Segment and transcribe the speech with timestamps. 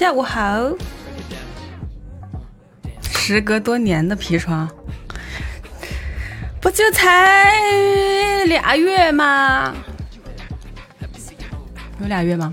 [0.00, 0.72] 下午好。
[3.02, 4.66] 时隔多年的皮床，
[6.58, 7.54] 不就才
[8.46, 9.74] 俩月吗？
[12.00, 12.50] 有俩月吗？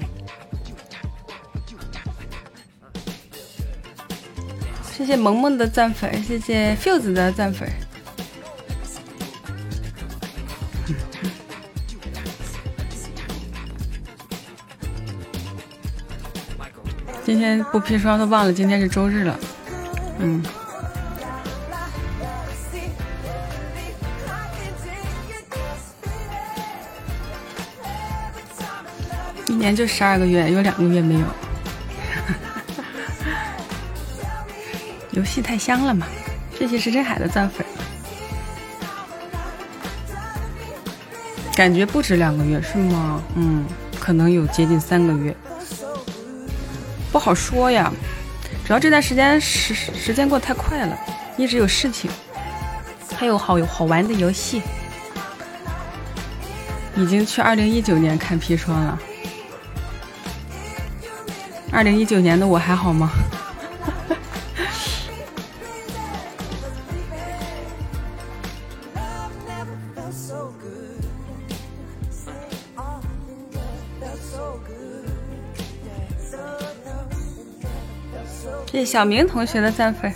[4.92, 7.66] 谢谢萌萌的赞粉，谢谢 Fuse 的赞粉。
[17.28, 19.38] 今天不砒霜都忘了今天是周日了，
[20.20, 20.42] 嗯。
[29.46, 31.26] 一年就十二个月，有两个月没有。
[35.12, 36.08] 游戏太香了嘛！
[36.58, 37.68] 谢谢石真海的赞粉。
[41.58, 43.22] 感觉不止两个月是吗？
[43.36, 43.66] 嗯，
[44.00, 45.36] 可能有接近三个月，
[47.28, 47.92] 好说呀。
[48.66, 50.98] 主要这段时间时时间过太快了，
[51.36, 52.10] 一直有事情，
[53.18, 54.62] 还有好有好玩的游戏。
[56.96, 58.98] 已经去二零一九年看砒霜了。
[61.70, 63.10] 二零一九年的我还好吗？
[78.88, 80.12] 小明同学的赞粉。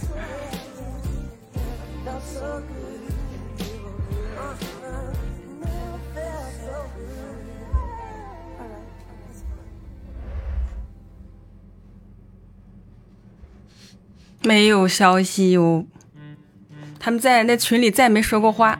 [14.43, 15.85] 没有消息哟，
[16.99, 18.79] 他们在那群里再也没说过话，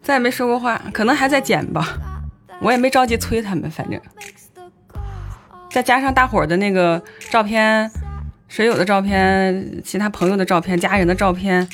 [0.00, 1.98] 再也没说过话，可能还在剪吧，
[2.60, 4.00] 我也没着急催他们，反正。
[5.70, 7.90] 再加上大伙儿的那个照片，
[8.52, 11.66] 水友的照片，其他朋友的照片，家人的照片，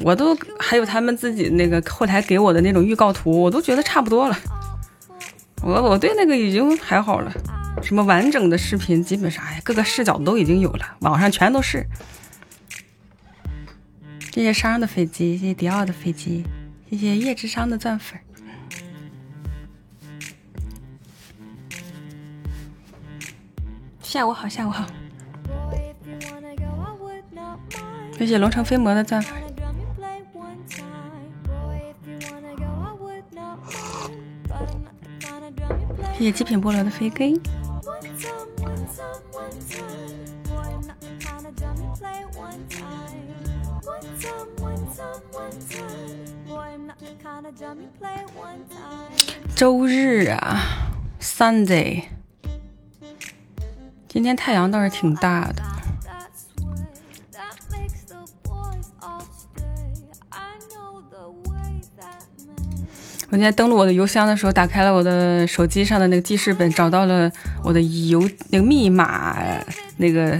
[0.00, 4.36] 我都还有他们自己那个后台给我的那种预告图，我都觉得差不多了，
[5.62, 7.32] 我我对那个已经还好了。
[7.84, 11.86] 什么完整的视频，基本上哎，各个视角都已经有了，网上全都是。
[14.32, 16.44] 谢谢商的飞机，谢谢迪奥的飞机，
[16.90, 18.18] 谢谢叶之商的钻粉。
[24.02, 24.84] 下午好，下午好。
[28.22, 29.34] 谢谢龙城飞魔的钻粉。
[36.16, 37.36] 谢谢极品菠萝的飞根。
[49.56, 50.60] 周日啊
[51.20, 52.04] ，Sunday。
[54.06, 55.81] 今天太阳倒是挺大的。
[63.32, 67.32] 我今天登录我的邮箱的时候，打开了我的手机上的那个记事本，找到了
[67.64, 68.20] 我的邮
[68.50, 69.38] 那个密码
[69.96, 70.38] 那个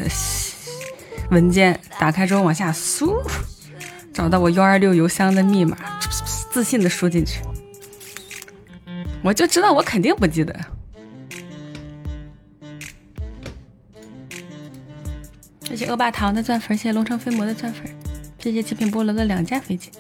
[1.31, 3.17] 文件，打开之后往下输，
[4.13, 5.75] 找到我幺二六邮箱的密码，
[6.53, 7.41] 自信的输进去。
[9.23, 10.55] 我就知道我肯定不记得。
[15.65, 17.87] 谢谢恶霸糖的钻粉，谢谢龙城飞魔的钻粉，
[18.39, 19.91] 谢谢极品菠萝的两架飞机。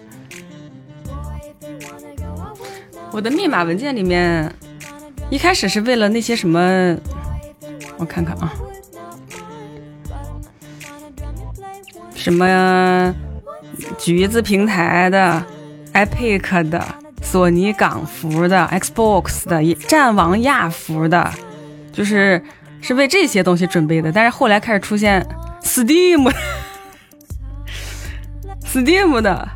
[3.13, 4.51] 我的密码文件里面，
[5.29, 6.97] 一开始是为了那些什么，
[7.99, 8.51] 我看看啊，
[12.15, 13.15] 什么
[13.99, 15.45] 橘子平台的、
[15.93, 16.83] Epic 的、
[17.21, 21.31] 索尼港服的、Xbox 的、战王亚服的，
[21.93, 22.43] 就是
[22.81, 24.11] 是为这些东西准备的。
[24.11, 25.27] 但是后来开始出现
[25.63, 26.33] Steam、
[28.65, 29.47] Steam 的、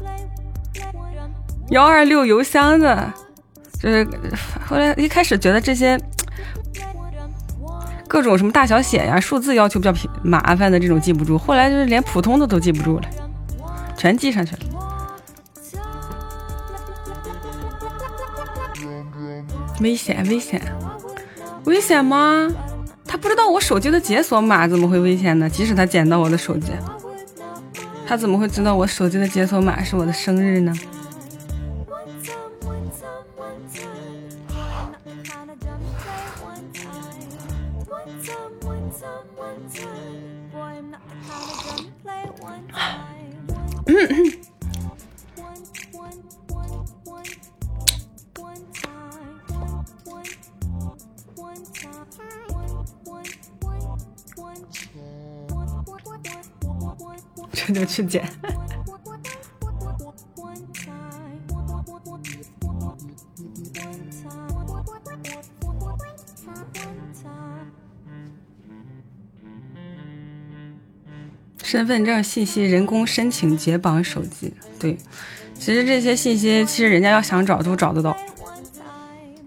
[1.71, 3.13] 幺二六邮箱的。
[3.81, 4.07] 就是
[4.67, 6.01] 后来一开始觉得这些
[8.09, 13.09] 各种什么大小写呀、数字要求比较麻烦的这种记不住，后来就是连普通的都记不住了，
[13.97, 14.61] 全记上去了。
[19.81, 20.63] 危险危险
[21.65, 22.49] 危险吗？
[23.05, 25.51] 他不知道我手机的解锁码怎么会危险呢？
[25.51, 26.73] 即使他捡到我的手机，
[28.07, 30.73] 他怎么会知道我手机的解锁码是我的生日呢？
[57.53, 58.29] 这就去剪。
[71.77, 74.51] 身份证信息人工申请解绑手机，
[74.81, 74.97] 对，
[75.53, 78.17] 其实这些信息其实人家要想找都找得到，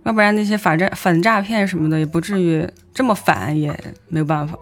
[0.03, 3.75] 要不然那些反诈反诈骗什么的也不至于这么反，也
[4.09, 4.55] 没有办法。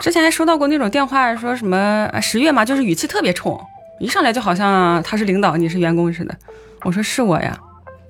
[0.00, 3.56] 之前还收到过那种电话，说什么十月嘛，就是语气特别冲，
[4.00, 6.36] 一上来就好像他是领导，你是员工似的。
[6.82, 7.56] 我说是我呀，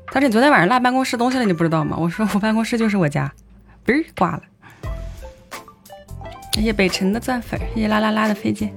[0.07, 1.99] 他说你昨天晚上落办公室东西了，你不知道吗？
[2.01, 3.31] 我说我办公室就是我家。
[3.89, 4.43] 嘣挂了，
[6.53, 8.71] 谢谢北辰的钻粉，谢谢啦啦啦的飞机。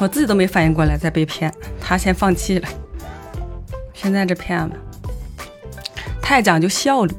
[0.00, 2.68] 我自己都没反应过来在被骗，他先放弃了，
[3.94, 4.76] 现在这骗子，
[6.20, 7.14] 太讲究效率。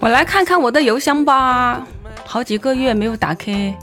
[0.00, 1.86] 我来看看我的邮箱吧，
[2.24, 3.76] 好几个月没有打开。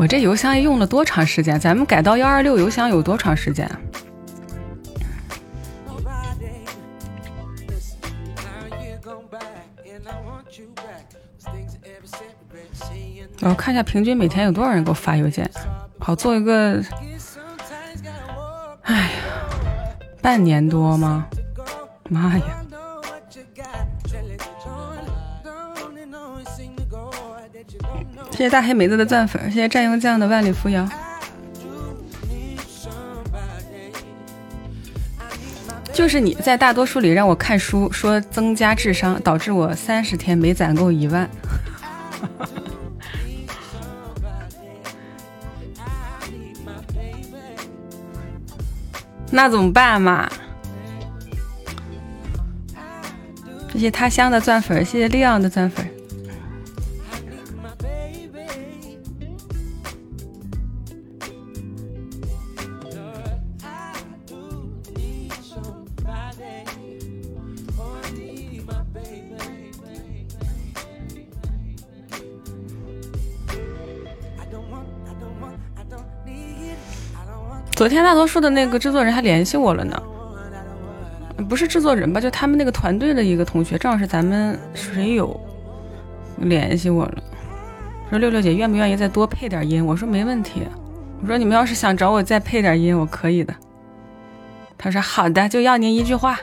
[0.00, 1.60] 我这邮箱用了多长时间？
[1.60, 3.70] 咱们改到幺二六邮箱有多长时间？
[13.42, 15.46] 我看一下平均每天有多少人给我发邮件，
[15.98, 16.82] 好做一个。
[18.84, 19.08] 哎呀，
[20.22, 21.26] 半年多吗？
[22.08, 22.64] 妈呀！
[28.40, 30.88] 谢谢大黑梅子的钻粉，谢谢战用酱的万里扶摇。
[35.92, 41.28] 就是你在大多数里让我看书，说增加智商，导致我三十天没攒够一万。
[49.30, 50.26] 那怎么办嘛？
[53.70, 55.86] 谢谢他乡的钻粉，谢谢利昂的钻粉。
[77.80, 80.02] 昨天大多数的那个制作人还联系我了呢，
[81.48, 82.20] 不是制作人吧？
[82.20, 85.40] 就他们那个团队的一个同学，正好是咱们水友，
[86.36, 87.22] 联系我了，
[88.10, 89.82] 说六六姐愿不愿意再多配点音？
[89.82, 90.68] 我说没问题，
[91.22, 93.54] 我说你们要是想找我再配点音，我可以的。
[94.76, 96.38] 他说好的，就要您一句话。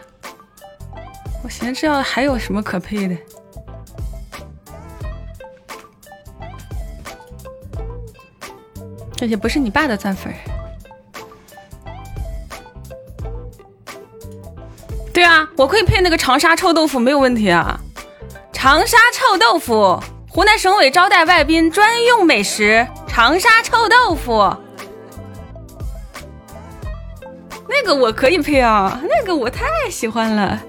[1.44, 3.16] 我寻思这要还有什么可配的？
[9.16, 10.34] 这些不是你爸的钻粉。
[15.18, 17.80] 对啊，我可以配那个长沙臭豆腐，没有问题啊！
[18.54, 24.56] 长沙臭豆腐，湖南省委招待外宾专用美食，长沙臭豆腐，
[27.68, 30.62] 那个我可以配啊，那个我太喜欢了。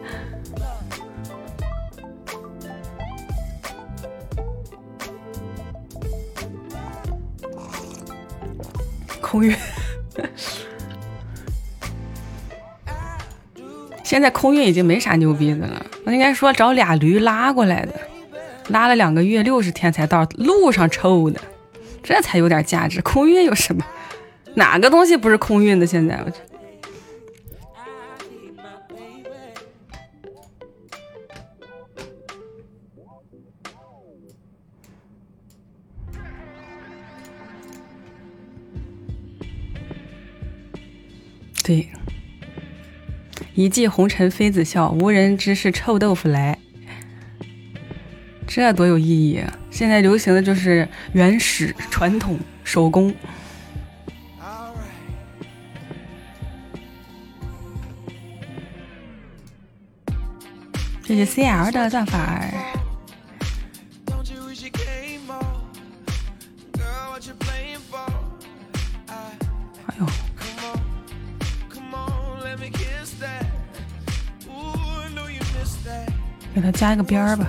[9.21, 9.55] 空运。
[14.09, 17.93] 现在空运已经没啥牛逼的了，我应该说找俩驴拉过来的，
[18.69, 21.39] 拉了两个月，六十天才到，路上臭的，
[22.03, 23.03] 这才有点价值。
[23.03, 23.85] 空运有什么？
[24.55, 25.87] 哪个东西不是空运的？
[25.87, 26.33] 现在我，
[41.63, 41.87] 对。
[43.59, 46.57] 一骑红尘妃子笑，无人知是臭豆腐来。
[48.47, 49.53] 这多有意义啊！
[49.69, 53.13] 现在流行的就是原始传统手工。
[61.03, 62.78] 谢谢 CL 的钻法儿。
[76.61, 77.47] 给它加一个边儿吧。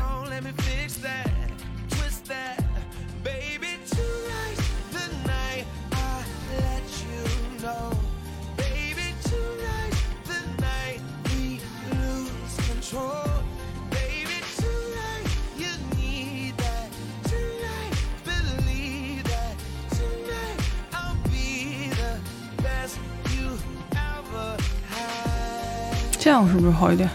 [26.19, 27.09] 这样是不是好一点？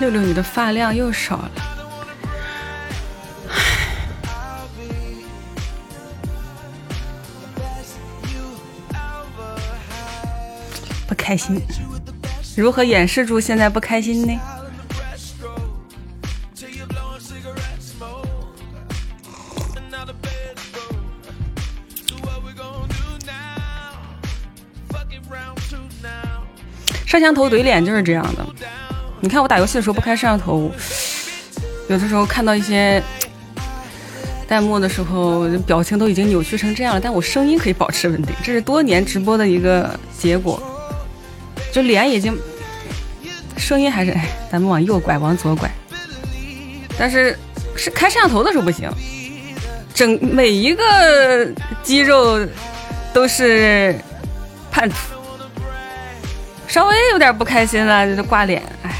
[0.00, 1.50] 六六，你的发量又少了，
[11.06, 11.60] 不开心。
[12.56, 14.40] 如何掩饰住现在不开心呢？
[27.06, 28.44] 摄像头怼脸就是这样的。
[29.24, 30.70] 你看我打游戏的时候不开摄像头，
[31.88, 33.02] 有的时候看到一些
[34.46, 40.62] 弹幕的时候，表情都已经扭曲成这样了，但我声音可以保持稳定，这是多年直播的一个结果。
[41.72, 42.38] 就脸已经，
[43.56, 45.70] 声音还是哎，咱们往右拐，往左拐。
[46.98, 47.34] 但是
[47.74, 48.90] 是开摄像头的时候不行，
[49.94, 51.48] 整每一个
[51.82, 52.46] 肌肉
[53.14, 53.98] 都是
[54.70, 54.96] 叛徒。
[56.68, 58.90] 稍微有点不开心了，就挂脸，哎。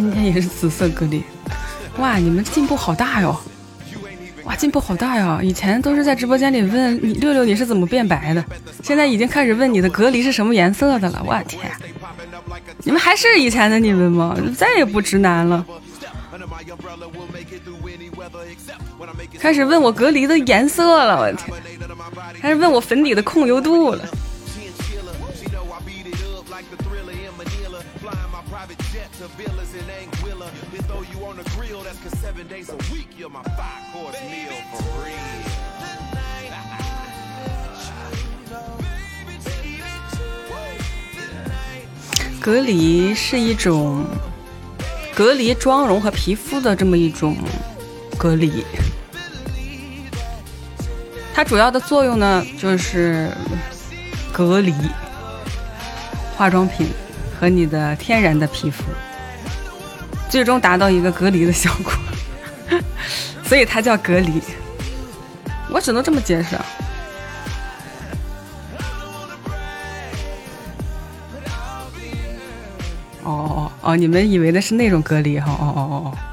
[0.00, 1.22] 今天也是紫色隔离，
[1.98, 3.38] 哇，你们进步好大哟！
[4.44, 5.38] 哇，进步好大呀！
[5.42, 8.42] 以前都是在直播间里问你六六你是怎么变白的，
[8.82, 11.70] 现在已经开始问你的隔离是什么颜色的了，我天！
[12.82, 14.34] 你们还是以前的你们吗？
[14.56, 15.66] 再也不直男了。
[19.38, 21.46] 开始问我隔离的颜色了，我天！
[22.40, 24.02] 开始问我粉底的控油度了。
[42.40, 44.06] 隔离是一种
[45.14, 47.36] 隔离妆容和皮肤的这么一种
[48.16, 48.64] 隔离，
[51.34, 53.30] 它主要的作用呢就是
[54.32, 54.74] 隔离
[56.34, 56.88] 化妆品
[57.38, 58.84] 和你的天然的皮肤，
[60.30, 61.92] 最终达到一个隔离的效果，
[63.44, 64.42] 所以它叫隔离。
[65.70, 66.56] 我只能这么解释。
[73.22, 73.96] 哦哦哦！
[73.96, 75.52] 你们以为的是那种隔离哈？
[75.52, 76.29] 哦哦哦哦！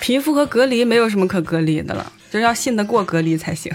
[0.00, 3.72] 皮肤和隔离没有什么可隔离的了，就是要信得过隔离才行。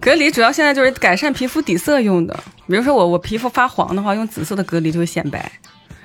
[0.00, 2.34] 隔离主要现在就是改善皮肤底色用的，
[2.66, 5.38] 比如说我我皮肤发黄的话，用紫色的隔离就会显白；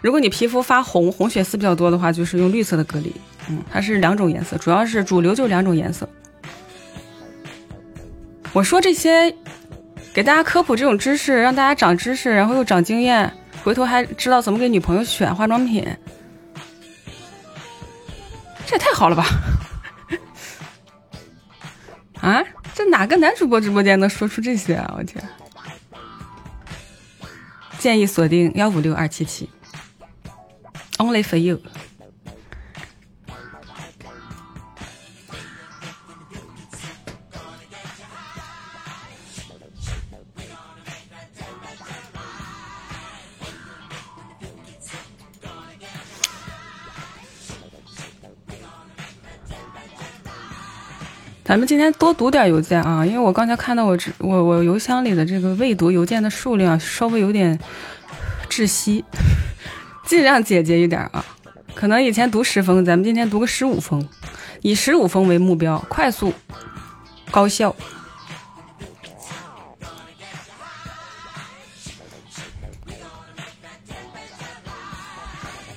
[0.01, 3.11] 如果你皮肤发红，红血丝比较多的话，就是用绿色的隔离。
[3.49, 6.07] 嗯，它是两种颜色，主要是主流就是两种颜色。
[8.53, 9.33] 我说这些，
[10.13, 13.31] 给大家科普这种知识，让大家长知识，然后又长经验，
[13.63, 15.83] 回头还知道怎么给女朋友选化妆品，
[18.67, 19.25] 这也太好了吧！
[22.19, 22.43] 啊？
[22.75, 24.93] 这哪个男主播直播间能说出这些啊？
[24.97, 25.23] 我天！
[27.79, 29.49] 建议锁定幺五六二七七
[30.97, 31.61] ，Only for you。
[51.47, 57.57] 咱们今天多读点邮件啊，因为我刚才看到我我我邮箱里的这个未读邮件的数量稍微有点
[58.49, 59.05] 窒息，
[60.05, 61.23] 尽量简洁一点啊。
[61.73, 64.05] 可能以前读十封，咱们今天读个十五封，
[64.61, 66.33] 以十五封为目标，快速
[67.31, 67.73] 高效。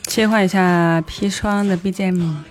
[0.09, 2.50] 切换一下砒霜的 BGM。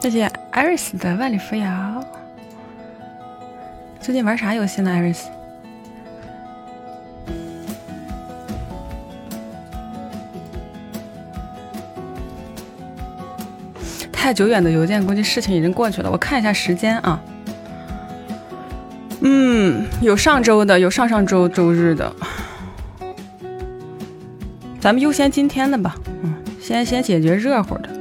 [0.00, 2.04] 谢谢艾瑞斯的万里扶摇。
[4.00, 5.28] 最近玩啥游戏呢，艾瑞斯？
[14.10, 16.10] 太久远的邮件，估计事情已经过去了。
[16.10, 17.20] 我看一下时间啊。
[19.20, 22.10] 嗯，有上周的，有上上周周日的。
[24.80, 25.94] 咱们优先今天的吧。
[26.22, 27.99] 嗯，先先解决热乎的。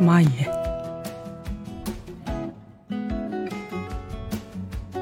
[0.00, 0.50] 妈耶！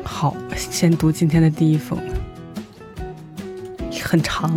[0.02, 1.98] 好，先读今天的第一封，
[4.02, 4.50] 很长。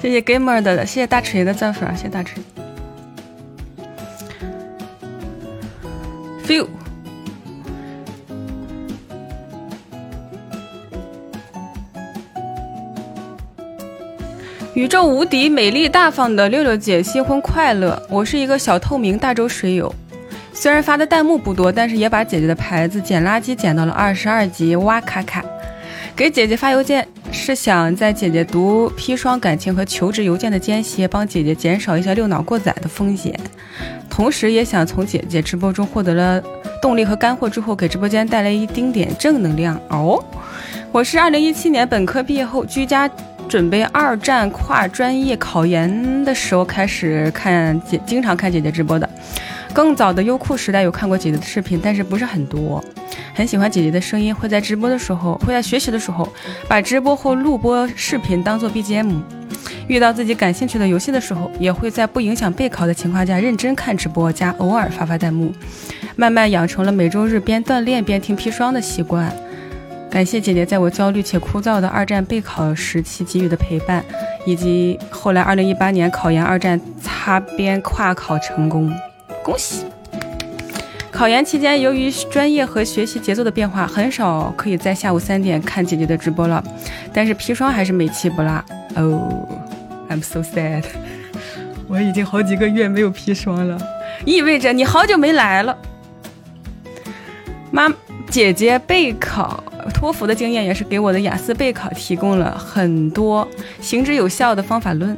[0.00, 2.42] 谢谢 gamer 的，谢谢大锤的赞粉，谢谢大锤。
[6.46, 6.66] feel，
[14.78, 18.00] 宇宙无敌、美丽大方的六六姐新婚快乐！
[18.08, 19.92] 我是一个小透明大洲水友，
[20.52, 25.44] 虽然发的弹幕不多，但是也把姐姐的牌子捡垃圾捡到了二十二级，哇咔咔！
[26.14, 33.34] 给姐姐发邮件是想在姐姐读砒霜感情和求职邮件的间隙，帮姐姐减少一下六脑过载的风险，
[34.08, 36.40] 同时也想从姐姐直播中获得了
[36.80, 40.22] 动力和干货之后，给直播间带来一丁点正能量哦。
[40.92, 43.10] 我是二零一七年本科毕业后，居家
[43.48, 49.08] 准备二战跨专业考研的时候开始看姐，经常看姐姐直播的。
[49.72, 52.82] 更早的优酷时代有看过姐姐的视频，但是不是很多。
[53.34, 56.28] 很喜欢姐姐的声音，会在直播的时候，会在学习的时候，
[56.68, 59.20] 把直播或录播视频当做 BGM。
[59.86, 65.52] 遇到自己感兴趣的游戏的时候，也会在不影响备考的情况下认真看直播，加偶尔发发弹幕。
[66.16, 69.32] 慢慢养成了每周日边锻炼边听砒霜的习惯。
[70.10, 74.04] 感谢姐姐在我焦虑且枯燥的二战备考时期给予的陪伴，
[74.46, 78.92] 以及后来2018年考研二战擦边跨考成功，
[79.44, 79.84] 恭喜！
[81.12, 86.62] 考研期间，由于专业和学习节奏的变化，很少可以在下午三点看姐姐的直播了。
[87.12, 88.64] 但是砒霜还是每期不落。
[88.96, 89.48] Oh,
[90.08, 90.84] I'm so sad。
[91.88, 93.78] 我已经好几个月没有砒霜了，
[94.24, 95.76] 意味着你好久没来了。
[97.70, 97.92] 妈，
[98.30, 103.46] 姐姐备考托福的经验，也是给我的雅思备考提供了很多
[103.80, 105.16] 行之有效的方法论。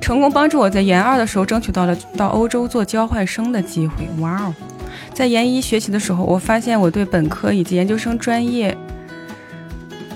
[0.00, 4.06] 成功帮助我在研二的时候争取到了到欧洲做交换生的机会。
[4.20, 4.54] 哇哦，
[5.14, 8.76] 在研一学习的时候，我发现我对本科以及研究生专业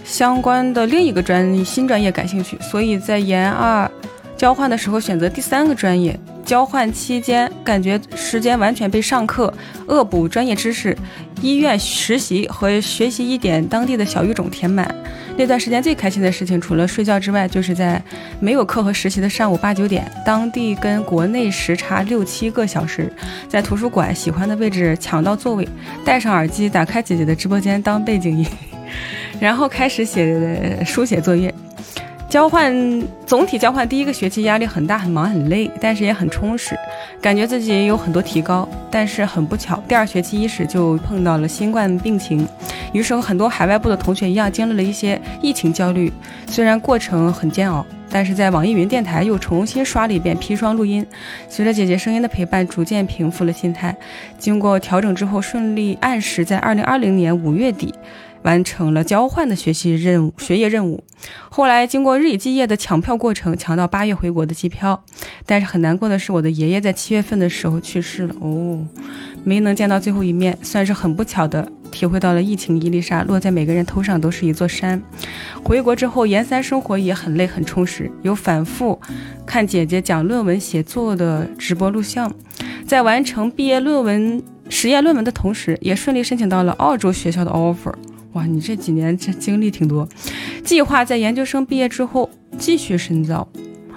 [0.05, 3.91] 相关的另一个专新专业感兴趣，所以在研二
[4.37, 6.19] 交换的时候选择第三个专业。
[6.49, 9.53] 交换期间，感觉时间完全被上课、
[9.87, 10.97] 恶补专业知识、
[11.43, 14.93] 医院实习和学习一点当地的小语种填满。
[15.37, 18.03] 那段时间最开心的事情，除了睡觉之外，就是在
[18.41, 23.13] 没有课和实习的上午八九点，当地跟国内时差六七个小时，
[23.47, 25.69] 在图书馆喜欢的位置抢到座位，
[26.03, 28.47] 戴上耳机，打开姐姐的直播间当背景音，
[29.39, 31.53] 然后开始写书写作业。
[32.29, 36.77] 交换总体交换第一个学期压力很大，很忙很累，但是也很充实，
[37.23, 38.69] 感觉自己有很多提高。
[38.91, 42.47] 但是很不巧，第二学期伊始就碰到了新冠病情，
[42.93, 46.13] 于是和很多海外部的同学一样，经历了一些疫情焦虑。
[46.47, 51.07] 虽然过程很煎熬，但是在网易云电台又重新刷了一遍砒霜录音，
[51.49, 53.97] 随着姐姐声音的陪伴，逐渐平复了心态。
[54.39, 57.95] 经过调整之后，顺利按时在二零二零年五月底。
[58.43, 61.05] 完成了交换的学习任务、学业任务。
[61.49, 65.05] 后来经过日以继夜的抢票过程，抢到八月回国的机票。
[65.45, 68.35] 但是很难过的是，我的爷爷在七月份的时候去世了。
[68.41, 68.87] 哦，
[69.45, 75.03] 没能见到最后一面，算是很不巧的体会到了疫情伊丽莎落在每个人头上都是一座山。
[75.65, 79.01] 回国之后，研三生活也很累很充实，有反复
[79.45, 82.33] 看姐姐讲论文写作的直播录像，
[82.87, 87.93] 在完成毕业论文实验论文的同时，也顺利申请到了澳洲学校的 offer。
[88.33, 90.09] 哇，你这几年这经历挺多，
[90.63, 93.49] 计划在研究生毕业之后继续深造。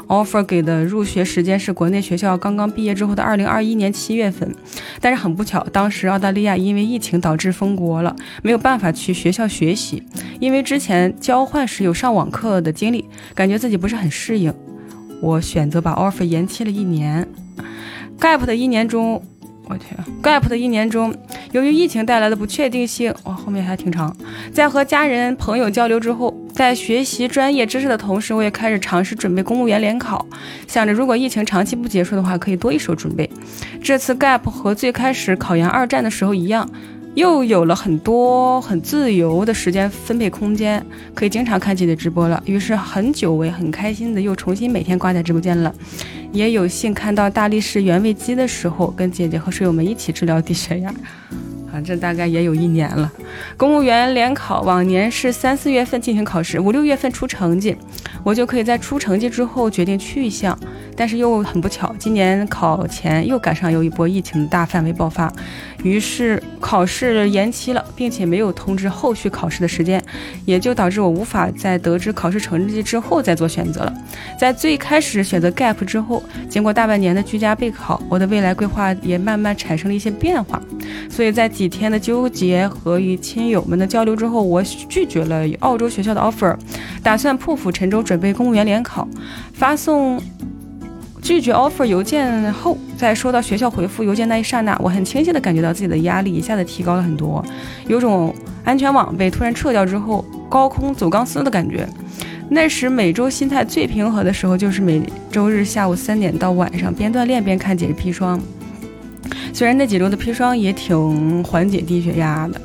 [0.07, 4.53] offer 给的入学时间是国内学校刚刚毕业之后的二零二一年七月份，
[4.99, 8.13] 但是很不巧，当时澳大利亚因为疫情导致封国了，
[8.43, 10.03] 没有办法去学校学习。
[10.41, 14.53] 因为之前交换时有上网课的经历，感觉自己不是很适应，
[15.21, 17.25] 我选择把 offer 延期了一年。
[18.19, 19.23] gap 的一年中。
[19.71, 21.15] 我天，gap 的一年中，
[21.53, 24.13] 由于疫情带来的不确定性，哇，后面还挺长。
[24.53, 30.25] 在和家人朋友交流之后，在学习专业知识的同时，我也开始尝试准备公务员联考，
[30.67, 33.29] 想着如果疫情长期不结束的话，可以多一手准备。
[33.81, 36.69] 这次 gap 和最开始考研二战的时候一样，
[37.13, 42.41] 又有了很多很自由的时间分配空间，可以经常看姐姐直播了。
[42.45, 45.73] 于是很久违、很开心的又重新每天挂在直播间了。
[46.31, 50.93] 也有幸看到大力士原味鸡的时候，跟姐姐和水友们一起治疗低血压。
[51.71, 53.11] 啊，这大概也有一年了。
[53.55, 57.75] 公务员联考往年是三四月份进行考试，五六月份出成绩，
[58.23, 60.57] 我就可以在出成绩之后决定去向。
[60.95, 65.31] 但是又很不巧，今年考前又赶上有一波疫情大范围爆发，
[65.83, 70.03] 于是考试延期了，并且没有通知后续考试的时间，
[70.45, 73.93] 也就导致我无法在得知考试成绩之后再做选择了。
[74.37, 80.61] 在最开始选择 gap 之后，经过大半年的居家备考，我的未来规划也慢慢产生了一些变化。
[81.09, 86.57] 所以在几天的纠结和与亲友们的交流之后，我拒绝了澳洲学校的 offer，
[87.03, 89.07] 打算破釜沉舟准备公务员联考。
[89.53, 90.19] 发送
[91.21, 97.45] 拒绝 offer 邮件后，在收到学校回复邮件那一刹那，我很清晰的感觉到自己的压力一下子提高了很多，
[97.85, 101.87] 有种安全网被突然撤掉之后高空走钢丝的感觉。
[102.49, 104.99] 那时每周心态最平和的时候，就是每
[105.31, 108.41] 周日下午三点到晚上边锻炼边看姐姐砒霜。
[109.53, 112.61] 虽然那几周的砒霜也挺缓解低血压的，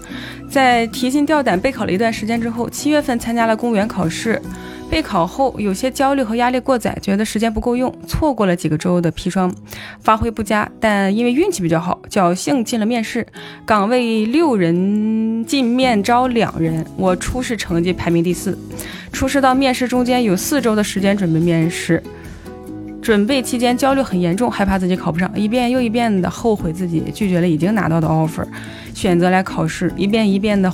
[0.51, 4.41] 在提心吊胆备考了一段时间之后，七月份参加了公务员考试。
[4.89, 9.53] 备考后有些焦虑和压力过载，觉得时间不够用，错过了几个周的砒霜，
[10.01, 10.71] 发挥不佳。
[10.79, 13.27] 但因为运气比较好，侥幸进了面试。
[13.65, 18.57] 岗位六人进面招两人，我初试成绩排名第四。
[19.13, 22.01] 初试到面试中间有四周的时间准备面试。
[23.07, 28.45] 准备期间焦虑很严重，害怕自己考不上，一遍又一遍的后悔自己拒绝了已经拿到的 offer，
[28.95, 30.69] 选择来考试，一遍一遍的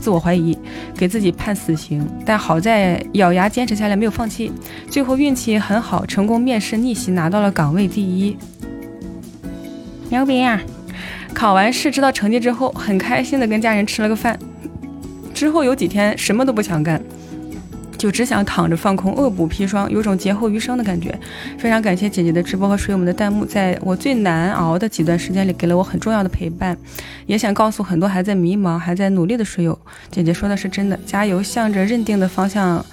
[0.00, 0.58] 自我怀疑，
[0.96, 2.04] 给自己判死刑。
[2.24, 4.50] 但好在咬牙坚持下来，没有放弃，
[4.90, 8.36] 最后运气很好，成功面试逆袭，拿到了岗位第一。
[10.08, 10.60] 牛逼呀！
[11.32, 14.36] 考完试知道成绩之后，很开心的跟家人吃了个饭，
[15.32, 17.00] 之后有几天什么都不想干。
[17.96, 21.18] 就只想躺着放空，恶补砒霜，有种劫后余生的感觉。
[21.58, 26.76] 非常感谢姐姐的直播和水友们的弹幕，在我最难熬的几段时间里，给了我很重要的陪伴。
[27.26, 29.78] 也想告诉很多还在迷茫、还在努力的水友，
[30.10, 32.84] 姐姐说的是真的，加油，向着认定的方向。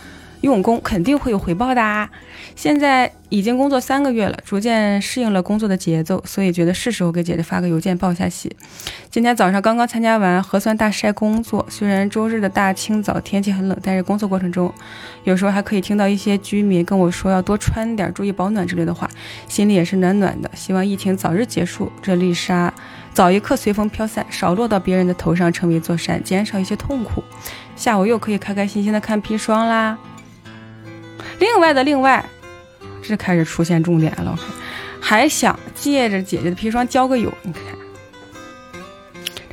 [0.43, 2.09] 用功肯定会有回报的。
[2.53, 8.53] 现在已经工作三个月了，逐渐适应了工作的节奏，所以觉得是时候给姐姐发个邮件报一下喜。
[9.09, 14.71] 今天早上刚刚参加完核酸大筛工作，虽然周日的大清早天气很冷，但是工作过程中
[15.23, 19.09] 有时候还可以听到一些居民跟我说要多穿点，注意保暖之类的话，
[19.47, 20.51] 心里也是暖暖的。
[20.53, 22.71] 希望疫情早日结束，这粒沙
[23.13, 27.23] 早一刻随风飘散，少落到别人的头上成为一座山，减少一些痛苦。
[27.77, 29.97] 下午又可以开开心心的看砒霜啦。
[31.43, 32.23] 另外的另外，
[33.01, 34.39] 这开始出现重点了，
[35.01, 37.29] 还想借着姐姐的砒霜交个友。
[37.41, 37.61] 你看，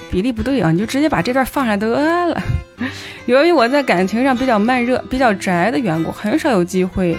[0.09, 1.88] 比例不对啊，你就直接把这段放下得
[2.29, 2.40] 了。
[3.26, 7.16] 由于我在感情上比较慢热、比较宅的缘故，很少有机会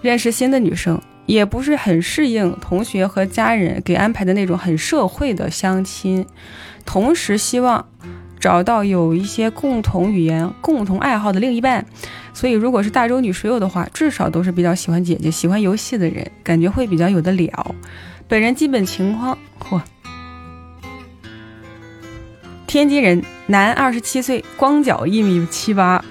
[0.00, 6.26] 认识新的女生，也不是很适应同学和家人给安排的那种很社会的相亲。
[6.86, 7.86] 同时，希望
[8.40, 11.84] 找到有一些共同语言、共同爱好的另一半。
[12.32, 17.74] 所以，如果是大洲女水友的话，至少都是比较喜欢姐姐、喜欢游戏的人，感觉会比较有的了。
[18.26, 19.80] 本人基本情况：嚯，
[22.66, 26.02] 天津人，男，二十七岁，光脚，一米七八。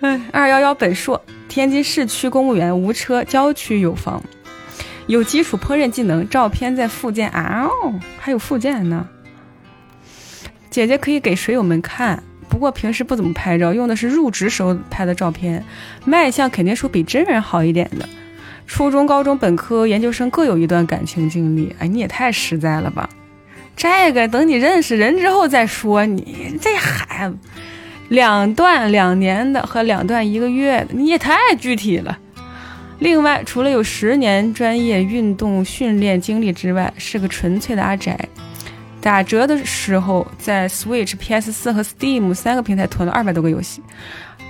[0.00, 4.22] 哎，二幺幺本硕，天津市区公务员，无车，郊区有房，
[5.10, 6.28] 有基础烹饪技能。
[6.28, 9.08] 照片在附件啊哦，还有附件呢。
[10.70, 12.22] 姐姐可以给水友们看。
[12.48, 15.64] 不过平时不怎么拍照，用的是入职时候拍的照片，
[16.04, 18.08] 卖相肯定是比真人好一点的。
[18.66, 23.08] 初中、高中、本科、研究生各有一段感情经历，哎，你也太实在了吧！
[23.76, 26.06] 这个等你认识人之后再说。
[26.06, 27.36] 你这孩子，
[28.08, 32.18] 两段两年的和两段一个月的，你也太具体了。
[33.00, 38.16] 另外，除了有十年专业运动训练经历之外，是个纯粹的阿宅。
[39.00, 43.82] 打折的时候，在 Switch、PS 四和 Steam 三个平台囤了二百多个游戏，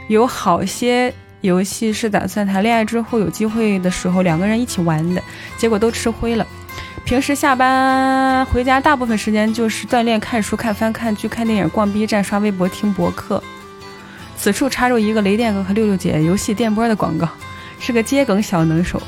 [0.09, 5.23] 有好些游戏是打算谈恋爱之后有机会的时候两个人一起玩的，
[5.57, 6.45] 结果都吃灰了。
[7.05, 13.41] 平时下班回家，大部分时间就是锻炼、看书、看番、看剧、看电影、逛 B 站、刷微博、听博客。
[14.37, 17.29] 此处插入一个雷电哥和六六姐游戏电波的广告，
[17.81, 19.03] 是个接梗小能手。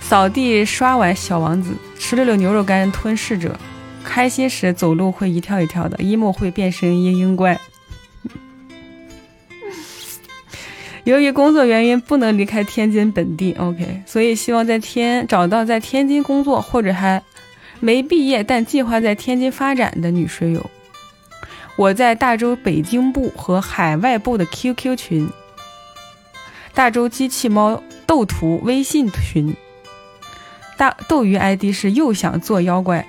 [0.00, 3.58] 扫地、刷碗、小王子，吃六六牛肉干、吞噬者。
[4.04, 7.58] 开心时走路会一跳一跳的，emo 会变身嘤嘤怪。
[11.04, 17.22] 由于工作原因不能离开天津本地，OK，所以希望在天找到在天津工作或者还
[17.80, 20.70] 没毕业但计划在天津发展的女水友。
[21.76, 25.28] 我在大洲北京部和海外部的 QQ 群，
[26.74, 29.56] 大洲机器猫斗图微信群，
[30.76, 33.06] 大斗鱼 ID 是又想做妖怪。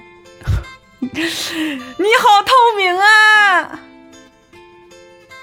[1.00, 3.80] 你好透明啊！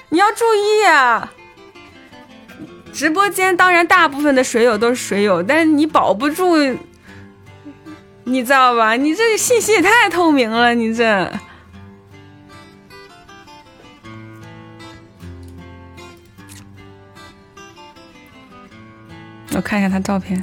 [0.09, 1.33] 你要注意啊！
[2.93, 6.79] 直播间当然大部分的水友都是水友，但是你保不住，
[8.25, 8.95] 你知道吧？
[8.95, 11.33] 你这信息也太透明了，你这。
[19.55, 20.43] 我看一下他照片。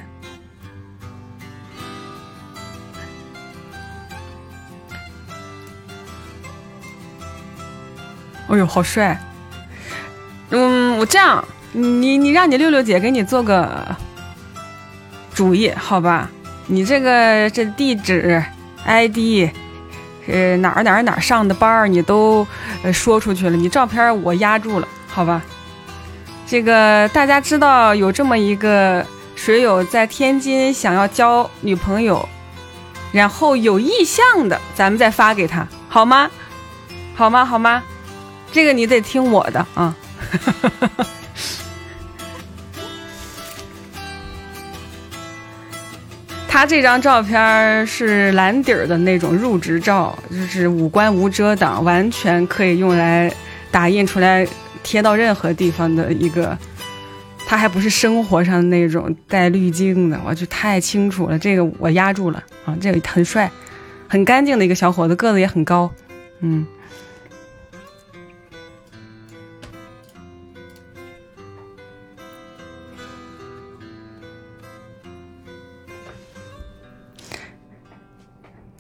[8.48, 9.20] 哎呦，好帅！
[10.50, 13.96] 嗯，我这样，你你让你六六姐给你做个
[15.36, 16.30] 主意，好吧？
[16.66, 18.44] 你这个这地址、
[18.86, 19.52] ID，
[20.28, 22.46] 呃，哪儿哪儿哪儿上的班儿，你都
[22.92, 23.56] 说出去了。
[23.56, 25.44] 你照片我压住了，好吧？
[26.50, 32.28] 这个大家知道有这么一个水友在天津想要交女朋友，
[33.12, 36.28] 然后有意向的，咱们再发给他，好吗？
[37.14, 37.46] 好吗？
[37.46, 37.84] 好吗？
[38.52, 39.96] 这个你得听我的啊。
[46.48, 53.32] 他这张照片是蓝底儿的那种入职照，就是五官无遮挡，完全可以用来
[53.70, 54.48] 打印出来。
[54.90, 56.58] 贴到任何地方的一个，
[57.46, 61.38] 他还不是生活上那种带滤镜的，我就太清楚了。
[61.38, 63.52] 这个我压住了啊，这个很帅，
[64.08, 65.92] 很干净的一个小伙子，个子也很高，
[66.40, 66.66] 嗯。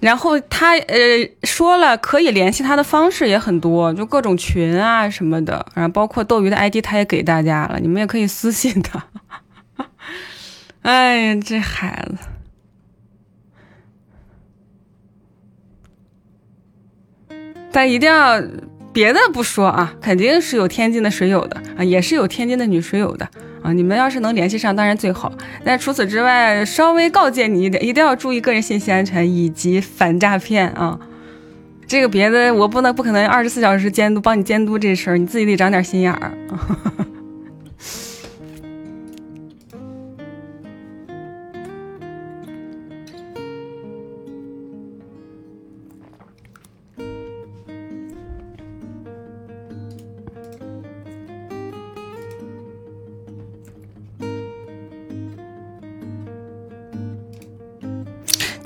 [0.01, 0.95] 然后他呃
[1.43, 9.05] 说了可以联系他的方式也很多，就各种群啊什么的，然后包括斗鱼的 ID 他也给大家了，你们也可以私信他。
[10.81, 12.07] 哎呀，这孩
[17.27, 17.35] 子，
[17.71, 18.41] 但一定要
[18.93, 23.29] 别的不说啊，肯定是有天津的水友的啊，也是有天津的女水友的。
[23.61, 25.31] 啊，你们要是能联系上，当然最好。
[25.63, 30.99] 但除此之外，稍微告诫你一点，一定要注意个人信息安全以及反诈骗啊。
[31.87, 36.31] 这个别的我不能不可能二十四小时监督帮你监督这事儿，你自己得长点心眼儿。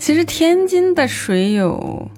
[0.03, 2.11] 其实天津的水友，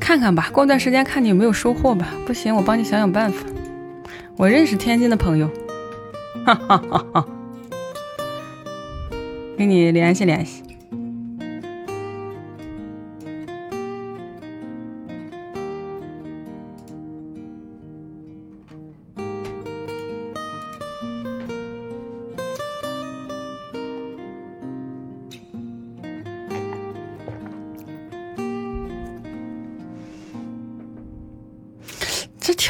[0.00, 2.14] 看看吧，过段时间看你有没有收获吧。
[2.26, 3.44] 不行，我帮你想想办法。
[4.38, 5.50] 我认识天津的朋友，
[6.46, 7.28] 哈哈哈哈，
[9.58, 10.65] 跟你联系联系。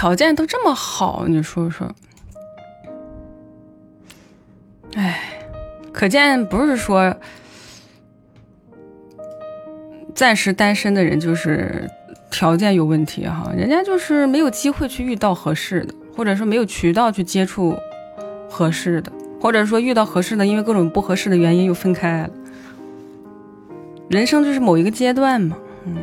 [0.06, 1.92] 条件都这么好，你说说，
[4.94, 5.20] 哎，
[5.92, 7.12] 可见不是说
[10.14, 11.90] 暂时单身的人就是
[12.30, 17.76] 条件有问题哈，人家就是没有机会去遇到合适的，或者说没有渠道去接触
[18.48, 22.30] 合适的，或者说遇到合适的，因为各种不合适的原因又分开了。
[24.08, 25.96] 人生就是某一个阶段嘛，嗯。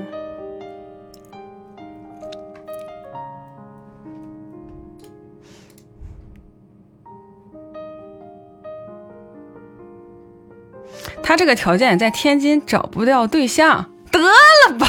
[11.33, 14.87] 他这个条件在天津找不到对象，得了吧？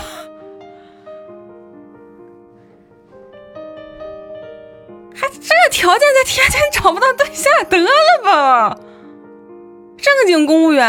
[5.14, 7.88] 还这条件在天津找不到对象，得了
[8.22, 8.78] 吧？
[9.96, 10.84] 正经公务员，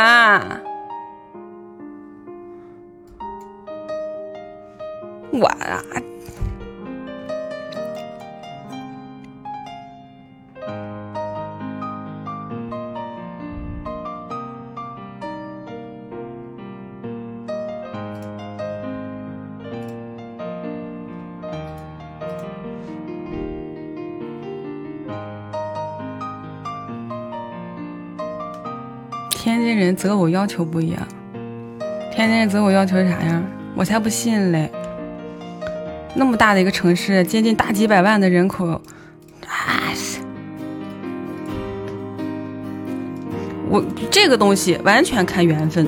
[5.32, 5.82] 我啊。
[30.06, 31.00] 择偶要求不一样。
[32.14, 33.44] 天津人择偶要求是啥样？
[33.76, 34.72] 我才不信嘞！
[36.14, 38.80] 那么大的一个城市，接近大几百万的人口，啊！
[43.68, 45.88] 我这个东西完全看缘分，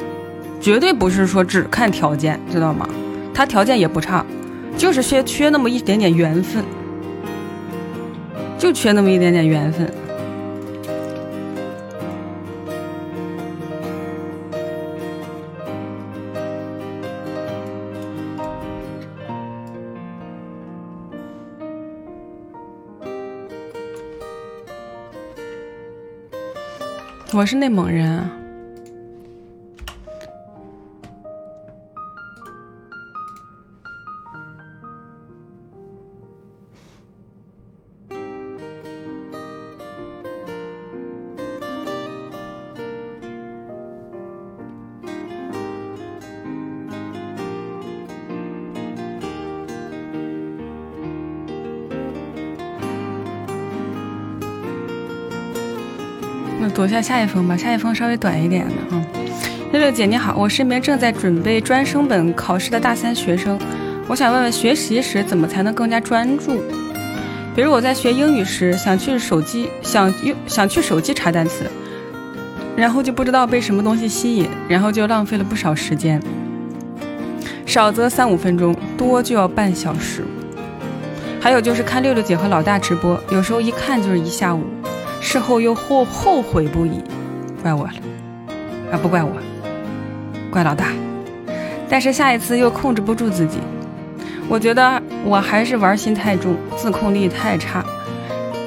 [0.60, 2.89] 绝对不是说只看条件，知道吗？
[3.36, 4.25] 他条件也不差，
[4.75, 6.65] 就是缺缺那么一点点缘分，
[8.58, 9.88] 就缺那么一点点缘分。
[27.38, 28.46] 我是内蒙人。
[56.88, 59.04] 躲下下一封吧，下一封稍微短一点的啊。
[59.73, 63.60] 六六姐你好，我是一名正在准备专升本考试的大三学生，
[64.08, 66.63] 我想问问学习时怎么才能更加专注？
[67.54, 71.65] 比如我在学英语时，想去手机想用想去手机查单词，
[72.78, 76.23] 然后就不知道被什么东西吸引，然后就浪费了不少时间，
[77.65, 80.23] 少则三五分钟，多就要半小时。
[81.41, 84.63] 还有就是看六六姐和老大直播，有时候一看就是一下午。
[85.29, 87.03] 事后又后后悔不已，
[87.61, 87.93] 怪我了，
[88.93, 89.33] 啊不怪我，
[90.49, 90.93] 怪老大。
[91.89, 93.57] 但是下一次又控制不住自己，
[94.47, 97.83] 我觉得我还是玩心太重，自控力太差。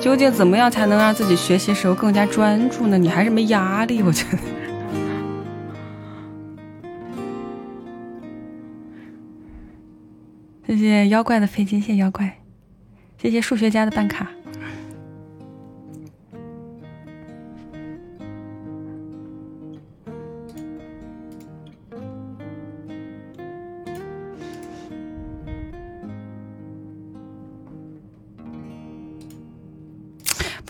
[0.02, 2.98] 究竟怎么样才能让自己学习时候更加专注呢？
[2.98, 4.38] 你还是没压力，我觉得。
[10.66, 12.36] 谢谢妖怪的飞机，谢谢妖怪，
[13.16, 14.28] 谢谢数学家的办卡。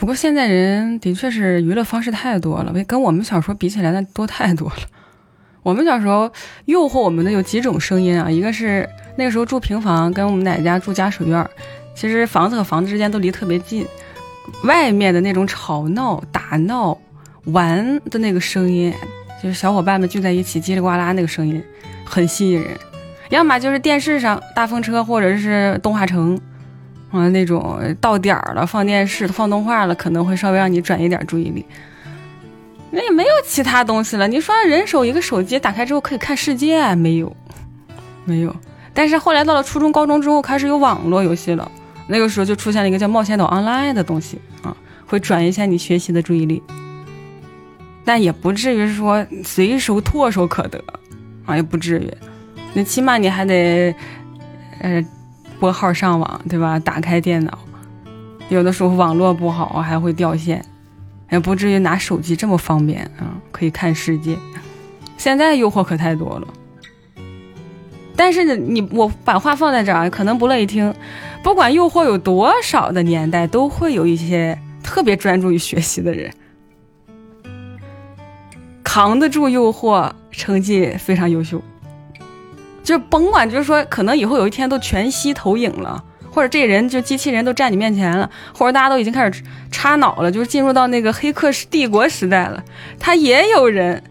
[0.00, 4.76] 不过现在人的确是娱乐方式太多了，跟我们小时候比起来，那多太多了。
[5.62, 6.32] 我们小时候
[6.64, 11.46] 诱惑我们的有几种声音啊，一个是那个时候住平房，跟我们奶奶家住家属院，
[11.94, 13.86] 其实房子和房子之间都离特别近，
[14.64, 16.98] 外面的那种吵闹、打闹、
[17.44, 18.90] 玩的那个声音，
[19.42, 21.62] 就是小伙伴们聚在一起叽里呱啦那个声音，
[22.06, 22.70] 很吸引人。
[23.28, 26.40] 要么就是电视上大风车，或者是动画城。
[27.10, 31.66] 啊，那种到点儿了，放电视、放动画了，可能会稍微让你转移点注意力。
[32.92, 34.26] 那也没有其他东西了。
[34.28, 37.36] 你说人手一个手机，打开之后可以看世界，没有，
[38.24, 38.54] 没有。
[38.92, 41.70] 但是后来到了初中、高中之后，开始有网络游戏了。
[42.08, 46.62] 那个时候就出现了一个叫《冒险岛 Online》的东西啊，会转移一下你学习的注意力。
[48.04, 50.82] 但也不至于说随手唾手可得
[51.46, 52.12] 啊，也不至于。
[52.74, 53.94] 那起码你还得，
[54.80, 55.04] 呃。
[55.60, 56.78] 拨号上网，对吧？
[56.78, 57.58] 打开电脑，
[58.48, 60.64] 有的时候网络不好还会掉线，
[61.30, 64.36] 也不至于拿手机这么方便啊，可以看世界。
[65.18, 66.48] 现在诱惑可太多了，
[68.16, 70.94] 但是呢你我把话放在这儿，可能不乐意听。
[71.42, 76.32] 不管诱惑有多少的年代，都会有一些特别专注于学习的人，
[78.82, 81.62] 扛得住诱惑，成绩非常优秀。
[82.82, 92.62] 就是甭管，就是说，可能以后有一天都全息投影了，或者这人就机器人都站你面前了，或者大家都已经开始插脑了，就是进入到那个黑客帝国时代了。
[92.98, 94.02] 他也有人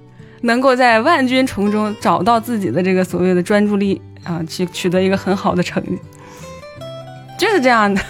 [0.41, 5.98] 能够在万军丛中找到自己的这个所谓的专注力啊，去取得一个很好的成绩，
[7.38, 8.02] 就是这样的。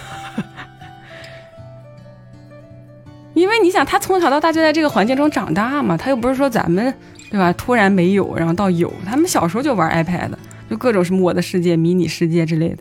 [3.32, 6.92] 因为你想，他从小到大就在这个环境中长大嘛，他又不是说咱们
[7.30, 7.50] 对吧？
[7.54, 10.30] 突然没有，然后到有，他们小时候就玩 iPad。
[10.70, 12.76] 就各种什么我的世界、迷你世界之类的，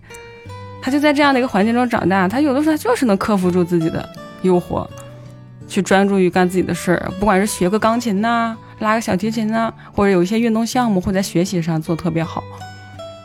[0.79, 2.27] 他就在这样的一个环境中长大。
[2.27, 4.07] 他有的时候他就是能克服住自己的
[4.43, 4.87] 诱惑，
[5.67, 7.11] 去专注于干自己的事儿。
[7.19, 12.43] 不管是学个钢琴呐，拉个小提琴呐，或者有一些运动项目，会在学习上做特别好，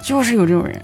[0.03, 0.81] 就是有这种人。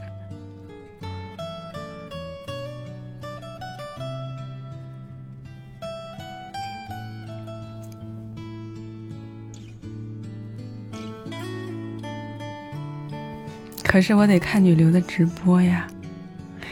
[13.91, 15.85] 可是我得看女流的直播呀，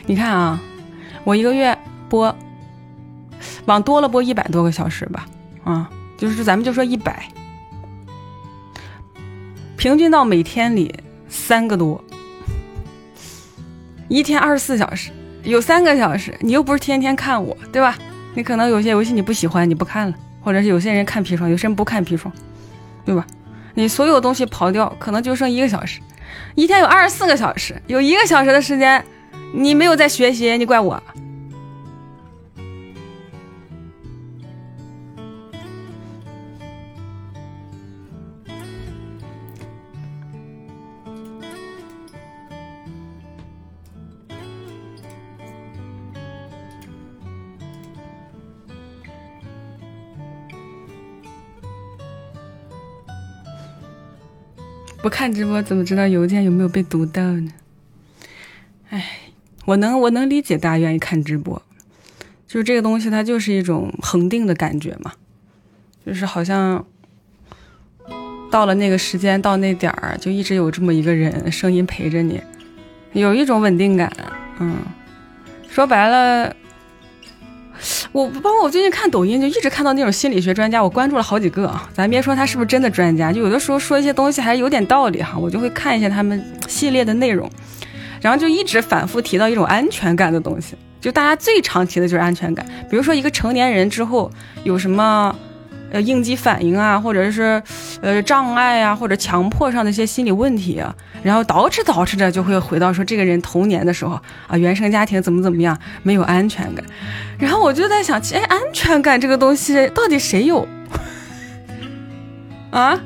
[0.07, 0.63] 你看啊，
[1.25, 1.77] 我一个月
[2.09, 2.33] 播，
[3.65, 5.27] 往多了播一百多个小时吧，
[5.65, 7.29] 啊，就是咱们就说一百，
[9.77, 10.95] 平均到每天里
[11.29, 12.01] 三个多，
[14.07, 15.11] 一天二十四小时，
[15.43, 17.99] 有三个小时，你又不是天天看我，对吧？
[18.35, 22.33] 你可能有些游戏你不喜欢，你不看了，或者是有些人看砒霜，有些人不看砒霜，
[23.05, 23.27] 对吧？
[23.75, 26.01] 你所有东西刨掉，可能就剩一个小时，
[26.55, 29.05] 一天有二十四个小时，有一个小时的时间，
[29.55, 31.03] 你没有在学习，你怪我。
[55.01, 57.53] 不看直播怎么知道邮件有没有被读到呢？
[58.91, 59.05] 哎，
[59.65, 61.63] 我能我能理解大家愿意看直播，
[62.47, 65.13] 就是这个东西它就是一种恒定的感觉嘛，
[66.05, 66.85] 就是好像
[68.51, 72.43] 到了那个时间到那点儿就一直有这么一个人声音陪着你，
[73.13, 74.13] 有一种稳定感。
[74.59, 74.79] 嗯，
[75.69, 76.55] 说白了。
[78.13, 81.89] 我包括我最近看抖音，就一直看到那种心理学专家，我关注了好几个啊。
[81.93, 87.51] 咱别说他是不是真的专家，就有的时候说一些东西还有点道理哈，我就会看一下他们系列的内容，
[88.21, 92.67] 然后就一直反复提到一种安全感的东西，就大家最常提的就是安全感。
[92.91, 94.31] 比如说一个成年人之后
[94.65, 95.35] 有什么。
[95.91, 97.63] 呃，应激反应啊，或者是
[98.03, 100.83] 呃障碍啊，或者强迫上的一些心理问题，
[101.23, 106.85] 然后捯饬捯饬着就会回到说这个人童年的时候啊，原生家庭怎么怎么样，没有安全感。
[107.39, 110.67] 然后我就在想，哎，安全感这个东西到底谁有？
[112.71, 113.01] 啊？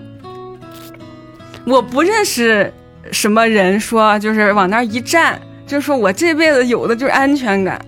[1.65, 2.73] 我不认识
[3.13, 7.81] 什么人说就是往那一站，就是说我这辈子有的就是安全感。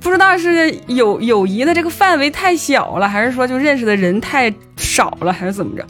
[0.00, 5.84] 不知道是友友谊的这个范围太小了，还是说就认识的人太少了，还是怎么着？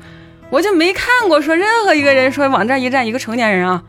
[0.50, 3.82] 我就没看过说任何一个人说往这一站，一个成年人啊，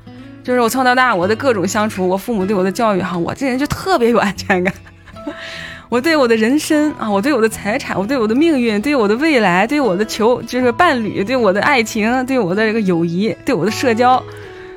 [0.43, 4.73] 就是我从小到大我的各种相处，我父母对我的教育哈，我这人就特别有安全感。
[5.87, 14.21] 我对我的人生啊，我对我的财产，我对我的命运，对我的未来，对我的求就是伴侣，对我的爱情，对我的这个友谊，对我的社交，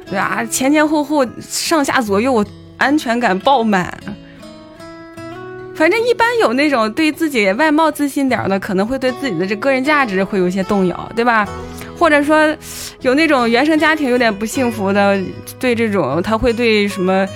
[0.08, 2.46] 对啊，前前后后上下左右，我
[2.78, 3.92] 安全感爆满。
[5.74, 11.48] 反正一般有那种对自己外貌自信点的，可能会对自己的这个人价值会有一些动摇，对吧？
[11.98, 12.54] 或者说
[13.00, 15.18] 有那种原生家庭有点不幸福的，
[15.58, 17.26] 对这种他会对什么，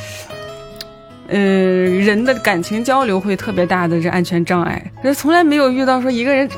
[1.28, 4.80] 嗯，人的感情交流会特别大的这安全障碍。
[5.02, 6.48] 可是从来没有遇到说一个人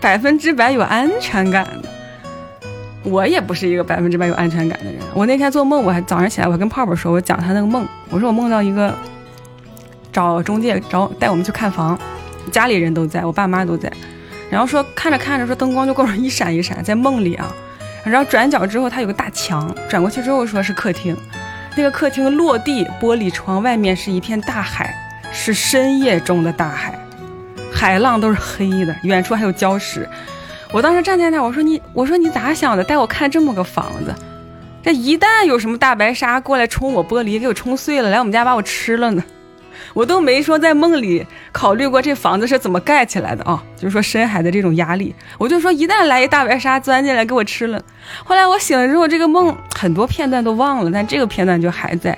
[0.00, 1.88] 百分之百有安全感的。
[3.02, 4.96] 我也不是一个百分之百有安全感的人。
[5.14, 8.92] 我那天做梦，我还早上起来，我还跟泡泡说，我讲他那个梦，我说我梦到一个。
[10.16, 11.98] 找中介找带我们去看房，
[12.50, 13.92] 家里人都在，我爸妈都在，
[14.48, 17.52] 然后说看着看着说灯光就各种一闪一闪，在梦里啊，
[18.02, 21.14] 然后转角之后它有个大墙，转过去之后说是客厅，
[21.76, 24.96] 那个客厅落地玻璃窗外面是一片大海，
[25.30, 26.98] 是深夜中的大海，
[27.70, 30.08] 海浪都是黑的，远处还有礁石。
[30.72, 34.14] 我当时站在那，我说你我说你咋想的，带我看这么个房子，
[34.82, 39.22] 这一旦有什么大白鲨过来冲我玻璃，给我冲碎了，来我们家把我吃了呢？
[39.96, 47.82] 我都没说在梦里考虑过这房子是怎么盖起来的啊，就是说深海的这种压力，我就说一旦来一大白鲨钻进来给我吃了，
[48.22, 52.16] 后来我醒了之后，这个梦很多片段都忘了，但这个片段就还在，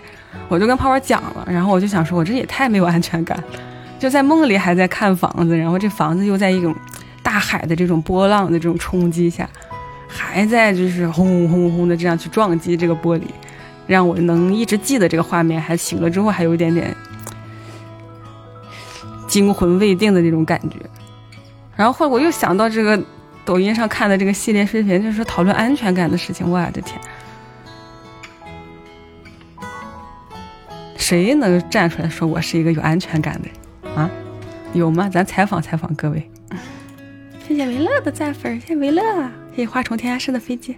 [0.49, 3.41] 我就跟泡泡讲了，然后我就想说，我这也太没有安全感，
[3.97, 6.75] 就在梦里还在看房子，然后这房子又在一种
[7.23, 9.49] 大海的这种波浪的这种冲击下，
[10.09, 13.23] 还在就是轰轰轰的这样去撞击这个玻璃，
[13.87, 16.93] 让我能一直记得这个画面，还醒了之后还有一点点。
[19.29, 20.79] 惊魂未定的那种感觉，
[21.77, 23.01] 然后后来我又想到这个
[23.45, 26.51] 抖音上看的这个系列视频，就是讨论安全感的事情。
[26.51, 26.99] 我的天，
[30.97, 34.11] 谁能站出来说我是一个有安全感的啊？
[34.73, 35.09] 有吗？
[35.09, 36.29] 咱采访采访各位。
[37.47, 39.03] 谢谢维乐的赞粉，谢谢维乐，
[39.55, 40.77] 谢谢花虫天涯式的飞机。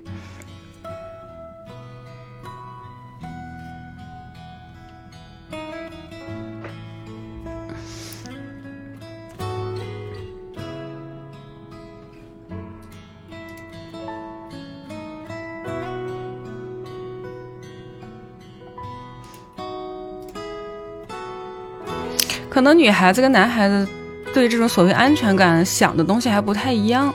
[22.61, 23.89] 可能女孩子跟男孩子
[24.35, 27.11] 对这种所谓安全感想的东西还不太一样，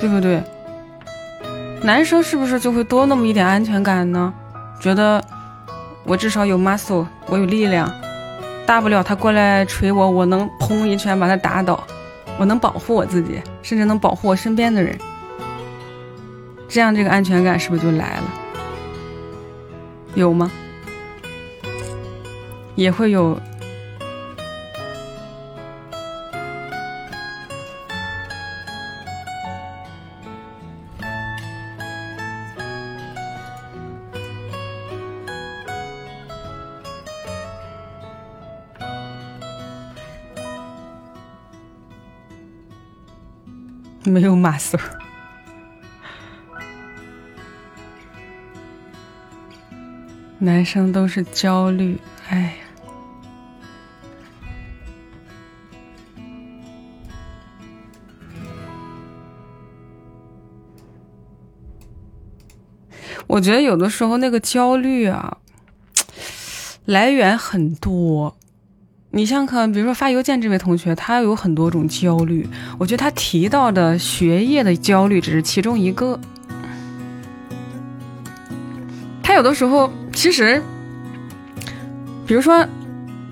[0.00, 0.40] 对不对？
[1.82, 4.32] 男生是不是就会多那么一点安全感呢？
[4.78, 5.20] 觉得
[6.04, 7.92] 我至少有 muscle，我有力量，
[8.64, 11.82] 大不了他过来捶我，我能砰一拳把他打倒，
[12.38, 14.96] 我能保护我自己，甚至能保护我身边的人。
[16.68, 18.24] 这样这个安全感是不是就来了？
[20.14, 20.48] 有吗？
[22.76, 23.36] 也会有。
[44.10, 44.98] 没有马穗儿，
[50.38, 51.98] 男生都是焦虑，
[52.28, 52.52] 哎呀，
[63.26, 65.36] 我觉得有的时候那个焦虑啊，
[66.86, 68.34] 来源很多。
[69.12, 72.48] 你像看，比如说发邮件这位同学，他有很多种焦虑。
[72.78, 76.18] 我觉得他提到的学业的焦虑只是其中一个。
[79.20, 80.62] 他有的时候其实，
[82.24, 82.64] 比如说，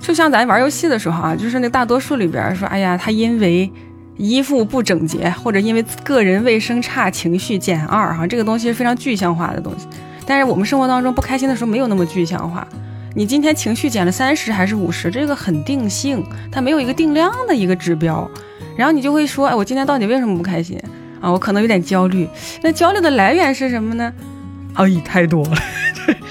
[0.01, 3.71] 就像咱玩游戏的时候啊，就是那大多数里边说，哎呀，他因为
[4.17, 9.87] 衣服不整洁，或者因为个人卫生差，情绪减二，哈，这个东西是非常具象化的东西。
[10.27, 12.67] 但是我们生活当中不开心的时候没有那么具象化。
[13.19, 15.11] 你今天情绪减了三十还是五十？
[15.11, 18.31] 这个很定性，它没有一个定量的一个指标。
[18.77, 20.81] 然后你就会说，哎，我今天到底为什么不开心
[21.21, 21.29] 啊？
[21.29, 22.29] 我可能有点焦虑。
[22.63, 24.13] 那焦虑的来源是什么呢？
[24.75, 25.57] 哎，太多了。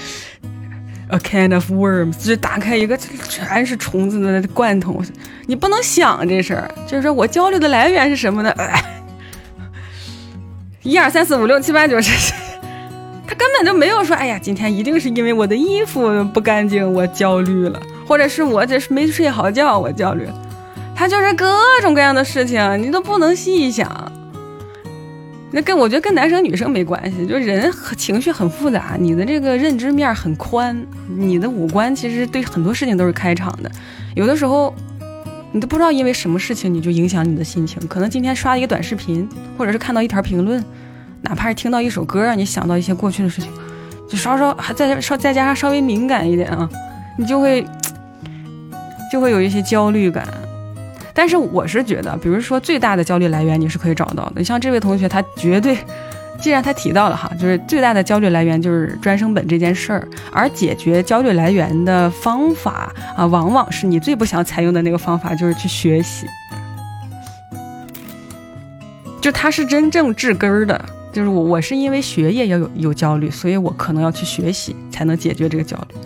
[1.12, 5.02] A can of worms，就是打开一个全是虫子的罐头。
[5.44, 8.50] 你不能想这事儿，就是说我焦虑的来源是什么呢？
[10.82, 12.32] 一二三四五六七八九十。
[13.28, 20.26] 他根本就没有说，哎呀，今天一定是因为我的衣服不干净，我焦虑了，或者是我这是没睡好觉，我焦虑。
[20.96, 21.46] 他就是各
[21.82, 24.10] 种各样的事情，你都不能细想。
[25.50, 33.70] 那跟我觉得跟男生女生没关系，就人情绪很复杂，你的这个认知面很宽，你的五官其实对很多事情都是开场的。
[34.14, 34.74] 有的时候
[35.52, 40.64] 你都不知道因为什么事情你就影响你的心情，可能今天刷一个短视频，或者是看到一条评论。
[41.22, 43.50] 哪怕是听到一首歌，让你想到一些过去的事情，
[44.08, 46.68] 就稍稍还再稍再加上稍微敏感一点啊，
[47.16, 47.66] 你就会
[49.12, 50.26] 就会有一些焦虑感。
[51.12, 54.44] 但是我是觉得，比如说最大的焦虑来源你是可以找到的。
[54.44, 55.76] 像这位同学，他绝对，
[56.40, 66.24] 既然他提到了哈，就是最大的焦虑来源就是专升本这件事儿，而解决焦虑来源的方法啊，往往是你最不想采用的那个方法，就是去学习。
[69.20, 70.80] 就他是真正治根儿的。
[71.18, 75.96] 就是我，我是因为学业要有有焦虑，所以我可能要去学习才能解决这个焦虑。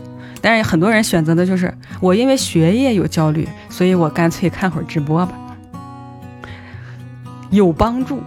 [0.41, 5.35] 但是很多人选择的就是我因为学业有焦虑，所以我干脆看会儿直播吧，
[7.51, 8.23] 有帮助，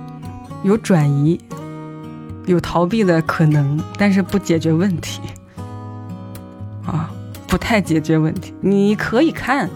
[0.61, 1.39] 有转移，
[2.45, 5.21] 有逃避的可能，但是不解决问题
[6.85, 7.09] 啊，
[7.47, 8.53] 不太解决问题。
[8.61, 9.67] 你可以看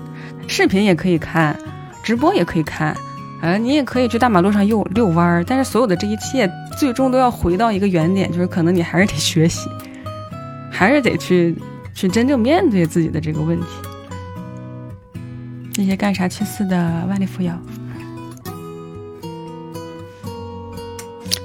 [0.46, 1.58] 视频，也可以看
[2.04, 2.96] 直播，也可以看。
[3.42, 9.70] 呃，你也可以去大马路上遛遛弯儿，但是所有的这一切最终都要回到一个原点，就是可能你还是得学习，
[10.70, 11.56] 还是得去
[11.94, 13.66] 去真正面对自己的这个问题。
[15.78, 16.76] 那些干啥去死的
[17.08, 17.58] 万里扶摇，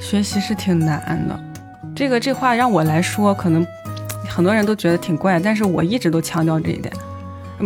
[0.00, 1.40] 学习是挺难的。
[1.94, 3.64] 这个这话让我来说，可能
[4.28, 6.92] 很多人都觉得挺怪，但是我一直都强调这一点。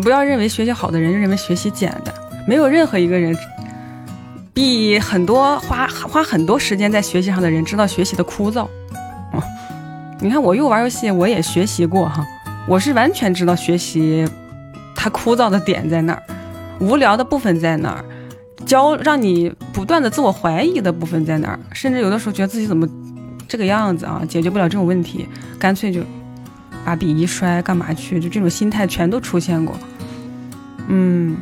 [0.02, 2.14] 不要认为学习好的人就认为学习简单，
[2.46, 3.34] 没有任何一个人。
[4.58, 8.66] 比很多花花很多时间在学习上的人知道学习的枯燥。
[10.20, 12.26] 你看，我又玩游戏，我也学习过哈，
[12.66, 14.28] 我是完全知道学习
[14.96, 16.22] 它枯燥的点在哪儿，
[16.80, 18.04] 无聊的部分在哪儿，
[18.66, 22.84] 教让你不断的自我怀疑的部分在哪儿，甚至有的时候觉得自己怎么
[23.46, 26.00] 这个样子啊，解决不了这种问题，干脆就
[26.84, 28.18] 把笔一摔，干嘛去？
[28.18, 29.78] 就这种心态全都出现过。
[30.88, 31.36] 嗯。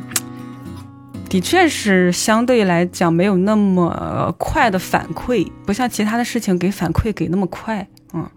[1.29, 8.29] 的确是相对来讲没有那么快的反馈，不像其他的事情给反馈给那么快，嗯，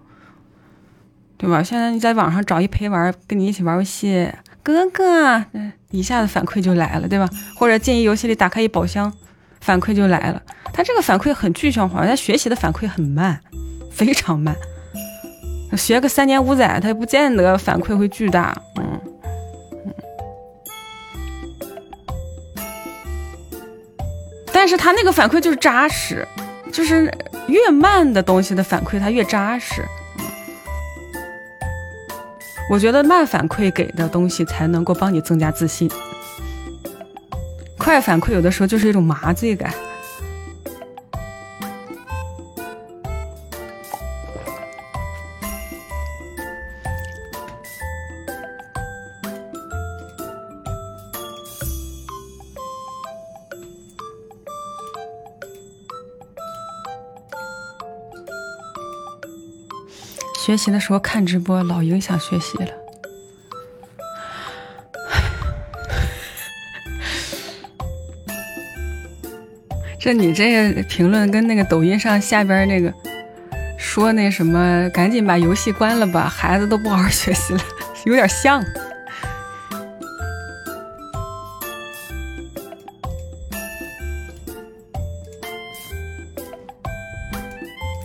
[1.37, 1.63] 对吧？
[1.63, 4.29] 现在你在网上找一陪玩，跟你一起玩游戏，
[4.63, 7.29] 哥哥，嗯，一下子反馈就来了，对吧？
[7.57, 9.13] 或者进一游戏里打开一宝箱，
[9.61, 10.43] 反馈就来了。
[10.73, 13.41] 他这个反馈很具象化，他学习的反馈很慢，
[13.91, 14.57] 非常慢。
[15.77, 19.01] 学个三年五载，他也不见得反馈会巨大，嗯。
[24.61, 26.29] 但是他那个反馈就是扎实，
[26.71, 27.11] 就是
[27.47, 29.83] 越慢的东西的反馈它越扎实。
[32.69, 35.91] 我觉得慢反馈给的东西才能够帮你增加自信，
[37.79, 39.73] 快反馈有的时候就是一种麻醉感。
[60.51, 62.67] 学习的时候看直播老影响学习了。
[70.01, 72.93] 这你这个评论跟那个抖音上下边那个
[73.79, 77.61] 说那什么，赶紧把游戏关了吧，孩子都不好好学习了，
[78.05, 78.61] 有点像。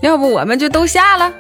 [0.04, 1.34] 要不我们就都下了。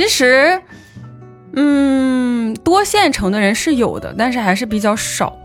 [0.00, 0.58] 其实，
[1.52, 5.36] 嗯，多线程的人是有的，但是还是比较少。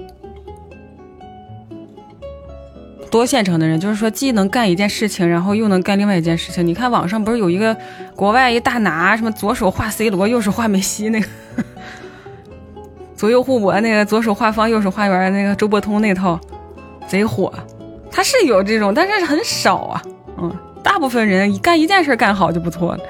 [3.11, 6.65] 多线程的人，就是说既能干一件事情，然后又能干另外一件事情。
[6.65, 7.75] 你看网上不是有一个
[8.15, 11.27] 国外一大拿，什么左手画 C 罗，右手画梅西那个，
[13.13, 16.39] 左右互搏那个，左手画方，右手画圆那个周伯通那套，
[17.09, 17.51] 贼火。
[18.09, 20.01] 他是有这种，但是很少啊。
[20.37, 20.49] 嗯，
[20.81, 23.03] 大部分人干一件事干好就不错了。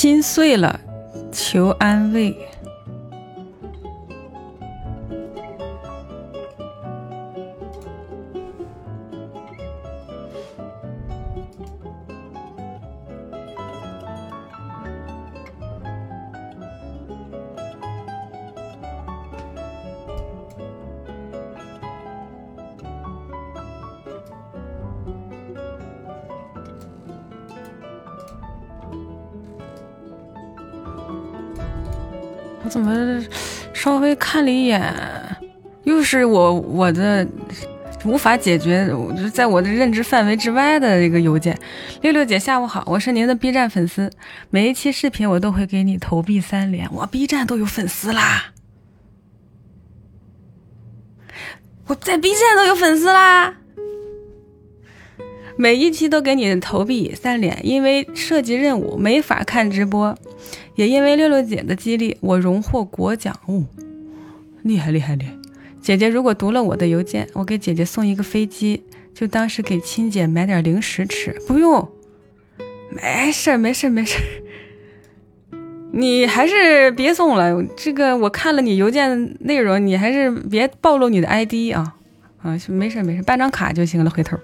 [0.00, 0.80] 心碎了，
[1.30, 2.34] 求安慰。
[32.80, 33.22] 怎么
[33.74, 34.82] 稍微看了一眼，
[35.84, 37.26] 又是我我的
[38.06, 41.54] 无法解决，就在我的认知范围之外的一个邮件。
[42.00, 44.10] 六六姐下午好，我是您的 B 站粉丝，
[44.48, 48.54] 每一期视频我都会给你投币三连，我 B 站都有粉丝啦，
[51.86, 53.56] 我在 B 站都有粉丝啦，
[55.60, 60.16] 每一期都给你投币三连，因为涉及任务没法看直播。
[60.74, 63.66] 也因为六六姐的激励，我荣获国奖哦，
[64.62, 65.34] 厉害厉害厉害！
[65.82, 68.82] 姐姐如果读了我的邮件，我给姐姐送一个飞机，
[69.12, 71.38] 就当是给亲姐买点零食吃。
[71.46, 71.86] 不用，
[72.90, 74.16] 没事没事没事，
[75.92, 77.62] 你还是别送了。
[77.76, 81.96] 这个我看了你邮件内容，你还是别暴露你的 ID 啊
[82.42, 82.58] 啊！
[82.68, 84.08] 没事没事，办张卡就行了。
[84.08, 84.38] 回头，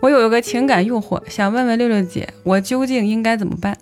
[0.00, 3.76] 我有一个情感诱惑，想问问六六姐，我究竟应该怎么办？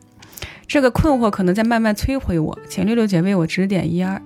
[0.66, 4.20] 这个困惑可能在慢慢摧毁我，请六六姐为我指点一二。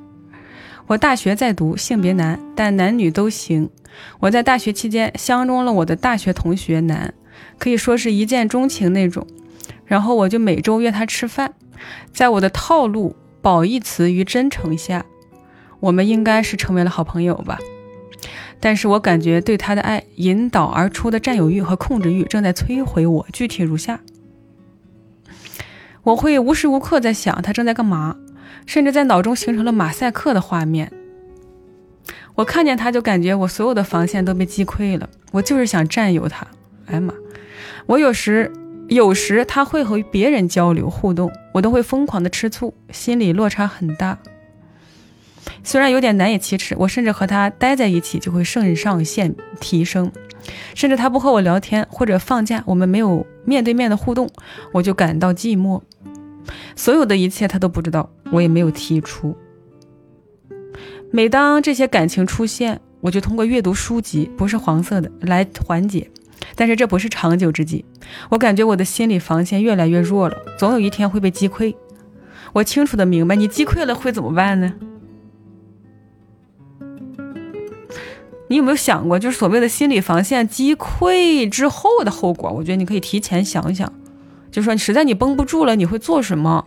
[0.86, 3.68] 我大学在读，性别男，但男女都行。
[4.20, 7.12] 我在大学期间相中了我的大学同学男，
[7.58, 9.26] 可以说是一见钟情那种。
[9.84, 11.52] 然后我就每周约他吃饭，
[12.10, 15.04] 在我的套路、褒义词与真诚下，
[15.80, 17.58] 我们应该是成为了好朋友吧。
[18.60, 23.26] 但是我感觉对他的爱引导而出的占有欲和控制欲正在摧毁我。
[23.32, 24.00] 具体如下。
[26.04, 28.16] 我会无时无刻在想他正在干嘛，
[28.66, 30.92] 甚至在脑中形成了马赛克的画面。
[32.34, 36.46] 我看见他就感觉我所有的防线都被击溃了，我就是想占有他。
[36.86, 37.14] 哎妈！
[37.86, 38.50] 我有时
[38.88, 44.18] 有时他会和别人交流互动，我都会疯狂的吃醋，心里落差很大。
[45.64, 50.10] 虽然有点难以启齿，我甚至和他待在一起就会肾上腺提升，
[50.74, 54.28] 甚至他不和我聊天或者放假，我们没有面对面的互动，
[54.72, 55.80] 我就感到寂寞。
[56.74, 59.36] 所有的一切他都不知道，我也没有提出。
[61.10, 66.10] 每当这些感情出现，我就通过阅读书籍，不是黄色的，来缓解。
[66.56, 67.84] 但是这不是长久之计。
[68.30, 71.74] 我感觉我的心理防线越来越弱了，总有一天会被击溃。
[72.52, 74.74] 我清楚的明白，你击溃了会怎么办呢？
[78.52, 82.50] 你有没有想过，就是所谓的心理防线击溃之后的后果？
[82.50, 83.90] 我觉得你可以提前想想。
[84.50, 86.62] 就说实在你绷不住了，你会做什么？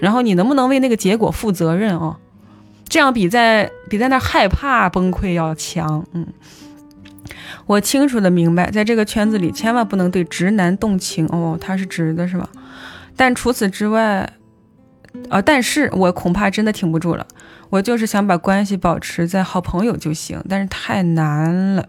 [0.00, 2.18] 然后你能不能为那个结果负责任啊？
[2.88, 6.04] 这样比在比在那害怕崩溃要强。
[6.12, 6.26] 嗯，
[7.66, 12.48] 我清楚的明白，在这个圈子里千万不能对直男动情哦，他是直的是吧？
[13.14, 14.28] 但除此之外，
[15.28, 17.26] 啊，但是我恐怕真的挺不住了。
[17.70, 21.88] 我就是想把关系保持在好朋友就行，但是太难了。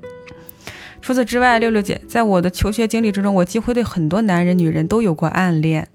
[1.01, 5.85] 除此之外，六六姐在我的求学经历之中，我几乎对很多男人、女人都有过暗恋，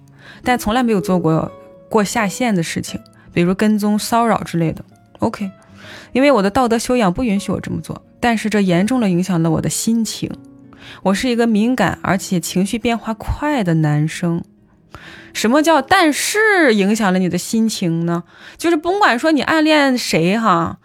[0.43, 1.51] 但从来没有做过
[1.89, 3.01] 过下线的事情，
[3.33, 4.85] 比如跟踪、骚扰之类的。
[5.20, 5.51] OK，
[6.12, 10.31] 因为我的道德修养不允许我这么做，但是这严重的影响了我的心情。
[11.03, 14.45] 我是一个敏感而且情绪变化快的男生。
[15.34, 18.24] 什么叫但是影响了你的心情呢？
[18.57, 20.78] 就是甭管说你暗恋谁哈，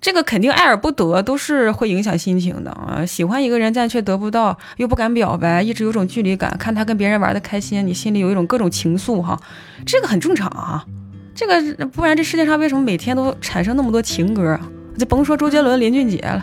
[0.00, 3.04] 这个肯定爱而不得，都是会影响心情的啊。
[3.04, 6.56] 喜欢一个人但却得不到，又不敢表白，一直有种距离感。
[6.58, 9.38] 看他跟别人玩的开心，你心里有一种各种情愫哈，
[9.84, 10.86] 这个很正常啊。
[11.34, 14.58] 这个不然这世界上为什么每天都产生那么多情歌？
[14.96, 16.42] 就甭说周杰伦、林俊杰了，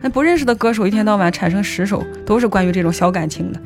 [0.00, 3.60] 那不认识的歌手一天到晚产生十首都是关于这种小感情的，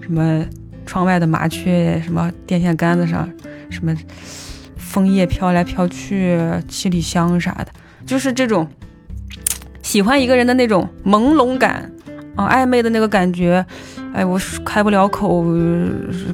[0.00, 0.44] 什么。
[0.88, 3.30] 窗外的麻雀，什么电线杆子上，
[3.68, 3.94] 什么
[4.78, 7.66] 枫叶飘来飘去，七里香啥的，
[8.06, 8.66] 就是这种
[9.82, 11.92] 喜欢一个人的那种朦胧感
[12.34, 13.62] 啊，暧昧的那个感觉，
[14.14, 15.44] 哎，我开不了口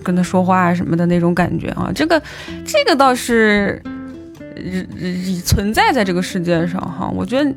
[0.05, 2.23] 跟他说话什么的那种感觉啊，这个
[2.65, 3.83] 这个倒是
[5.45, 7.53] 存在在这个世界上哈，我觉得。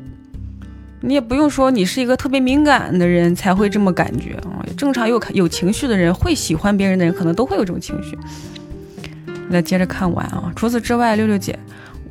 [1.00, 4.64] 你也不用说，你是一个特别敏感的人才会这么感觉啊。
[4.76, 8.18] 正常有有情绪的人，会喜欢别人的人，可能都会有这种情绪。
[9.50, 10.52] 来接着看完啊。
[10.56, 11.56] 除此之外，六六姐，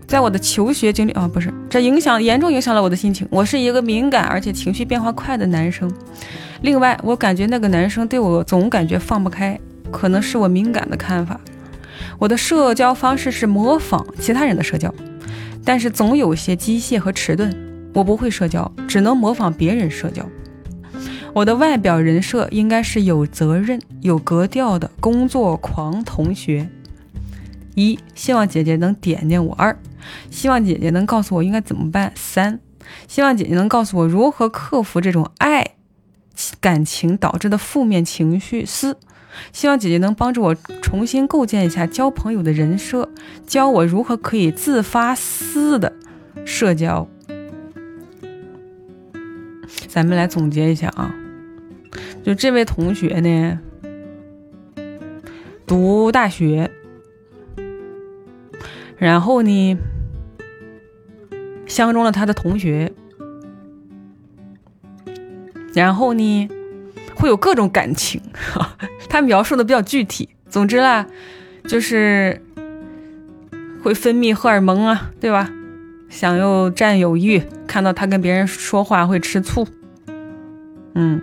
[0.07, 3.27] 在我的求学经历啊，不是这影响严重影响了我的心情。
[3.29, 5.91] 我是一个敏感而且情绪变化快的男生。
[6.61, 9.59] 另外，我感觉那个男生对我总感觉放不开，
[9.91, 11.39] 可能是我敏感的看法。
[12.17, 14.91] 我的社交方式是模仿其他人的社交，
[15.63, 17.53] 但是总有些机械和迟钝。
[17.93, 20.23] 我不会社交，只能模仿别人社交。
[21.33, 26.69] 我的外表人设应该是有责任、有格调的工作狂同学。
[27.75, 29.77] 一，希望姐姐能点点我；二，
[30.31, 32.59] 希望姐姐能告诉我应该怎么办；三，
[33.07, 35.75] 希望姐姐能告诉我如何克服这种爱
[36.59, 38.97] 感情导致的负面情绪；四，
[39.53, 43.09] 希望姐姐能帮助我重新构建一下交朋友的人设，
[43.45, 45.93] 教我如何可以自发私的
[46.45, 47.07] 社交。
[49.87, 51.13] 咱们来总结一下啊，
[52.23, 53.59] 就这位同学呢，
[55.65, 56.71] 读大学，
[58.97, 59.77] 然后呢，
[61.65, 62.93] 相中了他的同学，
[65.73, 66.49] 然后呢，
[67.15, 68.21] 会有各种感情，
[69.09, 70.29] 他描述的比较具体。
[70.49, 71.05] 总之啦，
[71.65, 72.41] 就是
[73.83, 75.51] 会分泌荷尔蒙啊，对吧？
[76.09, 79.67] 想要占有欲，看到他跟别人说话会吃醋。
[80.95, 81.21] 嗯，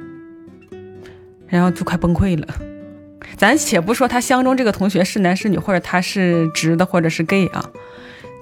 [1.49, 2.47] 然后就快崩溃了。
[3.37, 7.71] 咱且不说他相中这个同学是男是女，或者他是直的，或者是 gay 啊，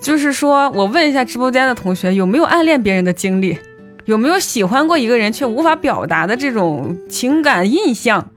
[0.01, 3.59] 就是说我问一下直播间的同学，有没有暗恋别人的经历？
[4.05, 8.30] 有没有喜欢过一个人却无法表达的这种情感印象？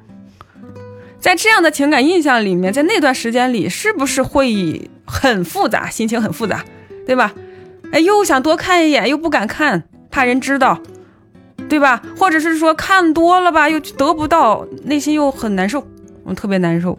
[1.19, 6.63] 在这样的情感印象里面，在那段时间里，是不是会很复杂，心情很复杂，
[7.07, 7.33] 对吧？
[7.91, 10.79] 哎，又想多看一眼，又不敢看，怕人知道。
[11.67, 11.99] 对吧？
[12.15, 15.83] 或者是说看多了吧，又得不到，内心又很难受，
[16.23, 16.95] 我特别难受。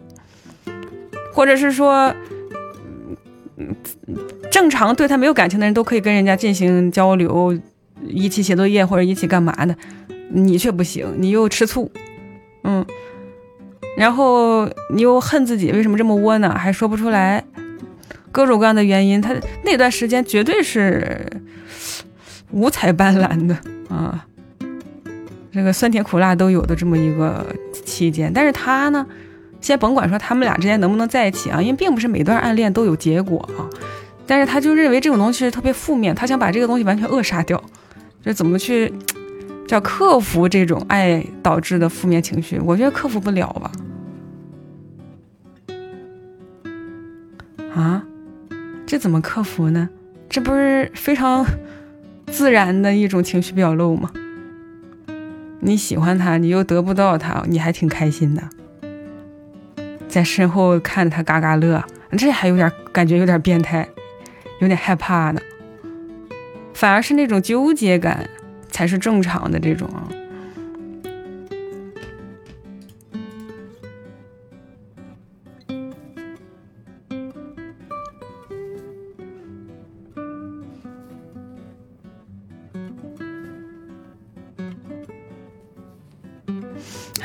[1.31, 2.13] 或者是说，
[4.51, 7.57] 正常对他没有感情的人都可以跟人家进行交流，
[8.05, 9.73] 一起写作业或者一起干嘛的，
[10.31, 11.89] 你却不行，你又吃醋，
[12.65, 12.85] 嗯，
[13.95, 17.41] 然后你又恨自己为什么这么窝囊，还说不出来，
[18.37, 21.25] 各种各样的原因，他那段时间绝对是
[22.51, 23.57] 五彩斑斓的
[23.89, 24.27] 啊。
[25.51, 27.43] 这个酸甜苦辣都有的这么一个
[27.83, 29.03] 期间，但是他呢，
[29.59, 33.65] 先甭管说他们俩之间能不能在一起啊，因为并不是每段暗恋都有结果啊。
[34.27, 37.59] 但是他就认为这种东西是特别负面，他想把这个东西完全扼杀掉，
[38.23, 38.93] 就怎么去
[39.67, 42.59] 叫克服这种爱导致的负面情绪？
[42.59, 43.71] 我觉得克服不了吧？
[47.73, 48.03] 啊，
[48.87, 49.89] 这怎么克服呢？
[50.29, 51.45] 这不是非常
[52.27, 54.09] 自然的一种情绪表露吗？
[55.59, 58.43] 你喜欢他，你又得不到他，你还挺开心的，
[60.07, 61.83] 在身后看着他嘎嘎乐，
[62.17, 63.85] 这还有点感觉有点变态，
[64.61, 65.41] 有点害怕呢。
[66.73, 68.29] 反而是那种纠结感
[68.71, 69.89] 才是正常的这种。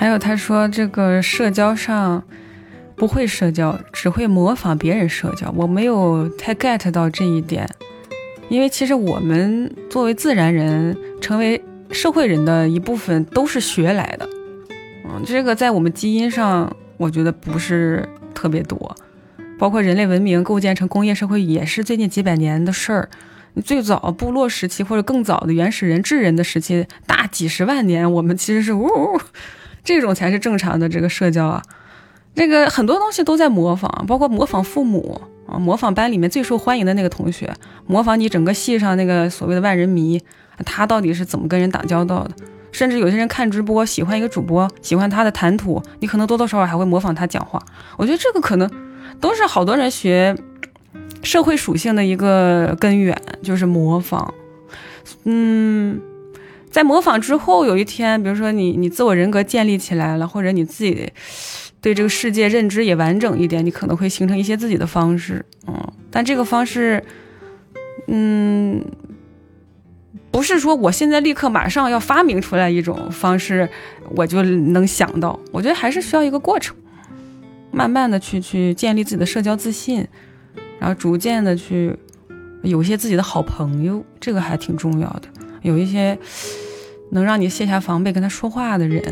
[0.03, 2.21] 还有他说这个社交上
[2.97, 5.49] 不会社交，只会模仿别人社交。
[5.57, 7.65] 我没有太 get 到这一点，
[8.49, 14.29] 因为其实我们作为自然人，成为社会人的一部分都是学来的。
[15.05, 18.97] 嗯，这个在我们基因上，我觉得不是特别多。
[19.57, 23.09] 包括人类文明构建成工业社会，也是最近几百年的事儿。
[23.53, 28.89] 你最早部落时期或者更早的原始人、智人的时期，大几十万年，我们其实是呜，
[29.85, 31.63] 这种才是正常的这个社交啊。
[32.35, 37.53] 这个很多东西都在模仿，包括模仿父母啊，模仿班里面最受欢迎的那个同学，
[37.87, 40.21] 模仿你整个系上那个所谓的万人迷，
[40.65, 42.31] 他到底是怎么跟人打交道的？
[42.71, 47.63] 甚至有些人看直播喜欢一个主播，喜欢他的谈吐，你可能多多少少还会模仿他讲话。
[47.99, 48.71] 我觉得这个可能
[49.21, 50.35] 都是好多人学
[51.23, 54.33] 社会属性的一个根源，就是模仿。
[55.25, 56.01] 嗯，
[56.73, 61.13] 在模仿之后，有一天，比如说你你自我人格建立起来了，或者你自己。
[61.83, 67.03] 对这个世界认知也完整一点，你可能会形成一些自己的方式，嗯，但这个方式，
[68.07, 68.81] 嗯，
[70.31, 73.69] 不是说我现在立刻马上要发明出来一种方式，
[74.11, 75.37] 我就能想到。
[75.51, 76.77] 我觉得还是需要一个过程，
[77.73, 80.07] 慢慢的去去建立自己的社交自信，
[80.79, 81.97] 然后逐渐的去
[82.63, 85.23] 有一些自己的好朋友，这个还挺重要的。
[85.63, 86.19] 有一些
[87.11, 89.03] 能让你卸下防备跟他说话的人，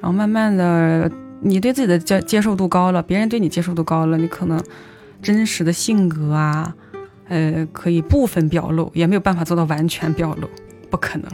[0.00, 1.10] 然后慢慢的。
[1.40, 4.60] 你对自己的接接受度高了，别人对你接受度高了，你可能
[5.22, 6.74] 真实的性格啊，
[7.28, 10.50] 呃，可以部分表露，也没有办法做到完全表露，
[10.90, 11.30] 不可能。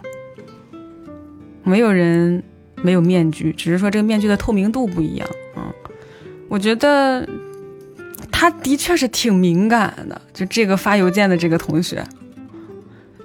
[1.62, 2.42] 没有人
[2.82, 5.72] 没有面具，只是说这个面具的透明度不一样啊。
[6.50, 7.26] 我觉得
[8.30, 12.04] 他的确是挺敏感的，就这个发邮件的这个同学。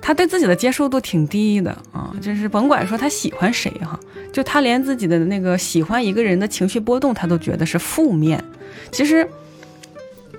[0.02, 4.00] 他对自己的接受度挺低的啊，就是甭管说他喜欢谁哈，
[4.32, 8.44] 就他连自己的那个喜欢一个人的情绪波动，他都觉得是负面。
[8.92, 9.28] 其实，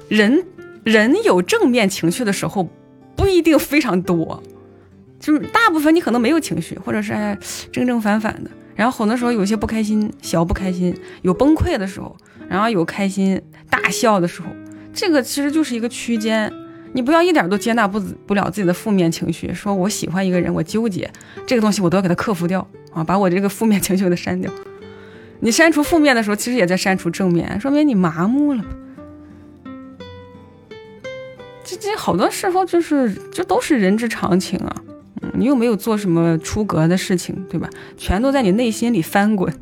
[0.08, 0.44] 人
[0.82, 2.68] 人有正面情绪的时候
[3.14, 4.42] 不一定非常多，
[5.20, 7.38] 就是大部分你可能没有情绪，或者是
[7.70, 8.50] 正正反反的。
[8.74, 12.16] 然后很多时候有些不开心，小不开心，有崩溃的时候，
[12.48, 14.48] 然后有开心大笑的时候，
[14.92, 16.50] 这个其实就是一个区间。
[16.92, 21.10] 你不要一点都接纳不不了自己的负面情绪，说我喜欢一个人，我纠结
[21.46, 24.50] 这个东西，我都要给他克服掉啊，把我这个负面情绪给他删掉。
[25.40, 28.64] 你删除负面的时候，其实也在删除正面，说明你麻木了。
[31.64, 34.82] 这这好多时候就是，这都是人之常情啊。
[35.34, 37.70] 你又没有做什么出格的事情，对吧？
[37.96, 39.54] 全都在你内心里翻滚。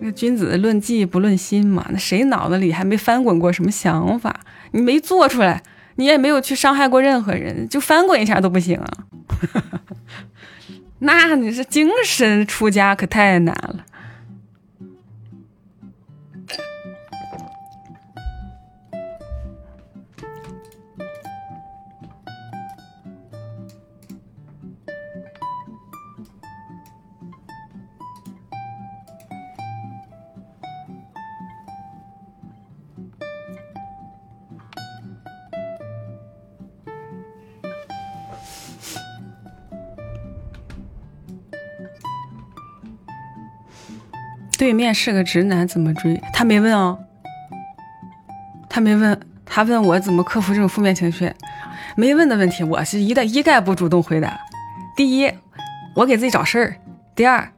[0.00, 4.40] 那君子论迹不论心嘛，那谁脑子里还没翻滚过什么想法？
[4.72, 5.62] 你没做出来。
[5.96, 8.88] 你也没有去伤害过任何人，就翻滚一下都不行啊！
[11.00, 13.84] 那你是精神出家可太难了。
[44.62, 46.22] 对面是个直男，怎么追？
[46.32, 46.96] 他没问哦，
[48.70, 51.32] 他没问，他问我怎么克服这种负面情绪，
[51.96, 54.38] 没问的问题，我是一概一概不主动回答。
[54.96, 55.28] 第一，
[55.96, 56.74] 我给自己找事儿；
[57.16, 57.50] 第二，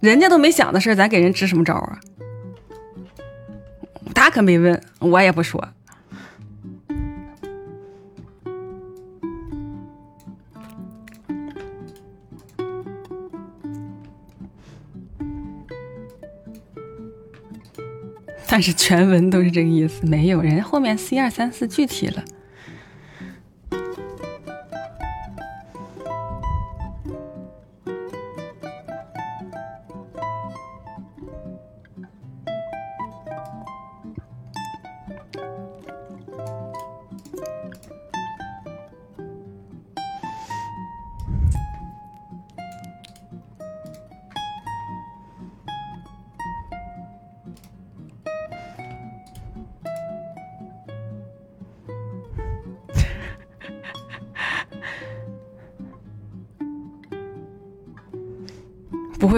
[0.00, 2.00] 人家都没想的事儿，咱给人支什么招啊？
[4.16, 5.68] 他可没问，我也不说。
[18.50, 22.24] 但是全文都是这个意思，没有人后面 C 二三四具体了。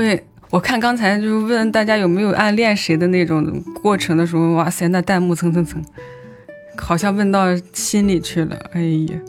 [0.00, 5.84] 对，我看刚才就是问大家有没有暗恋谁的那种过程的时候，哇塞，那弹幕蹭蹭蹭，
[6.78, 8.56] 好像问到心里去了。
[8.72, 9.20] 哎呀，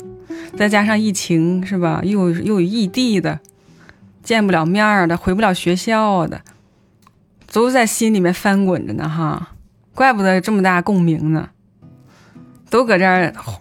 [0.58, 2.00] 再加上疫情是吧？
[2.06, 3.42] 又又有异地的，
[4.24, 6.40] 见不了面的，回不了学校的，
[7.52, 9.52] 都在心里面翻滚着呢哈，
[9.94, 11.50] 怪不得这么大共鸣呢，
[12.70, 13.60] 都搁这儿哗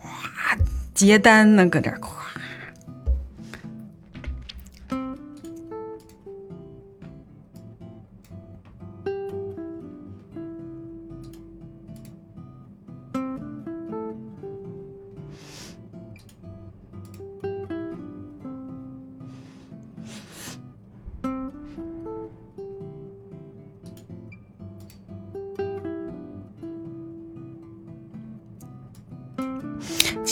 [0.95, 1.99] 接单呢，搁这儿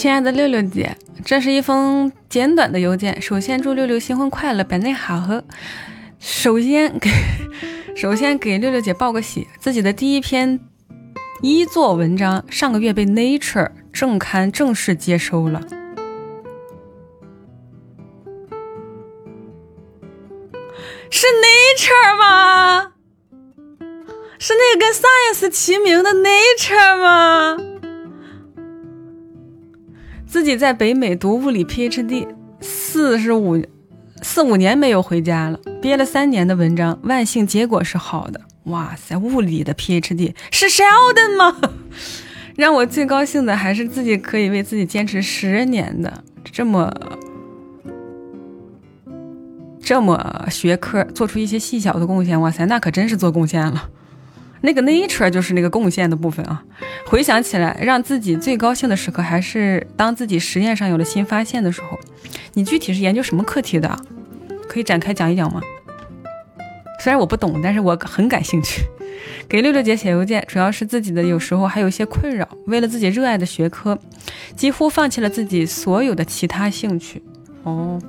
[0.08, 3.20] 亲爱的六六姐，这是一封简短的邮件。
[3.20, 5.44] 首先祝六六新婚快乐，本内好合。
[6.18, 7.10] 首先给
[7.94, 10.60] 首先给六六姐报个喜，自己的第一篇
[11.42, 15.60] 一作文章上个月被 Nature 正刊正式接收了。
[21.10, 22.92] 是 Nature 吗？
[24.38, 27.58] 是那个跟 Science 齐名的 Nature 吗？
[30.28, 32.28] 自己在北美读物理 PhD，
[32.60, 33.64] 四十五
[34.20, 38.38] 四五年没有回家了，憋了三年的文章，万幸结果是好的。
[38.64, 41.56] 哇塞，物理的 PhD 是 Sheldon 吗？
[42.56, 46.92] 让我最高兴的还是自己可以为自己坚持十年的这么
[49.80, 52.38] 这么学科做出一些细小的贡献。
[52.38, 53.88] 哇塞，那可真是做贡献了。
[54.60, 56.62] 那个 nature 就是那个贡献的部分啊。
[57.06, 61.98] 回想起来，让自己最高兴的时刻还是当自己实验上有了新发现的时候。
[62.54, 63.98] 你具体是研究什么课题的？
[64.68, 65.60] 可以展开讲一讲吗？
[67.00, 68.82] 虽然我不懂，但是我很感兴趣。
[69.48, 72.48] 给六六姐写邮件，主要是自己的有时候还有一些困扰。
[72.66, 73.98] 为了自己热爱的学科，
[74.56, 77.22] 几乎放弃了自己所有的其他兴趣。
[77.62, 78.00] 哦。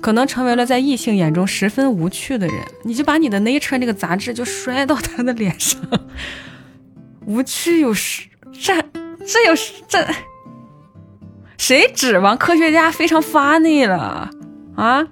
[0.00, 5.80] 可能成为了在异性眼中十分无趣的人，你就把你的 Nature 那个杂志就摔到他的脸上，
[7.26, 8.74] 无趣有时这
[9.26, 9.54] 这有
[9.88, 10.06] 这，
[11.58, 14.30] 谁指望科学家非常 funny 了
[14.76, 15.06] 啊？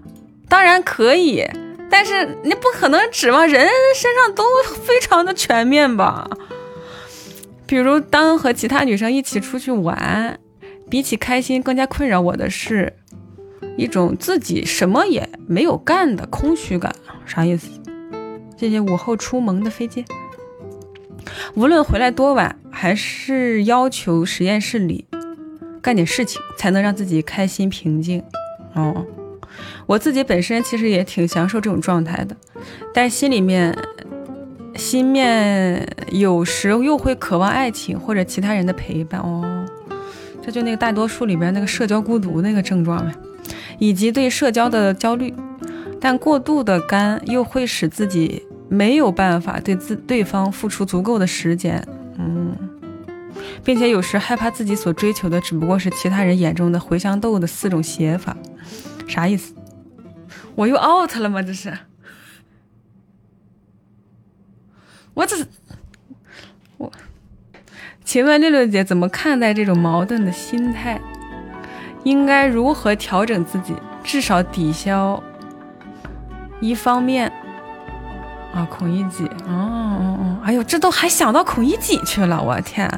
[0.48, 1.46] 当然可以，
[1.90, 4.44] 但是你不可能指望人身上都
[4.84, 6.28] 非常的全面吧？
[7.66, 10.40] 比如当和其他女生一起出去玩，
[10.88, 12.94] 比起开心，更加困扰我的是。
[13.78, 16.92] 一种自己什么也没有干的空虚感，
[17.24, 17.70] 啥意思？
[18.56, 20.04] 谢谢午后出门的飞机。
[21.54, 25.06] 无论回来多晚，还是要求实验室里
[25.80, 28.20] 干点事情，才能让自己开心平静。
[28.74, 29.06] 哦，
[29.86, 32.36] 我自己本身其实也挺享受这种状态的，
[32.92, 33.72] 但心里面、
[34.74, 39.20] 心面有时又会渴望爱情或者其他人的陪伴。
[39.20, 39.64] 哦，
[40.42, 43.14] 这就那个大多数里边那个社交孤独那个症状呗。
[43.78, 45.34] 以及对社交的焦虑，
[46.00, 51.86] 但过度的干又会使自己没有办法对自对方付出足够的时间，
[52.18, 52.56] 嗯，
[53.64, 58.36] 并且有时害怕自己所追求的只不过是其他人眼中的茴香豆的四种写法，
[59.06, 59.54] 啥意思？
[60.54, 61.42] 我又 out 了吗？
[61.42, 61.72] 这是？
[65.14, 65.46] 我这是
[66.76, 66.92] 我，
[68.04, 71.00] 请问六六姐怎么看待这种矛盾的心态？
[72.08, 75.22] 应该如何调整自己，至少抵消
[76.58, 77.30] 一方面
[78.54, 78.66] 啊？
[78.70, 82.88] 孔乙己，哦哦哦，哎呦，这都还想到孔乙己去了，我天！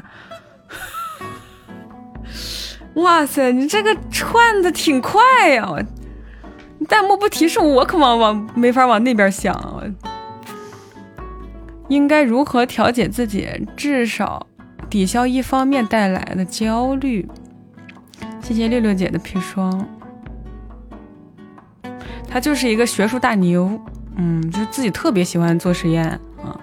[2.94, 5.76] 哇塞，你这个串的挺快呀！
[6.88, 9.92] 弹幕不提示我，可往往没法往那边想。
[11.88, 14.46] 应该如何调节自己，至少
[14.88, 17.28] 抵消一方面带来的焦虑？
[18.51, 19.86] 谢谢六六姐的砒霜，
[22.28, 23.80] 他就是一个学术大牛，
[24.16, 26.05] 嗯，就自己特别喜欢做实验
[26.42, 26.59] 啊，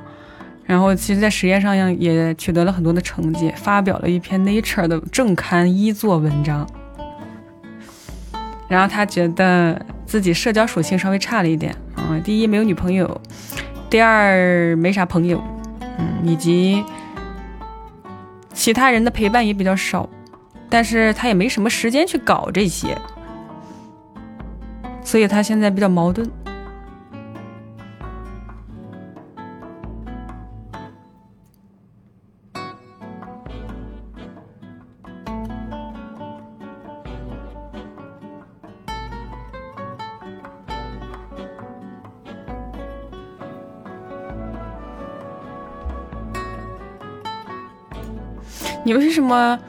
[0.66, 6.68] 然后其实，在实验上也取得了很多的成绩，发表了一篇 Nature 的正刊一作文章。
[8.68, 13.22] 然后他觉得自己社交属性稍微差了一点啊，第一没有女朋友，
[13.90, 15.42] 第二没啥朋友，
[15.98, 16.84] 嗯，以及
[18.52, 20.10] 其他人的陪伴也比较少。
[20.70, 22.96] 但是他也没什么时间去搞这些，
[25.04, 26.30] 所以他现在比较矛盾。
[48.84, 49.60] 你为什么？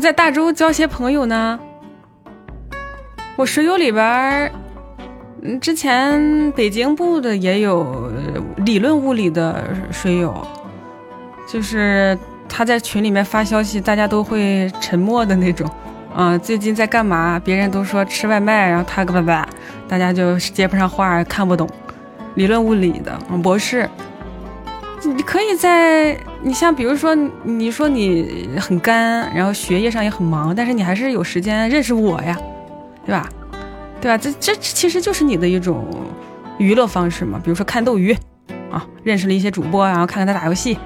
[0.00, 1.60] 在大洲交些朋友呢，
[3.36, 4.50] 我室友里边
[5.42, 8.10] 嗯，之前北京部的也有
[8.56, 10.34] 理论物理的水友，
[11.46, 15.70] 就是他在群里面发消息，大家都会沉默的那种。
[16.14, 17.40] 啊，最近在干嘛？
[17.44, 19.48] 别人都说吃外卖，然后他个叭叭，
[19.86, 21.68] 大家就接不上话，看不懂。
[22.34, 23.88] 理论物理的博士，
[25.04, 32.38] 你可以在你像比如说，你说你很干，然后学业上也很忙，但是你还是有时间认识我呀，
[33.06, 33.28] 对吧？
[34.00, 34.18] 对吧？
[34.18, 35.86] 这这其实就是你的一种
[36.58, 37.40] 娱乐方式嘛。
[37.42, 38.14] 比如说看斗鱼，
[38.70, 40.78] 啊，认识了一些主播，然后看看他打游戏，是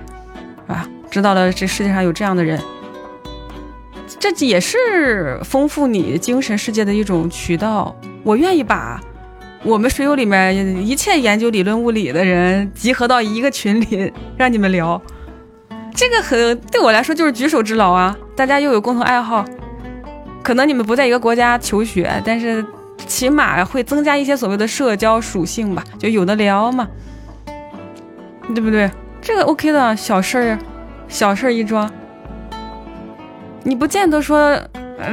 [0.69, 0.89] 吧？
[1.11, 2.61] 知道了这世界上有这样的人，
[4.19, 7.95] 这也是丰富你精神世界的一种渠道。
[8.23, 9.01] 我愿意把
[9.65, 10.55] 我们水友里面
[10.87, 15.01] 一切研究理论物理的人集合到一个群里， 让你们聊。
[15.95, 18.17] 这个很对我来说就是举手之劳啊！
[18.37, 19.45] 大家又有共同爱好，
[20.43, 22.65] 可能你们不在一个国家求学，但是。
[23.09, 26.89] 起码会增加一些所谓的社交属性吧，就有的聊嘛，
[28.55, 28.89] 对不对？
[29.21, 30.59] 这个 OK 的小事儿，
[31.09, 31.91] 小事儿一桩。
[33.65, 34.59] 你不见得说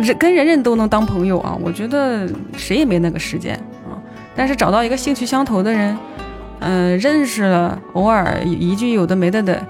[0.02, 3.60] 人跟人人都能当朋友啊，我觉得谁也没那个时间。
[4.42, 5.96] 但是找到一个兴趣相投的人，
[6.62, 9.64] 嗯，认识了，偶尔一句有的没的的，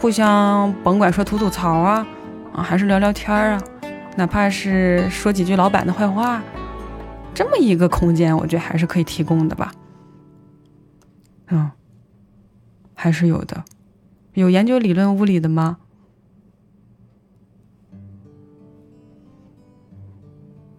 [0.00, 2.06] 互相甭管说吐吐槽啊，
[2.52, 3.60] 啊，还是聊聊天啊，
[4.14, 6.40] 哪怕是说几句老板的坏话。
[7.34, 9.72] 这么一个空间，我觉得还是可以提供的吧。
[11.48, 11.68] 嗯，
[12.94, 13.64] 还是有的。
[14.34, 15.78] 有研究理论物理的吗？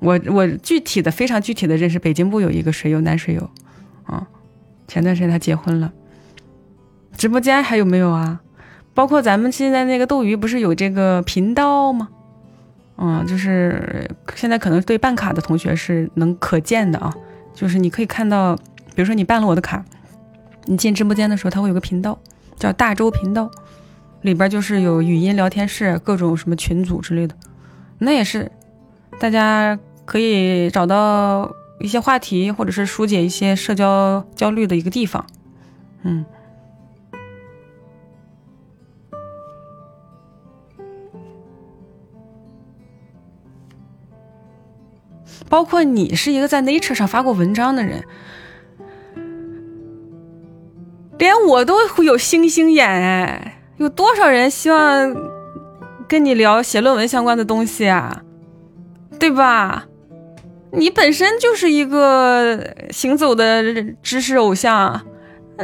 [0.02, 3.50] 我我具体的非常具体的认识北京部有一个水友，男水友，
[4.04, 4.28] 啊，
[4.88, 5.94] 前段时间他结婚了。
[7.16, 8.42] 直播间还有没有啊？
[8.94, 12.10] 包括咱们现在那个斗鱼不是有这个频道吗？
[12.98, 17.14] 嗯，就是现在可能对办卡的同学是能可见的啊，
[17.54, 18.56] 就是你可以看到，
[18.96, 19.86] 比如说你办了我的卡，
[20.66, 22.18] 你进直播间的时候，它会有个频道，
[22.58, 23.50] 叫大周频道，
[24.22, 27.36] 里边就是有语音聊天室，各种什么群组之类的，
[28.00, 28.52] 那也是
[29.20, 35.26] 大家可以找到一些话题，或者是疏解一些社交焦虑的一个地方，
[36.04, 36.26] 嗯。
[45.50, 48.06] 包括你是一个在 Nature 上发过文章的人，
[51.18, 53.62] 连我都会有星星眼哎！
[53.76, 55.14] 有多少人希望
[56.08, 58.22] 跟你聊写论文相关的东西啊？
[59.20, 59.88] 对吧？
[60.74, 63.62] 你本身就是一个行走的
[64.02, 65.06] 知识偶像，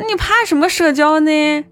[0.07, 1.63] 你怕什么社交呢？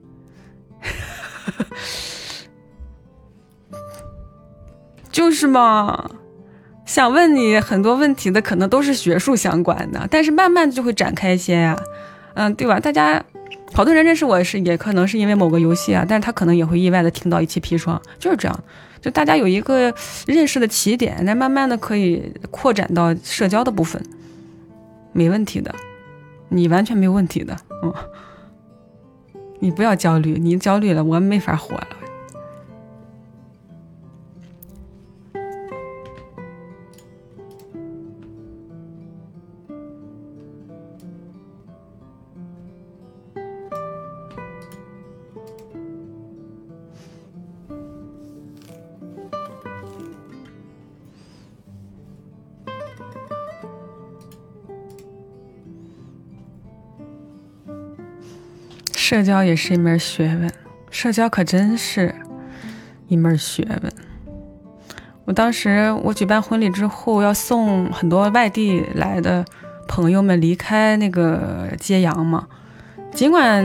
[5.12, 6.12] 就是嘛。
[6.86, 11.76] 想问你很多问题的，可能都是学术相关的，但是慢慢就会展开一些呀，
[12.36, 12.80] 嗯，对吧？
[12.80, 13.26] 大家
[13.74, 18.64] 好多人认识我是，也可能是因为某个游戏啊，但是他可能也会意外的听到一期砒霜，就是这样，
[19.06, 19.94] 就大家有一个
[20.26, 24.04] 认识的起点，再慢慢的可以扩展到社交的部分，
[25.14, 25.76] 没问题的，
[26.50, 27.94] 你完全没有问题的，嗯，
[29.60, 31.88] 你不要焦虑，你焦虑了，我没法活了。
[59.08, 60.52] 社交也是一门学问，
[60.90, 62.16] 社交可真是
[63.08, 63.94] 一门学问。
[65.26, 69.46] 我当时我举办婚礼之后，要送很多外地来的
[69.88, 72.48] 朋友们离开那个揭阳嘛，
[73.14, 73.64] 尽管。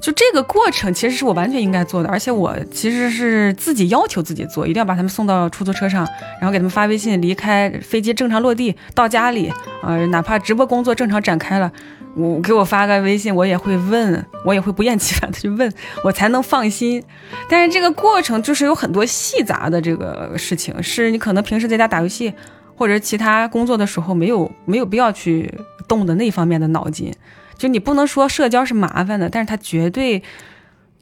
[0.00, 6.06] 就这个过程，其实是我完全应该做的，而且我其实是自己要求自己做，一定要把他们送到出租车上，
[6.40, 9.52] 然后给他们发微信，离开飞机正常落地到家里，
[9.82, 11.72] 呃，哪怕直播工作正常展开了，
[12.18, 15.72] 我给我发个微信，我也会问，我也会不厌其烦的去问，
[16.02, 17.02] 我才能放心。
[17.48, 22.34] 但是这个过程就是有很多细杂的这个事情，是你可能平时在家打游戏
[22.74, 25.54] 或者其他工作的时候没有没有必要去
[25.86, 27.14] 动的那方面的脑筋。
[27.56, 30.22] 就你不能说社交是麻烦的，但是它绝对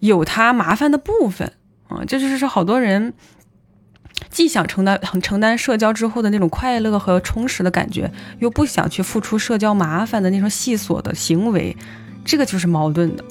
[0.00, 1.52] 有它麻烦的部分
[1.88, 2.02] 啊！
[2.06, 3.12] 这就是说，好多人
[4.30, 11.76] 既想承担承担社交之后的那种快乐和充实的感觉，又不想去付出社交麻烦的那种细琐的行为，
[12.24, 13.24] 这个就是矛盾的。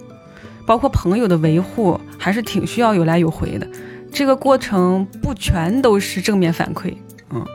[0.66, 3.68] 包括朋友的维护，还是挺需要有来有回的。
[4.12, 6.95] 这个过程不全都是正面反馈，
[7.30, 7.45] 嗯。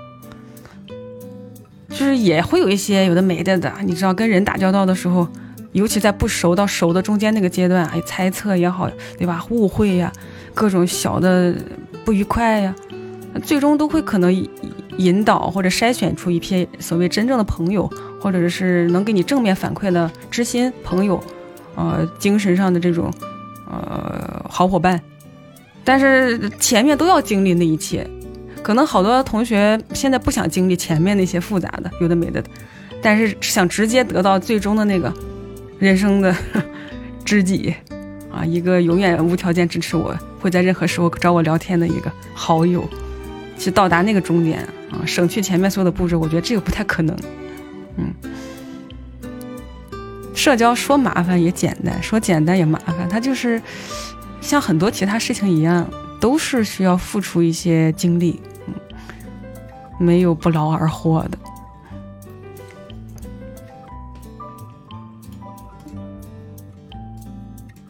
[1.88, 5.26] 就是也会有一些有的没的的，你知道，跟人打交道的时候，
[5.72, 8.88] 尤其在不熟到熟的中间那个阶段，哎，猜测也好，
[9.18, 9.44] 对吧？
[9.50, 10.12] 误会呀，
[10.54, 11.52] 各种小的
[12.04, 12.72] 不愉快呀，
[13.42, 14.32] 最终都会可能
[14.96, 17.90] 引导或者筛选出一批所谓真正的朋友，
[18.20, 21.22] 或者是能给你正面反馈的知心朋友，
[21.76, 23.12] 呃，精神上的这种
[23.70, 25.00] 呃好伙伴。
[25.84, 28.08] 但是前面都要经历那一切。
[28.62, 32.44] 可能好多同学现在不想经历前面那些复杂的、有的没的，
[33.00, 35.10] 但是想直接得到最终的那个
[35.78, 36.36] 人生的
[37.24, 37.74] 知己
[38.30, 42.86] 啊，一个永远无条件支持我、会在任何时候找我聊天的一个好友，
[43.60, 44.60] 去到达那个终点
[44.90, 47.14] 啊，省去前面所有的步骤，我觉得这个不太可能。
[47.98, 48.14] 嗯，
[50.34, 53.60] 社交说麻烦也简单，说简单也麻烦，它就是
[54.40, 55.86] 像很多其他事情一样，
[56.18, 58.40] 都是需要付出一些精力。
[58.66, 58.74] 嗯
[59.98, 61.36] 没有不劳而获的。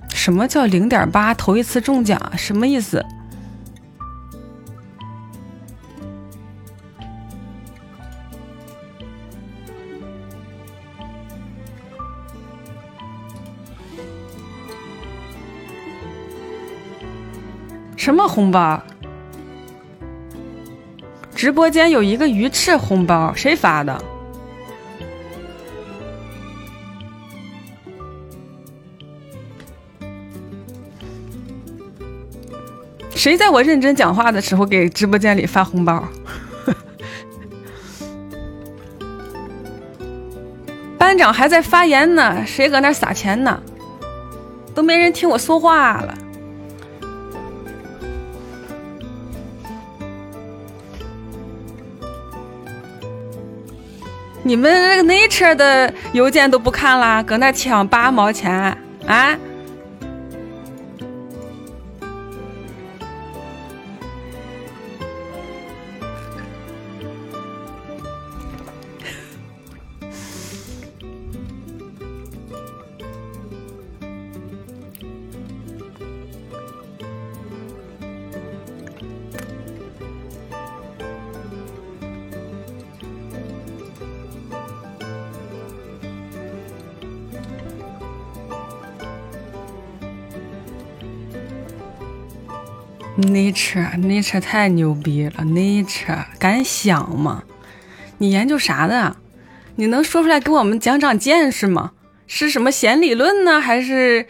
[0.08, 2.20] 什么叫零点八头一次中奖？
[2.36, 3.06] 什么意思？
[18.00, 18.82] 什么红包？
[21.34, 24.02] 直播间有一个鱼翅红包，谁发的？
[33.14, 36.02] 谁在我认真讲话的时候给直播间里发红包？
[40.96, 43.62] 班长还在发言呢，谁搁那撒钱呢？
[44.74, 46.16] 都没人听我说话了。
[54.42, 58.50] 你们那个 Nature 的邮件都不看啦，搁那抢八毛钱
[59.06, 59.36] 啊？
[93.20, 97.44] ！Nature，Nature 太牛逼了！Nature 敢想吗？
[98.18, 99.16] 你研究啥的？
[99.76, 101.92] 你能说出来给我们讲讲见识吗？
[102.26, 103.60] 是什么弦理论呢？
[103.60, 104.26] 还是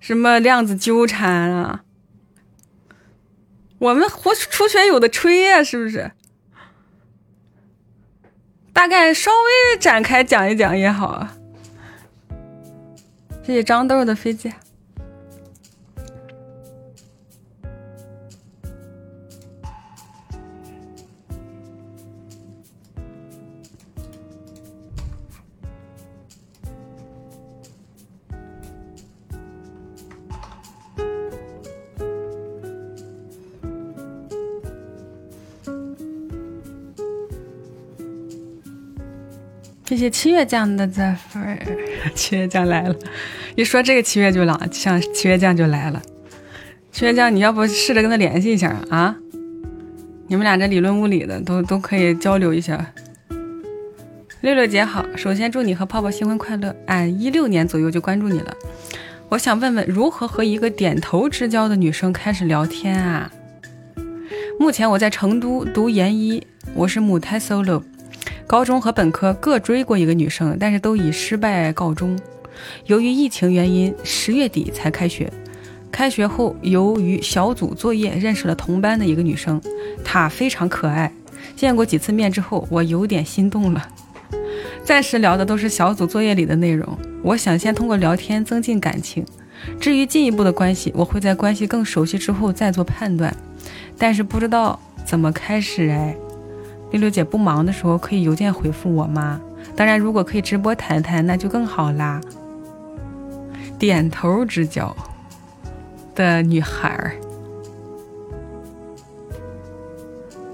[0.00, 1.82] 什么量子纠缠啊？
[3.78, 6.12] 我们活初学有的吹呀，是不是？
[8.72, 11.36] 大概稍微展开讲一讲也好啊。
[13.44, 14.52] 谢谢张豆的飞机。
[39.92, 41.58] 谢谢七月酱的赞粉，
[42.14, 42.96] 七月酱来了。
[43.56, 46.00] 一说这个七月就来，像七月酱就来了。
[46.90, 49.14] 七月酱，你要不试着跟他联系一下啊？
[50.28, 52.94] 你们俩这理论物理的都都可以交流一下。
[54.40, 56.74] 六六姐好，首先祝你和泡泡新婚快乐。
[56.86, 58.54] 俺一六年左右就关注你了。
[59.28, 63.30] 我想问问，如何和一个点头之交的女生开始聊天啊？
[64.58, 67.82] 目前我在成都读研一，我是母胎 solo。
[68.46, 72.18] 高中和本科各追过一个女生，但是都以失败告终。
[72.86, 75.32] 由于疫情原因，十月底才开学。
[75.90, 79.60] 开学后，由于小组作业认识了同班的一个女生，
[80.04, 81.12] 她非常可爱。
[81.54, 83.88] 见过几次面之后，我有点心动了。
[84.82, 86.96] 暂时聊的都是小组作业里的内容。
[87.22, 89.24] 我想先通过聊天增进感情，
[89.78, 93.34] 至于进一步的关系，我会在关系更熟悉之后再做判断。
[93.96, 96.16] 但是不知道怎么开始哎。
[96.92, 99.40] 六六姐不忙的时候可以邮件回复我吗？
[99.74, 102.20] 当然，如果可以直播谈谈，那就更好啦。
[103.78, 104.94] 点头之交
[106.14, 107.16] 的女孩儿，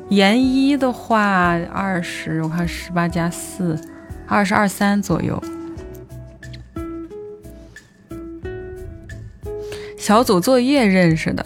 [0.08, 3.78] 研一的话二十，我看十八加四，
[4.26, 5.42] 二十二三左右。
[9.98, 11.44] 小组作业认识的，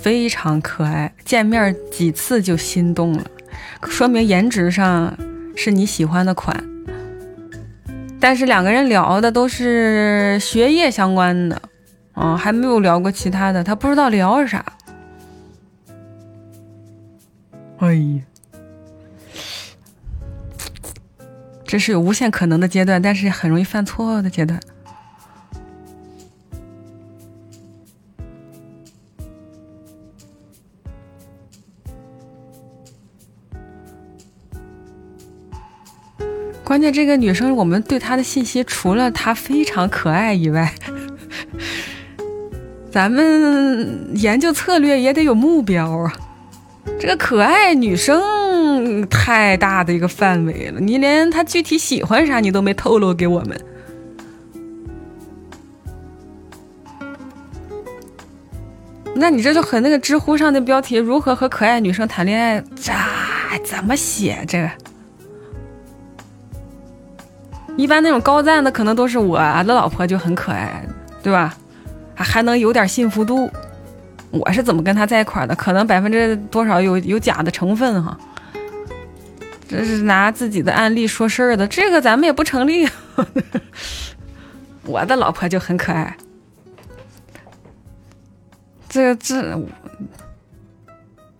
[0.00, 3.24] 非常可爱，见面几次就心动了。
[3.88, 5.16] 说明颜值上
[5.56, 6.64] 是你喜欢的款，
[8.18, 11.62] 但是两个人聊的都是学业相关的，
[12.14, 14.64] 嗯，还没有聊过其他的，他不知道聊啥。
[17.78, 18.20] 哎呀，
[21.64, 24.60] 这是有无限可能的阶段，但是很容易犯错的阶段。
[36.64, 40.72] 关键这个女生，我们对她的信息除了她非常可爱以外，
[42.90, 46.12] 咱们研究策略也得有目标啊。
[46.98, 53.60] 这个可爱女生太大的一个范围了，你连她具体喜欢啥你都没透露给我们。
[59.14, 62.92] 那你这就和那个知乎上的标题“如何和可爱女生谈恋爱”这
[63.62, 64.70] 怎么写这个？
[67.76, 70.86] 一般那种高赞的可能都是我的老婆就很可爱，
[71.22, 71.54] 对吧？
[72.14, 73.50] 还还能有点幸福度。
[74.30, 75.54] 我是怎么跟他在一块的？
[75.54, 78.18] 可能百分之多少有有假的成分哈。
[79.68, 82.88] 这是拿自己的案例说事儿的，这个咱们也不成立。
[84.86, 86.16] 我的老婆就很可爱。
[88.88, 89.60] 这这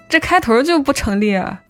[0.08, 1.60] 这开头就不成立啊！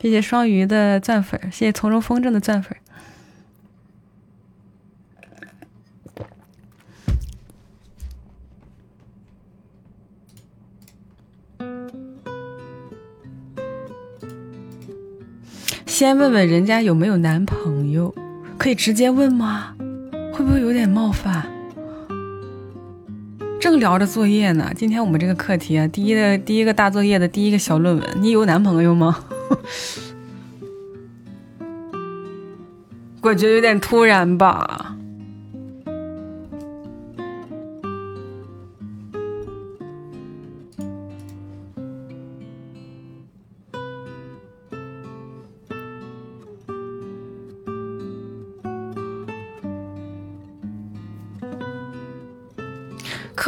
[0.00, 2.76] 谢谢双鱼的钻粉，谢谢从容风筝的钻粉。
[15.94, 18.12] 先问问人家有没有男朋友，
[18.58, 19.76] 可以直接问吗？
[20.32, 21.46] 会不会有点冒犯？
[23.60, 29.20] 正聊着作业呢，今天我们这个课题啊，第一的第一个大作业的第一个小论文，你有男朋友吗？
[33.22, 34.96] 我觉得有点突然吧。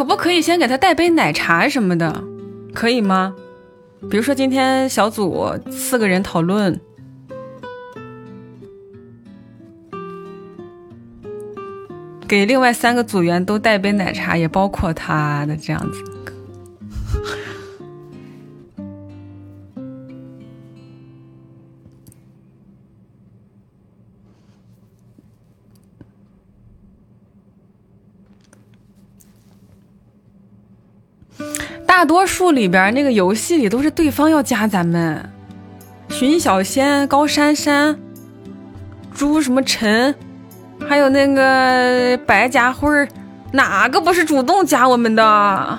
[0.09, 2.23] 我可以先给他带杯奶茶什么的，
[2.73, 3.35] 可以吗？
[4.09, 6.81] 比如说今天小组四个人讨论，
[12.29, 16.16] 给另外三个组员都带杯奶茶，也包括他的这样子。
[31.97, 35.31] 大多数里边那个游戏里都是对方要加咱们，
[36.11, 37.99] 寻小仙、高珊珊、
[39.15, 40.15] 朱什么陈，
[40.87, 43.09] 还有那个白家辉，
[43.53, 45.79] 哪个不是主动加我们的？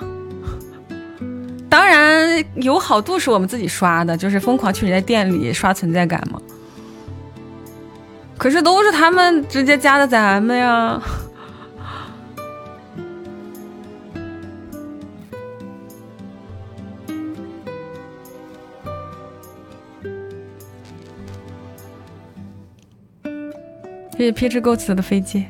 [1.69, 6.41] 当然友好度是我们自己刷的，就是疯狂去人家店里刷存在感嘛。
[8.39, 10.99] 可是都是他们直接加的咱们呀。
[24.17, 25.45] 谢谢 Peach Ghost 的飞机。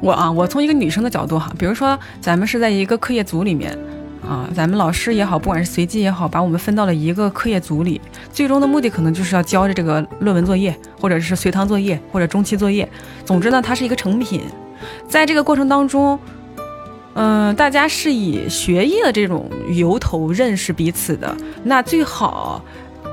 [0.00, 3.78] 我啊，我从一个女生的角度哈，比如说咱们是在一个课业组里面
[4.26, 8.00] 啊，咱们老师也好，不管是随机也好，把我们分到了一个课业组里，
[8.32, 12.88] 最终的目的可能就是要交着这个论文作业，或者是随堂作业，或者中期作业。
[13.26, 14.40] 总之呢，它是一个成品，
[15.06, 16.18] 在这个过程当中。
[17.14, 22.64] 嗯，大家是以学业的这种由头认识彼此的，那最好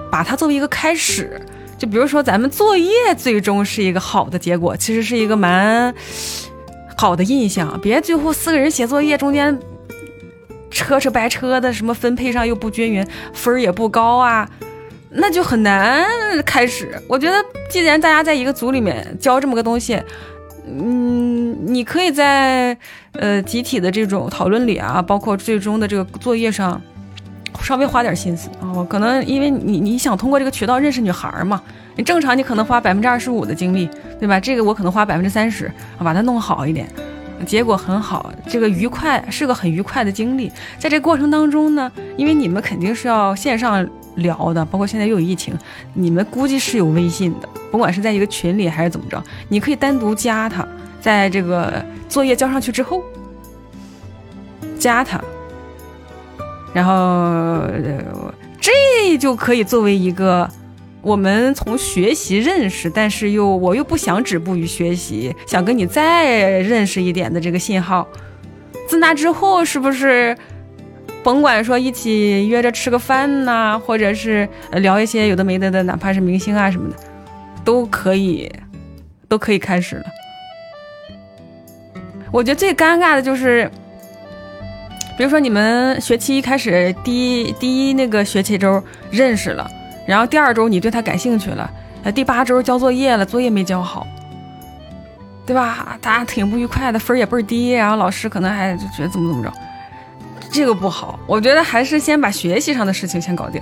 [0.09, 1.41] 把它作为一个开始。
[1.77, 5.93] 就比如说，咱们作业最终是一个好的结果，其实是一个蛮
[6.97, 7.79] 好的印象。
[7.81, 9.57] 别最后四个人写作业中间
[10.71, 14.49] 扯扯白扯的，什么分配上又不均匀，分儿也不高啊，
[15.09, 16.05] 那就很难
[16.45, 16.97] 开始。
[17.07, 17.35] 我觉得，
[17.69, 20.01] 既然大家在一个组里面教这么个东西。
[20.77, 22.77] 嗯，你可以在
[23.13, 26.79] 呃集体的这种讨论里啊，包括最终的这个作业上，
[27.61, 28.85] 稍微花点心思啊。
[28.89, 31.61] 可能因为你你想通过这个渠道认识女孩嘛，
[31.95, 33.89] 你正常你可能花百分之二十五的精力，
[34.19, 34.39] 对吧？
[34.39, 36.87] 这个我可能花百分之三十，把它弄好一点，
[37.45, 40.51] 结果很好，这个愉快是个很愉快的经历。
[40.77, 45.53] 在这过程当中呢，因为你们肯定是要线上聊的，包括现在又有疫情，
[45.93, 47.49] 你们估计是有微信的。
[47.71, 50.67] 不管是在一个群里还是怎么着，你可以单独加他，
[50.99, 53.03] 在这个作业交上去之后，
[54.77, 55.21] 加他，
[56.73, 57.63] 然后
[58.59, 60.49] 这就可以作为一个
[61.01, 68.07] 我们从学习认识，但是又我又不想止步于学习，想跟你再认识一点的这个信号。
[68.87, 70.35] 自那之后，是不是
[71.23, 76.95] 甭管说一起约着吃个饭呐，或者是聊一些有的没的的，哪怕是明星啊什么的，
[77.63, 78.51] 都可以，
[79.27, 80.03] 都可以开始了。
[82.31, 83.69] 我觉得最尴尬的就是。
[85.17, 88.81] 比如说你们学期一开始第一第一那个学期周
[89.11, 89.69] 认识了，
[90.07, 91.69] 然后第二周你对他感兴趣了，
[92.15, 94.07] 第八周交作业了，作业没交好，
[95.45, 95.97] 对吧？
[95.99, 99.51] 大家挺不愉快的，分儿也倍儿低，然后老师可能还就觉得怎么怎么着，
[100.51, 101.19] 这个不好。
[101.27, 103.61] 我觉得还是先把学习上的事情先搞定，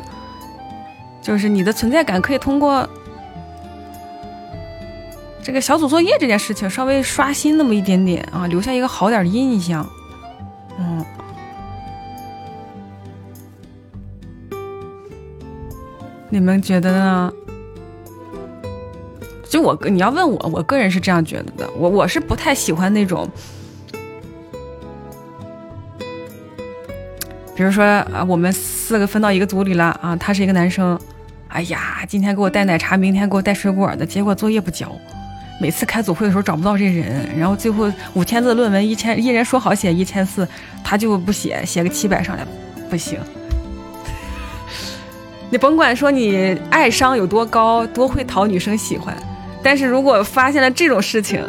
[1.22, 2.88] 就是你的存在感可以通过
[5.44, 9.88] 这个小组作业这件事情稍微刷新那么一点点啊，留下一个好点的印象，
[10.80, 11.06] 嗯。
[16.30, 17.34] 你们觉得呢？
[19.50, 21.70] 就我，你要问我，我个人是这样觉得的。
[21.78, 23.26] 我我是不太喜欢那种，
[27.58, 30.98] 比如说啊，我们四个分到一个组里了啊，他是一个男生，
[31.48, 34.96] 哎呀，今天给我带奶茶，明天给我带水果的，结果作业不交，
[35.60, 40.48] 每次开组会的时候找不到这人，然后最后五千字论文一千，一人说好写一千四，
[40.84, 42.46] 他就不写，写个七百上来，
[42.92, 43.20] 不行。
[45.50, 49.18] 你甭管说你爱商有多高，多会讨女生喜欢，
[49.64, 51.44] 但是如果发现了这种事情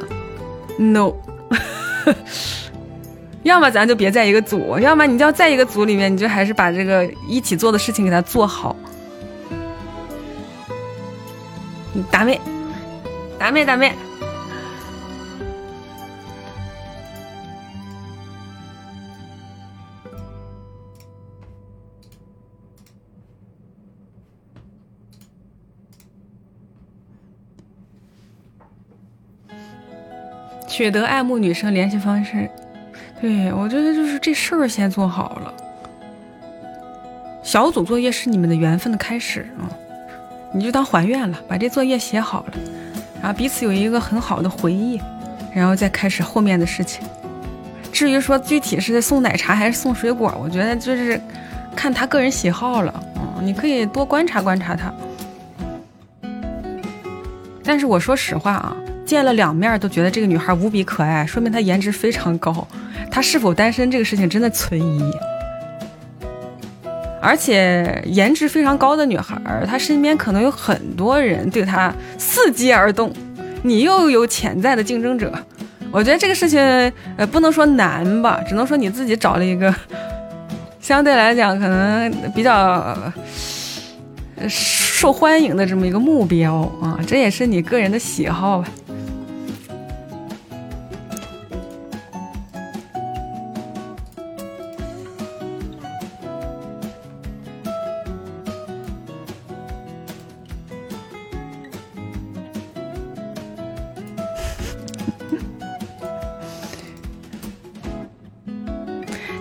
[0.78, 1.12] ，no，
[3.44, 8.76] 要么咱就别在一个组，要么你就要在一个组里面，你就还是把这个一起做的事情给他做好。
[12.10, 12.40] 打妹，
[13.38, 13.92] 打妹，打妹。
[30.68, 32.48] 取得爱慕女生联系方式，
[33.20, 35.54] 对我觉得就是这事儿先做好了。
[37.42, 39.66] 小组作业是你们的缘分的开始啊，
[40.52, 42.52] 你就当还愿了，把这作业写好了，
[43.22, 45.00] 然后彼此有一个很好的回忆，
[45.54, 47.02] 然后再开始后面的事情。
[47.90, 51.20] 至于说具体是送奶茶还是送水果，我觉得就是
[51.74, 54.92] 看他个人喜好了，嗯，你可以多观察观察他。
[57.64, 58.76] 但是我说实话啊。
[59.08, 62.68] 见了两面都觉得这个女孩无比可爱，说明她颜值非常高。
[63.10, 65.10] 她是否单身这个事情真的存疑。
[67.18, 73.10] 而且颜值非常高的女孩，她身边可能有很多人对她伺机而动，
[73.62, 75.32] 你又有潜在的竞争者。
[75.90, 76.60] 我觉得这个事情，
[77.16, 79.74] 呃，不能说难吧，只能说你自己找了一个
[80.82, 82.94] 相对来讲可能比较
[84.46, 88.68] 受欢迎的这么一个目标啊，这也是你个人的喜好吧。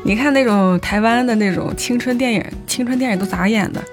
[0.03, 3.83] 你看那种台湾的那种青春电影，青春电影都咋演的？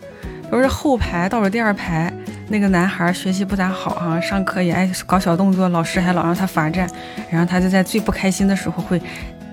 [0.55, 2.13] 都是后排倒数第二排
[2.47, 6.89] 那个男孩学习不咋好哈，上课也爱搞小动作，老师还老让他罚站，
[7.29, 9.03] 然后他就在最不开心的时候会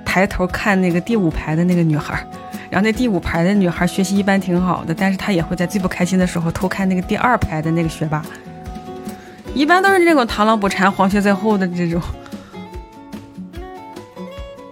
[0.06, 2.24] 抬头看那个第五排的那个女孩，
[2.70, 8.24] 然后那第五排的女孩学习一般挺好的，但是他也会在最不开心的时候偷看那个第二排的那个学霸，
[9.56, 12.00] 一般都是那种螳螂捕蝉，黄雀在后的这种。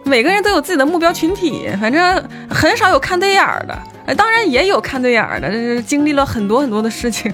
[0.10, 7.32] 每个人都有自己的目标群体，反正很少有看对眼儿的，当然也有看对眼儿的，这是经历了很多很多的事情。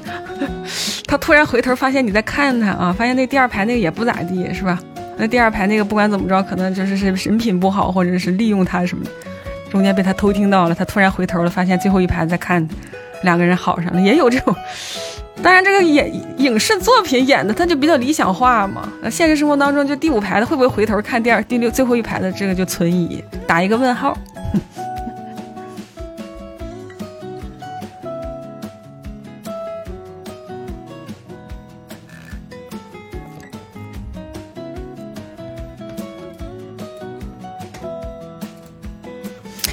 [1.07, 4.77] 他突然回头发现你在看他啊，发现那第二排那个也不咋地，是吧？
[5.18, 9.11] 那第二排那个不管怎么着，可能就是是人品不好，或者是利用他什么的，
[9.72, 12.68] 中间被他偷听到了，他突然回头了，发现最后一排在看，
[13.23, 14.53] 两个人好上了，也有这种。
[15.44, 18.91] 当然，这个演影视作品演的他就比较理想化嘛。
[19.02, 24.18] 那现实生活当中，就第五排的会不会回头看第二、第六、最后一排的这个就存疑，打一个问号。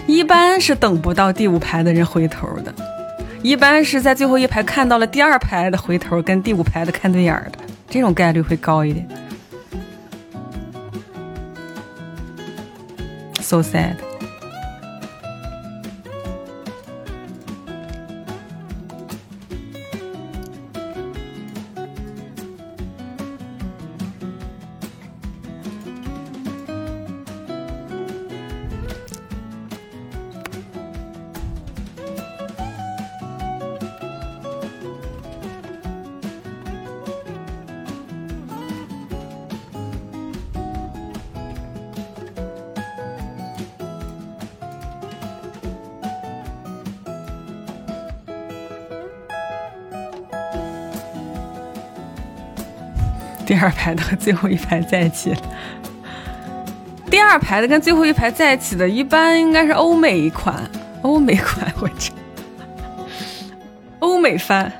[0.06, 2.46] 一般是等不到第五排的人回头。
[3.42, 7.58] 一般是在最后一排看到了第二排的回头，跟第五排的看对眼的，
[7.90, 9.08] 这种概率会高一点。
[13.40, 14.11] So sad。
[53.62, 55.32] 二排的和最后一排在一起。
[57.08, 60.68] 第二排的跟最后一排在一起的，一般应该是欧美款，
[61.02, 62.10] 欧美款，我这
[64.00, 64.72] 欧美番。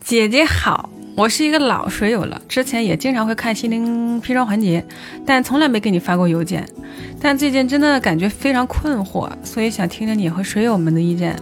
[0.00, 0.90] 姐姐好。
[1.16, 4.82] 我是一个老水友了，之前也经常会看心灵砒霜环节，
[5.26, 6.66] 但从来没给你发过邮件。
[7.20, 11.36] 但最近真的感觉非常困惑，所以想听听你和水友们的意见。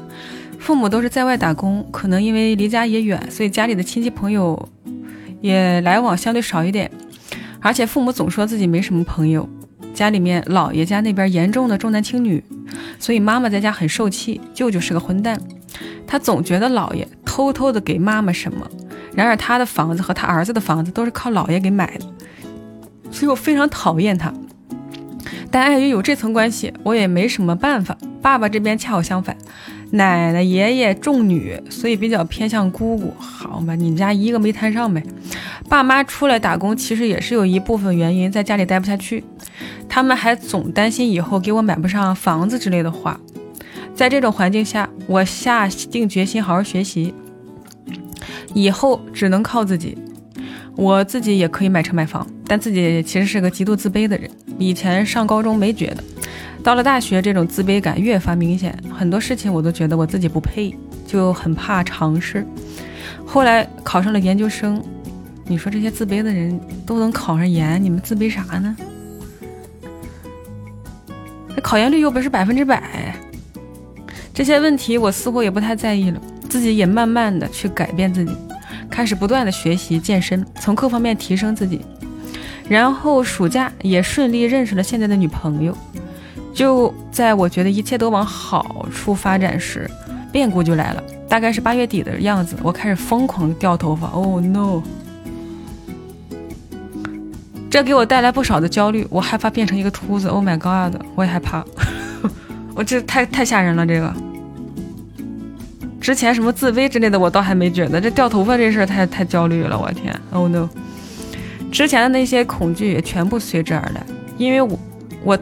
[0.59, 4.69] 父母都是在外打工，可能因为离家也远，所以家里的亲戚朋友
[5.41, 6.91] 也来往相对少一点。
[7.61, 9.49] 而且父母总说自己没什么朋友，
[9.95, 12.43] 家里面姥爷家那边严重的重男轻女，
[12.99, 14.41] 所以妈妈在家很受气。
[14.53, 15.41] 舅舅是个混蛋，
[16.07, 18.69] 他总觉得姥爷偷偷的给妈妈什么。
[19.15, 22.07] 然而他的房子和他儿子的房子都是靠姥爷给买的，
[23.11, 24.33] 所以我非常讨厌他。
[25.51, 27.97] 但碍于有这层关系，我也没什么办法。
[28.21, 29.37] 爸爸这边恰好相反，
[29.93, 33.15] 奶奶爷爷重女，所以比较偏向姑姑。
[33.19, 35.03] 好吧，你们家一个没摊上呗。
[35.69, 39.25] 爸妈出来打工，其实也是有一部分原因，在家里待不下去。
[39.89, 43.19] 他们还总担心以后给我买不上房子之类的话。
[43.99, 47.13] 在这种环境下，我下定决心好好学习。
[48.55, 49.99] 以后只能靠自己，
[50.77, 54.31] 我自己也可以买车买房，但自己其实是个极度自卑的人。
[54.57, 56.05] 以前上高中没觉得，
[56.63, 60.73] 到了大学，这种自卑感越发明显，很多事情我都觉得我自己不配，
[61.05, 62.47] 就很怕尝试。
[63.27, 64.81] 后来考上了研究生，
[65.45, 66.57] 你说这些自卑的人
[66.87, 68.77] 都能考上研，你们自卑啥呢？
[71.57, 73.13] 这考研率又不是百分之百，
[74.39, 76.21] 这些问题我似乎也不太在意了。
[76.49, 78.33] 自己也慢慢的去改变自己，
[78.89, 81.81] 开始不断的学习健身，从各方面提升自己。
[82.69, 85.77] 然后暑假也顺利认识了现在的女朋友。
[86.55, 89.91] 就在我觉得一切都往好处发展时，
[90.31, 91.03] 变故就来了。
[91.29, 94.07] 大概是八月底的样子，我开始疯狂掉头发。
[94.11, 94.81] Oh no！
[97.69, 100.29] 这给我带来不少的焦虑，我害怕变成一个秃子。
[100.29, 101.03] Oh my god！
[101.17, 101.65] 我也害怕，
[102.79, 104.15] 我这太太吓人了，这个。
[106.01, 108.01] 之前什么自卑之类的，我倒还没觉得。
[108.01, 110.69] 这掉头发这事儿太太焦虑了，我天！Oh no！
[111.73, 114.07] 之前的那些恐惧也全部随之而来，
[114.37, 114.79] 因为我
[115.25, 115.37] 我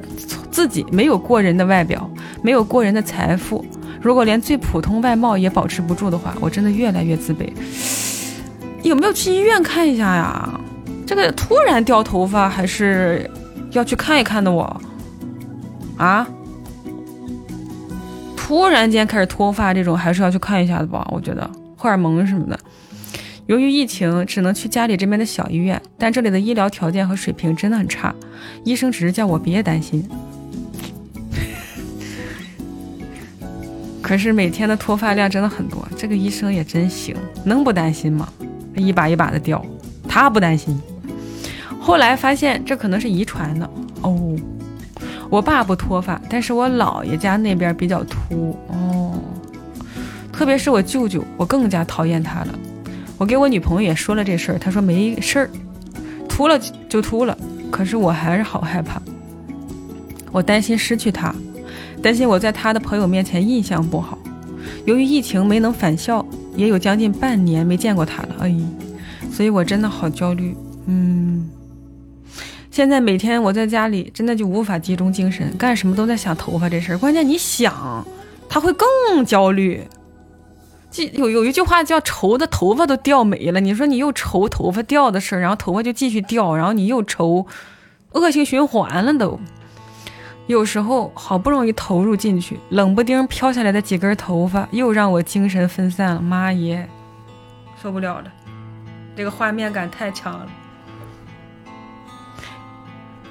[0.51, 2.11] 自己没有过人的外表，
[2.41, 3.63] 没有过人的财富。
[4.01, 7.53] 如果连最普通外貌也保持不住的话，我真的越来越自卑。
[8.83, 10.59] 有没有去医院看一下呀？
[11.07, 13.31] 这个突然掉头发，还是
[13.73, 14.81] 要去看一看的我
[15.99, 16.27] 啊？
[18.47, 21.05] 突然间开始脱发，这种还是要去看一下的吧？
[21.11, 22.57] 我觉得荷尔蒙什么的。
[23.47, 28.15] 由于疫情，只能去家里这边的小医院，但这里的医疗条件和水平真的很差。
[28.63, 30.09] 医生只是叫我别担心。
[34.01, 38.33] 可是每天的脱发量真的很多，这个医生也真行，能不担心吗？
[38.77, 39.61] 一把一把的掉，
[40.09, 40.81] 他不担心。
[41.81, 43.69] 后来发现这可能是遗传的
[44.03, 44.37] 哦。
[45.29, 49.13] 我爸不脱发，但是我姥爷家那边比较秃哦，
[50.33, 52.59] 特别是我舅舅，我更加讨厌他了。
[53.19, 55.51] 我给我女朋友也说了这事儿，她说没事儿，
[56.29, 56.59] 秃了
[56.89, 57.37] 就秃了。
[57.71, 59.03] 可是我还是好害怕，
[60.31, 61.35] 我担心失去他，
[62.03, 64.17] 担心我在他的朋友面前印象不好。
[64.85, 66.25] 由于疫情没能返校，
[66.55, 68.55] 也有将近半年没见过他了，哎，
[69.33, 71.51] 所以我真的好焦虑，嗯。
[72.77, 76.99] 现在每天我在家里，真的就无法集中精神，干什么都在想头发这事儿。
[76.99, 78.07] 关键你想，
[78.51, 79.83] 他会更焦虑。
[80.91, 83.61] 记有有一句话叫“愁的头发都掉没了”。
[83.65, 87.47] 你说你又愁头发掉的事儿，然后头发就继续掉，然后你又愁，
[88.13, 89.41] 恶性循环了都。
[90.47, 96.21] 有时候好不容易投入进去，冷不丁飘下来的几根头发，又让我精神分散了。
[96.21, 96.87] 妈耶，
[97.83, 98.31] 受不了了，
[99.17, 100.47] 这个画面感太强了。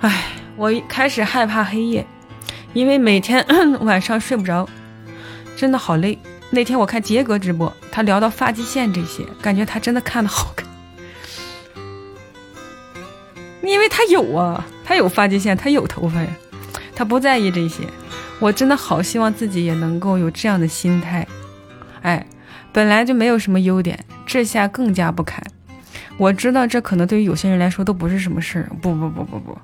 [0.02, 2.06] 唉，我开始害怕黑夜，
[2.74, 3.46] 因为每天
[3.82, 4.68] 晚上睡不着，
[5.56, 6.18] 真的好累。
[6.52, 10.66] 那天我看杰哥直播，他聊到发际线这些，感觉他真的看的好看。
[13.64, 16.28] 因为他有啊，他有发际线，他有头发呀，
[16.96, 17.84] 他不在意这些。
[18.40, 21.26] 我真的好希望自己也能够有这样的心态。
[22.02, 22.28] 哎，
[22.72, 25.42] 本来就没有什么优点，这下更加不堪。
[26.18, 28.70] 我知道这可能对于有些人来说都不是什么事儿。
[28.82, 29.58] 不不不不不。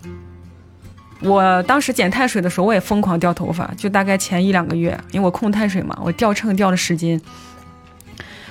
[1.21, 7.21] 我当时减碳水的时候，我也疯狂掉头发，就大概前一两个月，因为我控碳水嘛，我掉秤掉了十斤，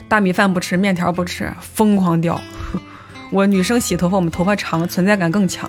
[0.09, 2.40] 大米饭不吃，面条不吃，疯狂掉。
[3.31, 5.68] 我女生洗头发，我们头发长，存在感更强。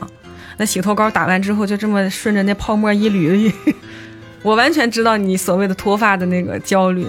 [0.58, 3.52] 那洗头膏打完之后就这么顺着那泡沫一捋，
[4.44, 7.08] 我完全知道你所谓的脱发的那个焦虑。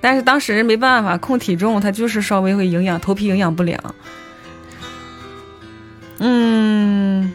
[0.00, 3.78] 但是当时没办法控体重，它就是稍微会营养头皮营养不良。
[6.22, 7.32] 嗯，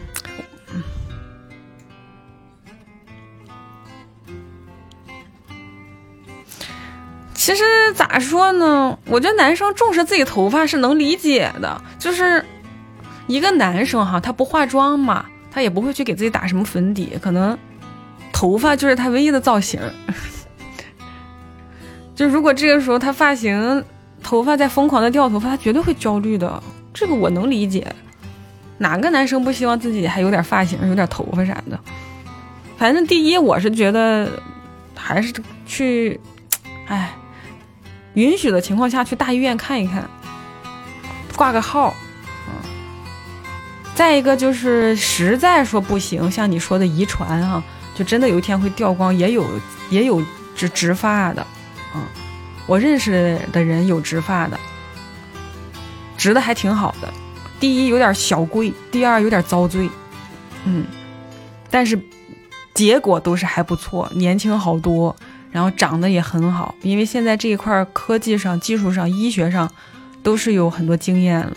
[7.34, 7.64] 其实
[7.94, 8.96] 咋说呢？
[9.06, 12.44] 我觉得男生重视自己头发是能理解的，就是
[13.26, 17.58] 一个男生哈，他不化妆嘛，他也不会去给自己打什么粉底，可能
[18.32, 19.80] 头发就是他唯一的造型。
[22.14, 23.84] 就如果这个时候他发型、
[24.22, 26.62] 头发在疯狂的掉头发，他绝对会焦虑的。
[26.94, 27.92] 这个我能理解，
[28.78, 31.78] 哪个男生不希望自己还有点发型、有点头发啥的？
[32.76, 34.28] 反正第一，我是觉得
[34.94, 35.32] 还是
[35.64, 36.20] 去，
[36.86, 37.14] 哎，
[38.14, 40.06] 允许的情况下去大医院看一看，
[41.34, 41.94] 挂个号，
[42.48, 42.70] 嗯。
[43.94, 47.62] 再一个就是实在说不行，像你说的遗传哈，
[47.94, 49.46] 就真的有一天会掉光，也有
[49.88, 50.22] 也有
[50.54, 51.46] 植植发的。
[51.94, 52.02] 嗯，
[52.66, 54.60] 我认识的人有植发的，
[56.18, 57.10] 植的还挺好的。
[57.58, 59.88] 第一有点小贵，第二有点遭罪。
[60.64, 60.84] 嗯，
[61.70, 61.98] 但是
[62.74, 65.14] 结果都是还不错，年轻好多，
[65.50, 66.74] 然后长得也很好。
[66.82, 69.70] 因为现在这一块科技上、技术上、医学上
[70.22, 71.56] 都是有很多经验了。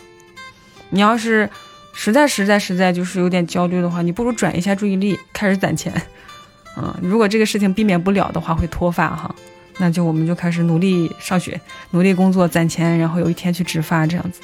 [0.91, 1.49] 你要是
[1.93, 5.93] 实在、实在、实在就是有点焦虑的话，你不如转移一下注意力，开始攒钱。
[6.77, 9.33] 嗯，如果这个事情避免不了的话，会脱发哈。
[9.79, 11.59] 那就我们就开始努力上学，
[11.91, 14.39] 努力工作攒钱，然后有一天去植发，这样子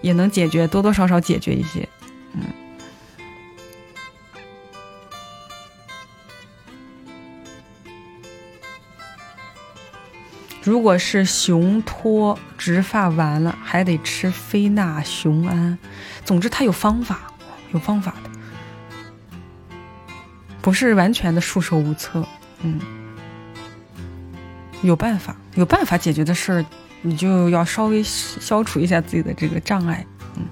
[0.00, 1.88] 也能解决多多少少解决一些。
[2.32, 2.42] 嗯，
[10.62, 15.78] 如果是雄脱植发完了，还得吃非那雄胺。
[16.24, 17.32] 总之，它有方法，
[17.72, 18.30] 有方法的，
[20.60, 22.26] 不是完全的束手无策。
[22.60, 22.80] 嗯。
[24.82, 26.64] 有办法，有办法解决的事儿，
[27.02, 30.04] 你就要稍微消除一下自己的这个障碍。
[30.36, 30.44] 嗯，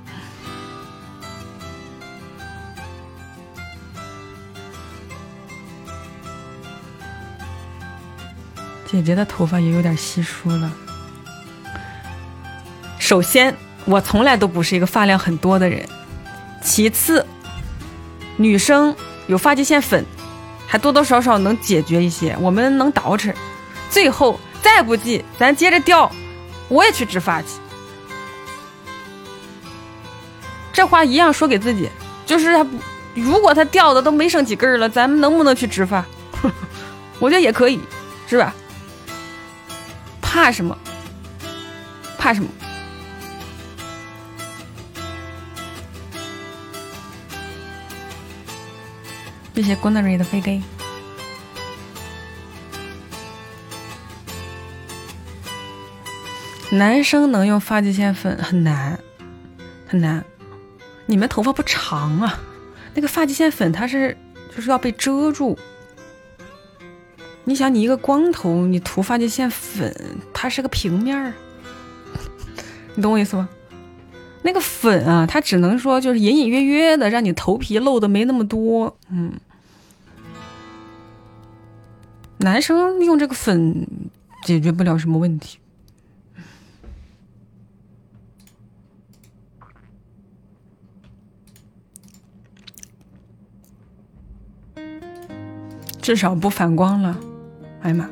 [8.86, 10.73] 姐姐的头发也有点稀疏了。
[12.98, 13.55] 首先，
[13.85, 15.86] 我从来都不是一个发量很多的人。
[16.62, 17.24] 其次，
[18.36, 18.94] 女生
[19.27, 20.05] 有发际线粉，
[20.66, 23.32] 还多多少少能解决一些，我们能捯饬。
[23.90, 26.10] 最后再不济，咱接着掉，
[26.68, 27.48] 我也去植发去。
[30.72, 31.88] 这话一样说给自己，
[32.26, 32.76] 就是他不，
[33.14, 36.05] 如果他掉的都没剩几根了，咱们能不能去植发？
[37.18, 37.80] 我觉得也可以，
[38.26, 38.55] 是吧？
[40.20, 40.76] 怕什么？
[42.18, 42.48] 怕什么？
[49.55, 50.60] 谢谢 g u n n a r 的飞给。
[56.70, 58.98] 男生能用发际线粉很难，
[59.86, 60.24] 很难。
[61.06, 62.40] 你们头发不长啊，
[62.94, 64.16] 那个发际线粉它是
[64.55, 65.56] 就是要被遮住。
[67.44, 69.94] 你想，你一个光头，你涂发际线粉，
[70.34, 71.32] 它是个平面儿，
[72.97, 73.48] 你懂我意思吗？
[74.43, 78.97] 那个粉啊，它只能说就是隐隐约约的让你头皮露的没那么多。
[79.09, 79.32] 嗯，
[82.38, 83.86] 男生用这个粉
[84.44, 85.59] 解决不了什么问题。
[96.07, 97.19] 至少不反光了，
[97.81, 98.09] 哎呀妈，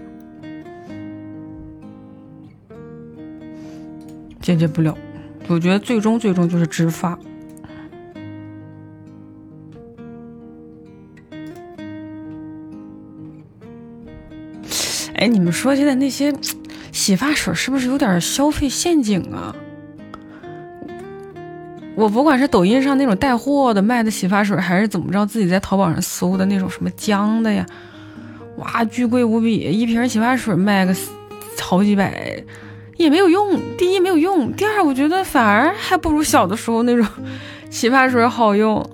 [4.41, 4.99] 解决不了。
[5.47, 7.16] 我觉得最终最终就是植发。
[15.15, 16.35] 哎，你们说现在那些
[16.91, 19.55] 洗发水是不是有点消费陷阱啊？
[21.97, 27.65] 我不管是抖音上那种带货的卖的洗发水，还是怎么着，自己在淘宝上搜的那种什么姜的呀，
[28.57, 30.95] 哇，巨贵无比，一瓶洗发水卖个
[31.61, 32.43] 好几百，
[32.97, 33.61] 也没有用。
[33.79, 37.07] 第一没有用，第二我觉得反而还不如小的时候那种
[37.71, 38.85] 洗发水好用，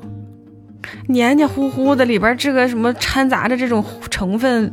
[1.08, 4.70] 黏黏糊糊的，里边这个什么掺杂着这种成分，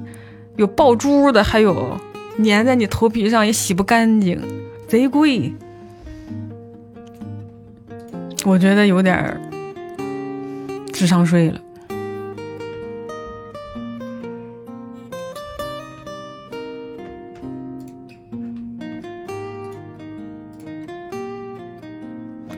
[0.57, 1.97] 有爆珠的，还有
[2.43, 4.37] 粘在你头皮上也洗不干净，
[4.85, 5.53] 贼贵。
[8.45, 9.39] 我觉得有点
[10.93, 11.61] 智商税了。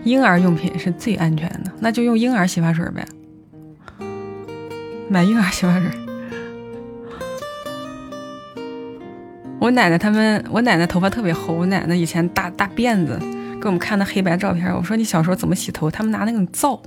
[0.04, 3.06] 婴儿用品是最安全的，那就用婴儿洗发水呗。
[5.08, 5.90] 买婴儿洗发水。
[9.60, 13.20] 我奶奶他们，我奶奶头发特别厚，我奶奶以前大大辫子，
[13.60, 14.74] 给我们看那黑白照片。
[14.74, 15.92] 我说你小时候怎么洗头？
[15.92, 16.82] 他们拿那种皂，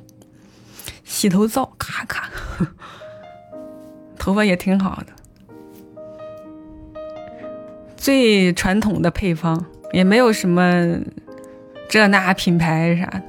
[1.04, 2.30] 洗头皂，咔咔，
[4.18, 5.12] 头发也挺好的。
[7.96, 10.98] 最传统的配方，也没有什么
[11.88, 13.22] 这那品牌啥的。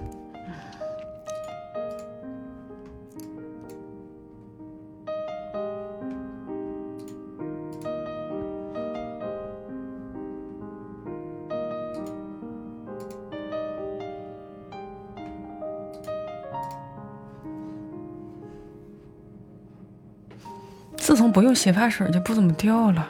[21.14, 23.08] 自从不用洗发水就不怎么掉了，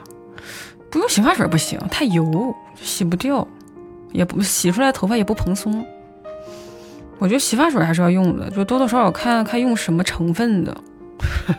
[0.90, 3.48] 不用洗发水不行，太油洗不掉，
[4.12, 5.86] 也不洗出来头发也不蓬松。
[7.18, 10.76] 我觉得洗发水还是要用的，就多多少少看看用什么成分的。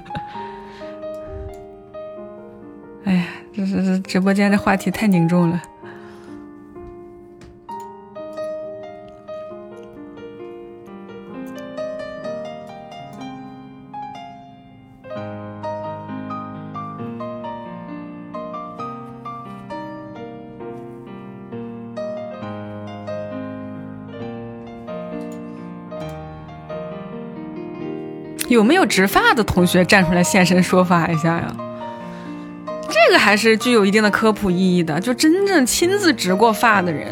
[3.04, 3.24] 哎呀，
[3.56, 5.62] 这这直播间的话题太凝重了。
[28.48, 31.54] 有没有植发的同学站出来现身说法一下呀？
[32.88, 35.00] 这个还是具有一定的科普意义的。
[35.00, 37.08] 就真正亲自植过发的人，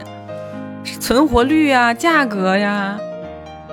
[1.01, 2.99] 存活率呀、价格呀，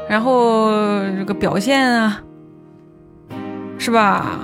[0.07, 0.71] 然后
[1.17, 2.21] 这个表现啊，
[3.77, 4.39] 是吧？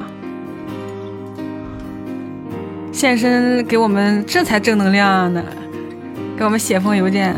[2.91, 5.43] 现身给我们，这才正能量呢！
[6.37, 7.35] 给我们写封邮件。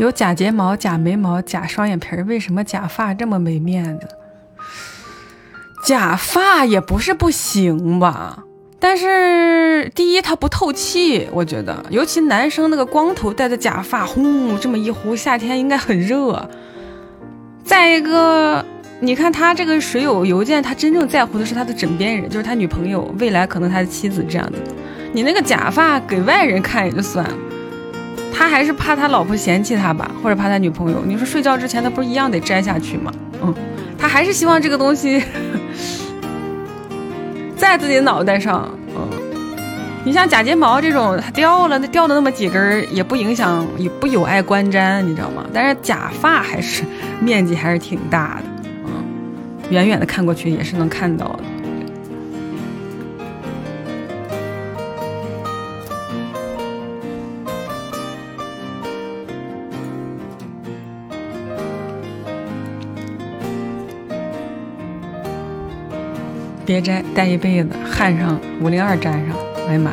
[0.00, 4.08] 有假睫毛、假眉毛、假双眼皮儿，为什么假发这么没面子？
[5.84, 8.44] 假发也不是不行吧，
[8.78, 16.48] 但是第一它不透气，我觉得，尤其男生那个光头戴的假发，轰这么一呼，夏天应该很热。
[17.62, 18.64] 再一个，
[19.00, 24.58] 你看他这个水友邮件，他真正在乎的是他的枕边人，就是他女朋友，未来可能他的妻子这样子。
[25.12, 27.36] 你那个假发给外人看也就算了。
[28.32, 31.02] 他还是怕他老婆嫌弃他吧，或者怕他女朋友。
[31.04, 33.12] 你说睡觉之前他不是一样得摘下去吗？
[33.42, 33.54] 嗯，
[33.98, 35.22] 他还是希望这个东西
[37.56, 38.68] 在自己脑袋上。
[38.96, 39.08] 嗯，
[40.04, 45.44] 你像假睫毛这种，它掉了，那掉了那么几根也不影响，也不有碍观瞻，你知道吗？
[45.52, 46.82] 但是假发还是
[47.20, 49.04] 面积还是挺大的，嗯，
[49.70, 51.40] 远远的看过去也是能看到的。
[66.70, 69.36] 别摘，戴一辈子，焊上五零二粘上。
[69.66, 69.90] 哎呀妈！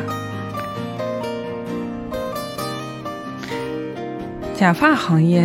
[4.56, 5.42] 假发行业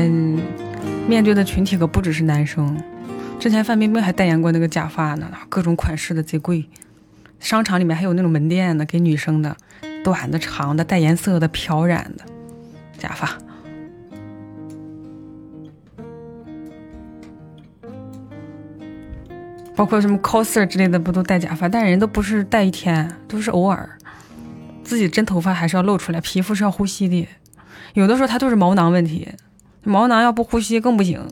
[1.09, 2.79] 面对的群体可不只是男生。
[3.41, 6.69] 之前范冰冰还代言过那个假发呢，各种款式的贼贵。
[7.41, 9.57] 商场里面还有那种门店的，给女生的，
[10.05, 12.27] 短的、长的、带颜色的、漂染的
[12.99, 13.39] 假发。
[19.83, 21.69] 包括什么 coser 之类的，不都戴假发？
[21.69, 23.99] 但人都不是戴一天，都是偶尔。
[24.85, 27.27] 自己真头发还是要露出来，皮肤是要呼吸的。
[27.95, 29.29] 有的时候它就是毛囊问题，
[29.83, 31.27] 毛囊要不呼吸更不行。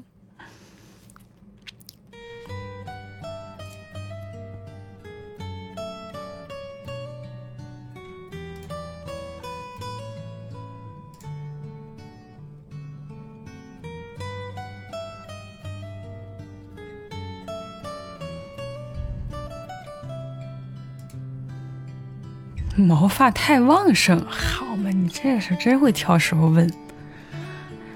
[22.80, 24.90] 毛发太旺盛，好嘛？
[24.90, 26.68] 你这是真会挑时候问。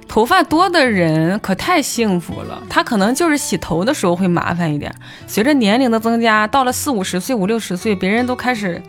[0.06, 4.94] 头发多的人可太幸福了，他可能就是洗头的时候会麻烦一点。
[5.26, 8.80] 随着年龄的增加，到了四五十岁、五六十岁，别人都开始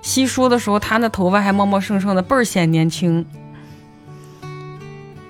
[0.00, 3.26] 稀疏的时候，他那头发还茂茂盛盛的，倍儿显年轻。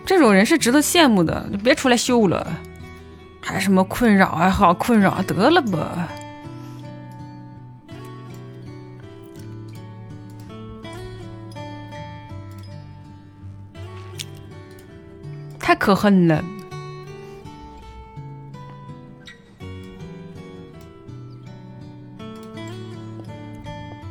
[0.05, 2.47] 这种人是值得羡慕的，就别出来秀了，
[3.41, 4.49] 还什么困扰啊？
[4.49, 6.09] 好困扰，得了吧。
[15.67, 16.45] 太可恨了。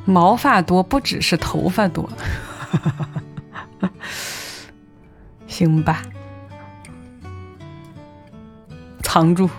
[0.03, 2.10] 毛发多不只是头发多，
[5.48, 6.02] 行吧，
[9.02, 9.49] 藏住。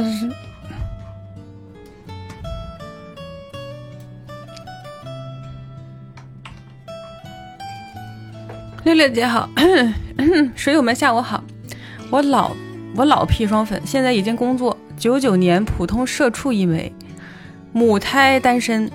[0.00, 0.30] 但是
[8.84, 9.50] 六六姐好，
[10.54, 11.42] 水友们下午好。
[12.10, 12.52] 我老
[12.94, 16.92] 我老砒霜粉，现在已经工作九九年普通社畜一枚，
[17.72, 18.88] 母胎单身。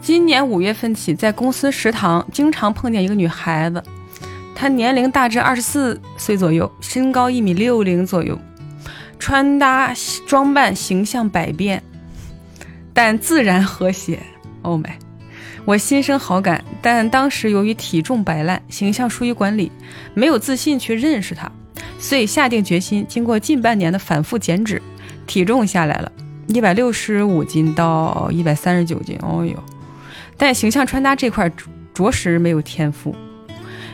[0.00, 3.82] 今年五月份起，在公司食堂经常碰见一个女孩子，
[4.54, 8.38] 她年龄大致二十四岁左右，身高一米六零左右。
[9.18, 9.92] 穿搭
[10.26, 11.82] 装扮形象百变，
[12.92, 14.20] 但自然和谐。
[14.62, 14.92] Oh my，
[15.64, 19.70] 我心生好感，但当时由于体重摆烂，形象疏于管理，
[20.14, 21.50] 没有自信去认识他，
[21.98, 24.80] 所以下定决心，经过近半年的反复减脂，
[25.26, 26.10] 体重下来了，
[26.48, 29.18] 一百六十五斤到一百三十九斤。
[29.22, 29.54] 哦呦，
[30.36, 31.50] 但形象穿搭这块
[31.94, 33.14] 着实没有天赋，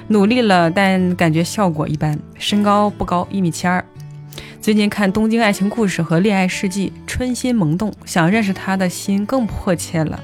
[0.09, 2.19] 努力了，但感觉效果一般。
[2.39, 3.85] 身高不高，一米七二。
[4.63, 10.23] 最近看《东京爱情故事》和《恋爱世纪》，春心萌动，想认识他的心更迫切了。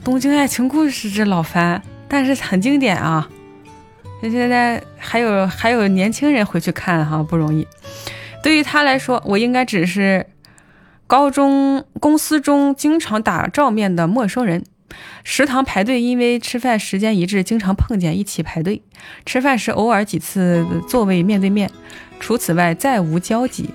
[0.04, 3.28] 《东京爱情故事》这老番，但是很经典啊！
[4.22, 7.66] 现在还有还有年轻人回去看哈，不容易。
[8.40, 10.24] 对于他来说，我应该只是
[11.08, 14.62] 高中公司中经常打照面的陌生人。
[15.24, 18.82] 食堂排队，因为吃饭时间一致，经常碰见，一起排队
[19.24, 21.70] 吃饭时，偶尔几次座位面对面。
[22.20, 23.70] 除此外，再无交集。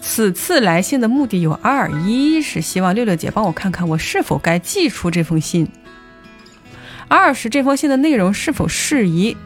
[0.00, 5.66] 此次来信的目的有二：一是希望六六姐帮我看看我是否该寄出这封信；
[7.08, 9.36] 二是这封信的内容是否适宜。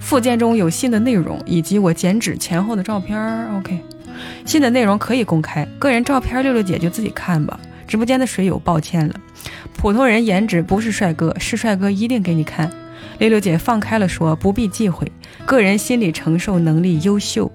[0.00, 3.16] 附件中有信的内容以及我剪纸前后的照片。
[3.58, 3.78] OK，
[4.44, 7.60] 信的内容可以公开，个人照片六六姐就自己看吧。
[7.86, 9.14] 直播间的水友，抱歉了，
[9.76, 12.70] 普通人颜值不是帅哥，是帅哥一定给你看。
[13.18, 15.10] 六六姐放开了说，不必忌讳。
[15.44, 17.50] 个人心理承受能力优秀。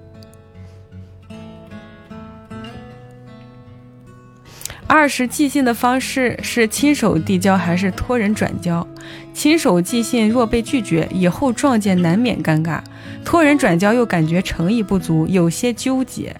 [4.86, 8.86] 二是寄信的方式是亲手递交还是托人转交？
[9.32, 12.80] 亲手寄信若被拒绝，以后撞见难免尴尬；
[13.24, 16.36] 托人转交又感觉诚意不足，有些纠结。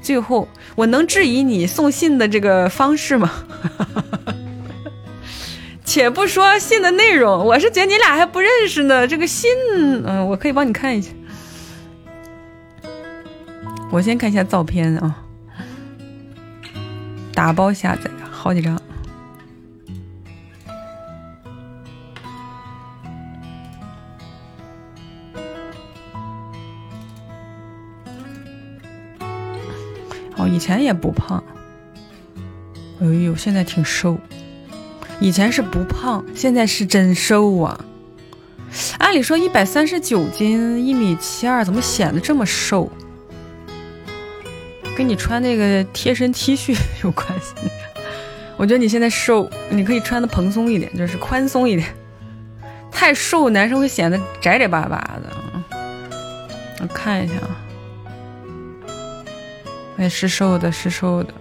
[0.00, 3.30] 最后，我能质疑你送信的这个方式吗？
[5.92, 9.06] 且不说信的内容，我是觉得你俩还不认识呢。
[9.06, 9.50] 这个信，
[10.06, 11.10] 嗯，我可以帮你看一下。
[13.90, 15.22] 我先看一下照片啊，
[17.34, 18.80] 打包下载好几张。
[30.38, 31.44] 哦，以前也不胖，
[33.02, 34.18] 哎呦，现在挺瘦。
[35.22, 37.84] 以前是不胖，现在是真瘦啊！
[38.98, 42.90] 按理说一百三十九斤，一米七二，怎么显得这么瘦？
[44.96, 47.54] 跟你穿那个贴身 T 恤 有关系。
[48.56, 51.86] 我觉得你现在瘦，你可以穿的蓬松一点，就是宽松一点。
[52.90, 55.78] 太瘦，男生会显得窄窄巴巴的。
[56.80, 57.56] 我看一下啊，
[59.98, 61.32] 哎，是瘦的，是瘦的。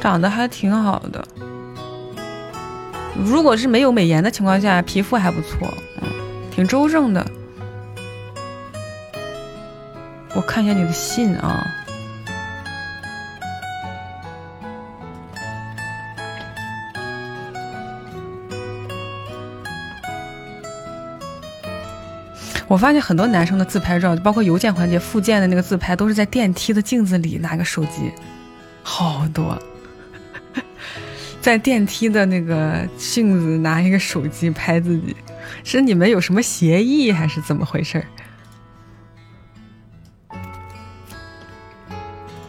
[0.00, 1.24] 长得还挺好的，
[3.22, 6.08] 如果是没有美颜的情况下，皮肤还不错，嗯，
[6.50, 7.24] 挺周正的。
[10.34, 11.66] 我看一下你的信啊，
[22.66, 28.10] 我发现很多男生的自拍照，包括邮件环节附件的那个自拍，都是在电梯的镜子里拿个手机，
[28.82, 29.58] 好多。
[31.40, 35.16] 在电梯的那个镜子拿一个手机拍自己，
[35.64, 38.04] 是你们有什么协议还是怎么回事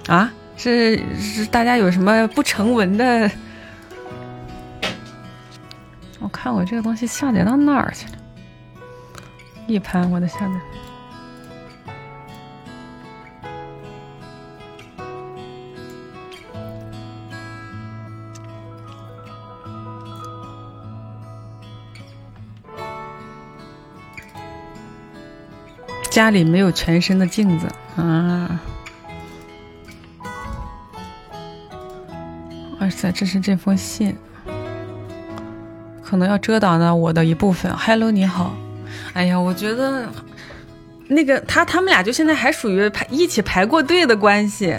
[0.07, 0.31] 啊？
[0.57, 3.31] 是是大家有什么不成文的？
[6.19, 8.13] 我看我这个东西下载到哪儿去了？
[9.65, 10.53] 一盘我的下载。
[26.11, 28.59] 家里没有全身的镜子啊！
[32.81, 34.13] 哇塞，这是这封信，
[36.03, 37.73] 可能要遮挡到我的一部分。
[37.77, 38.53] Hello，你好。
[39.13, 40.09] 哎呀，我觉得
[41.07, 44.77] 那个他他们俩就现在还属于排一起排过队的关系，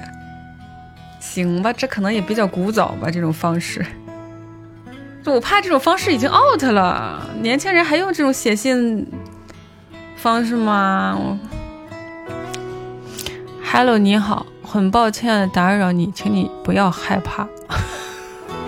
[1.18, 1.72] 行吧？
[1.72, 3.82] 这可能也比较古早吧，这种方式。
[5.24, 9.06] 就我怕这种方式已经 out 了，年轻人还用这种写信。
[10.22, 11.36] 方式吗
[13.64, 17.44] ？Hello，你好，很抱歉打扰你，请你不要害怕，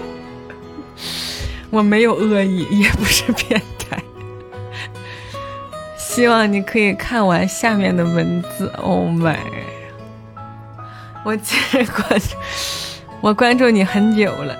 [1.70, 4.02] 我没有恶意，也不是变态。
[5.96, 8.66] 希望你可以看完下面的文字。
[8.82, 9.36] Oh my！
[11.22, 11.38] 我关
[12.18, 12.34] 注，
[13.22, 14.58] 我关注你很久了，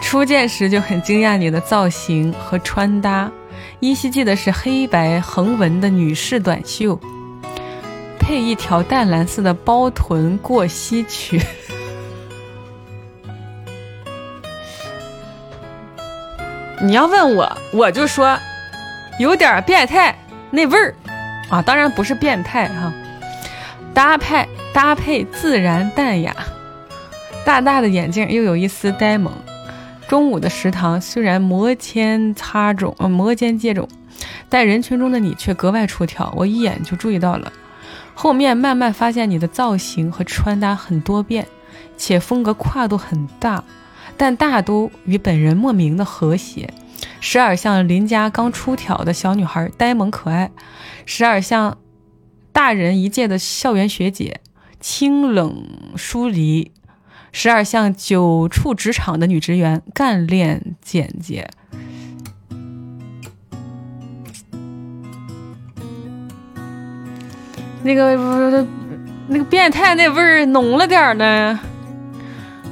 [0.00, 3.30] 初见时就很惊讶你的造型和穿搭。
[3.80, 6.98] 依稀记得是黑白横纹的女士短袖，
[8.18, 11.40] 配一条淡蓝色的包臀过膝裙。
[16.82, 18.38] 你要问我，我就说
[19.18, 20.16] 有点变态
[20.50, 20.94] 那味儿
[21.50, 22.92] 啊，当然不是变态哈。
[23.92, 26.34] 搭配搭配自然淡雅，
[27.44, 29.32] 大大的眼镜又有一丝呆萌。
[30.08, 33.88] 中午的食堂虽然摩肩擦踵，呃，摩肩接踵，
[34.48, 36.32] 但人群中的你却格外出挑。
[36.36, 37.52] 我一眼就注意到了，
[38.14, 41.46] 后面慢慢发现你的造型和穿搭很多变，
[41.96, 43.64] 且风格跨度很大，
[44.16, 46.72] 但大都与本人莫名的和谐，
[47.20, 50.50] 时而像邻家刚出挑的小女孩，呆萌可爱；
[51.04, 51.78] 时而像
[52.52, 54.40] 大人一届的校园学姐，
[54.78, 55.66] 清冷
[55.96, 56.70] 疏离。
[57.38, 61.46] 十二像久处职场的女职员，干练简洁。
[67.82, 68.66] 那个
[69.28, 71.60] 那个变态那味儿浓了点儿呢。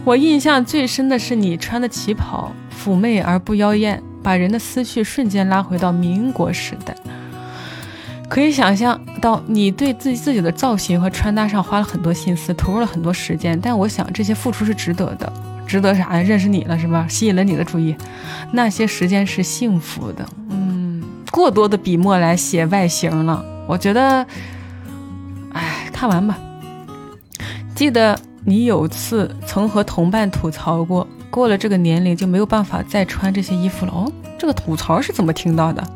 [0.02, 2.50] 我印象最深的是你穿的旗袍，
[2.82, 6.96] 妩媚而不妖艳，把人的思绪瞬间拉回到民国时代。
[8.28, 13.58] 可以想象到你对自己自己的造型和穿搭上花了很多心思，投入了很多时间。
[13.60, 15.32] 但我想这些付出是值得的，
[15.66, 16.22] 值得啥呀？
[16.22, 17.06] 认识你了是吧？
[17.08, 17.94] 吸引了你的注意，
[18.52, 20.26] 那些时间是幸福的。
[20.48, 24.26] 嗯，过多的笔墨来写外形了，我觉得，
[25.52, 26.38] 哎，看完吧。
[27.74, 33.92] 记得你有次曾和同伴吐槽过，过了这个年龄就没有办法再穿这些衣服了。
[33.92, 35.86] 哦，这个吐槽是怎么听到的？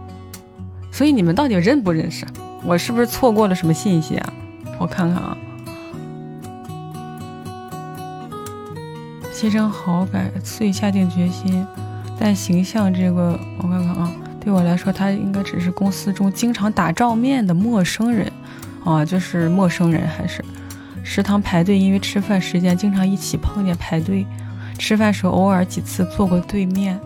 [0.90, 2.26] 所以你们到底认不认识？
[2.64, 4.32] 我是不是错过了什么信息啊？
[4.78, 5.36] 我看看啊，
[9.32, 11.64] 牺牲好感，遂下定决心。
[12.18, 18.30] 但形象这个，我看看啊，对我来说，他应该只是公司中经常打照面的陌生人
[18.84, 20.44] 啊，就是陌生人，还是
[21.04, 24.26] 食堂排队，因为吃饭时间经常一起碰见排队，
[24.78, 26.98] 吃饭时候偶尔几次坐过对面，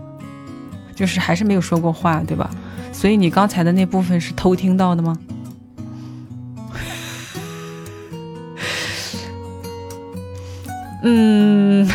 [0.95, 2.51] 就是还是没有说过话，对吧？
[2.93, 5.19] 所以你刚才的那部分是偷听到的吗？
[11.05, 11.89] 嗯，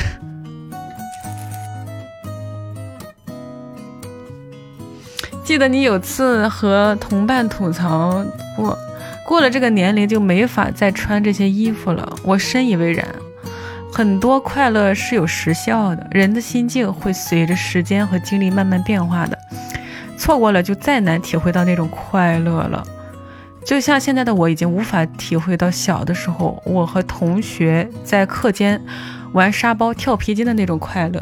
[5.46, 8.22] 记得你有次和同伴吐槽
[8.54, 8.78] 过，
[9.26, 12.18] 过了这个年龄就没法再穿这些衣服了。
[12.22, 13.08] 我深以为然，
[13.94, 19.40] 很多快乐是有时效的，人的心境会随着时间和经历慢慢变化的。
[20.28, 22.86] 错过了，就再难体会到那种快乐了。
[23.64, 28.84] 就像现在的我，已经无法体会到小的时候，我和同学在课间
[29.32, 31.22] 玩沙包、跳皮筋的那种快乐。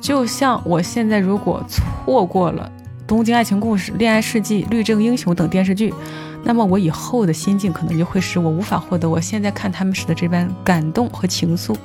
[0.00, 2.68] 就像我现在，如果错过了
[3.06, 5.94] 《东京爱情故事》《恋爱世纪》《律政英雄》等电视剧，
[6.42, 11.76] 那么我以后的心境可能就会使我无法获得我现在看他们时的这般感动和情愫。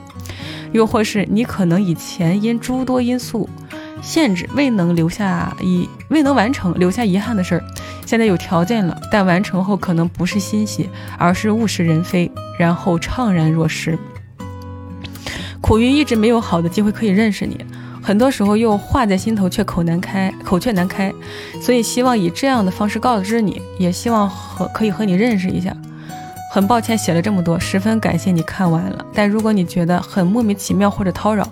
[0.72, 3.48] 又或是你可能以前因诸多因素。
[4.02, 7.64] 限制未能留下遗未能完成留下遗憾的事儿，
[8.06, 13.98] 现在有条件了，但完成后可能不是欣喜，而是物是人非，然后怅然若失。
[15.62, 17.64] 苦于一直没有好的机会可以认识你，
[18.02, 21.14] 很多时候又话在心头却口难开，口却难开，
[21.62, 25.76] 所以希望以这样的方式告知你，也希望和可以和你认识一下。
[26.52, 29.06] 很抱歉写了这么多，十分感谢你看完了。
[29.14, 31.48] 但如果你觉得很莫名其妙或者叨扰，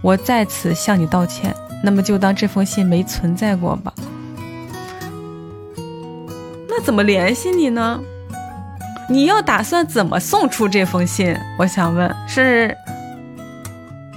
[0.00, 1.52] 我在此向你道歉。
[1.86, 3.94] 那么就当这封信没存在过吧。
[6.68, 8.00] 那怎么联系你呢？
[9.08, 11.38] 你要打算怎么送出这封信？
[11.56, 12.76] 我想问是。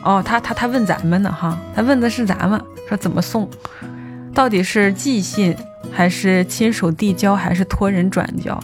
[0.04, 3.48] 哦，他他他问咱们呢哈，他问的是咱们，说怎么送，
[4.34, 5.56] 到底是寄信
[5.91, 8.60] 还是亲手递交还是托人转交？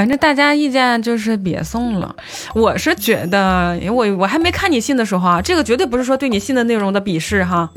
[0.00, 2.16] 反正大家意见就是别送了。
[2.54, 7.70] 我是觉得，因为我我还没看你信的时候啊，这个绝对不是说对你信的内容的鄙视哈，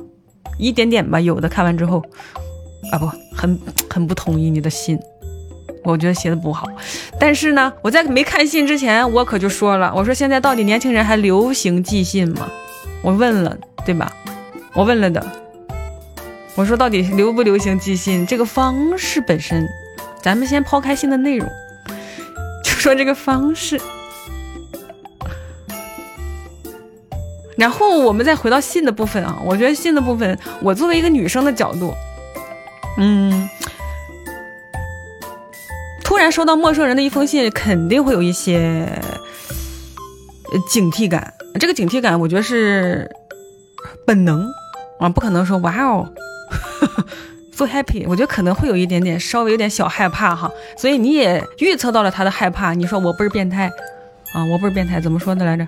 [0.57, 1.19] 一点点吧。
[1.19, 2.01] 有的看完之后，
[2.93, 3.59] 啊不，很
[3.89, 4.97] 很不同意你的信，
[5.83, 6.65] 我觉得写的不好。
[7.19, 12.49] 但是呢，我在没看信之前，我可就说了，我说现在到底年轻人还流行寄信吗？
[13.01, 13.53] 我问了，
[13.85, 14.09] 对吧？
[14.73, 15.21] 我问了的。
[16.55, 19.67] 我说到底流不流行寄信这个方式本身，
[20.21, 21.45] 咱们先抛开信的内容。
[22.83, 23.79] 说这个方式，
[27.55, 29.39] 然后我们再回到信的部分啊。
[29.45, 31.93] 我觉得信的部分，我作为一个女生的角度，
[32.97, 33.49] 嗯，
[36.03, 38.85] 突然收到陌生人的一封信，肯定会有一些
[40.69, 41.33] 警惕感。
[41.57, 43.09] 这个警惕感，我觉得是
[44.05, 44.45] 本能
[44.99, 46.13] 啊，不可能说哇哦。
[47.55, 52.73] So happy，我觉得可能会有一点点，稍微有点小害怕哈，所以你也预测到了他的害怕。
[52.73, 53.69] 你说我不是变态
[54.33, 55.63] 啊，我不是变态，怎么说的来着？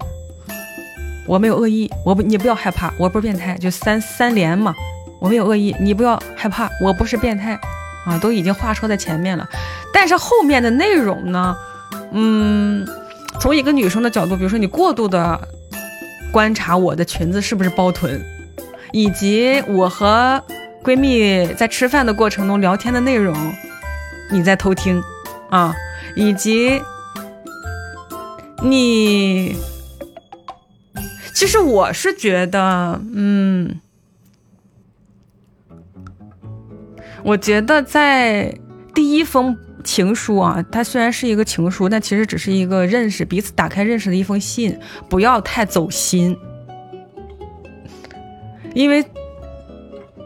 [1.27, 4.73] 我没有恶意，我不，你不要害怕，我不是变态，就三三连嘛，
[5.19, 7.53] 我没有恶意，你不要害怕，我不是变态
[8.07, 9.47] 啊，都已经话说在前面了。
[9.93, 11.55] 但是后面的内容呢，
[12.11, 12.83] 嗯，
[13.39, 15.39] 从一个女生的角度，比如说你过度的
[16.31, 18.19] 观察我的裙子是不是包臀，
[18.91, 20.41] 以及我和。
[20.85, 23.35] 闺蜜在吃饭的过程中聊天的内容，
[24.31, 25.01] 你在偷听
[25.49, 25.73] 啊？
[26.15, 26.79] 以及
[28.61, 29.55] 你，
[31.33, 33.81] 其实我是觉得，嗯，
[37.23, 38.55] 我觉得在
[38.93, 44.77] 第一封情书啊，它虽然是一个情书，但其实只是一个认识彼此、打开认识的一封信，
[45.09, 46.37] 不要太走心，
[48.75, 49.03] 因为。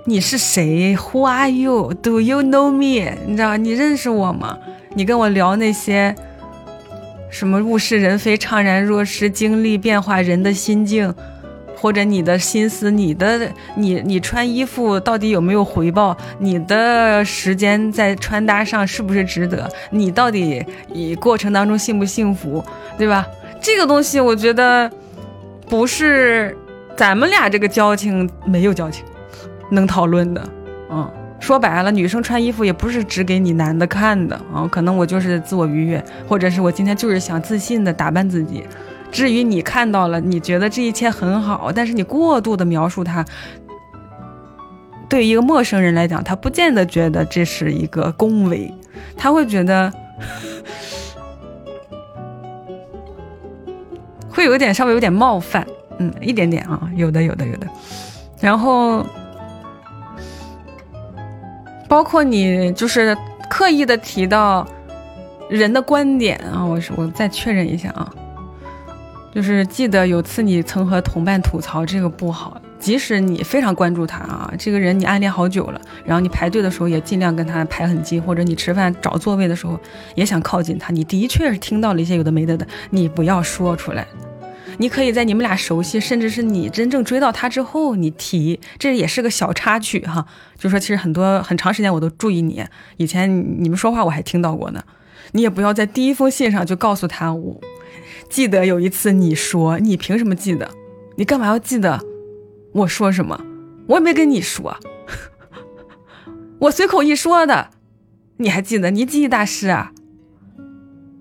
[0.06, 1.94] 你是谁？Who are you?
[1.94, 3.12] Do you know me?
[3.28, 4.58] 你知道你认识我吗？
[4.96, 6.16] 你跟我聊那些
[7.30, 11.14] 什么物是人非、怅然若失、经历变化、人的心境，
[11.76, 16.18] 或者你的心思、你的你你穿衣服到底有没有回报？
[16.40, 19.70] 你的时间在穿搭上是不是值得？
[19.92, 22.64] 你到底以过程当中幸不幸福？
[22.98, 23.28] 对吧？
[23.62, 24.90] 这个东西我觉得
[25.68, 26.58] 不是
[26.96, 29.04] 咱们俩这个交情没有交情。
[29.70, 30.50] 能讨论的，
[30.90, 31.10] 嗯，
[31.40, 34.68] 说白了，女生穿衣服也不是只给你男的看的啊。
[34.72, 38.64] 可能我就是自我愉悦，或者是我今天就是想自信的打扮自己。
[39.12, 43.26] 至于你看到了，你觉得这一切很好，但是你过度的描述它，
[45.08, 48.72] 对于一个陌生人来讲，他不见得觉得这是一个恭维，
[49.18, 49.92] 他会觉得
[54.30, 55.66] 会有点稍微有点冒犯，
[55.98, 57.68] 嗯，一点点啊，有的有的有的，
[58.42, 59.04] 然后。
[61.90, 63.18] 包括你就是
[63.50, 64.66] 刻意的提到
[65.50, 68.08] 人的观点啊，我我再确认一下啊，
[69.34, 79.80] 就是记得有次你曾和同伴吐槽这个不好，即使你非常关注他啊，这个人你暗恋好久了，然后你排队的时候也尽量跟他排很近，或者你吃饭找座位的时候
[80.14, 84.06] 也想靠近他，你的确是听到了一些有的没的的，你不要说出来。
[84.82, 90.26] 你可以在你们俩熟悉，甚至是你真正追到他之后，你提，这也是个小插曲哈。
[90.58, 92.66] 就说其实很多很长时间我都注意你，
[92.96, 93.30] 以前
[93.62, 94.82] 你们说话我还听到过呢。
[95.34, 97.60] 你也不要在第一封信上就告诉他，我
[98.30, 100.72] 记得有一次你说，你凭什么记得？
[101.18, 102.00] 你干嘛要记得
[102.72, 103.40] 我说什么？
[103.88, 104.78] 我也没跟你说，
[106.60, 107.72] 我随口一说的，
[108.38, 108.92] 你还记得？
[108.92, 109.92] 你记忆大师啊？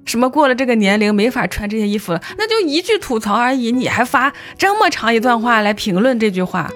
[0.08, 2.20] 什么过了这个年龄没法穿这些衣服了？
[2.36, 6.68] 那就一句吐槽而已，你还发这么长一段话来评论这句话？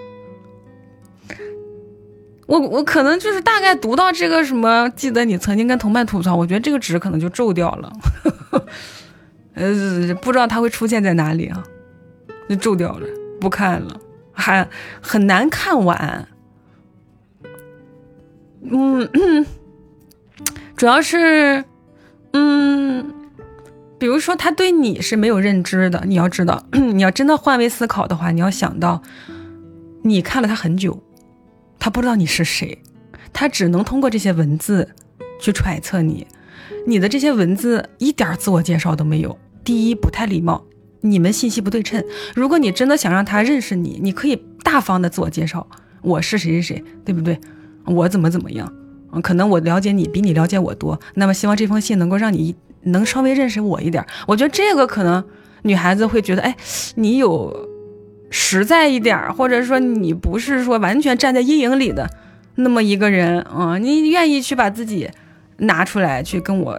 [2.47, 7.93] 我我可能就是大概读到这个什么，记得你曾经跟同伴吐槽，我觉得这个纸可能就皱掉了，
[9.55, 11.65] 呃，不知道它会出现在哪里啊？
[12.51, 13.07] 就皱掉了，
[13.41, 13.99] 不看了，
[14.33, 14.69] 还
[15.01, 16.29] 很难看完。
[18.71, 19.47] 嗯，
[20.77, 21.65] 主要是，
[22.33, 23.15] 嗯，
[24.03, 29.01] 比如说他对你是没有认知的，你要知道，你要真的换位思考的话，你要想到，
[30.03, 31.01] 你看了他很久，
[31.79, 32.83] 他不知道你是谁，
[33.33, 34.89] 他只能通过这些文字
[35.41, 36.27] 去揣测你，
[36.85, 40.65] 你的这些文字一点自我介绍都没有，第一不太礼貌，
[41.03, 42.05] 你们信息不对称。
[42.35, 44.35] 如果你真的想让他认识你，你可以
[44.65, 45.65] 大方的自我介绍，
[46.01, 47.39] 我是谁谁谁，对不对？
[47.87, 48.69] 我怎么怎么样？
[49.23, 50.99] 可能我了解你比你了解我多。
[51.15, 54.05] 那么希望这封信能够让你能稍微认识我一点。
[54.27, 55.25] 我觉得这个可能
[55.63, 56.57] 女孩子会觉得，哎，
[56.97, 57.69] 你有
[58.31, 62.09] 实在一点，或者说你不是说完全站在阴影里的
[62.57, 65.11] 那么一个人啊，你愿意去把自己
[65.59, 66.79] 拿出来去跟我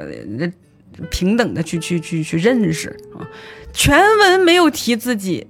[1.09, 3.27] 平等的去去去去认识啊。
[3.71, 5.47] 全文没有提自己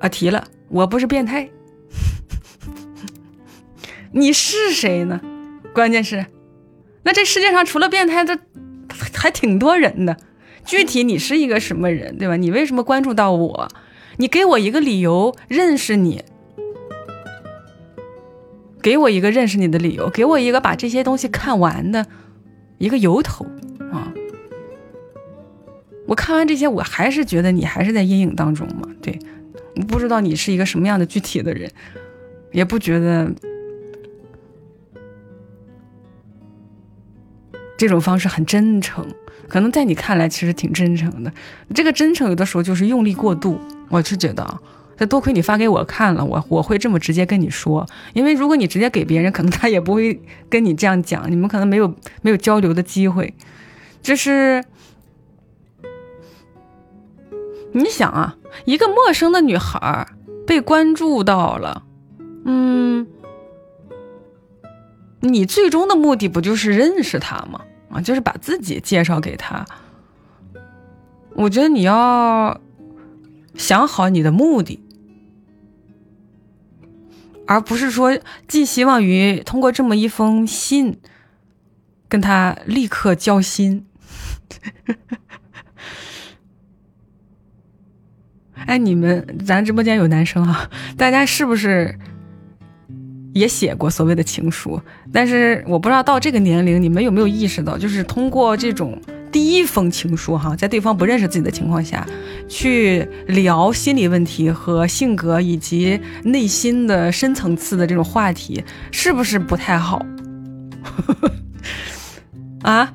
[0.00, 1.48] 啊，提了，我不是变态。
[4.12, 5.20] 你是谁呢？
[5.72, 6.26] 关键是，
[7.02, 8.38] 那这世界上除了变态，这
[9.22, 10.16] 还挺多人的。
[10.64, 12.34] 具体你是一个什么人，对吧？
[12.34, 13.68] 你为什么关注到我？
[14.16, 16.24] 你给我一个理由认识你，
[18.82, 22.04] 给我一个认识你的理由，给我一个把这些东西看完的
[22.78, 23.46] 一个由头
[23.92, 24.12] 啊！
[26.08, 28.88] 我看完这些，我还是觉得你还是在阴影当中嘛。
[29.00, 29.16] 对，
[29.86, 31.70] 不知道你是一个什么样的具体的人，
[32.50, 33.32] 也不觉得。
[37.82, 39.04] 这种方式很真诚，
[39.48, 41.32] 可能在你看来其实挺真诚的。
[41.74, 43.58] 这个真诚有的时候就是用力过度。
[43.88, 44.60] 我是觉得，
[44.96, 47.84] 这多亏你发给我看了，我我会这么直接跟你说。
[48.12, 51.92] 因为如果你直接给别人，可能他也不会跟你这样讲，你们可能没有
[52.22, 53.34] 没有交流的机会。
[54.00, 54.62] 就是
[57.72, 60.06] 你想啊，一个陌生的女孩
[60.46, 61.82] 被关注到了，
[62.44, 63.08] 嗯，
[65.18, 67.62] 你最终的目的不就是认识她吗？
[67.92, 69.64] 啊，就是把自己介绍给他。
[71.34, 72.60] 我觉得你要
[73.54, 74.82] 想好你的目的，
[77.46, 80.98] 而不是说寄希望于通过这么一封信
[82.08, 83.86] 跟他立刻交心。
[88.66, 91.98] 哎，你们，咱直播间有男生啊，大家是不是？
[93.32, 94.80] 也写过所谓的情书，
[95.12, 99.00] 但是我不知道到这个年龄，你们有没有意识到，就是通过这种
[99.30, 102.06] 第一封情书，哈，在对方不认识自己的情况下，
[102.48, 110.04] 去聊心理问题和性格以及内心的深层次的这种话题，是不是不太好？
[112.62, 112.92] 啊？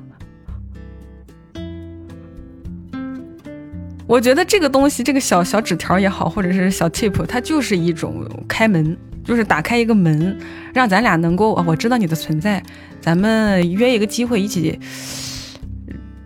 [4.08, 8.96] 我觉得这个东西，这个小小纸条也好，或者是小 tip，它就是一种开门。
[9.24, 10.38] 就是打开一个门，
[10.72, 12.62] 让咱俩能够，我知道你的存在，
[12.98, 14.80] 咱们约一个机会，一起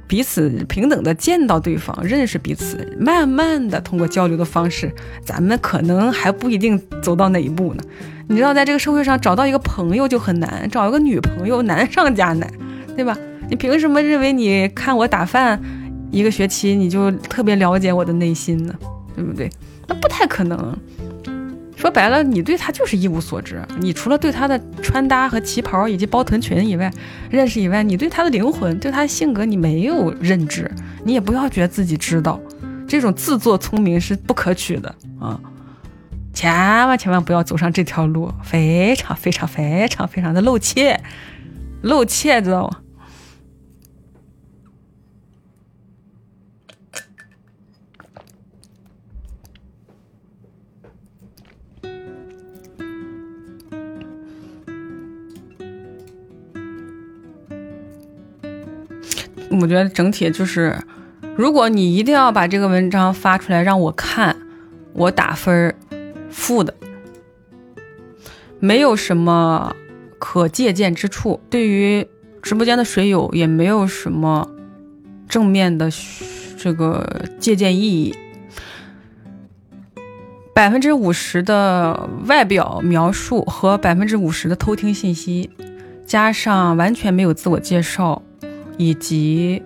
[0.06, 4.94] 彼此平等的见到对方，认识彼此，慢慢的通过交流的方式，
[5.24, 7.82] 咱们可能还不一定走到哪一步呢。
[8.28, 12.48] 你知道，在这个社会上找到一个朋友就很难，找一个女朋友难上加难，
[12.94, 13.18] 对吧？
[13.50, 15.60] 你凭什么认为你看我打饭
[16.12, 18.72] 一个学期，你就特别了解我的内心呢？
[19.16, 19.50] 对不对？
[19.88, 20.78] 那不太可能。
[21.74, 23.60] 说白了，你对他就是一无所知。
[23.80, 26.88] 你除了对他的穿搭和旗袍以及包臀裙以外
[27.28, 30.70] 认识以外，你对他的灵魂、对他的性格你没有认知。
[31.02, 32.40] 你也不要觉得自己知道，
[32.86, 35.40] 这种自作聪明是不可取的啊！
[36.32, 36.52] 千
[36.86, 41.00] 万千万不要走上这条路，非常非常非常非常的露怯，
[41.80, 42.76] 露怯，知道吗？
[59.60, 60.76] 我觉得整体就是，
[61.36, 64.36] 如果你一定要把这个文章发出来让我看，
[64.94, 65.74] 我打分
[66.30, 66.74] 负的，
[68.58, 69.76] 没有什么
[70.18, 72.06] 可借鉴之处，对于
[72.40, 74.48] 直播间的水友也没有什么
[75.28, 75.90] 正面的
[76.56, 78.14] 这个借鉴意义。
[80.54, 85.50] 百分之五十的外表描述和百分之五十的偷听信息，
[86.06, 88.22] 加上完全没有自我介绍。
[88.76, 89.62] 以及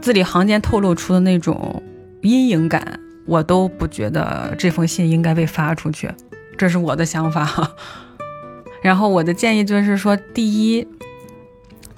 [0.00, 1.82] 字里行间透露出的那种
[2.22, 6.10] 阴影感，我都不觉得这封信应该被发出去，
[6.56, 7.74] 这是我的想法。
[8.82, 10.86] 然后我的建议就是说，第一，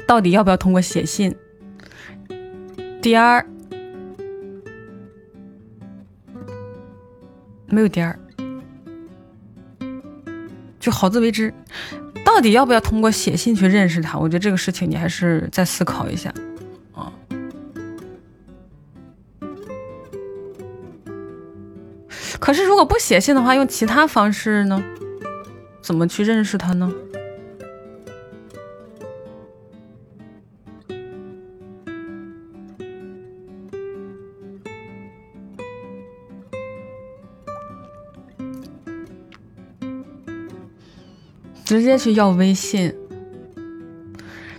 [0.06, 1.34] 到底要不要通过写信？
[3.02, 3.44] 第二，
[7.66, 8.18] 没有第二，
[10.78, 11.52] 就好自为之。
[12.24, 14.18] 到底要不要通过写信去认识他？
[14.18, 16.32] 我觉得这个事情你还是再思考一下
[16.94, 17.12] 啊。
[22.38, 24.82] 可是如果不写信的话，用其他方式呢？
[25.80, 26.92] 怎么去认识他呢？
[41.68, 42.94] 直接去要微信，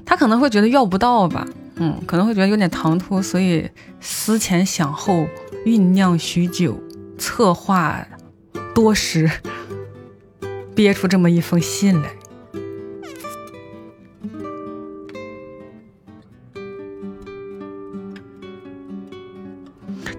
[0.05, 1.43] 他可能会觉得要不到吧，
[1.77, 3.67] 嗯，可能会觉得有点唐突，所以
[3.99, 5.25] 思前想后，
[5.65, 6.79] 酝酿许久，
[7.17, 8.07] 策划
[8.75, 9.27] 多时，
[10.75, 12.11] 憋出这么一封信来。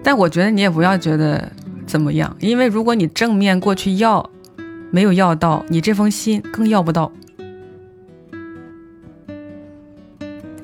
[0.03, 1.53] 但我觉得你也不要觉得
[1.87, 4.29] 怎么样，因为如果你正面过去要。
[4.91, 7.11] 没有要到，你这封信更要不到，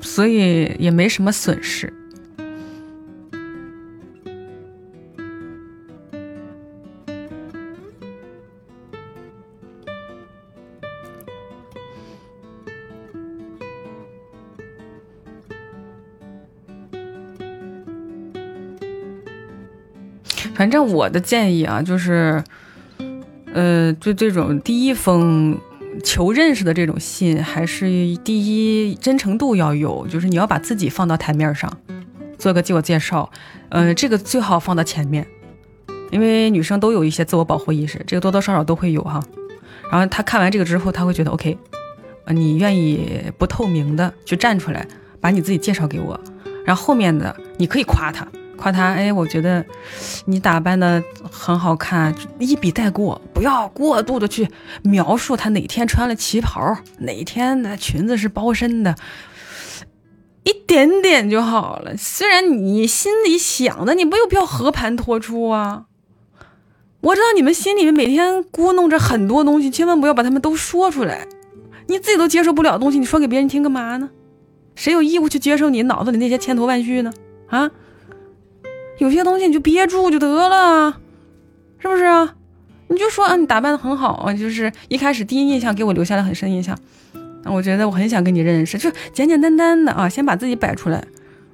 [0.02, 1.92] 所以也没什么损失。
[20.54, 22.44] 反正我的建议啊，就是。
[23.54, 25.58] 呃，就这种第一封
[26.04, 27.86] 求认识的这种信，还是
[28.24, 31.70] 第一真诚度要有，就是你要把自己放到台面上，
[32.38, 33.30] 做个自我介绍。
[33.70, 35.26] 呃，这个最好放到前面，
[36.10, 39.22] 因为女生都有一些自我保护意识，这个多多少少都会有哈。
[39.90, 41.56] 然后他看完这个之后，他会觉得 OK，
[42.26, 44.86] 呃，你愿意不透明的去站出来，
[45.20, 46.18] 把你自己介绍给我，
[46.64, 48.28] 然后后面的你可以夸他。
[48.58, 49.64] 夸他，哎，我觉得
[50.26, 54.48] 你打扮的很好看，一笔带过，不要过度的去
[54.82, 58.94] 描述他哪天穿了旗袍，哪天的裙子是包身的，
[60.42, 61.96] 一点点就好了。
[61.96, 65.84] 虽然你心里想的，你没有必要和盘托出啊。
[67.00, 71.26] 我知道你们心里面每天咕哝着很多东西，千万不要把他们都说出来。
[71.86, 74.10] 你自己都接受不了的东西，你说给别人听干嘛呢？
[74.74, 77.12] 谁有义务去接受你脑子里那些千头万绪呢？
[77.48, 77.70] 啊？
[78.98, 81.00] 有些东西你就憋住就得了，
[81.78, 82.34] 是不是啊？
[82.88, 86.76] 你就说啊，你打扮的很好啊，就是一开始第一印象给我留下了很深印象，
[87.44, 91.04] 那我觉得我很想跟你认识，就简简单单的啊，先把自己摆出来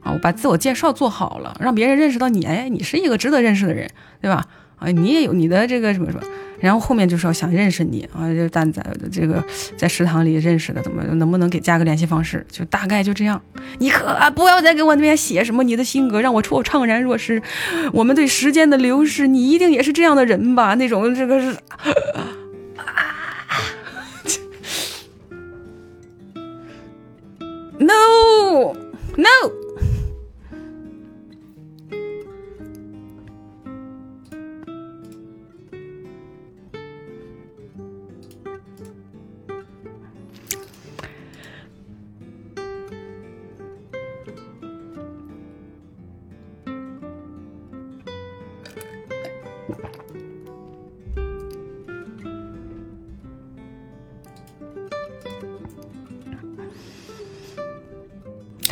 [0.03, 3.89] 啊，我把自我介绍做好了，让别人认识到你，哎，你是一个值得认识的人，
[4.21, 4.47] 对吧？
[4.77, 6.23] 啊，你也有你的这个什么什么。
[6.65, 8.83] 然后后面就说想认识你啊，就在在
[9.13, 9.45] 这个
[9.77, 12.47] 在食堂里认识的，怎么能不能给加个联系方式？
[12.51, 13.39] 就大概就这样。
[13.79, 17.43] 你可不要再给我那边写什么你的性格让我怅怅然若失。
[17.93, 20.75] 我们对时间的流逝，你一定也是这样的人吧？
[20.77, 21.55] 那种这个是，
[27.79, 28.75] no
[29.19, 29.64] no。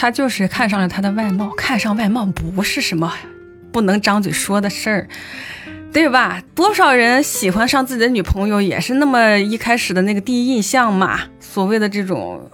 [0.02, 3.14] 他就是看上了他的外貌，看上外貌不是什么
[3.70, 5.08] 不能张嘴说的事儿，
[5.92, 6.42] 对吧？
[6.56, 11.20] 多少人喜欢上自己的女朋友，也是那么一开始的那个第一印象嘛。
[11.38, 12.50] 所谓的这种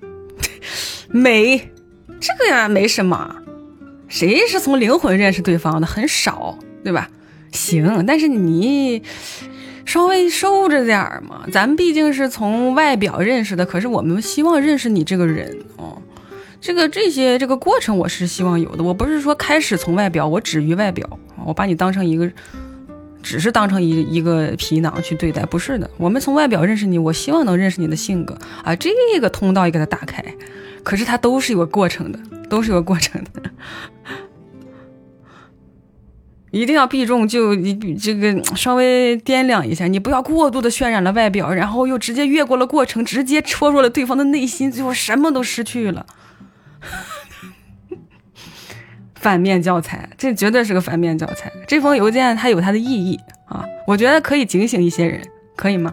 [1.12, 1.58] 美，
[2.18, 3.36] 这个呀没什么，
[4.08, 7.10] 谁是从灵魂认识对方的很少，对吧？
[7.52, 9.02] 行，但是你。
[9.84, 16.00] 稍微收着点儿嘛，咱毕竟是从外表认识的，可是我们希望认识你这个人哦。
[16.60, 22.30] 这个这些这个过程我是希望有的，我不是说开始从外表，我止于外表，我把你当成一个，
[23.20, 25.90] 只是当成一一个皮囊去对待，不是的。
[25.96, 28.90] 我们从外表认识你，我希望能认识你的性格啊，这
[29.20, 30.24] 个通道也给它打开，
[30.84, 32.18] 可是它都是有个过程的，
[32.48, 33.50] 都是有个过程的。
[36.52, 46.06] 一定要避重就你这个稍微掂量一下，你不要过度的渲染了外表，然后又直接越过了过程，直接戳入了对方的内心，最后什么都失去了。
[49.14, 51.50] 反面教材，这绝对是个反面教材。
[51.66, 55.22] 这封邮件它有它的意义啊，我觉得可以警醒一些人，
[55.56, 55.92] 可以吗？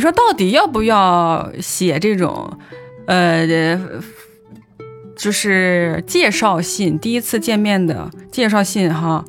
[0.00, 2.58] 你说到底要不要写这种，
[3.06, 3.46] 呃，
[5.14, 9.22] 就是介绍信，第一次见面的介绍信哈，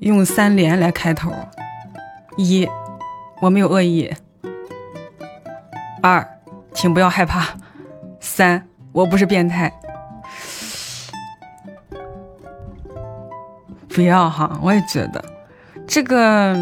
[0.00, 1.32] 用三连来开头。
[2.36, 2.68] 一，
[3.40, 4.12] 我没有恶意。
[6.02, 6.28] 二，
[6.74, 7.54] 请不要害怕。
[8.20, 9.72] 三，我不是变态。
[13.88, 15.24] 不要哈，我也觉得
[15.86, 16.54] 这个。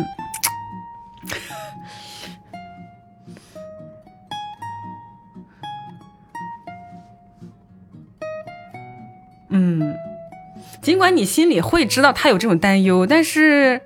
[9.57, 9.95] 嗯，
[10.83, 13.81] 尽管你心里会知道他有这种担忧，但是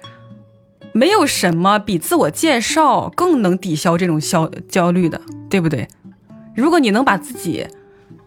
[0.93, 5.20] 没有什么比自我介绍更能抵消这种焦焦虑的，
[5.51, 5.86] 对不对？
[6.57, 7.66] 如果你能把自己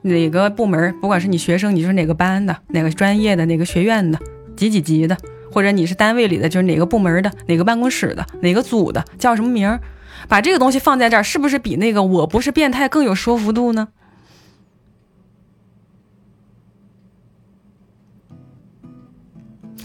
[0.04, 4.20] 哪个部门，不管是你学生，你是哪个班的，哪个专业的，哪个学院的，
[4.56, 5.18] 几几级的，
[5.52, 9.82] 或者你是单位里的，就是哪个部门的，哪个办公室的，哪个组的，叫什么名儿，
[10.28, 13.88] 把这个东西放在这儿，是不是比那个我不是变态更有说服度呢？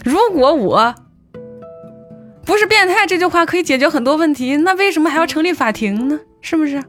[0.03, 0.95] 如果我
[2.45, 6.19] 不是变态，这句话可以解决很多问题，那为什么还要成立法庭呢？
[6.41, 6.81] 是不是？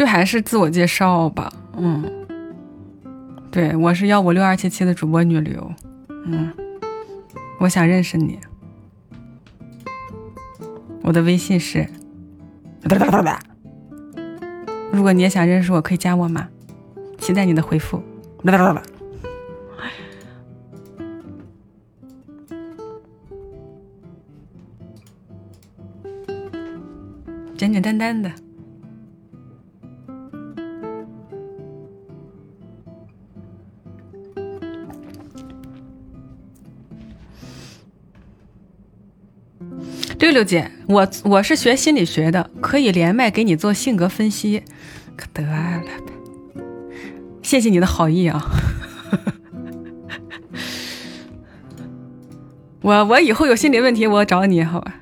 [0.00, 2.10] 就还是自我介绍吧，嗯，
[3.50, 5.70] 对我是幺五六二七七的主播女流，
[6.24, 6.50] 嗯，
[7.58, 8.40] 我想认识你，
[11.02, 11.86] 我的微信是，
[14.90, 16.48] 如果你也想认识我，可以加我吗？
[17.18, 18.02] 期待你的回复，
[27.58, 28.32] 简简单单的。
[40.20, 44.62] 六六姐，我我是学心理学的，可以连麦给你做性格分析，
[45.16, 45.88] 可得了呗。
[47.42, 48.38] 谢谢你的好意啊！
[52.82, 54.96] 我我以后有心理问题，我找你，好吧？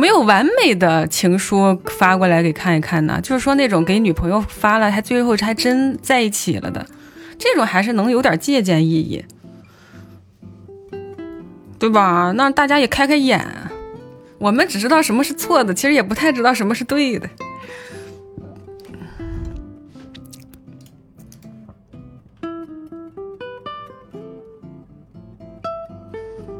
[0.00, 3.20] 没有完美的情书发过来给看一看呢？
[3.22, 6.86] 就是说那种给女朋友发了，还最后还真在一起了的，
[7.38, 9.22] 这种还是能有点借鉴意义，
[11.78, 12.32] 对吧？
[12.34, 13.46] 那大家也开开眼。
[14.38, 17.28] 我们只知道什么是错的，其实也不太知道什么是对的。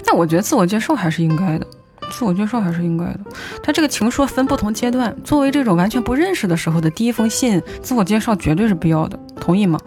[0.04, 1.66] 但我觉得自我接受还是应该的。
[2.10, 3.20] 自我介绍还是应该的，
[3.62, 9.78] 他这个情书分不同阶段，作为这种完全不认识的时候的第一封信，自我介绍绝对是必要的，同意吗？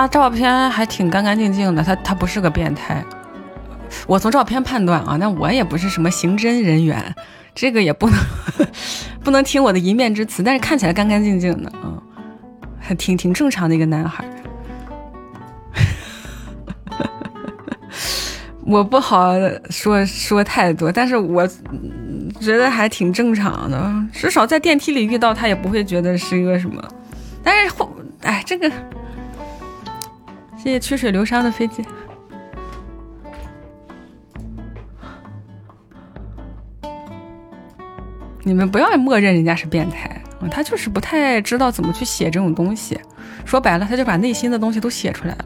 [0.00, 3.04] 他照片还挺干干净净的，他他不是个变态。
[4.06, 7.14] 我从照片判断啊，那我也不是什么刑侦人员，
[7.54, 8.18] 这个也不能
[9.22, 10.42] 不能听我的一面之词。
[10.42, 12.00] 但是看起来干干净净的啊，
[12.80, 14.24] 还挺挺正常的一个男孩。
[18.64, 19.34] 我不好
[19.68, 21.46] 说说太多，但是我
[22.40, 26.82] 觉得还挺正常的，至少在电梯里遇到他也不会觉得是一个什么。
[27.42, 28.72] 但是后，哎，这个。
[30.62, 31.82] 谢谢曲水流觞的飞机。
[38.42, 40.20] 你们不要默认人家是变态，
[40.50, 43.00] 他就是不太知道怎么去写这种东西。
[43.46, 45.44] 说白了，他就把内心的东西都写出来了。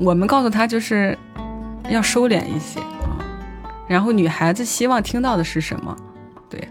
[0.00, 1.16] 我们告诉他就是
[1.88, 3.22] 要收敛一些啊，
[3.86, 5.96] 然后女孩子希望听到的是什么？
[6.50, 6.68] 对。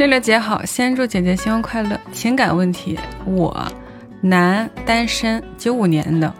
[0.00, 2.00] 六六姐好，先祝姐姐新婚快乐。
[2.10, 3.54] 情感问题，我
[4.22, 6.32] 男，单身，九五年的，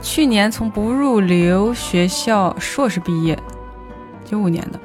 [0.00, 3.36] 去年从不入流学校硕士毕业，
[4.24, 4.78] 九五年的，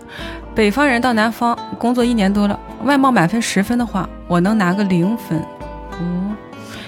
[0.56, 5.40] 北方人到南方工作一年多了，外貌满分十分的话，我能拿个零分。
[6.02, 6.36] 嗯，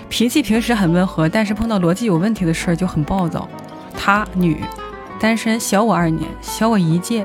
[0.09, 3.47] 脾气平时很温和，但是碰到逻辑有问题的事儿就很暴躁。
[3.95, 4.63] 他女，
[5.19, 7.23] 单身，小我二年，小我一届，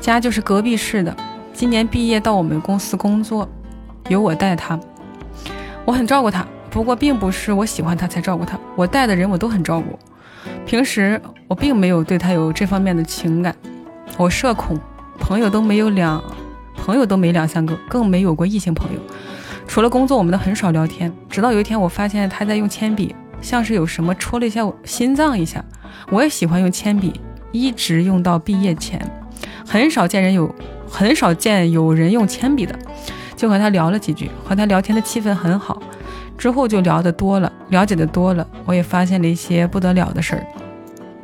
[0.00, 1.16] 家就是隔壁市的。
[1.60, 3.46] 今年毕业到我们公司工作，
[4.08, 4.80] 由我带他，
[5.84, 6.42] 我很照顾他。
[6.70, 9.98] 不过并不是我喜欢他才照顾他，我带的人我都很照顾。
[10.64, 13.54] 平时我并没有对他有这方面的情感。
[14.16, 14.80] 我社恐，
[15.18, 16.24] 朋友都没有两，
[16.78, 18.98] 朋友都没两三个，更没有过异性朋友。
[19.68, 21.12] 除了工作，我们都很少聊天。
[21.28, 25.62] 直到有一天，我发现他在用铅笔，像是有什么戳了一下我心脏一下。
[26.08, 27.20] 我也喜欢用铅笔，
[27.52, 28.98] 一直用到毕业前，
[29.66, 30.50] 很少见人有。
[30.90, 32.76] 很少见有人用铅笔的，
[33.36, 35.80] 就和他聊了几句，和他聊天的气氛很好。
[36.36, 40.46] 之后就聊得多了，了解的多了，我也发现了一些不得了的事儿。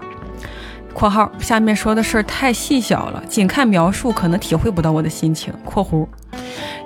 [0.93, 5.53] （括号下面说的事儿太细小了，仅看描述可能体会不到我的心情。
[5.65, 6.07] ）（括弧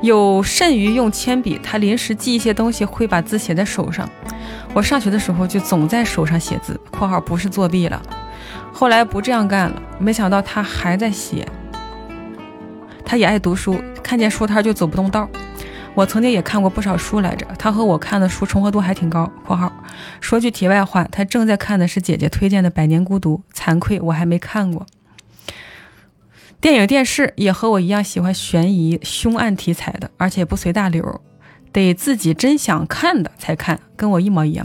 [0.01, 4.09] 有甚于用铅笔，他临时记一些东西会把字写在手上。
[4.73, 6.79] 我上学的时候就总在手上写字。
[6.91, 8.01] ）（括号不是作弊了，
[8.73, 11.45] 后来不这样干了，没想到他还在写。）
[13.11, 15.29] 他也爱读书，看见书摊就走不动道。
[15.97, 19.29] 我曾经也看过不少书来着，他和我看的书重合度还挺高。
[19.45, 19.73] （括号
[20.21, 24.87] 说句题外话，他正在看的是姐姐推荐的《百年孤独》，惭愧我还没看过。
[26.61, 31.21] 电影电视也和我一样喜欢悬疑凶案题材的，而且不随大流，
[31.73, 34.65] 得自己真想看的才看，跟我一模一样。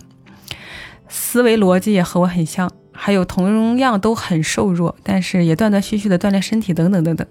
[1.10, 2.72] 思维逻辑也和我很像。
[2.96, 7.28] 还有同样都很瘦弱，但是也断断续续的锻炼身体，等等等等，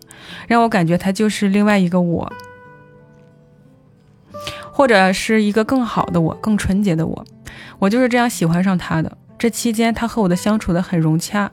[0.47, 2.33] 让我感觉他就是另外一个我，
[4.71, 7.25] 或者是一个更好的我，更纯洁的我。
[7.79, 9.17] 我就是这样喜欢上他的。
[9.37, 11.51] 这期间，他和我的相处的很融洽，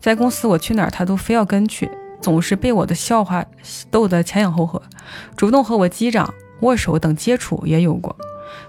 [0.00, 3.44] 在公司我去哪儿，他都非要跟去，总是被我的笑话
[3.90, 4.82] 逗得前仰后合，
[5.36, 8.16] 主动和我击掌、握手等接触也有过，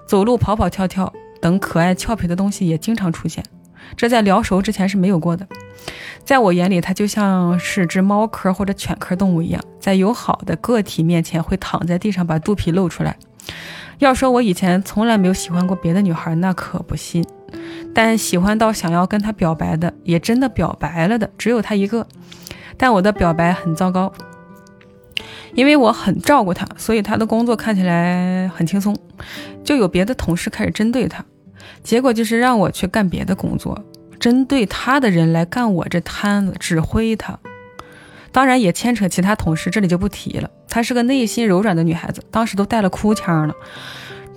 [0.06, 3.44] 走路跑跑跳跳等可爱俏皮的东西也经常出现。
[3.96, 5.46] 这在聊熟之前是没有过的，
[6.24, 13.16] 在我眼里，它就像是只猫科或者犬科动物一样，在友好的个体面前会躺在地上把肚皮露出来。
[13.98, 17.24] 要说我以前从来没有喜欢过别的女孩，那可不信。
[17.94, 22.04] 但喜欢到想要跟她表白的，也真的表白了的，只有她一个。
[22.76, 24.12] 但我的表白很糟糕，
[25.54, 28.96] 因为我很照顾她，所以她的工作看起来很轻松，
[29.62, 31.24] 就有别的同事开始针对她。
[31.82, 33.84] 结果就是让我去干别的工作，
[34.18, 37.38] 针对他的人来干我这摊子，指挥他。
[38.32, 40.50] 当然也牵扯其他同事，这里就不提了。
[40.68, 43.54] 她是个内心柔软的女孩子，当时都带了哭腔了。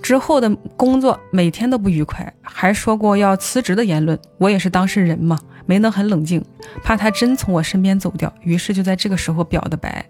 [0.00, 4.16] 之后的工作每天都不愉快，还说过要辞职的言论。
[4.38, 5.36] 我也是当事人嘛，
[5.66, 6.44] 没能很冷静，
[6.84, 10.06] 怕她真从我身边走掉，于是就在这个时候表的白。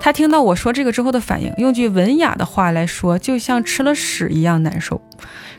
[0.00, 5.00] 他听到我说这个之后的反应，用句文雅的话来说，就像吃了屎一样难受。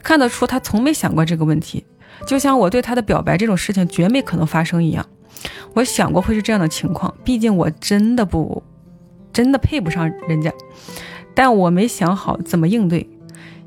[0.01, 1.85] 看得出他从没想过这个问题，
[2.25, 5.05] 就像我对他的表白这种事情绝没可能发生一样。
[5.75, 8.63] 我想过会是这样的情况，毕竟我真的不，
[9.31, 10.51] 真的配不上人家。
[11.33, 13.07] 但我没想好怎么应对。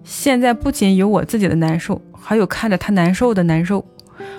[0.02, 3.86] 现在不仅有我自己的难受，还有看着他难受的难受。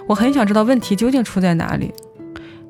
[0.07, 1.91] 我很想知道问题究竟出在哪里。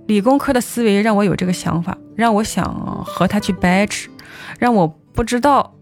[0.07, 4.10] 理工科的思维让我有这个想法，让我想和他去掰扯，
[4.60, 5.76] 让我不知道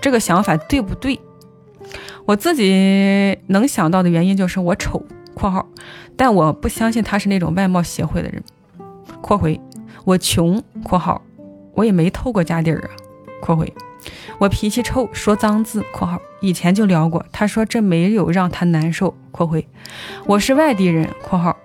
[0.00, 1.20] 这个想法对不对。
[2.24, 5.04] 我自己能想到的原因就是我丑
[5.34, 5.66] （括号），
[6.16, 8.42] 但我不相信他是那种外貌协会的人
[9.20, 9.60] （括回）。
[10.04, 11.20] 我穷（括号），
[11.74, 12.90] 我也没透过家底儿啊。
[13.40, 13.72] 括回，
[14.38, 15.84] 我脾气臭，说脏字。
[15.92, 19.16] 括号以前就聊过，他说这没有让他难受。
[19.32, 19.66] 括回，
[20.26, 21.08] 我是外地人。
[21.24, 21.56] 括号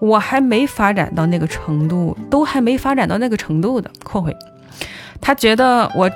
[0.00, 3.90] 我还没发展到那个程度，都还没发展到那个程度的。
[4.04, 4.36] 括回，
[5.20, 6.10] 他觉得我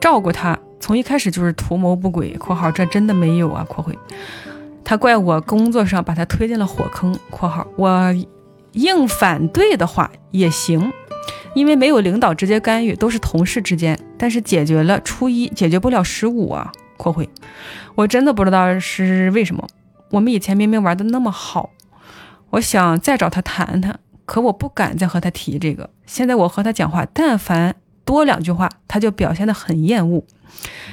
[0.00, 2.36] 照顾他，从一开始就是图谋不轨。
[2.38, 3.64] 括号这真的没有啊。
[3.68, 3.98] 括回，
[4.84, 7.18] 他怪我工作上把他推进了火坑。
[7.30, 8.14] 括号我
[8.72, 10.92] 硬反对的话也行。
[11.54, 16.70] 因为没有领导直接干预，都是同事之间，但是解决了初一，解决不了十五啊。
[16.98, 17.26] 括回，
[17.94, 19.66] 我真的不知道是为什么。
[20.10, 21.70] 我们以前明明玩的那么好，
[22.50, 25.90] 我想再找他谈谈，可我不敢再和他提这个。
[26.06, 30.24] 现在我和他讲话，但凡多两句话，他就表现得很厌恶，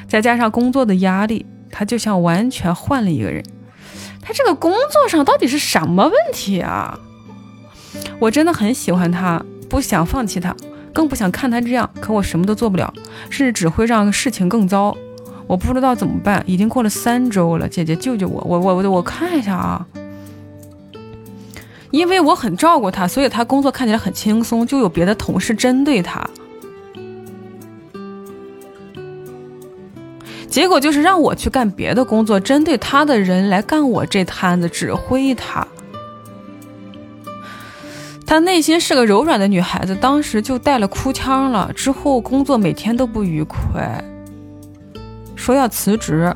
[0.07, 3.43] 再加上工作的压力，他就像完全换了一个人。
[4.22, 6.99] 他这个工作上到底是什么问题啊？
[8.19, 9.43] 我真的很喜欢他。
[9.69, 10.56] 不想放弃他，
[10.93, 11.90] 更不想看他这样。
[11.99, 12.93] 可我什么都做不了，
[13.32, 14.95] 甚至只会让事情更糟。
[15.48, 16.43] 我不知道怎么办。
[16.45, 18.43] 已经过了三周了，姐姐救救我！
[18.48, 19.83] 我我我我看一下啊。
[21.93, 26.27] 因为我很照顾他，所以他工作看起来很轻松，就有别的同事针对他。
[30.47, 35.67] 结果就是让我去干别的工作，针对他的人来干我这摊子，指挥他。
[38.25, 41.72] 她内心是个柔软的女孩子，当时就带了哭腔了。
[41.73, 44.03] 之后工作每天都不愉快，
[45.35, 46.35] 说要辞职。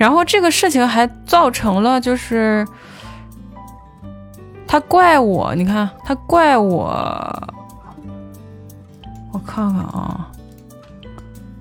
[0.00, 2.66] 然后这个事情还造成了，就是
[4.66, 6.88] 他怪我，你看他怪我，
[9.30, 10.26] 我看看啊，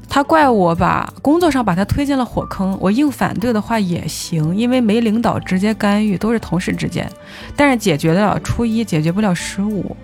[0.07, 7.11] 他怪我把工作上把他推进了火坑，我硬反对的话也行，因为没领导直接干预，都是同事之间，
[7.57, 9.97] 但是解决得了初一，解决不了十五。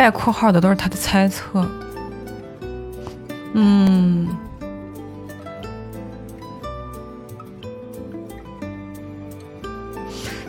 [0.00, 1.62] 带括号的都是他的猜测，
[3.52, 4.26] 嗯，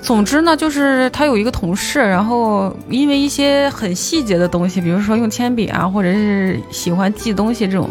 [0.01, 7.89] 总之呢，就是他有一个同事，然后因为一些很细节的东西，比如说用铅笔啊，或者是喜欢记东西这种，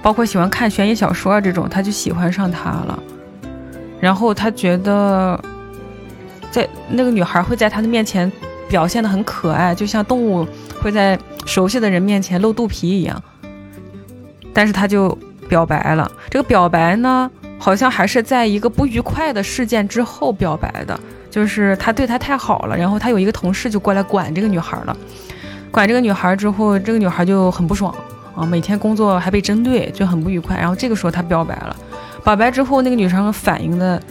[0.00, 2.98] 包括喜欢看悬疑小说啊这种，他就喜欢上他了。
[4.00, 5.38] 然后他觉得，
[6.50, 8.32] 在那个女孩会在他的面前
[8.70, 10.46] 表现的很可爱，就像动物。
[10.80, 13.22] 会在熟悉的人面前露肚皮一样，
[14.54, 15.10] 但是他就
[15.46, 16.10] 表白了。
[16.30, 20.98] 这个表白呢，好像还是在一个不愉快的事件之后表白的，
[21.30, 24.96] 就是他对他太好了，然后他有一个同事就过来管这个女孩了，
[25.70, 27.94] 管这个女孩之后，这个女孩就很不爽
[28.34, 30.56] 啊，每天工作还被针对，就很不愉快。
[30.56, 31.76] 然后这个时候他表白了，
[32.24, 34.02] 表白之后那个女生反应的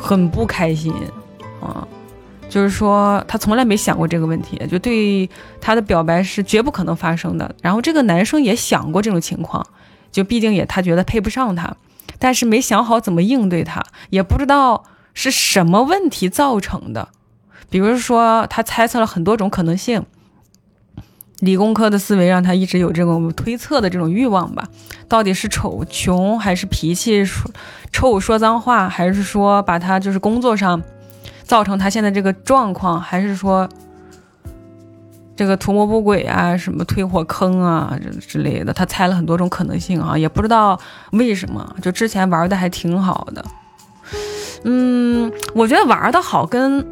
[0.00, 0.92] 很不开心。
[2.48, 5.28] 就是说，他从来没想过这个问题，就对
[5.60, 7.54] 他的表白是绝不可能发生的。
[7.60, 9.66] 然后这个男生也想过这种情况，
[10.10, 11.76] 就毕竟也他觉得配不上他，
[12.18, 17.10] 但是没想好怎么应对他，也不知道是什么问题造成的。
[17.68, 20.06] 比如说，他猜测了很多种可能性，
[21.40, 24.68] 理工科的思维让他一直有这种推测的这种欲望吧。
[25.06, 27.22] 到底是丑、穷，还是脾气
[27.92, 30.82] 臭、说脏话，还是说把他就是工作上。
[31.48, 33.66] 造成他现在这个状况，还是说
[35.34, 38.72] 这个图谋不轨啊，什么推火坑啊之类的？
[38.72, 40.78] 他猜了很多种可能性啊，也不知道
[41.12, 41.74] 为什么。
[41.80, 43.44] 就之前玩的还挺好的，
[44.64, 46.84] 嗯，我觉得玩的好跟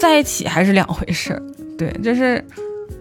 [0.00, 1.40] 在一起还是两回事。
[1.76, 2.42] 对，就是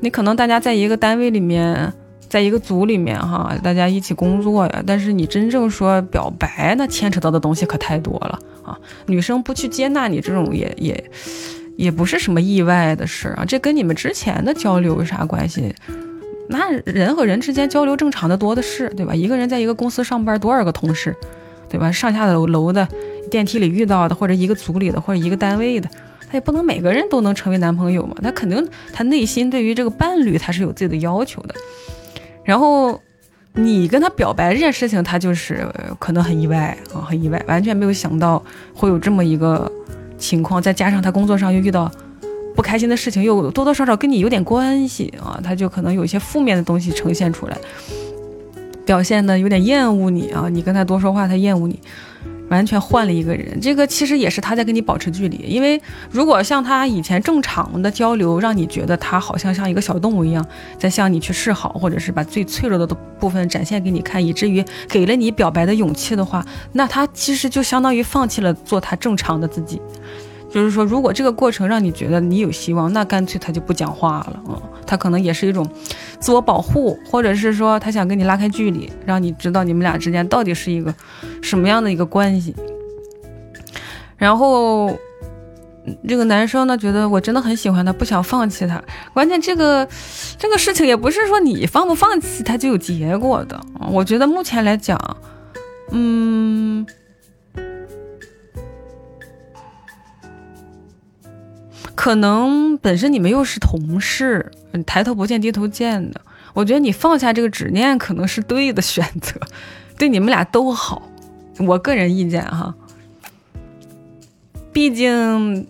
[0.02, 1.94] 你可能大家在一个单位里面，
[2.32, 8.40] 在一个组里面哈，大家一起工作呀，但是你真正说表白，那牵扯到的东西可太多了。
[8.64, 11.11] 啊，女生不去接纳你这种也也
[11.76, 15.76] 也不是什么意外的事啊，这跟你们之前的交流有啥关系？
[16.48, 19.14] 那人和人之间交流正常的多的是，对吧？
[19.14, 21.14] 一个人在一个公司上班，多少个同事，
[21.68, 21.92] 对吧？
[21.92, 22.88] 上下楼楼的
[23.30, 25.90] 电梯里遇到的，或者一个组里的，或者一个单位的，
[26.30, 31.53] 他也不能每个人都能成为男朋友嘛，他肯定他内心对于这个伴侣他是有自己的要求的。
[32.44, 33.00] 然后
[33.53, 35.68] 你跟他表白这件事情，他就是
[36.00, 38.42] 可能很意外啊，很意外，完全没有想到
[38.74, 39.72] 会有这么一个
[40.18, 41.92] 情况，再加上他工作上又遇到
[42.56, 47.58] 不开心的事情，又多多少少跟你有点关系啊，他就可能有一些负面的东西呈现出来，
[48.86, 51.80] 表现的有点厌恶你啊，你跟他多说话，他厌恶你。
[52.52, 55.38] 完全换了一个人，这个其实也是他在跟你保持距离。
[55.48, 55.82] 因为
[56.12, 60.46] 如果像他以前正常的交流，让你觉得他好像像一个小动物一样
[60.78, 62.86] 在向你去示好，或者是把最脆弱的
[63.18, 69.82] 部分展现给你看，以至于给了你表白的勇气的话，那他其实就相当于放弃了做他正常的自己。
[70.52, 74.62] 就是说，如果这个过程让你觉得你有希望，那干脆他就不讲话了啊。
[74.86, 75.66] 他可能也是一种
[76.20, 80.94] 自我保护，或者是说他想跟你拉开距离，让你知道你们俩之间到底是一个
[81.42, 82.54] 什么样的一个关系。
[84.18, 84.94] 然后
[86.06, 88.84] 这个男生呢，觉得我真的很喜欢他，不想放弃他。
[89.14, 89.88] 关键这个
[90.38, 93.58] 这个事情也不是说你放不放弃他就有结果的。
[93.90, 95.00] 我觉得目前来讲，
[95.92, 96.86] 嗯。
[102.02, 104.52] 可能本身你们又是同事，
[104.88, 106.20] 抬头不见低头见的。
[106.56, 109.40] 我觉得你放下这个执念可能是对的选择，
[110.00, 111.08] 对你们俩都好。
[111.60, 112.74] 我个人意见哈，
[114.74, 115.68] 毕竟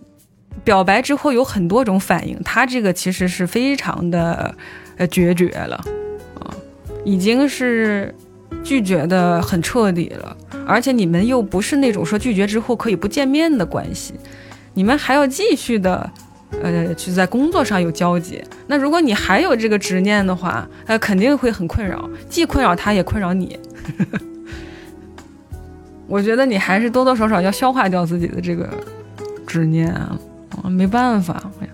[0.63, 4.55] 表白之后有很多种反应，他这个其实是非常的
[4.95, 5.75] 呃决绝了，
[6.39, 6.47] 啊，
[7.03, 8.15] 已经是
[8.63, 14.13] 拒绝的很彻底了，而且你们又不是那种说拒绝之后可以不见面的关系。
[14.73, 16.09] 你们还要继续的，
[16.61, 18.43] 呃，去在工作上有交集。
[18.67, 23.59] 那如果你还有这个执念的话，呃，肯定会很困扰，既困扰他，也困扰你。
[26.07, 28.69] 我觉得你还是多多少少要消化掉自己的这个
[29.47, 30.17] 执念啊，
[30.69, 31.67] 没办法呀，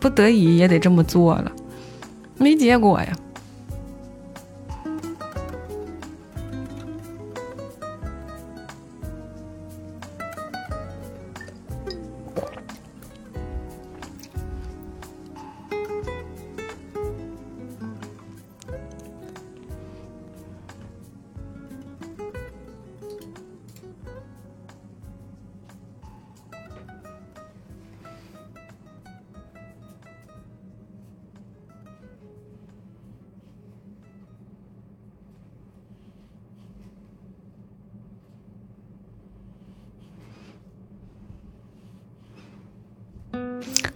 [0.00, 1.52] 不得已也得这么做了，
[2.38, 3.12] 没结果呀。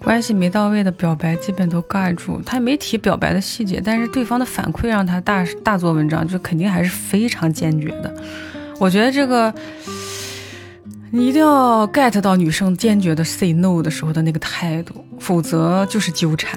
[0.07, 8.15] 关系没到位的表白基本都盖住，他没提表白的细节，但是对方的反馈让他大大做文章，就肯定还是非常坚决的。
[8.78, 9.52] 我觉得这个
[11.10, 16.57] 你一定要 get 到女生坚决的 say no 的时候的那个态度，否则就是纠缠。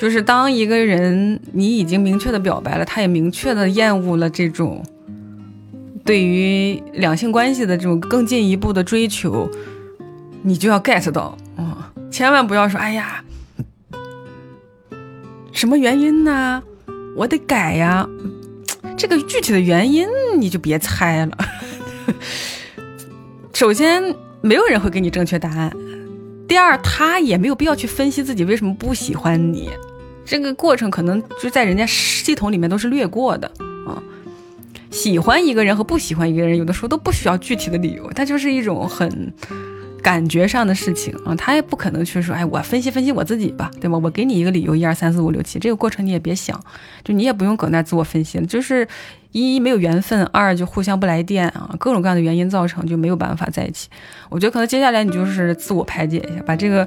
[0.00, 4.82] 就是当一个人你已经明确的表白了，他也明确的厌恶了这种
[6.02, 9.46] 对于两性关系的这种更进一步的追求，
[10.40, 11.87] 你就要 get 到啊。
[12.10, 13.22] 千万不要说，哎呀，
[15.52, 16.62] 什么原因呢？
[17.16, 18.08] 我得改呀。
[18.96, 20.06] 这个具体的原因
[20.38, 21.38] 你就别猜了。
[23.54, 25.72] 首先，没有人会给你正确答案。
[26.48, 29.70] 第二，他也没有必要去分析自己为什么不喜欢你。
[30.24, 33.46] 这个过程可能就在人家系统里面都是略过的
[33.86, 34.02] 啊。
[34.90, 39.32] 喜欢一个人和不喜欢一个人，有的时候都不需要具体的理由，它就是一种很。
[40.02, 43.98] 感觉上的事情啊，他也不可能去说，哎，我分析分析我自己吧，对吧？
[43.98, 46.58] 我给你一个理由，一二三四五六七，这个过程你也别想，
[47.04, 48.86] 就你也不用搁那自我分析了，就是
[49.32, 53.88] 一没有缘分，二就互相不来电啊，各种各样的原因造成就没有办法在一起。
[54.28, 56.86] 我觉得可能接下来你就是自我排解一下，把这个，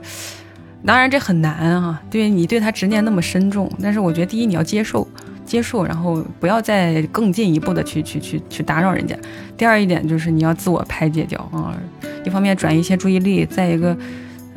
[0.85, 5.07] 当然这很难啊，对你对他执念那么深重，但是我觉得第一你要接受。
[5.45, 9.15] 接受，然后不要再更进一步的去去去去打扰人家。
[9.57, 11.75] 第二一点就是你要自我排解掉啊，
[12.23, 13.95] 一方面转移一些注意力，再一个，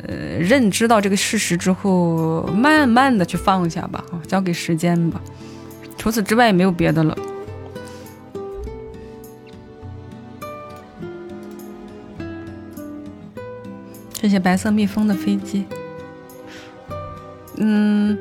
[0.07, 5.21] 呃，认知到这个事实之后，慢慢的去放下吧，交给时间吧。
[5.97, 7.17] 除此之外也没有别的了。
[14.13, 15.65] 谢谢白色蜜蜂的飞机。
[17.57, 18.17] 嗯。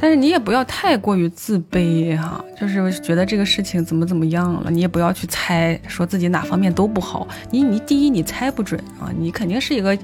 [0.00, 7.26] 但是你也不要太过于自卑哈，就是觉得这个事情怎么怎么样了，你也不要去猜，说自己哪方面都不好。
[7.50, 9.98] 你你第一你猜不准啊，你肯定是一个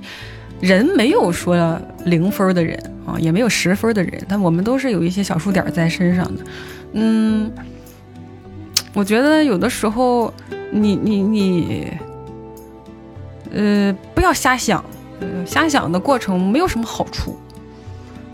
[0.61, 6.43] 人没有说零分的人啊，也没有十分的人，但我们都是有一些小数点在身上的。
[6.93, 7.53] 嗯，
[8.95, 10.35] 我觉得有的时候
[10.73, 11.93] 你你你，
[13.53, 14.85] 呃，不要瞎想
[15.47, 17.39] 瞎想的过程没有什么好处。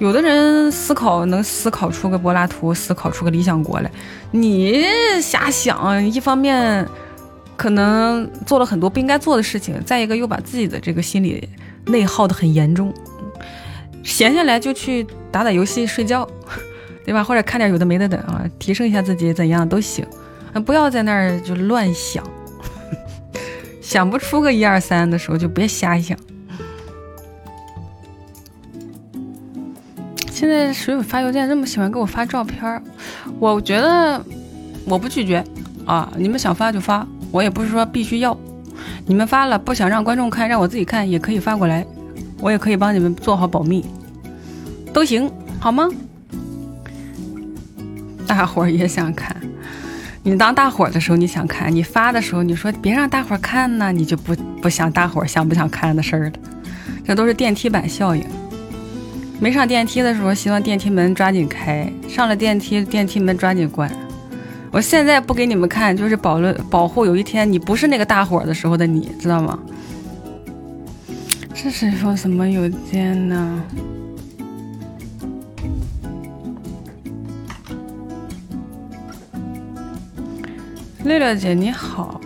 [0.00, 3.90] 有的人思考能思考出个柏拉图，思考出个理想国来。
[4.30, 4.82] 你
[5.20, 6.88] 瞎想，一方面
[7.54, 11.46] 可能做了很多不应该做的事情，再一个又把自己的这个心理
[11.88, 12.90] 内耗的很严重。
[14.02, 16.26] 闲下来就去打打游戏、睡觉，
[17.04, 17.22] 对吧？
[17.22, 20.02] 或者看点有的没的的啊，提升一下自己，怎样都行。
[20.64, 22.24] 不要在那儿就乱想，
[23.82, 26.16] 想不出个一二三的时候就别瞎想。
[30.40, 32.82] 现在水友发邮件这么喜欢给我发照片？
[33.38, 34.24] 我觉得
[34.86, 35.44] 我不拒绝
[35.84, 38.34] 啊，你们想发就发，我也不是说必须要。
[39.04, 41.84] 你们发了不想让观众看，让我自己看也可以发过来，
[42.40, 43.84] 我也可以帮你们做好保密，
[44.94, 45.86] 都行，好吗？
[48.26, 49.36] 大伙儿也想看，
[50.22, 56.32] 你当大伙儿的时候你想看，你发的时候你说别让大伙儿看呢，你就不不想大伙儿想不想看的事儿了，
[57.04, 58.24] 这都是电梯版效应。
[59.40, 63.90] 没上电梯的时候，希望电梯门抓紧开；上了电梯，电梯门抓紧关。
[64.70, 69.58] 我现在不给你们看，就是保了保护有一天你不是那个大伙的时候的你，知道吗？
[71.54, 73.64] 这是说什么邮件呢？
[81.02, 82.20] 六六姐你好，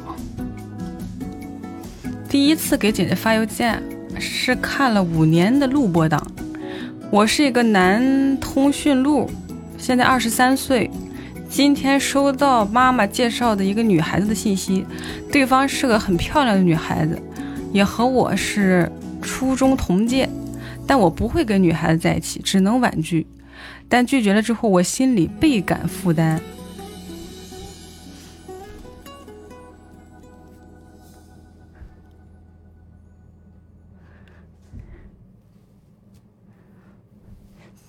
[2.29, 3.81] 第一次给姐姐发邮件
[4.19, 6.21] 是看了五年的录播档。
[7.11, 9.31] 我是一个男通讯录，
[9.79, 10.91] 现在二十三岁。
[11.49, 14.85] 今天收到妈妈介绍的一个女孩子的信息，
[15.31, 17.17] 对方是个很漂亮的女孩子，
[17.73, 18.91] 也和我是
[19.23, 20.29] 初中同届，
[20.87, 23.25] 但我不会跟女孩子在一起，只能婉拒。
[23.89, 26.41] 但拒绝了之后，我心里倍感负担。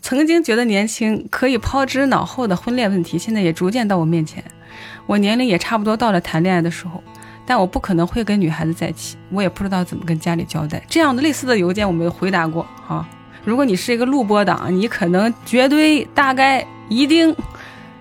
[0.05, 4.43] 曾经觉得年轻可以抛之脑后的婚恋问题，现在也逐渐到我面前。
[5.07, 7.03] 我年龄也差不多到了谈恋爱的时候，
[7.43, 9.17] 但我不可能会跟女孩子在一起。
[9.31, 10.79] 我也不知道怎么跟家里交代。
[10.87, 13.09] 这样的类似的邮件我们回答过啊。
[13.43, 17.35] 如果你是一个录播党，你可能绝对大概一定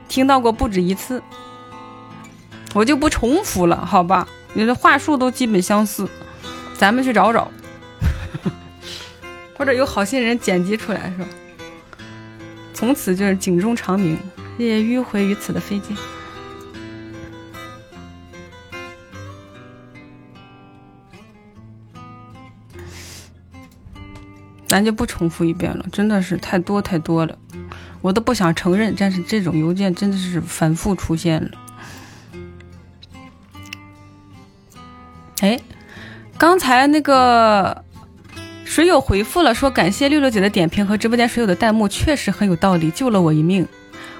[0.06, 1.22] 听到过不止一次。
[2.74, 4.28] 我就不重复了，好吧？
[4.52, 6.06] 你的话术都基本相似，
[6.76, 7.50] 咱们去找找，
[9.56, 11.26] 或者有好心人剪辑出来，是吧？
[12.74, 14.18] 从此就是警钟长鸣，
[14.58, 15.94] 谢谢迂回于此的飞机。
[24.66, 27.38] 咱就不重复一遍了，真的是太多太多了，
[28.02, 31.50] 我都不想承认，但是这种邮件真的是反复出现了。
[35.40, 35.60] 哎，
[36.36, 37.83] 刚才那个。
[38.64, 43.66] 水友回复了，说感谢六六姐的点评和直播间水友的弹幕，确实很有道理，救了我一命。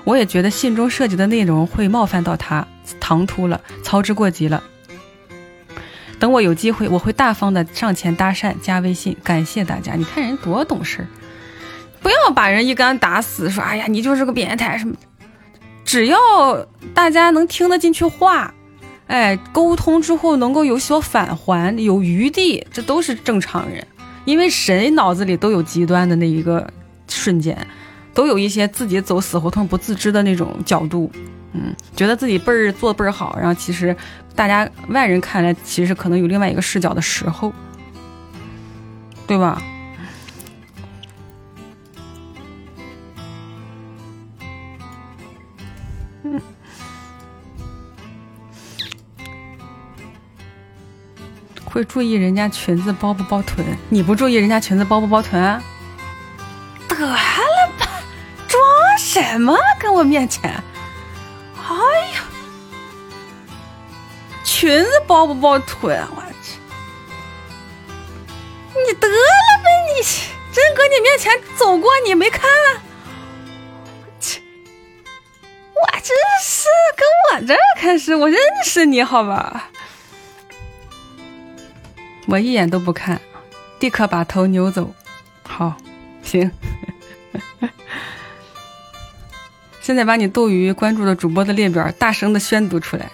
[0.05, 2.66] 我也觉得信中涉及的内容会冒犯到他，
[3.00, 4.62] 唐突了，操之过急了。
[6.20, 9.16] 等我有机会，我会大方的上前搭讪，加微信。
[9.24, 11.08] 感谢大家，你看人多懂事儿，
[12.00, 15.00] 不要把人一竿打死，说哎呀你就是个变态什么的。
[15.84, 16.18] 只要
[16.94, 18.55] 大家能听得进去话，
[19.06, 23.86] 哎，沟通之后能够有所返还，有余地，这都是正常人。
[24.24, 26.66] 因为谁脑子里都有极端的那一个
[27.08, 27.56] 瞬间，
[28.12, 31.10] 都有一些自己走死胡同不自知的那种角度，
[31.52, 33.94] 嗯，觉得自己倍儿做倍儿好，然后其实
[34.34, 37.52] 大家外人看来，其实可能有另外一个视角的时候，
[39.26, 39.62] 对吧？
[51.74, 53.66] 会注意人家裙子包不包臀？
[53.88, 55.60] 你不注意人家裙子包不包臀？
[56.88, 57.16] 得了
[57.76, 57.88] 吧，
[58.46, 58.62] 装
[58.96, 59.58] 什么？
[59.80, 60.48] 跟我面前？
[61.56, 61.74] 哎
[62.14, 62.20] 呀，
[64.44, 66.00] 裙子包不包臀？
[66.14, 66.60] 我去！
[68.86, 69.16] 你得了
[69.64, 70.02] 呗，你
[70.52, 72.48] 真搁你面前走过，你没看？
[74.20, 74.40] 切！
[75.74, 79.70] 我真是跟我这开始，我认识你好吧？
[82.26, 83.20] 我一眼都不看，
[83.80, 84.94] 立刻把头扭走。
[85.42, 85.76] 好，
[86.22, 86.50] 行。
[89.80, 93.10] 现在把你斗鱼关注的主播的列表大声的宣读出来。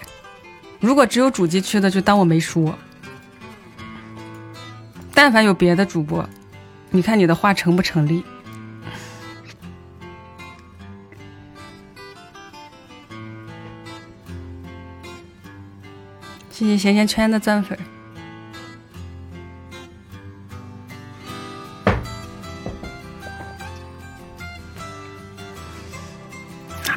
[0.79, 2.77] 如果只有主机区的，就当我没说。
[5.13, 6.27] 但凡有别的主播，
[6.89, 8.23] 你看你的话成不成立？
[16.49, 17.77] 谢谢咸咸圈的钻粉。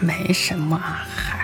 [0.00, 1.40] 没什么，嗨。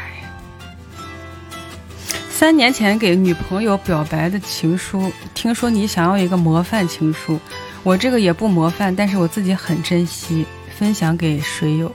[2.31, 7.39] 三年前给女朋友表白的情书，听说你想要一个模范情书，
[7.83, 11.95] 我这个也不模范，但是我自己很珍惜，分享给水友。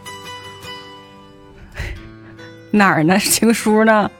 [2.69, 3.17] 哪儿呢？
[3.17, 4.11] 情书呢？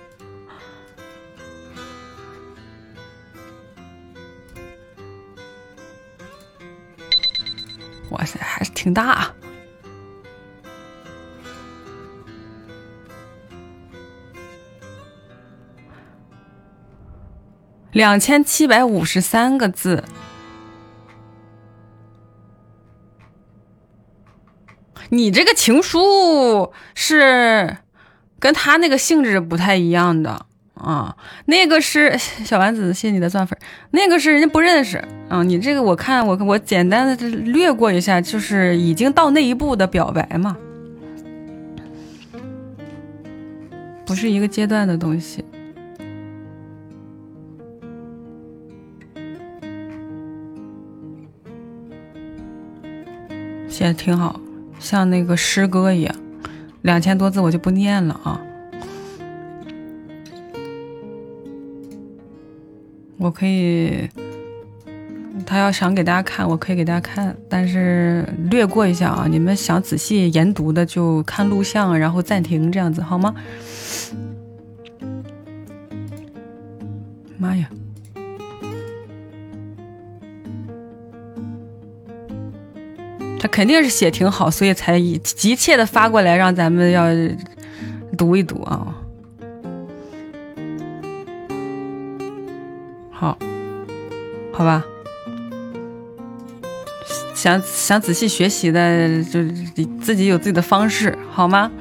[8.10, 9.32] 哇塞，还是挺大。
[17.96, 20.04] 两千七百五十三个字，
[25.08, 27.78] 你这个情书是
[28.38, 30.46] 跟他那个性质不太一样的。
[30.74, 31.16] 啊，
[31.46, 33.58] 那个是 小丸子，谢谢你的钻粉，
[33.92, 35.02] 那个是人家不认识。
[35.30, 40.58] 啊，你这个我看我我简单的略过一下，就是已经到那一步的表白嘛，
[44.06, 45.46] 不是一个阶段的东西。
[53.76, 54.40] 写的挺好，
[54.80, 56.16] 像那个诗歌一样，
[56.84, 58.40] 两千多字我就不念了啊。
[63.18, 64.10] 我可以，
[65.46, 69.28] 他要想给大家看，我可以给大家看，但是略过一下啊。
[69.30, 73.36] 你们想仔细研读的就看录像，然后暂停这样子好吗？
[77.38, 77.70] 妈呀！
[83.56, 87.06] 肯定是写挺好，所以才急切的发过来让咱们要
[88.18, 88.94] 读一读啊。
[93.10, 93.38] 好，
[94.52, 94.84] 好吧。
[97.34, 99.42] 想想仔细学习的，就
[100.02, 101.72] 自己有自己的方式，好吗？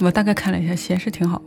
[0.00, 1.42] 我大概看了一下，写是挺好。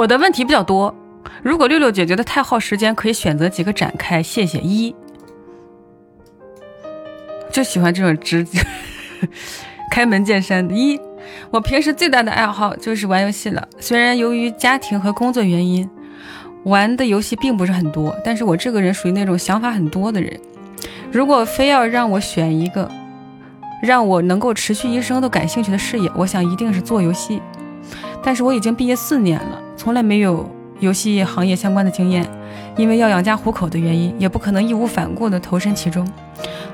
[0.00, 0.94] 我的问题比较多，
[1.42, 4.22] 如果六六姐觉得太耗时间，可以选择几个展开。
[4.22, 4.94] 谢谢一，
[7.52, 8.58] 就喜欢这种直接
[9.92, 10.74] 开门见山的。
[10.74, 10.98] 一，
[11.50, 13.68] 我平时最大的爱好就是玩游戏了。
[13.78, 15.86] 虽然由于家庭和工作原因，
[16.64, 20.40] 玩的游戏并不是很多，但是我这个人属于那种想法很多的人。
[21.12, 22.90] 如果非要让我选一个
[23.82, 27.42] 让我能够持续一生都感兴趣的事业，我想一定是做游戏。
[28.22, 29.58] 但是我已经毕业四年了。
[29.76, 32.26] 从来没有游戏行业相关的经验，
[32.76, 36.06] 因为要养家糊口的原因，也不可能义无反顾地投身其中。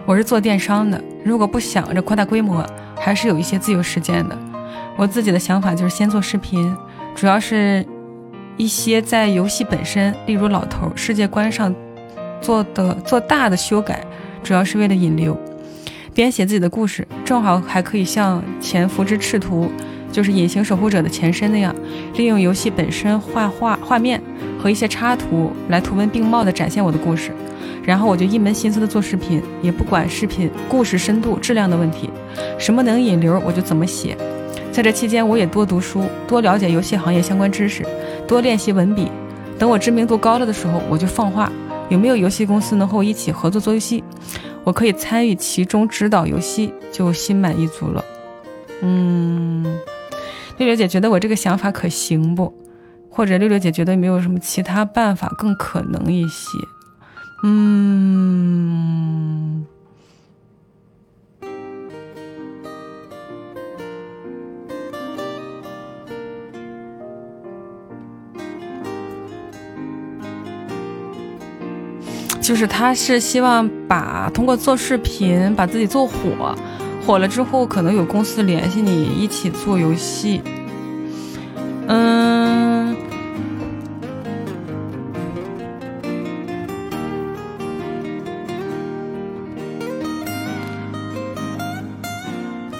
[0.05, 2.65] 我是做电商的，如果不想着扩大规模，
[2.97, 4.37] 还是有一些自由时间的。
[4.97, 6.75] 我自己的想法就是先做视频，
[7.15, 7.85] 主要是
[8.57, 11.75] 一些在游戏本身，例如老头世界观上
[12.41, 14.05] 做的做大的修改，
[14.43, 15.37] 主要是为了引流，
[16.15, 19.65] 编写自己的故事，正好还可以向《潜伏之赤图》。
[20.17, 21.77] 就是隐形守护者的前身那样，
[22.15, 24.19] 利用游戏本身画画画面
[24.59, 27.33] 和一些插图来图文并茂地展现我的故事，
[27.85, 32.09] 然后我就一门心思地做视频，也不管视频故事深度质量的问题，
[32.59, 34.17] 什么能引流我就怎么写。
[34.73, 37.85] 在这期间，我也多读书，多了解游戏行业相关知识，
[38.27, 39.11] 多练习文笔。
[39.59, 41.53] 等我知名度高了的时候，我就放话，
[41.91, 44.03] 有没有游戏公司能和我一起合作做游戏，
[44.65, 48.03] 我可以参与其中指导游戏，就心满意足了。
[48.81, 49.67] 嗯。
[50.59, 52.53] 六六姐觉得我这个想法可行不？
[53.11, 56.59] 或者六六姐觉得没有什么其他办法更可能一些？
[57.43, 59.67] 嗯，
[72.41, 76.55] 就是他是希望把通过做视频把自己做火。
[77.07, 80.43] 火了之后可能有公司联系你一起做游戏。
[81.87, 82.97] 嗯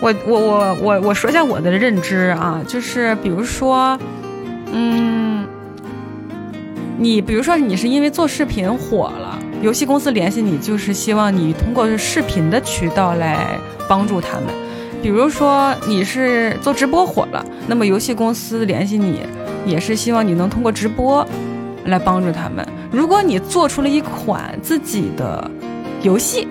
[0.01, 3.99] 我我我我我说一下我的认知啊就是比如说
[4.73, 5.47] 嗯
[6.99, 14.47] 你比如说你是因为做视频火了游戏公司联系你，就是希望你通过视频的渠道来帮助他们。
[15.03, 19.21] 比如说你是做直播火了，那么游戏公司联系你，
[19.65, 21.27] 也是希望你能通过直播
[21.87, 22.67] 来帮助他们。
[22.91, 25.51] 如果你做出了一款自己的
[26.03, 26.47] 游戏。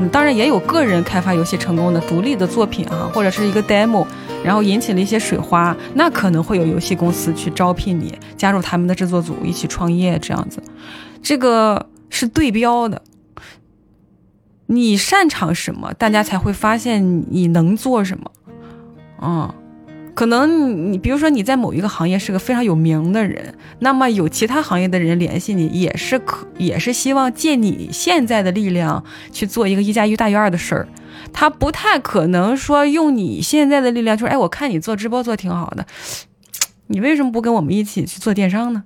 [0.00, 4.04] 嗯当然也有个人开发游戏成功的独立的作品哈，或者是一个 demo，
[4.42, 10.60] 然后引起了一些水花，那可能会有游戏公司去招聘你，加入他们的制作组一起创业这样子，
[11.22, 13.02] 这个是对标的。
[14.66, 18.30] 你擅长什么，大家才会发现你能做什么，
[19.20, 19.54] 嗯。
[20.14, 30.86] 可能你比如说你在某一个行业是个非常有名的人，那么有其他行业的人联系你，也是可也是希望借你现在的力量去做一个一加一大于二的事儿。
[31.32, 35.86] 他不太可能说用你现在的力量，就是哎，我看你做直播做挺好的，
[36.88, 38.84] 你为什么不跟我们一起去做电商呢？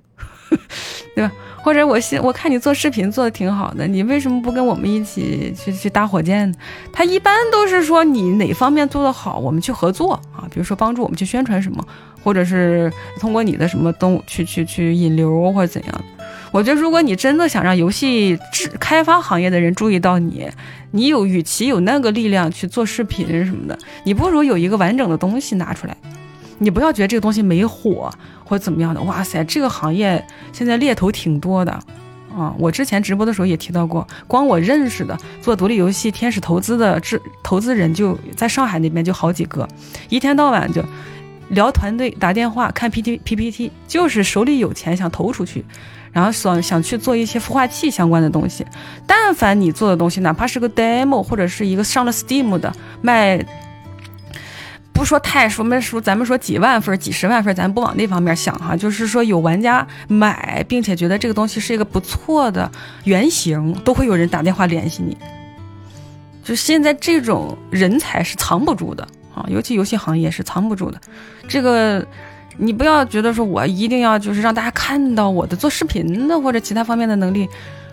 [1.15, 1.33] 对吧？
[1.63, 6.57] 或者我现我看你做视频做的挺好的，你为什么不跟我们一起去去搭火箭呢？
[6.93, 11.85] 他一般都是说你哪方面做得好，我们去合作啊，比如说帮助我们去宣传什么，
[12.23, 16.05] 或者是通过你的什么东去去去引流或者怎样。
[16.53, 20.49] 我觉得如果你真的想让游戏制开发行业的人注意到你，
[20.93, 25.97] 你有与其有那个力量去做视频什么的，你不如有一个完整的东西拿出来。
[26.59, 28.11] 你不要觉得这个东西没火
[28.45, 31.73] 或者怎么样的，哇塞，这个行业现在猎头挺多的，
[32.35, 39.69] 啊，我之前直播的时候也提到过，光我认识的做独立游戏天使投资的制投资人就在上海那边就好几个，
[40.09, 40.83] 一天到晚就
[41.51, 45.65] 聊团队打电话看 P T P P T，就是手里有钱想投出去，
[46.11, 48.65] 然后想想去做一些孵化器相关的东西，
[49.07, 53.45] 但凡你做的东西，哪怕是个 demo 或者是一个上了 Steam 的卖。
[54.97, 58.75] 不说太说没说，咱们说几万份、几十万份，咱不往那方面想哈。
[58.75, 62.69] 就是说有玩家买，并且觉得这个东西是一个不错的
[63.05, 65.15] 原型，都会有人打电话联系你。
[66.43, 70.99] 就现在这种人才是藏不住的啊，尤其游戏行业是藏不住的。
[71.47, 72.05] 这个
[72.57, 77.47] 你不要觉得说我一定要就是让大家看到我的做视频的或者其他方面的能力。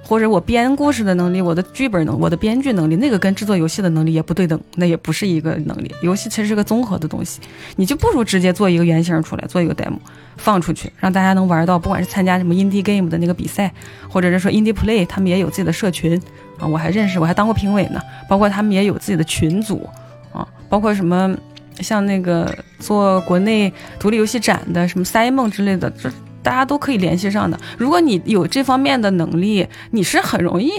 [0.06, 5.90] 或者我编故事的能力，我的剧本能，我的编剧能力，那个跟制作游戏的能力也不对等，那也不是一个能力。
[6.01, 7.40] 游戏其实是个综合的东西，
[7.77, 9.98] 你就不如直接做一个原型出来，做一个 demo
[10.35, 11.80] 放出去，让大家能玩到。
[11.80, 13.72] 不管是参加什么 indie game 的那个比赛，
[14.09, 16.22] 或者是说 indie play，他们也有自己的社群
[16.59, 18.01] 啊，我还认识，我还当过评委呢。
[18.27, 19.90] 包括他们也有自己的群组
[20.33, 21.33] 啊，包括什么
[21.80, 26.11] 像那个做国内独立游戏展的什么 Simon 之类的，这。
[26.43, 27.57] 大家都可以联系上的。
[27.77, 30.72] 如果你有这方面的能力，你是很容易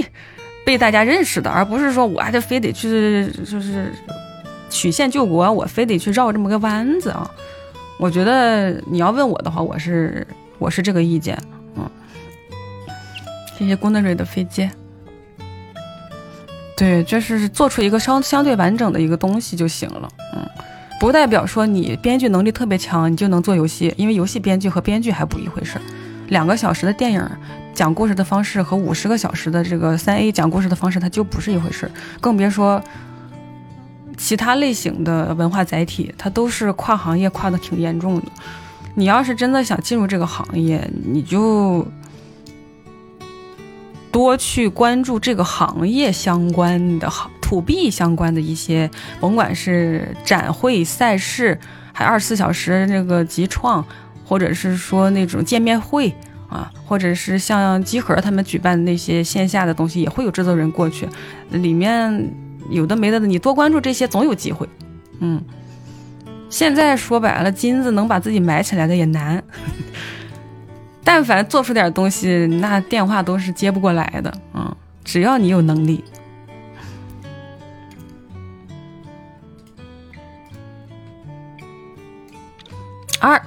[0.65, 3.93] 被大家认识的，而不是说我还得非得去就是
[4.71, 7.29] 曲线救国，我非得去绕这么个弯子啊。
[7.99, 10.27] 我觉得你要问我的话，我是
[10.59, 11.37] 我是这个意见。
[11.77, 11.91] 嗯，
[13.59, 14.69] 谢谢郭德瑞的飞机。
[16.77, 20.09] 对，就是做出一个相相对完整的一个东西就行了。
[20.35, 20.47] 嗯。
[21.05, 25.79] 不代表说你编剧能力特别强，你就能做游戏，因为游戏编剧和编剧还不一回事。
[26.29, 27.23] 两个小时的电影
[27.75, 31.91] 讲故事的方式和五十个小时的这个三 A 讲故事的方式，它就不是一回事。
[32.23, 32.83] 更别说
[34.17, 38.23] 其他类型的文化载体，它都是跨行业跨的挺严重的。
[38.95, 41.87] 你要是真的想进入这个行业，你就。
[44.11, 48.91] 多去关注这个行业相关的行、土币相关的一些，
[49.21, 51.61] 甭管是展会、赛事，
[51.93, 53.85] 还二十四小时那个集创，
[54.25, 56.11] 或者是说那种见面会
[56.49, 61.07] 啊，或者是像集合他们举办的那些线下的东西，也会有制作人过去。
[61.51, 62.33] 里面
[62.71, 64.67] 有的没的，你多关注这些，总有机会。
[65.21, 65.39] 嗯，
[66.49, 69.45] 现在说白了，金子能把自己埋起来的也难。
[71.05, 74.75] 但凡做出点东西，那电话都是接不过来的啊！
[75.05, 76.03] 只要你有能力。
[83.25, 83.41] 二，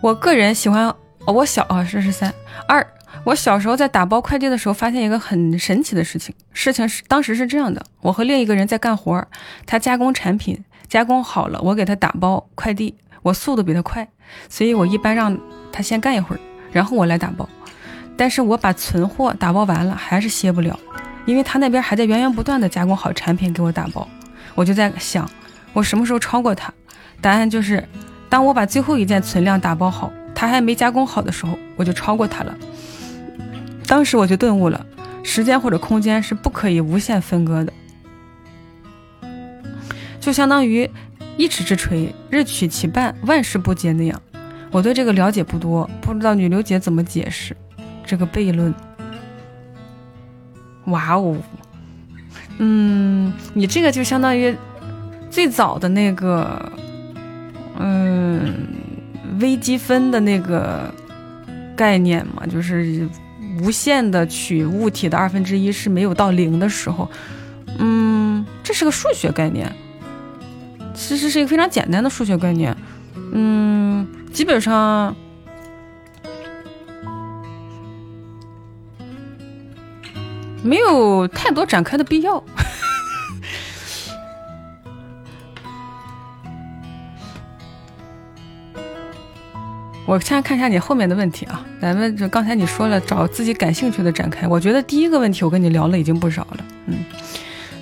[0.00, 0.94] 我个人喜欢，
[1.26, 2.32] 我小啊，是十三。
[2.68, 2.86] 二，
[3.24, 6.32] 我小时候在打包快递的时候，发现一个很神奇的事情。
[6.52, 9.26] 事情是当时是这样的：我和另一个人在干活，
[9.66, 14.08] 他加工产品，加工好了，我给他打包快递，我速度比他快，
[14.48, 15.36] 所以我一般让
[15.72, 16.38] 他先干一会儿。
[16.70, 17.48] 然后我来打包，
[18.16, 20.78] 但是我把存货打包完了还是歇不了，
[21.26, 24.06] 因为他那边还在源源不断的加工好产品给我打包。
[24.54, 25.28] 我就在想，
[25.72, 26.72] 我什么时候超过他？
[27.20, 27.82] 答案就是，
[28.28, 32.54] 当我把最后一件存量打包好，他还没加工好的时候，我就超过他了。
[33.86, 34.84] 当时我就顿悟了，
[35.22, 37.72] 时间或者空间是不可以无限分割的。
[40.20, 40.90] 就相当于
[41.38, 44.20] 一尺之锤，日取其半，万事不竭那样。
[44.70, 47.56] 我对这个了解不多，不知道女流姐怎么解释
[48.04, 48.74] 这个悖论。
[50.84, 51.36] 哇哦，
[52.58, 54.54] 嗯，你这个就相当于
[55.30, 56.70] 最早的那个，
[57.78, 58.54] 嗯，
[59.40, 60.92] 微积分的那个
[61.76, 63.08] 概念嘛，就是
[63.60, 67.08] 无限的取物体的二分之一是没有到零的时候，
[67.78, 69.72] 嗯，这是个数学概念，
[70.94, 72.76] 其实是一个非常简单的数学概念，
[73.32, 75.14] 嗯，基本上。
[80.60, 82.42] 没有太多展开的必要。
[90.08, 96.64] 我先看一下你后面的问题啊，咱们就刚才你说了找自己感兴趣的展开，我觉得第一个问题我跟你聊了已经不少了。
[96.86, 97.04] 嗯，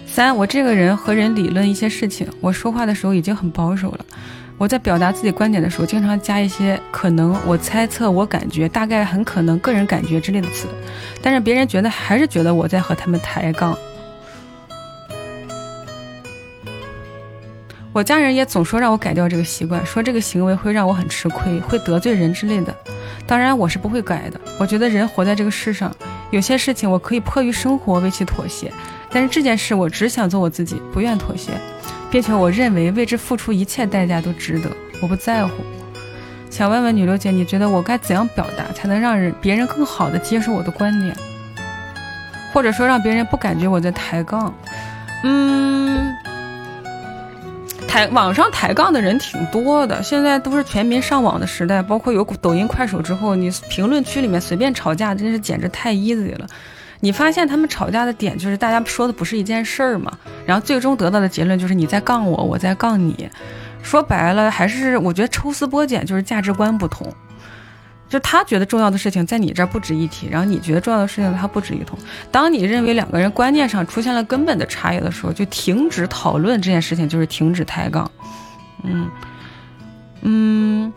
[0.08, 4.05] 三，我这个人和人理论一些事情，我说话的时候已经很保守了。
[4.58, 10.66] 我在表达自己观点的时候，经常加一些可能、我猜测、我感觉、大概、很可能、个人感觉之类的词，
[11.22, 13.78] 但是别人觉得还是觉得我在和他们抬杠。
[17.97, 22.76] 我家人也总说让我改掉这个习惯，说这个行为会让我很吃亏，会得罪人之类的。
[23.26, 24.39] 当然我是不会改的。
[24.58, 25.91] 我觉得人活在这个世上，
[26.31, 28.70] 有些事情我可以迫于生活为其妥协，
[29.10, 31.52] 但是这件事我只想做我自己，不愿妥协。
[32.10, 35.52] 并且我认为为之付出一切代价都值得，我不在乎。
[36.50, 41.16] 想问问女流姐，你觉得我该怎样表达才能让人别人更好的接受我的观点，
[42.52, 44.55] 或者说让别人不感觉我在抬杠？
[45.25, 46.15] 嗯，
[47.89, 56.47] 抬网上抬杠的人挺多的，现在都是全民上网的时代，包括有抖音、快手之后，你评论区里面随便吵架，真是简直太 easy 了。
[57.00, 60.12] 你发现他们吵架的点就是大家说的不是一件事儿嘛，
[60.44, 63.28] 然后最终得到的结论就是你在杠我，我在杠你，
[63.82, 67.06] 说白了还是我觉得抽丝剥茧就是价值观不同，
[68.09, 71.86] 就他觉得重要的事情在你这儿不值一提，然后你觉得重要的事情他不值一提。
[72.31, 78.10] 当你认为两个人观念上出现了根本的差异的时候，就停止讨论这件事情，就是停止抬杠。
[78.85, 79.10] 嗯
[80.23, 80.93] 嗯。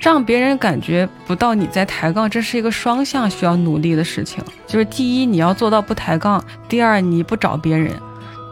[0.00, 4.42] 让别人感觉不到你在抬杠，这是一个双向需要努力的事情。
[4.66, 7.94] 就是第一，你要做到不抬杠；第二，你不找别人，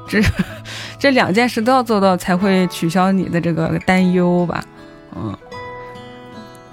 [0.09, 0.23] 这
[0.97, 4.63] 这两件事都要做到，才会取消你的这个担忧吧。
[5.17, 5.37] 嗯，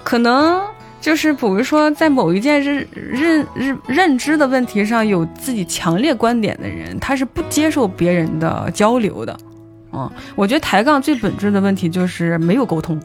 [0.08, 0.58] 可能
[1.02, 9.38] 就是比如说，在某一件认认认认知的问题上有自己强烈观点的人，他是不接受别人的交流的。
[9.92, 12.98] 嗯，我觉得抬杠最本质的问题就是没有沟通。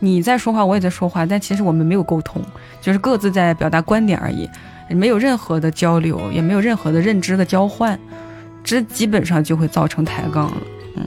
[0.00, 2.42] 你在说话，我也在说话，但其实我们没有沟通，
[2.80, 4.50] 就是各自在表达观点而已，
[4.88, 7.96] 没有任何的交流，也没有任何的认知的交换，
[8.64, 10.56] 这基本上就会造成抬杠了。
[10.96, 11.06] 嗯，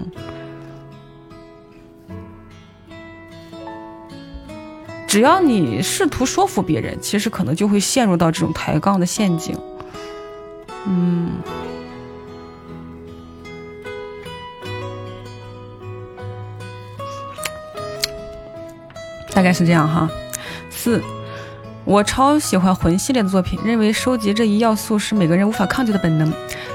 [5.15, 9.57] 只要你试图说服别人，其实可能就会陷入到这种抬杠的陷阱。
[10.85, 11.31] 嗯。
[19.31, 20.09] 大概是这样哈。
[20.69, 21.01] 四，
[21.85, 26.29] 我超喜欢魂系列的作品，认为收集这一要素是每个人无法抗拒的本能。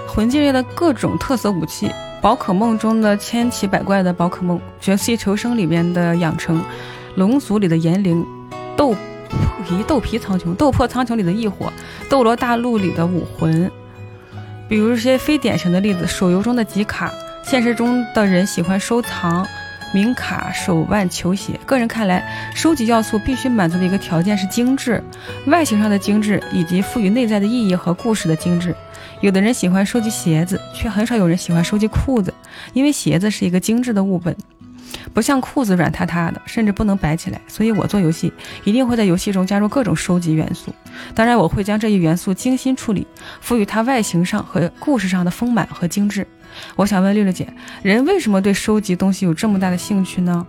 [0.08, 6.58] 魂系列的各种特色武器，宝可梦中的千奇百怪的宝可梦，绝世求生里面的养成，
[7.16, 8.24] 龙族里的炎灵，
[8.76, 8.94] 斗
[9.66, 11.72] 皮斗皮苍穹，斗破苍穹里的异火，
[12.08, 13.70] 斗罗大陆里的武魂。
[14.68, 17.12] 比如一些非典型的例子，手游中的集卡，
[17.44, 19.47] 现实中的人喜欢收藏。
[19.92, 22.24] 名卡、手腕、球鞋，个人看来，
[22.55, 25.02] 收集要素必须满足的一个条件是精致，
[25.47, 28.72] 外形上的精致，以及赋予内在的意义和故事的精致。
[29.20, 32.32] 有的人喜欢收集鞋子，却很少有人喜欢收集裤子，
[32.72, 34.36] 因为鞋子是一个精致的物本，
[35.12, 37.40] 不像裤子软塌塌的，甚至不能摆起来。
[37.48, 38.32] 所以我做游戏
[38.64, 40.72] 一定会在游戏中加入各种收集元素，
[41.14, 43.06] 当然我会将这一元素精心处理，
[43.40, 46.26] 赋予它外形上和故事上的丰满和精致。
[46.76, 47.46] 我想问六六姐，
[47.82, 50.46] 人为什么对收集东西有这么大的兴趣呢？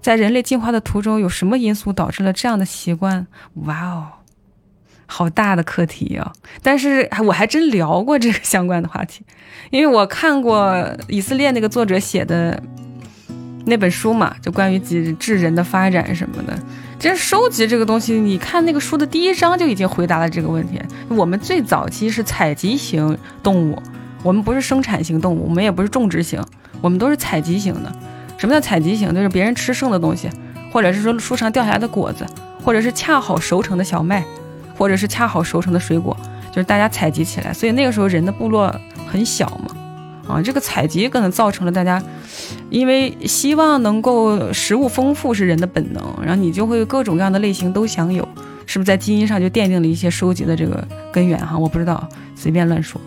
[0.00, 3.26] 在人类进化的途中，有什么因素导致了这样的习惯？
[3.54, 4.06] 哇哦，
[5.10, 6.30] 好大的课题啊！
[6.62, 9.24] 但是我还真聊过这个 相关的话题，
[9.70, 12.62] 因为我看过以色列那个作者写的
[13.64, 16.56] 那本书嘛，就关于几智人的发展什么的。
[17.00, 20.80] 其实收集这个东西，你看那个书的第一章就已经回答了这个问题。
[21.08, 23.80] 我们最早期是采集型动物。
[24.24, 26.42] 我们不是生产型动物，我们也不是种植型，
[26.80, 27.92] 我们都是采集型的。
[28.36, 29.14] 什么叫采集型？
[29.14, 30.28] 就是别人吃剩的东西，
[30.72, 32.26] 或者是说树上掉下来的果子，
[32.64, 34.24] 或者是恰好熟成的小麦，
[34.78, 36.16] 或者是恰好熟成的水果，
[36.50, 37.52] 就是大家采集起来。
[37.52, 38.74] 所以那个时候人的部落
[39.06, 42.00] 很小嘛，啊，这个采集可能造成了大家，
[42.70, 48.26] 因为希望能够食物丰富是人的本能，然后你就会各种各样的类型都享有，
[48.64, 51.58] 是不是在基因上就奠定了一些收集的这个根源哈？
[51.58, 53.00] 我不知道，随便乱说。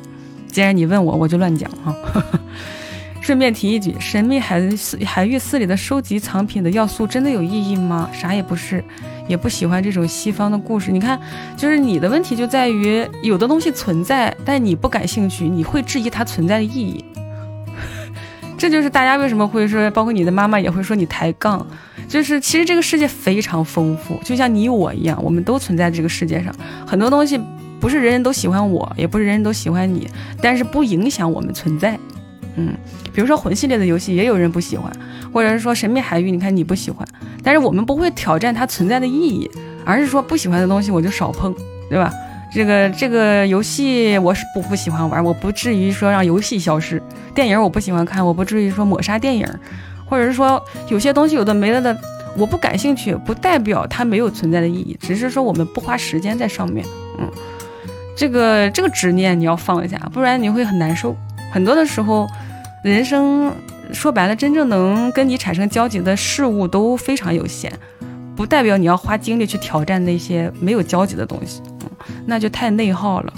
[0.48, 1.96] 既然你问我，我就乱讲哈。
[3.22, 4.60] 顺便提一句，《神秘海
[5.06, 8.10] 海域寺》里的收集藏品的要素真的有意义吗？
[8.12, 8.84] 啥也不是，
[9.32, 10.92] 也不喜欢这种西方的故事。
[10.92, 11.18] 你看，
[11.56, 17.06] 就是你的问题就在于有的东西存在，但你不感兴趣，你会质疑它存在的意义。
[18.60, 21.66] 这就是大家为什么会说，包括你的妈妈也会说你抬杠。
[22.10, 26.54] 就是其实这个世界非常丰富，就像你我一样，我们都存在这个世界上。
[26.86, 27.40] 很多东西
[27.80, 30.10] 不是人人都喜欢我，也不是人人都喜欢你，
[30.42, 31.98] 但是不影响我们存在。
[32.62, 32.76] 嗯，
[33.14, 34.92] 比如说魂系列的游戏，也有人不喜欢，
[35.34, 37.08] 或者是说神秘海域，你看你不喜欢，
[37.44, 39.50] 但是我们不会挑战它存在的意义，
[39.84, 41.54] 而是说不喜欢的东西我就少碰，
[41.90, 42.14] 对吧？
[42.54, 47.02] 这个这个游戏我是不不喜欢玩，我不至于说让游戏消失。
[47.34, 49.48] 电影我不喜欢看，我不至于说抹杀电影，
[50.06, 51.98] 或者是说有些东西有的没了的
[52.38, 56.86] 我不感兴趣，不代表它没有存在的意义，只是说我们不花时间在上面。
[57.20, 57.32] 嗯，
[58.18, 61.16] 这个这个执念你要放一下，不然你会很难受。
[61.54, 62.28] 很多的时候，
[62.84, 63.54] 人生
[63.94, 67.72] 说白了，真正能跟你产生交集的事物都非常有限，
[68.36, 71.90] 不代表你要花精力去挑战那些没有交集的东西，嗯，
[72.26, 73.34] 那就太内耗了。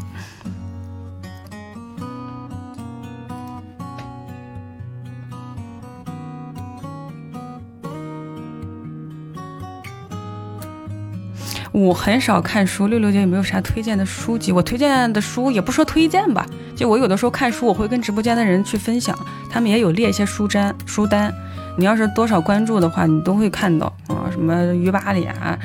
[11.74, 14.52] 我很少看书，六六姐有没有啥推荐的书籍？
[14.52, 16.46] 我推荐的书也不说推荐吧，
[16.76, 19.18] 就我有的时候看书，我会跟直播间的人去分享，
[19.50, 21.34] 他们也有列一些书单书单。
[21.76, 25.58] 你要是多少关注的话，你都会看到啊，什么鱼吧里啊，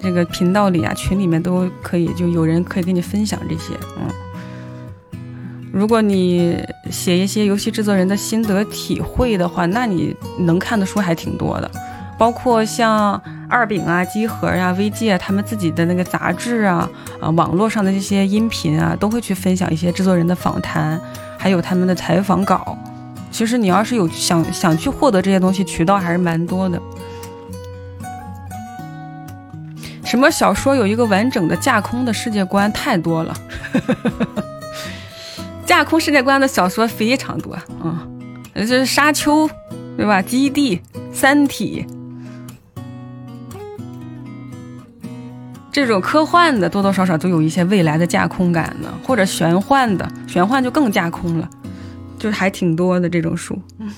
[0.00, 3.72] 这个频道里啊，群里面都可以，就有人可以跟你分享这些。
[4.00, 5.20] 嗯，
[5.72, 6.58] 如果你
[6.90, 11.70] 写一些游戏制作人的心得体会的话，那你能看的书还挺多的，
[12.18, 13.22] 包括像。
[13.52, 16.88] 二饼啊，机核呀，VG 啊，他们自己的那个杂志啊，
[17.20, 20.98] 啊，网络上的这些音频啊，都会去分享一些制作人的访谈，
[21.38, 22.78] 还有他们的采访稿。
[23.30, 26.80] 其实你要是有想想去获得这些东西，渠道还是蛮多的。
[30.02, 33.34] 什么小说有一个完整的架空的世界观太多了，
[35.66, 38.08] 架空世界观的小说非常多啊，
[38.54, 39.46] 就是沙丘，
[39.94, 40.22] 对吧？
[40.22, 40.80] 基地、
[41.12, 41.86] 三体。
[45.72, 51.48] 这种科幻的多多少少都有一些未来的架空感的，或者玄幻的，玄幻就更架空了，
[52.18, 53.58] 就是还挺多的这种书。
[53.78, 53.88] 嗯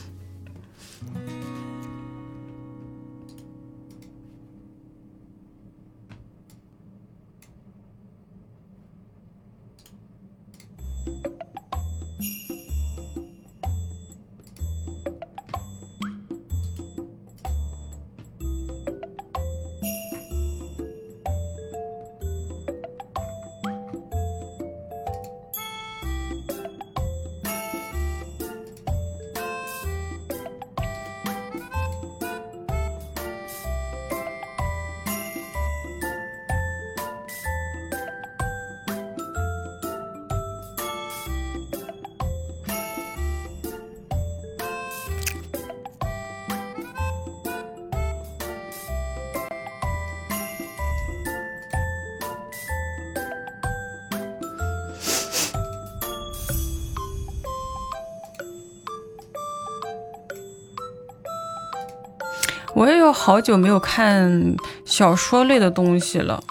[63.14, 66.42] 好久没有看小说类的东西了。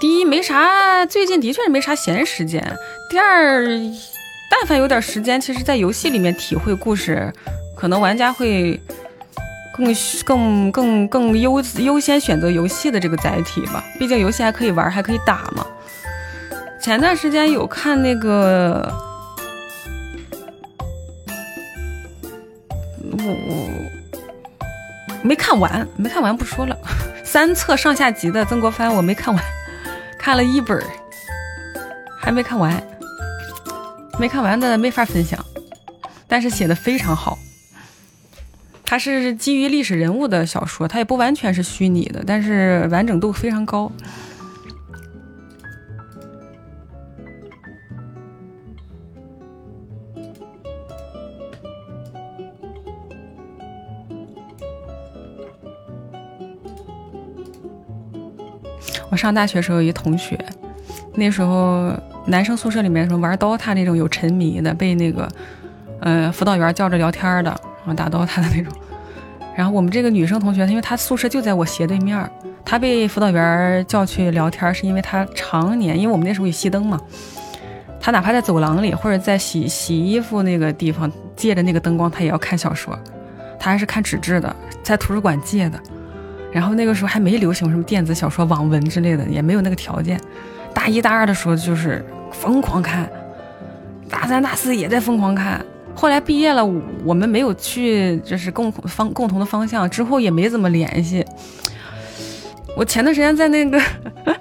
[0.00, 2.60] 第一，没啥，最近的确是没啥闲时间。
[3.08, 3.64] 第二，
[4.50, 7.32] 但凡有点时间，其实，在游戏里面体会故事，
[7.76, 8.80] 可能玩家会
[9.76, 13.84] 更更更更优优先选择游戏的这个载体吧。
[13.98, 15.64] 毕竟游戏还可以玩，还可以打嘛。
[16.80, 18.92] 前段时间有看那个，
[23.00, 23.71] 我我。
[25.22, 26.76] 没看完，没看完不说了。
[27.24, 29.42] 三册上下集的曾国藩我没看完，
[30.18, 30.82] 看了一本，
[32.18, 32.82] 还没看完。
[34.18, 35.42] 没看完的没法分享，
[36.28, 37.38] 但是写的非常好。
[38.84, 43.90] 它是基于历史人物的小说，它也不完全是虚拟的，但是完整度非常高。
[59.12, 60.42] 我上大学时候有一同学，
[61.16, 61.92] 那时候
[62.24, 65.28] 男生宿舍里面什么玩 DOTA 那种有沉迷的，被那个
[66.00, 67.50] 呃辅导员叫着聊天的
[67.84, 68.72] 啊，打 DOTA 的那种。
[69.54, 72.26] 然后我们这个女生同学，因为她宿舍就在我斜对面，
[72.64, 76.98] 她被辅导员叫去聊天，是因为她常年，因为我们那时候有熄灯嘛，
[78.00, 82.98] 她哪怕在走廊里或者在洗洗衣服那个地方借着那个灯光，她也要看小说，
[83.58, 85.78] 她还是看纸质的，在图书馆借的。
[86.52, 90.20] 然后那个时候还没流行什么电子小说、网文之类的，也没有那个条件。
[90.74, 93.10] 大一、大二的时候就是疯狂看，
[94.08, 95.64] 大三、大四也在疯狂看。
[95.94, 96.64] 后来毕业了，
[97.04, 101.24] 我们没有去，就是共方共同的方向，之后也没怎么联系。
[102.74, 103.78] 我前段时间在那个，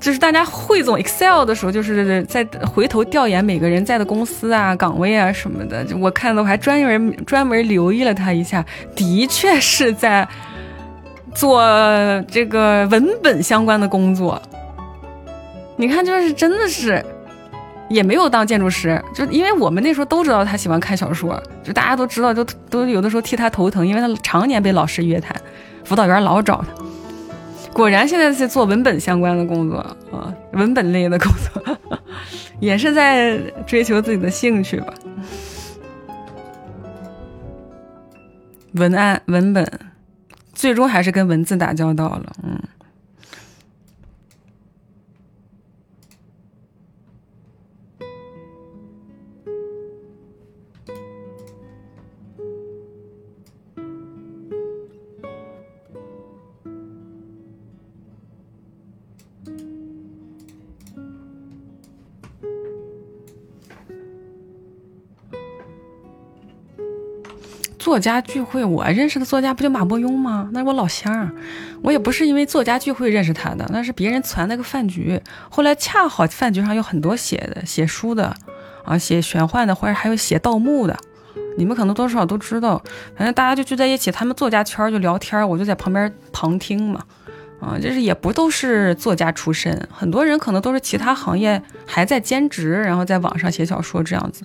[0.00, 5.86] 就是大家汇总 Excel 的时候，就是在回头调研每个人在的公司啊、岗位啊什么的。
[6.00, 8.64] 我看到我还专门专门留意了他一下，
[8.96, 10.28] 的确是在
[11.38, 11.62] 做
[12.28, 14.42] 这个文本相关的工作。
[15.76, 17.04] 你看，就是真的是。
[17.88, 25.34] 也没有当建筑师，就因为我们那时候都知道他喜欢看小说，就大家都知道，都都有的时候替他头疼，因为他常年被老师约谈，
[25.84, 26.84] 辅导员老找他。
[27.72, 29.78] 果然现在在做文本相关的工作
[30.12, 31.78] 啊，文本类的工作，
[32.60, 34.92] 也是在追求自己的兴趣吧。
[38.74, 39.66] 文案文本，
[40.58, 42.60] 最终还是跟文字打交道了，嗯。
[67.88, 70.50] 作家聚会，我认识的作家不就马伯庸吗？
[70.52, 71.32] 那是我老乡，
[71.80, 75.18] 我也不是因为作家聚会认识他的，那是别人传那个饭局。
[75.48, 78.36] 后来恰好饭局上有很多写的、写书的，
[78.84, 80.94] 啊，写玄幻的，或者还有写盗墓的，
[81.56, 82.76] 你们可能多少都知道。
[83.16, 87.02] 反正大家就聚在一起，他们作家圈就聊天，我就在旁边旁听嘛。
[87.58, 94.42] 啊，就是也不都是作家出身，很多人可能都是其他行业还在兼职，然后在网上写小说这样子，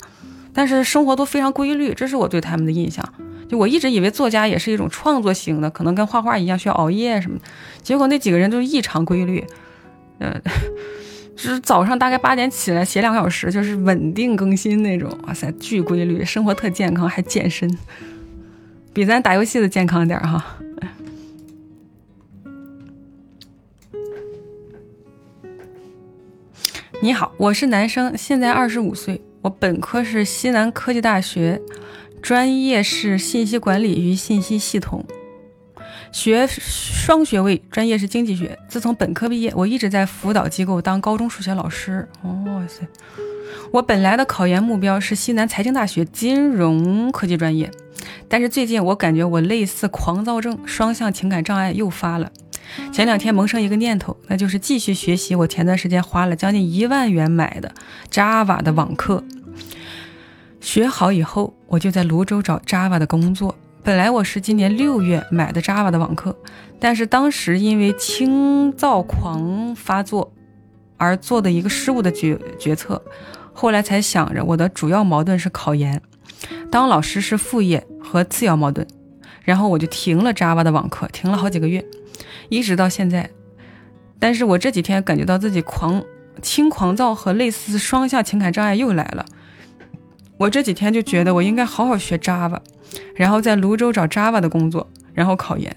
[0.53, 3.03] 但是生活都非常规律，这是我对他们的印象。
[3.49, 7.45] 就我一直以为作家也是一种创作型的，可能跟画画一样需要熬夜什么的。
[7.81, 9.43] 结果那几个人都异常规律，
[10.19, 10.39] 呃，
[11.35, 15.09] 就是早上大概八点起来写两个小时，就是稳定更新那种。
[15.27, 17.77] 哇塞，巨规律，生活特健康，还健身，
[18.93, 20.57] 比咱打游戏的健康点哈。
[27.01, 31.61] 你好，我是男生，现在二十五岁，我本科是西南科技大学。
[32.23, 35.05] 专业是信息管理与信息系统，
[36.09, 38.57] 学双学位，专业是经济学。
[38.69, 42.07] 自从本科毕业，我一直在辅导机构当高中数学老师。
[42.23, 42.87] 哇塞！
[43.73, 47.69] 我本来的考研目标是西南财经大学金融科技专业，
[48.29, 52.31] 但是最近我感觉我类似狂躁症、双向情感障碍又发了。
[52.93, 57.73] 前两天萌生一个念头，那就是继续学习我前段时间花了将近一万元买的
[58.09, 59.21] Java 的网课。
[60.63, 63.53] 学好以后，我就在泸州找 Java 的工作。
[63.83, 66.33] 本来我是今年六月买的 Java 的网课，
[66.79, 70.31] 但是当时因为轻躁狂发作
[70.95, 73.03] 而做的一个失误的决决策。
[73.51, 76.01] 后来才想着，我的主要矛盾是考研，
[76.71, 78.87] 当老师是副业和次要矛盾。
[79.43, 81.85] 然后我就停了 Java 的网课，停了好几个月，
[82.47, 83.29] 一直到现在。
[84.17, 86.01] 但是我这几天感觉到自己狂
[86.41, 89.25] 轻狂躁和类似双向情感障碍又来了。
[90.43, 92.59] 我这几天就觉得我应该好好学 Java，
[93.15, 95.73] 然后在泸州找 Java 的工作，然后考研。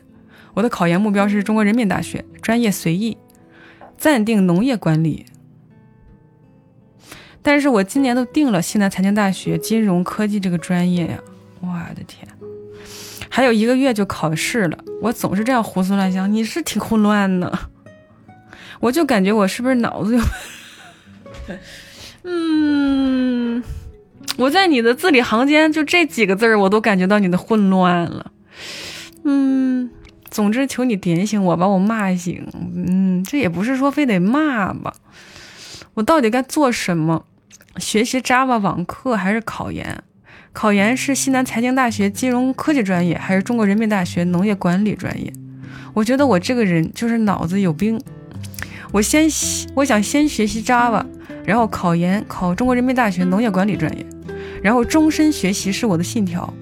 [0.55, 3.17] 我的考研目标是中国人民大学，专业随意，
[3.97, 5.27] 暂定农业管理。
[7.43, 11.21] 但是我今年都定了西南财经大学金融科技这个专业呀！
[11.61, 12.27] 我的天，
[13.29, 17.57] 还有一个月就考试了，我总是这样胡思乱想，你是挺混乱的。
[18.81, 20.25] 我就感觉我是不是脑子有……
[22.25, 23.63] 嗯。
[24.39, 28.33] 我在你的字里行间，就这几个字儿，我都感觉到你的混乱了。
[29.25, 29.91] 嗯，
[30.31, 32.47] 总之求你点醒我，把我骂醒。
[32.75, 34.95] 嗯，这也不是说非得骂吧。
[35.95, 37.25] 我到底该做什么？
[37.79, 40.03] 学习 Java 网课还是考研？
[40.53, 45.33] 考研是西南财经大学金融科技专业，还是中国人民大学农业管理专业？
[45.93, 48.01] 我觉得我这个人就是脑子有病。
[48.93, 49.29] 我先，
[49.75, 51.05] 我想先学习 Java，
[51.45, 54.07] 然后考研，考中国人民大学农业管理专业。
[54.67, 56.53] 然后终身学习是我的信条。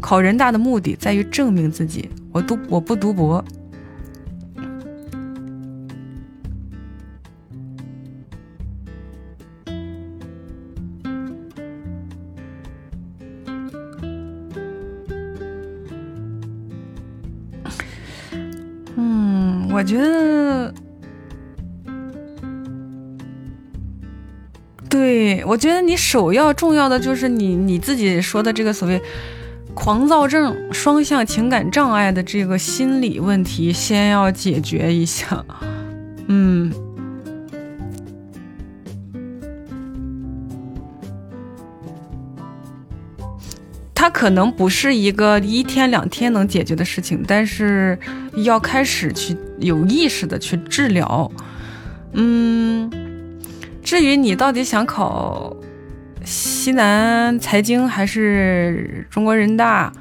[0.00, 3.44] 考人大的目的在于证明自己我读我不读博。
[18.96, 20.74] 嗯我觉得
[24.92, 29.00] 对我觉得你首要重要的就是你你自己说的这个所谓
[29.72, 35.42] 狂躁症、双向情感障碍的这个心理问题，先要解决一下。
[36.26, 36.70] 嗯。
[43.94, 47.98] 它可能不是一个一天两天能解决的事情，但是
[48.34, 51.30] 要开始去有意识的去治疗。
[52.12, 52.90] 嗯，
[53.82, 55.54] 至于你到底想考
[56.24, 59.92] 西南财经还是中国人大，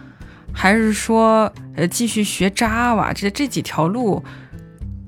[0.54, 4.24] 还是说呃继续学 Java，这这几条路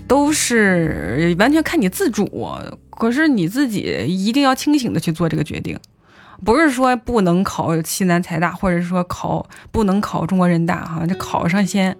[0.07, 2.27] 都是完全看你自主。
[2.89, 5.79] 可是你自己一定要清醒的去做这个决定。
[6.43, 11.95] 不是说不能考西南财大，或者是说考不能考中国人大哈，这考上先，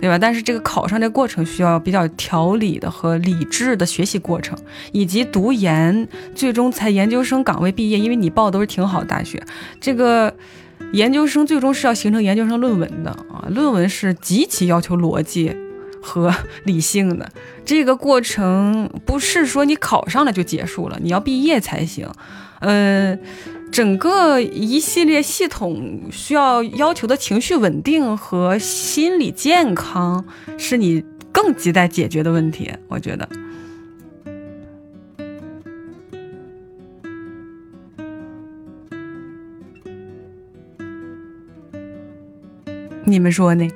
[0.00, 0.18] 对吧？
[0.18, 4.56] 但是这个考上的过程需要比较条理的和理智的学习过程，
[4.92, 7.98] 以及读研，最终才研究生岗位毕业。
[7.98, 9.42] 因为你报的都是挺好的大学，
[9.78, 10.34] 这个
[10.92, 15.54] 研究生最终是要形成研究生论文的啊，论文是极其要求逻辑
[16.02, 17.30] 和 理性的。
[17.64, 22.08] 这个过程不是说你考上了就结束了，你要毕业才行，
[22.60, 23.18] 嗯。
[23.70, 30.24] 整个一系列系统需要要求的情绪稳定和心理健康，
[30.58, 32.70] 是你更亟待解决的问题。
[32.88, 33.28] 我觉得，
[43.04, 43.68] 你们说呢？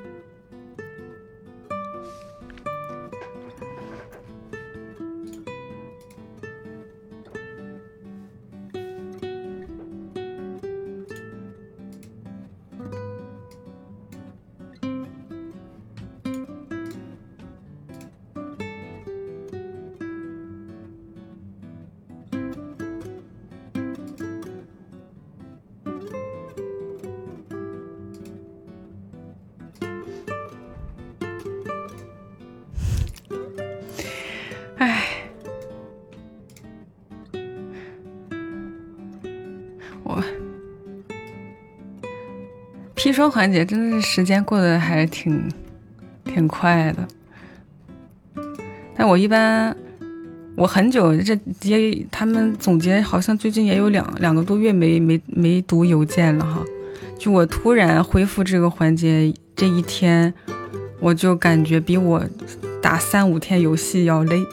[43.15, 45.49] 砒霜环节真的是时间过得还是挺
[46.25, 47.07] 挺快的，
[48.97, 49.76] 但我一般
[50.57, 56.65] 我很久这也他们总结好像最近也有两两个多月没没没读邮件了哈，
[57.17, 60.34] 就我突然恢复这个环节这一天，
[60.99, 62.20] 我就感觉比我
[62.83, 64.44] 打三五天游戏要累，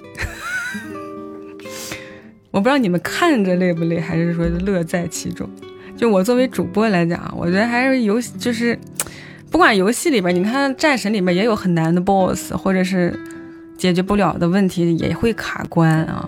[2.51, 5.49] 我不知道你们看着累不累，还是说乐在其中。
[6.01, 8.75] 就我作为主播来讲，我觉得还是游戏，就是
[9.51, 13.13] 不管游戏里边，你看战神里面也有很难的 BOSS，或者是
[13.77, 16.27] 解决不了的问题也会卡关啊。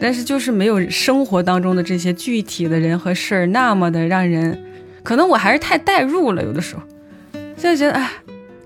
[0.00, 4.58] 但是就是没有生活当中的这些具体的人和事儿那么的让人，
[5.02, 6.82] 可能我还是太代入了，有的时候
[7.58, 8.10] 就觉得哎，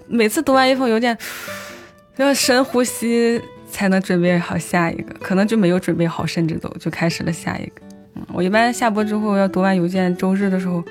[0.07, 1.19] 每次读完一封邮件，
[2.19, 7.90] 要深呼吸才能准备好下一个，可能就没有准备好，甚至都就开始了下一个。
[8.33, 10.83] 我一般下播之后要读完邮件，周日的时候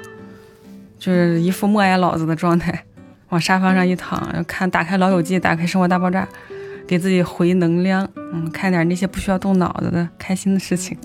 [0.97, 2.85] 就是一副默哀老子的状态，
[3.29, 6.27] 往沙发上一躺，看打开老友记，打开生活大爆炸，
[6.87, 10.97] 给自己回能量，嗯，看点那些不需要动脑子的开心的事情。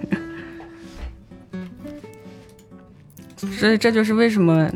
[3.59, 4.71] 所以这就是为什么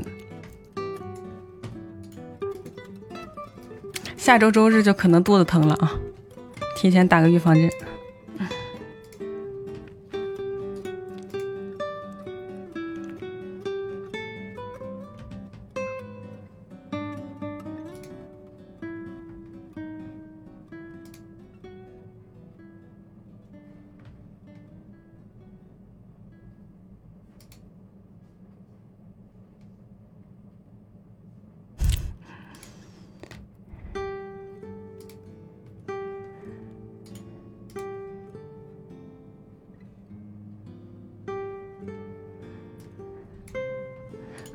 [4.16, 5.92] 下周周日就可能肚子疼了啊，
[6.76, 7.70] 提前打个预防针。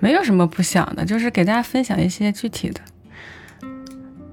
[0.04, 2.82] 没有什么不想的，就是给大家分享一些具体的。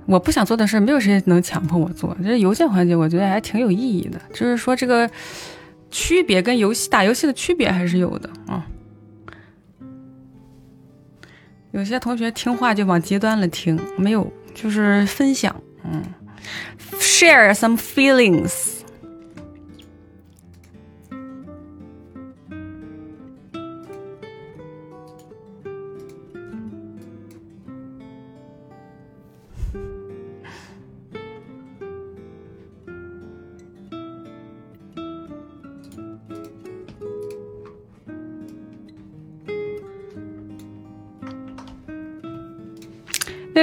[0.05, 2.16] 我不想做的事，没有谁能强迫我做。
[2.24, 4.20] 这邮件环节，我觉得还挺有意义的。
[4.32, 5.08] 就是说，这个
[5.89, 8.66] 区别跟游戏打游戏的区别还是有的啊。
[11.70, 16.02] 有些同学听话就往极端了听，没有，就是分享，嗯
[16.99, 18.69] ，share some feelings。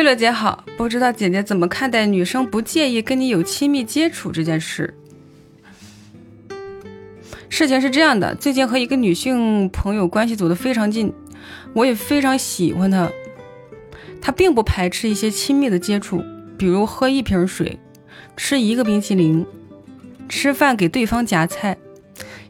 [0.08, 4.94] 乐姐好，不知道姐姐怎么看待女生不介意跟你有亲密接触这件事？
[7.50, 11.12] 事情是这样的，最近和一个女性朋友关系走得非常近，
[11.74, 13.10] 我也非常喜欢她。
[14.22, 16.24] 她并不排斥一些亲密的接触，
[16.58, 17.78] 比如喝一瓶水、
[18.38, 19.46] 吃一个冰淇淋、
[20.30, 21.76] 吃饭给对方夹菜。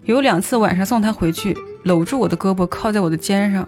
[0.04, 3.68] 有两次晚上送她回去，搂住我的胳膊靠在我的肩上，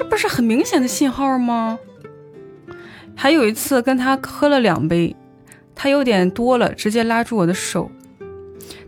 [0.00, 1.78] 这不是很明显的信号吗？
[3.14, 5.14] 还有一次跟他喝了两杯，
[5.74, 7.92] 他有点多了，直接拉住我的手。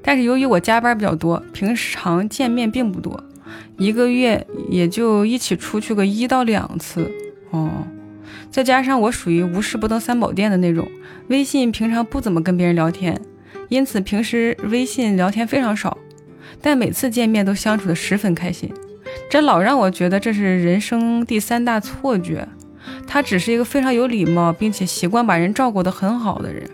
[0.03, 3.23] 但是由于我加班比较多，平常见面并不多，
[3.77, 7.13] 一个月也就一起出去个一到两次
[7.51, 7.71] 哦。
[8.51, 10.91] 再加上我属于无事不登三宝殿的那种，
[11.29, 13.21] 微信平常不怎么跟别人聊天，
[13.69, 15.99] 因此平时微信聊天非常少。
[16.63, 18.73] 但每次见面都相处的十分开心，
[19.31, 22.49] 这老让我觉得这是人生第三大错觉。
[23.07, 26.69] 他只是一个非常有礼貌，并且习惯把人照顾得很好的人。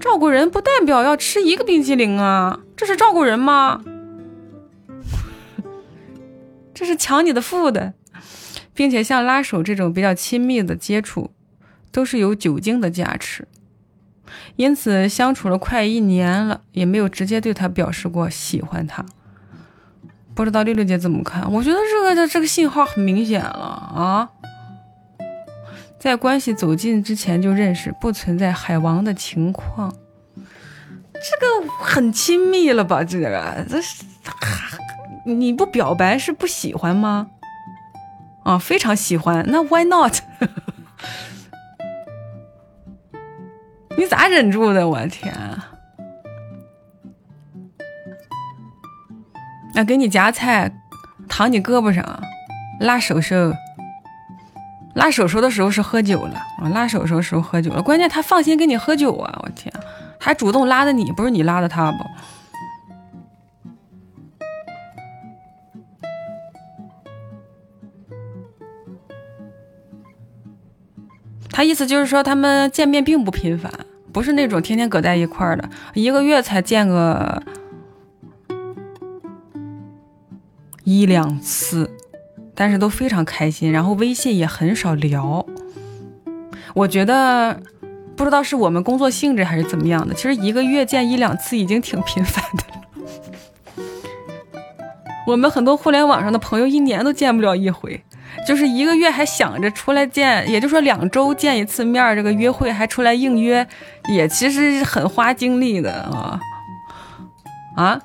[0.00, 3.82] 照顾人不代表要吃一个冰淇淋啊，这是照顾人吗？
[6.74, 7.94] 这是抢你的富的，
[8.74, 11.30] 并且像拉手这种比较亲密的接触，
[11.90, 13.46] 都是有酒精的加持。
[14.56, 19.04] 因此相处了快一年了，也没有直接对他表示过喜欢他。
[20.36, 21.50] 不知道六六姐怎么看？
[21.50, 24.28] 我觉得这个的这个信号很明显了啊。
[25.98, 29.90] 在关系走近之前就认识，不存在海王的情况，
[30.34, 30.42] 这
[31.40, 31.46] 个
[31.82, 33.02] 很亲密了吧？
[33.02, 34.04] 这个这是
[35.24, 37.28] 你不表白是不喜欢吗？
[38.44, 40.18] 啊，非常喜欢，那 why not？
[43.96, 44.86] 你咋忍住的？
[44.86, 45.34] 我天！
[49.76, 50.72] 那给你夹菜，
[51.28, 52.02] 躺你胳膊上，
[52.80, 53.52] 拉手手。
[54.94, 56.70] 拉手手的时候是喝酒了啊！
[56.70, 59.38] 拉手手时候喝酒了，关键他放心跟你喝酒啊！
[59.42, 59.70] 我天，
[60.18, 61.98] 还主动拉的你，不是你拉的他不？
[71.50, 73.70] 他意思就是说他们见面并不频繁，
[74.10, 77.42] 不是那种天天搁在一块儿的，一个月才见个
[80.86, 81.90] 一两次。
[82.58, 85.44] 但是都非常开心，然后微信也很少聊。
[86.72, 87.60] 我觉得
[88.16, 93.84] 不知道是我们工作性质还是怎么样的，其实一个月见一两次已经挺频繁的了。
[95.28, 98.02] 我们很多互联网上的朋友一年都见不了一回，
[98.48, 103.66] 就是一个月还想着出来见，也就说两周见一次面，这个约会还出来应约，
[104.08, 106.40] 也其实是很花精力的啊
[107.76, 108.00] 啊。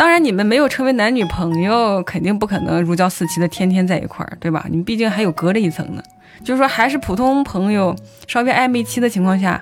[0.00, 4.64] 当然，你们没有成为男女朋友，肯定不可能如胶似漆的天天在一块儿，对吧？
[4.70, 6.02] 你们毕竟还有隔着一层呢。
[6.42, 7.94] 就是说，还是普通朋友，
[8.26, 9.60] 稍微暧昧期的情况下，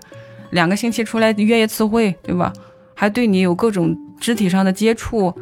[0.52, 2.52] 两个星期出来约一次会，对吧？
[2.94, 5.34] 还对你有各种肢体上的接触，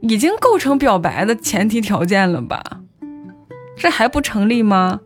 [0.00, 2.60] 已经构成表白的前提条件了吧？
[3.76, 4.98] 这还不成立吗？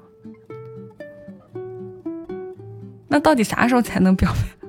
[3.08, 4.63] 那到底啥时候才能表白？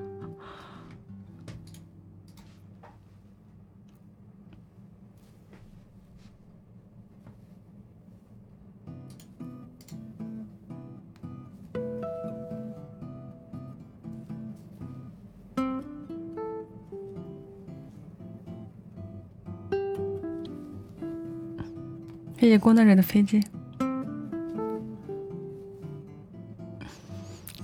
[22.38, 23.42] 谢谢郭大人的飞机。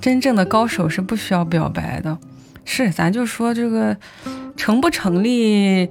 [0.01, 2.19] 真正的高手是不需要表白的，
[2.65, 3.97] 是咱就说这个
[4.57, 5.89] 成不成立，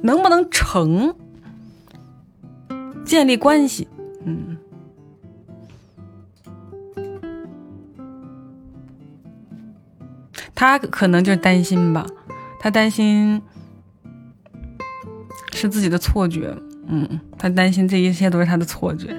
[0.00, 1.14] 能不能成，
[3.04, 3.88] 建立关系，
[4.24, 4.56] 嗯，
[10.54, 12.06] 他可能就担心吧，
[12.58, 13.42] 他担心。
[15.52, 16.54] 是自己的错觉，
[16.88, 17.08] 嗯，
[17.38, 19.14] 他担心这一切都是他的错觉。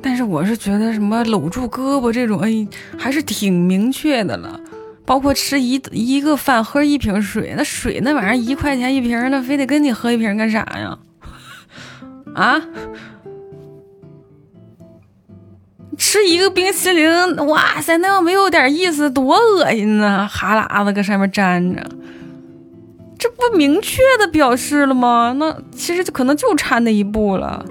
[0.00, 2.66] 但是我是觉得什么搂住胳膊这种，哎，
[2.98, 4.60] 还是挺明确的了。
[5.04, 10.98] 包括吃一一个饭，喝一瓶水，那水那玩意儿一块钱一瓶那，非得跟你喝一瓶干啥呀？
[12.34, 12.62] 啊？
[15.98, 20.26] 吃一个冰淇淋，哇塞，那要没有点意思，多恶心呐！
[20.28, 21.82] 哈喇子搁上面粘着。
[23.22, 25.32] 这不明确的表示了吗？
[25.38, 27.64] 那其实就可能就差那一步了。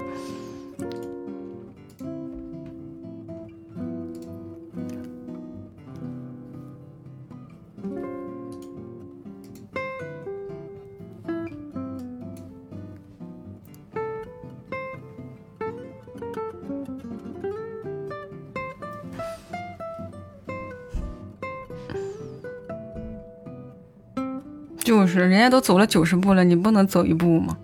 [24.92, 27.56] 就是人家都走了九十步了，你不能走一步吗？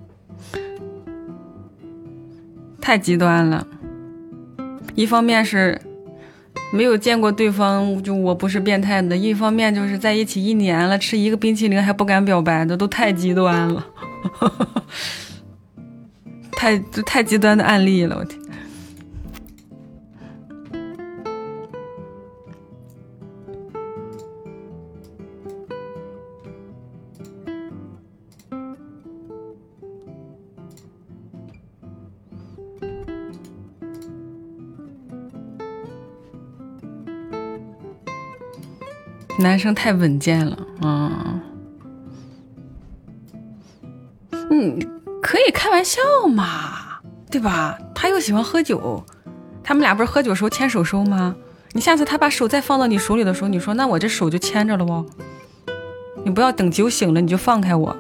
[2.81, 3.67] 太极端了。
[4.95, 5.79] 一方面是
[6.73, 13.87] 没有见过对方，就我不是变态的；一方面就是在一起一年了，吃一个冰淇淋还不敢表白的，都太极端了。
[16.57, 18.41] 太太极端的案例了，我天。
[39.39, 41.41] 男生太稳健了，嗯，
[44.51, 44.79] 嗯，
[45.23, 47.01] 可以开玩笑嘛，
[47.31, 47.79] 对吧？
[47.95, 49.05] 他又喜欢喝酒，
[49.63, 51.37] 他们俩不是喝酒时候牵手手吗？
[51.73, 55.07] 你下次他把手再放到你手里的时候，你说那我这手就牵着了哦？
[56.25, 57.97] 你不要等酒醒了你就放开我，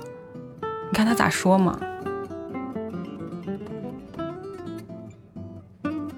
[0.60, 1.78] 你看他咋说嘛？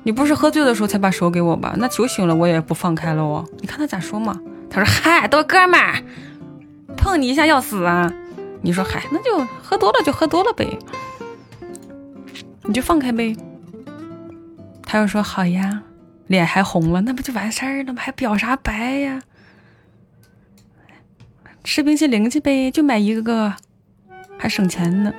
[0.03, 1.75] 你不是喝醉的时候才把手给我吧？
[1.77, 4.41] 那酒醒了我也不放开了哦，你看他咋说嘛？
[4.71, 6.03] 他说：“嗨，都哥们儿，
[6.97, 8.13] 碰你一下要死啊！
[8.63, 10.79] 你说嗨，那就喝多了就喝多了呗，
[12.63, 13.37] 你就放开呗。”
[14.83, 15.83] 他又说：“好呀，
[16.29, 18.01] 脸还红了，那不就完事儿了吗？
[18.01, 19.21] 还表啥白呀？
[21.65, 23.55] 吃冰淇淋去呗，就买一个，
[24.39, 25.13] 还省钱呢。”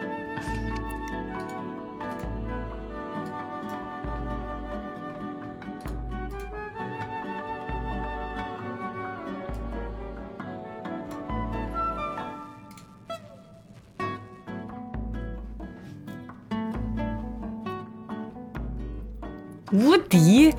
[20.12, 20.54] 敌，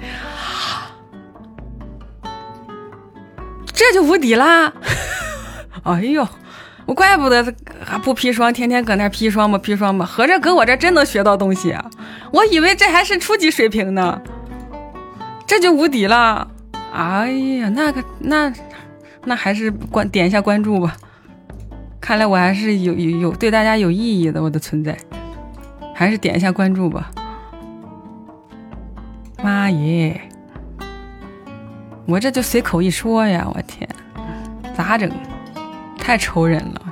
[3.66, 4.72] 这就无敌啦！
[5.84, 6.26] 哎呦，
[6.86, 11.84] 我怪不得还不砒霜，天天搁那砒霜吧砒霜吧，合着搁我这真能学到东西啊！
[12.32, 14.20] 我以为这还是初级水平呢，
[15.47, 16.48] 这就无敌了！
[16.92, 18.52] 哎呀，那个那
[19.24, 20.97] 那还是关点一下关注吧，
[22.00, 24.97] 看来我还是有有有对大家有意义的，我的存在，
[25.94, 27.10] 还是点一下关注吧。
[29.42, 30.20] 妈耶！
[32.06, 33.88] 我这就随口一说呀，我天，
[34.76, 35.10] 咋整？
[35.98, 36.91] 太愁人了。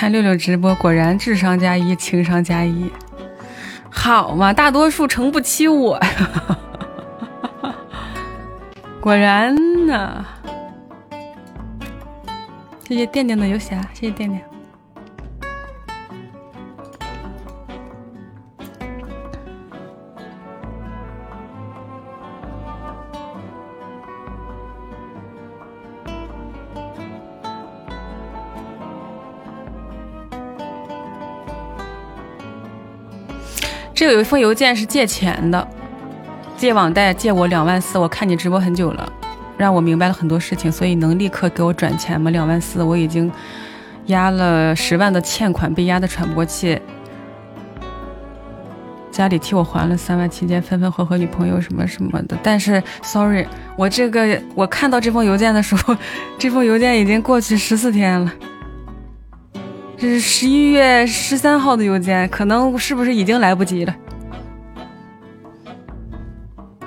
[0.00, 2.90] 看六六直播，果然智商加一，情商加一，
[3.90, 6.58] 好嘛，大多数承不起我呀，
[8.98, 9.54] 果然
[9.86, 10.24] 呢。
[12.88, 14.49] 谢谢电电的游侠，谢谢电电。
[34.00, 35.68] 这有一封邮件是借钱的，
[36.56, 37.98] 借网贷借我两万四。
[37.98, 39.12] 我看你直播很久了，
[39.58, 42.30] 让我明白了很多事情，所以能立刻给我转钱吗？
[42.30, 43.30] 两万四，我已经
[44.06, 46.80] 压了十万的欠款，被压得喘不过气。
[49.10, 52.34] 家里替我还了三万，期间分分合合，女朋友什么什么的。
[52.42, 53.46] 但是，sorry，
[53.76, 55.94] 我这个我看到这封邮件的时候，
[56.40, 58.32] 这封邮件已经过去十四天了。
[60.00, 63.94] 这是十一月十三号的邮件，可能是不是已经来不及了？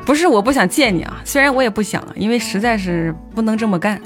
[0.03, 4.01] 不是我不想借你啊，虽然我也不想，因为实在是不能这么干，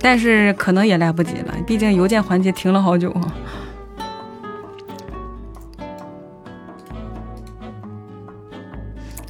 [0.00, 3.32] 但是可能也来不及了，毕竟邮件环节停了好久啊。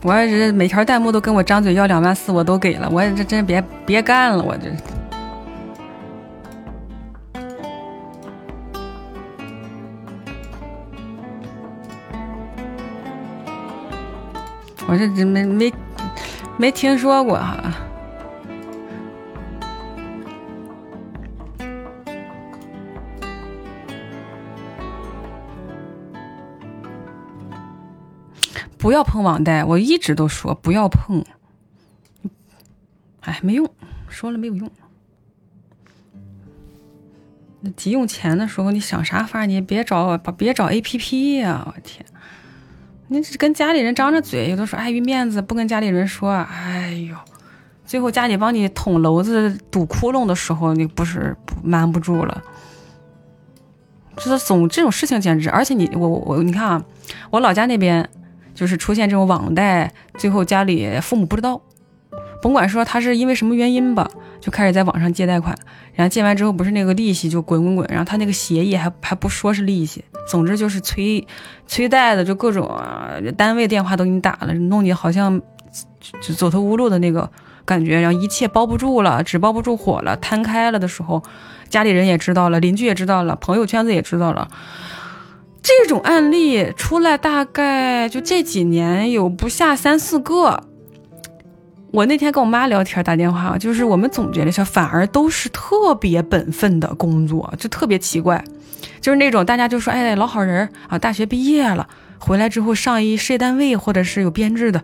[0.03, 4.75] 我要是每条弹幕都跟我张嘴要两万四，我都给了，我这真别别干了，我这。
[14.95, 15.75] 我这没没
[16.57, 17.75] 没听说过哈，
[28.79, 31.25] 不要碰网贷，我一直都说不要碰。
[33.23, 33.69] 哎，没用，
[34.09, 34.71] 说了没有用。
[37.75, 41.65] 急用钱的时候，你想啥法你别找我，别找 A P P 呀！
[41.67, 42.07] 我天。
[43.09, 46.33] 你跟家里人张着嘴，有的时候碍于面子不跟家里人说。
[46.33, 47.15] 哎呦，
[47.85, 52.43] 最后家里帮你捅篓子、堵窟窿的时候，你不是瞒不住了。
[54.17, 56.85] 就是总这种事情简直，而且你我我你看啊，
[57.31, 58.09] 我老家那边
[58.55, 61.61] 就是出现这种网贷，最后家里父母不知道，
[62.41, 64.09] 甭管说他是因为什么原因吧，
[64.41, 65.53] 就开始在网上借贷款，
[65.95, 71.27] 然后借完之后不是那个利息就滚滚滚，然后他那个协议还还不说是利息，总之就是催
[71.67, 75.41] 催贷的，就各种啊单位电话都给你打了，弄你好像
[76.21, 77.31] 就走投无路的那个
[77.65, 81.23] 感觉，然后一切包不住了，纸包不住火了，摊开了的时候。
[81.71, 84.49] 家里人也知道了，邻居也知道了，朋友圈子也知道了。
[85.61, 90.63] 这种案例出来，大概就这几年有不下三四个。
[91.95, 98.43] 我那天跟我妈聊天打电话，就是我们总结了一下，反而都是特别本分的工作，就特别奇怪，
[99.01, 104.83] 就是那种大家就说，哎，老好人啊，大学毕业了，回来之后上一事业单位或者是有编制的，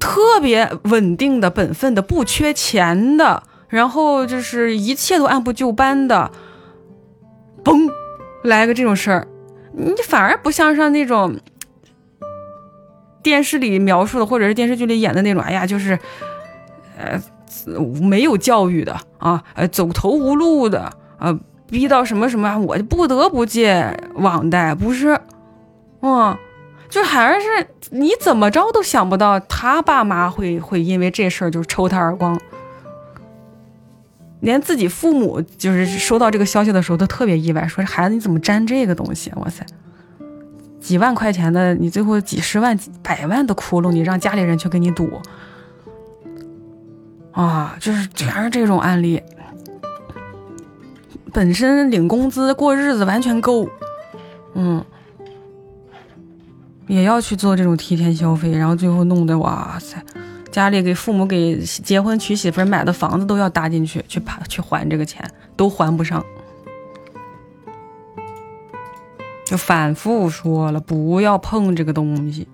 [0.00, 3.42] 特别稳定的、本分的、不缺钱的。
[3.68, 6.30] 然后就是一切都按部就班的，
[7.62, 7.86] 嘣，
[8.42, 9.28] 来个这种事儿，
[9.74, 11.36] 你反而不像上那种
[13.22, 15.98] 电视里描述的，或者是电视剧里演的那种，哎呀，就是，
[16.96, 17.20] 呃，
[18.00, 21.38] 没有教育的啊，呃，走投无路的，呃，
[21.68, 25.18] 逼到什么什么，我就不得不借网贷，不是，
[26.00, 26.36] 嗯，
[26.88, 32.38] 就还是你怎么着都想不到，他爸妈会会因为这事儿就抽他耳光。
[34.40, 39.32] 连自己父母就是收到这个消息的时候都特别意外，说孩子你怎么沾这个东西？
[39.34, 39.66] 哇塞，
[40.88, 45.20] 几万块钱的，你最后几十万、百万的窟窿，你让家里人去给你堵
[47.32, 47.76] 啊！
[47.78, 49.22] 就是全是这种案例。
[51.30, 53.68] 本身领工资过日子完全够，
[54.54, 54.82] 嗯，
[56.86, 60.02] 也要去做这种提前消费，然后最后弄得哇塞。
[60.50, 65.22] 家里给父母给结婚娶媳妇买的房子都要搭进去，去爬去还这个钱，
[65.54, 66.24] 都还不上。
[69.48, 72.46] 就反复说了，不要碰这个东西。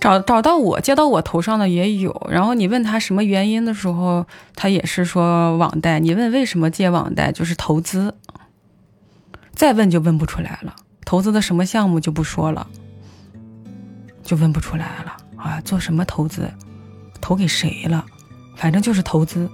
[0.00, 6.00] 找找到我接到我头上的也有，然后你问他什么原因的时候，他也是说网贷。
[6.00, 8.14] 你问为什么借网贷，就是投资。
[9.52, 12.66] 再问就问不出来了，投资的什么项目就不说了，
[14.22, 15.60] 就问不出来了啊！
[15.60, 16.50] 做什么投资，
[17.20, 18.06] 投给谁了，
[18.56, 19.50] 反正就是投资。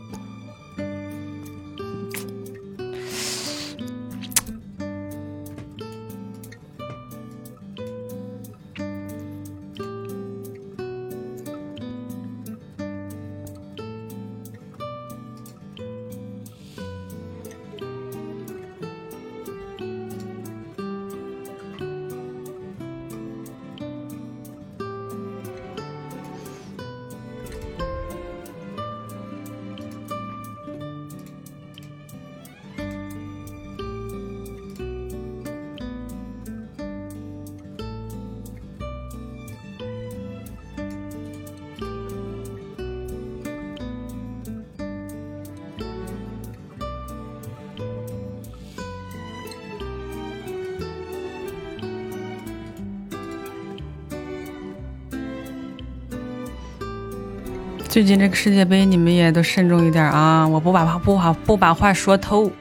[57.97, 60.47] 最近这个世界杯，你们也都慎重一点啊！
[60.47, 62.53] 我不把话不好不把话说透，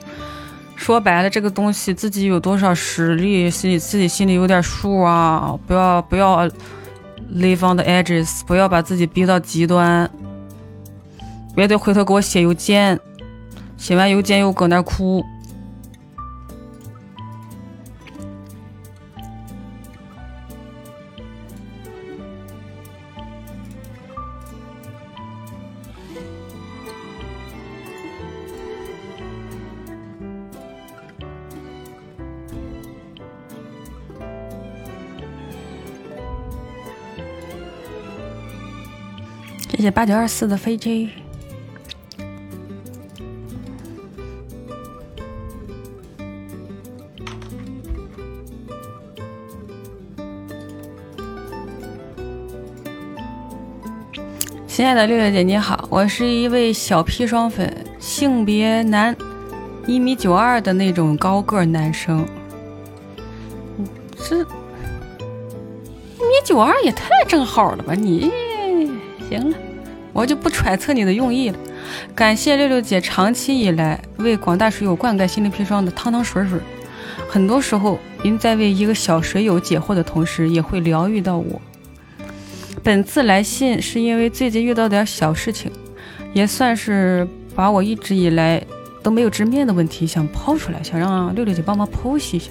[0.77, 5.53] 说白了，这个东西自己有多少实力，心里自己心里有点数啊！
[5.67, 6.47] 不要不要
[7.33, 10.09] live on the edges，不要把自己逼到极端，
[11.53, 12.97] 别得回头给我写邮件，
[13.75, 15.21] 写完邮件又搁那哭。
[39.85, 41.11] 谢八九二四的飞机。
[54.65, 59.15] 亲爱的六月姐你好，我是一位小砒霜粉，性别男，
[59.85, 62.25] 一米九二的那种高个男生。
[64.17, 67.93] 这一米九二也太正好了吧？
[67.93, 68.31] 你
[69.29, 69.57] 行了，
[70.15, 71.57] 我就不揣测你的用意了。
[72.15, 76.57] 感谢六六姐长期以来为广大水友灌溉心灵砒霜的汤汤水水。
[77.27, 81.61] 很多时候，您在为一个小水友解惑的同时，也会疗愈到我。
[82.81, 85.69] 本次来信是因为最近遇到点小事情，
[86.33, 88.63] 也算是把我一直以来
[89.03, 92.49] 都没有直面的问题想抛出来，想让六六姐帮忙剖析一下。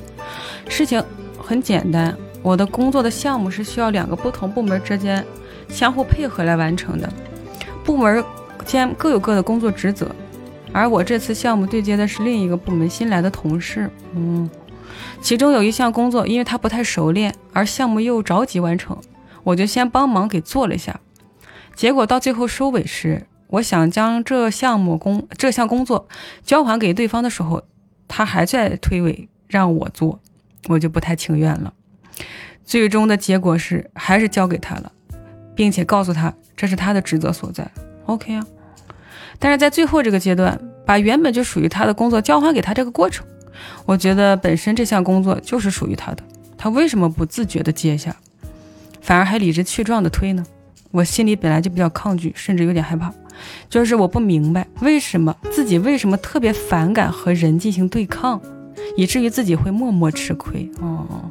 [0.69, 1.03] 事情
[1.39, 5.25] 很简单，我的工作的项目是需要两个不同部门之间
[5.71, 7.11] 相互配合来完成的，
[7.85, 8.25] 部门
[8.65, 10.11] 间各有各的工作职责。
[10.73, 14.51] 而我这次项目对接的是另一个部门新来的同事，嗯，
[15.21, 18.99] 其中有一项工作，因为他不太熟练，而项目又着急完成，
[19.45, 20.99] 我就先帮忙给做了一下。
[21.77, 26.09] 结果到最后收尾时，我想将这项目工这项工作
[26.43, 27.63] 交还给对方的时候，
[28.09, 30.19] 他还在推诿让我做，
[30.69, 31.73] 我就不太情愿了。
[32.65, 34.91] 最终的结果是还是交给他了，
[35.55, 37.69] 并且告诉他这是他的职责所在。
[38.07, 38.47] OK 啊。
[39.39, 43.27] 但是在最后这个阶段，把原本就属于他的工作交还给他这个过程，
[43.85, 46.23] 我觉得本身这项工作就是属于他的，
[46.57, 48.15] 他为什么不自觉的接下，
[49.01, 50.45] 反而还理直气壮的推呢？
[50.93, 53.13] 我心里本来就比较抗拒，甚至有点害怕，
[53.69, 58.41] 就是我不明白为什么自己为什么特别反感和人进行对抗，
[58.97, 60.71] 以至于自己会默默吃亏。
[60.81, 61.29] 哦，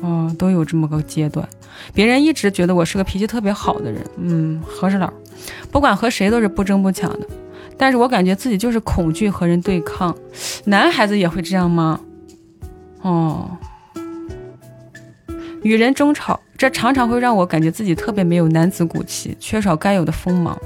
[0.00, 1.48] 哦，都有这么个阶段，
[1.94, 5.12] 别人一直觉得我是个脾气特别好的人，嗯，和事佬。
[5.70, 7.26] 不管和谁都是不争不抢的，
[7.76, 10.16] 但是我感觉自己就是恐惧和人对抗。
[10.64, 12.00] 男孩子也会这样吗？
[13.02, 13.50] 哦，
[15.62, 20.58] 与人争吵，这常常会让我感觉自己特别没有男子骨气，缺少该有的锋芒。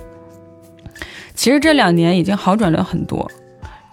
[1.34, 3.30] 其实这两年已经好转了很多，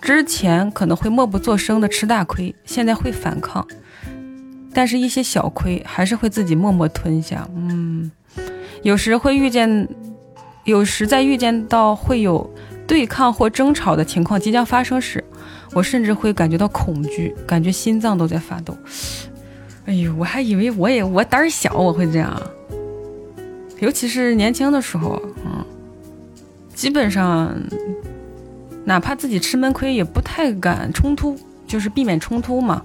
[0.01, 3.66] 之前可能会默不作声的吃大亏，现在会反抗，
[4.77, 7.49] 但是一些小亏还是会自己默默吞下。
[7.56, 8.11] 嗯，
[8.83, 9.89] 有时会遇见。
[10.65, 12.47] 有时在遇见到会有
[12.85, 15.23] 对抗或争吵的情况即将发生时，
[15.73, 18.77] 我甚至会感觉到恐惧，感觉心脏都在发抖。
[19.88, 22.39] 哎呦，我还以为我也我胆儿小，我会这样。
[23.80, 25.65] 尤其是年轻的时候，嗯，
[26.75, 27.51] 基本上
[28.85, 32.83] 哪怕自己吃闷亏，也不太敢冲突，就是避免冲突嘛。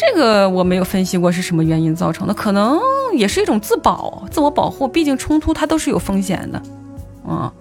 [0.00, 2.78] 这个我没有分析过是什么原因造成的，可能
[3.14, 4.86] 也是一种自保、自我保护。
[4.86, 6.62] 毕竟冲突它都是有风险的，
[7.26, 7.52] 嗯。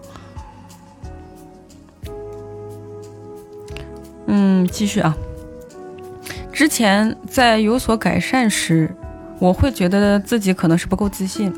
[4.27, 5.17] 嗯，继续啊。
[6.53, 8.95] 之前在有所改善时，
[9.39, 11.51] 我会觉得自己可能是不够自信，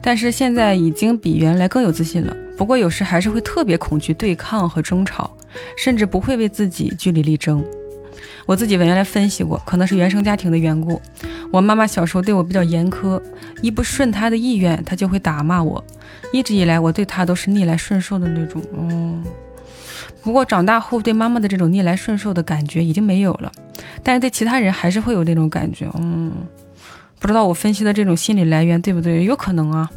[0.00, 2.34] 但是现在已经比原来更有自信了。
[2.56, 5.30] 不过有时还是会特别恐惧对抗和争吵，
[5.76, 7.62] 甚至不会为自己据理力争。
[8.46, 11.00] 我自己原来分析过，可能是原生家庭的缘故。
[11.50, 13.20] 我妈妈小时候对我比较严苛，
[13.62, 15.82] 一不顺她的意愿，她就会打骂我。
[16.32, 18.62] 一直以来，我对她都是逆来顺受的那种。
[18.76, 19.22] 嗯，
[20.22, 23.50] 不过长大后对妈妈的这种逆来顺受的感觉已经没有了，
[24.02, 25.88] 但是对其他人还是会有那种感觉。
[25.98, 26.32] 嗯，
[27.18, 29.24] 不知道我分析的这种心理来源对不对？
[29.24, 29.90] 有可能啊。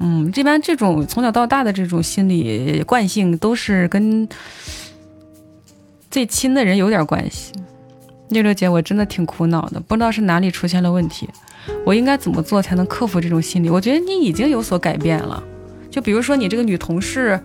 [0.00, 4.28] 嗯，一般这种从小到大的这种心理惯性都是跟
[6.10, 7.52] 最亲的人有点关系。
[8.30, 11.28] 六六姐，我真的挺苦恼的，不知道是哪里出现了问题，
[11.84, 13.70] 我应该怎么做才能克服这种心理？
[13.70, 15.42] 我觉得你已经有所改变了，
[15.90, 17.40] 就比如说你这个女同事，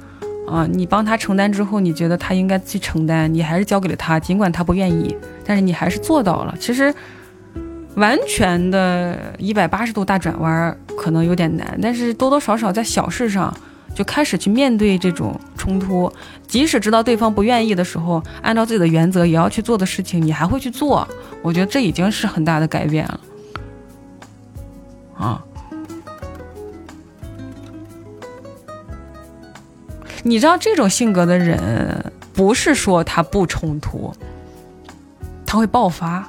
[0.47, 6.55] 啊，你帮她承担之后，你觉得她应该去承担，你还是交给了她，尽管她不愿意，但是你还是做到了。
[6.59, 6.93] 其实，
[7.95, 13.53] 完全的一百八十度大转弯可能有点难，但是多多少少在小事上。
[13.93, 16.11] 就开始去面对这种冲突，
[16.47, 21.07] 即使知道对方不愿意的时候，按照自己的原则也要去做的事情，你还会去做。
[21.41, 23.19] 我觉得这已经是很大的改变了。
[25.15, 25.43] 啊，
[30.23, 34.11] 你知道这种性格的人，不是说他不冲突，
[35.45, 36.27] 他会爆发。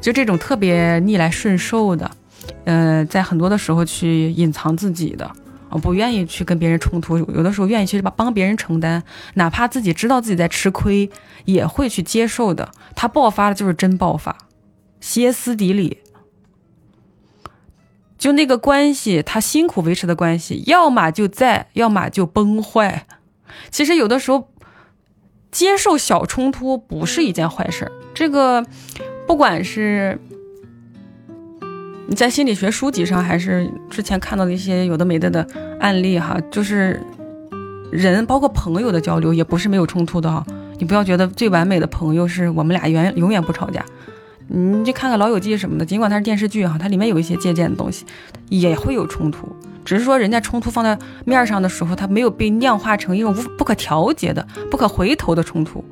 [0.00, 2.10] 就这种特别逆来顺受的，
[2.64, 5.30] 嗯，在很多的时候去隐藏自己的。
[5.72, 9.02] 我不愿意去跟别人冲突，有的时候愿意去帮帮别人承担，
[9.34, 11.10] 哪怕自己知道自己在吃亏，
[11.46, 12.70] 也会去接受的。
[12.94, 14.36] 他爆发了就是真爆发，
[15.00, 15.98] 歇斯底里。
[18.18, 23.06] 就那个关系，他辛苦维持的关系，要么就在，要么就崩坏。
[23.70, 24.48] 其实有的时候，
[25.50, 27.90] 接受小冲突不是一件坏事。
[28.14, 28.64] 这个，
[29.26, 30.20] 不管是。
[32.08, 35.46] 你在心理学书籍上，还是之前看到的一些有的没的的
[35.80, 37.00] 案例哈，就是
[37.90, 40.44] 人包括朋友的交流也不是没有冲突的哈。
[40.78, 43.84] 你不要觉得最完美的朋友是我们俩永永远不吵架。
[44.48, 48.04] 你就看看《老友记》什么的，尽管它是电视剧哈，它里面有一些借鉴的东西，
[48.48, 49.48] 也会有冲突。
[49.84, 55.82] 只是说人家冲突放在面上的时候，它没有被量化成一种无不可调节的、不可回头的冲突。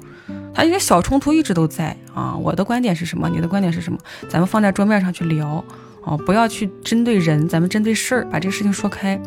[0.52, 2.36] 它一个小冲突一直都在啊。
[2.36, 3.28] 我的观点是什么？
[3.28, 3.98] 你的观点是什么？
[4.28, 5.64] 咱们放在桌面上去聊
[6.04, 9.20] 啊，不要去针对人，咱们针对事儿，把这个事情说开，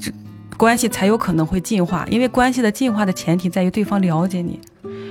[0.00, 0.12] 这
[0.56, 2.06] 关系才有可能会进化。
[2.10, 4.60] 因为关系的进化的前提在于对方了解你，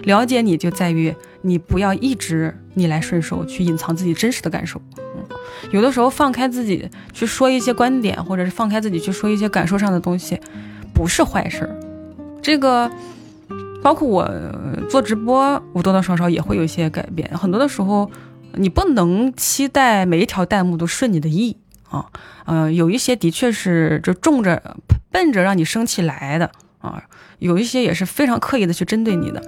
[0.04, 4.82] 了解你就在于你不要一直逆来顺受，去隐藏自己真实的感受。
[4.98, 5.24] 嗯，
[5.72, 10.40] 有的时候放开自己去说一些观点，或者是放开自己去说一些感受上的东西，
[10.94, 11.80] 不是坏事儿。
[12.42, 12.90] 这个。
[13.82, 14.30] 包括我
[14.90, 15.42] 做直播，
[15.72, 17.26] 我多多少少也会有一些改变。
[17.30, 18.12] 很多的时候，
[18.56, 21.58] 你不能期待每一条弹幕都顺你的意
[21.90, 22.06] 啊。
[22.46, 24.78] 嗯，有一些的确是就冲着
[25.12, 27.04] 奔着让你生气来的啊，
[27.40, 29.42] 有一些也是非常刻意的去针对你的。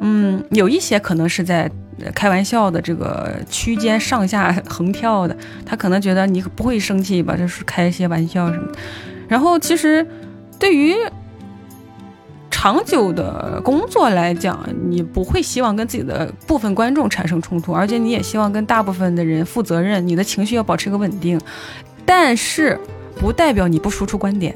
[0.00, 1.70] 嗯，有一些可能是在
[2.14, 8.78] 开玩笑的这个区间上下横跳的，他可能觉得你不会生气吧，就是开一些玩笑什么的。
[9.28, 10.06] 然后其实
[10.58, 10.94] 对于。
[12.66, 21.40] 长久的工作来讲，你不会希望跟自己的部分观众产生冲突，而且你也希望跟大部分的人负责任，你的情绪要保持一个稳定。
[22.04, 22.76] 但是，
[23.20, 24.52] 不代表你不输出观点，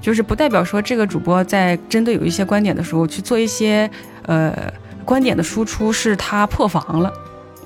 [0.00, 3.90] 就是不代表说这个主播在针对有一些观点的时候去做一些
[4.26, 4.56] 呃
[5.04, 7.12] 观点的输出是他破防了，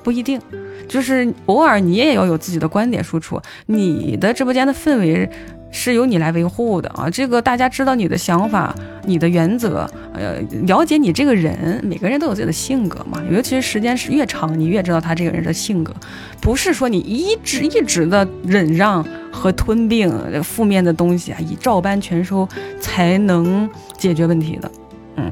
[0.03, 0.41] 不一定。
[0.87, 5.29] 就是偶尔你也要有自己的观点输出，你的直播间的氛围。
[5.71, 7.09] 是由你来维护的啊！
[7.09, 8.73] 这个大家知道你的想法、
[9.03, 13.21] 你的原则，呃，了解你这个人，每个人都有自己的性格嘛。
[13.31, 15.93] 尤其是时间是越长，你越知道他这个人的性格，
[16.41, 22.47] 不是说你一直一直的忍让和吞并负面的东西啊，以照搬全收
[22.79, 24.71] 才能解决问题的。
[25.17, 25.31] 嗯，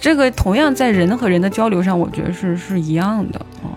[0.00, 3.70] 这个同样在人和人的交流上，我觉得是是一样的啊，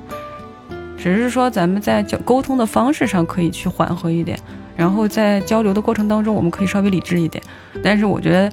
[0.98, 4.38] 只是说咱们在交沟通的方式上可以去缓和一点。
[4.80, 7.44] 然后在交流的过程当中，我们可以稍微理智一点，
[7.84, 8.50] 但是我觉得，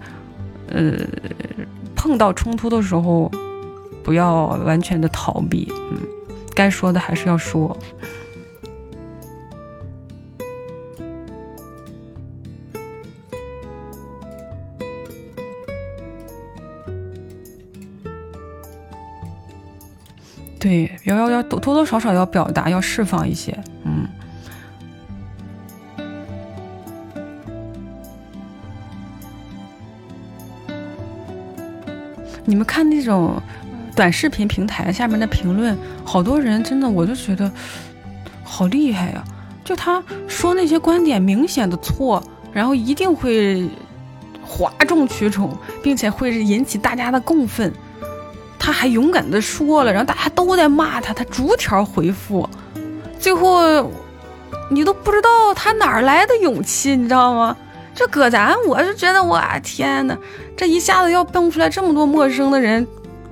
[0.71, 0.93] 呃，
[1.95, 3.31] 碰到冲突的时候，
[4.03, 5.99] 不要完全的逃避，嗯，
[6.53, 7.77] 该说的还是要说。
[20.59, 24.09] 对，要要要多多多少少要表达，要释放一些，嗯。
[32.47, 33.43] 你们看那种
[33.95, 37.51] 短视频平台下面的评论，好多人真的，我就觉得
[38.43, 39.23] 好厉害呀！
[39.65, 43.69] 就他说那些观点明显的错，然后一定会
[44.45, 47.73] 哗众取宠，并且会引起大家的共愤。
[48.59, 52.49] 他还勇敢的说了，然后大家都在骂他，他逐条回复，
[53.19, 53.91] 最后
[54.71, 57.57] 你都不知道他哪来的勇气，你知道吗？
[57.95, 60.17] 这搁咱，我就觉得我天哪，
[60.57, 62.87] 这一下子要蹦出来这么多陌生的人，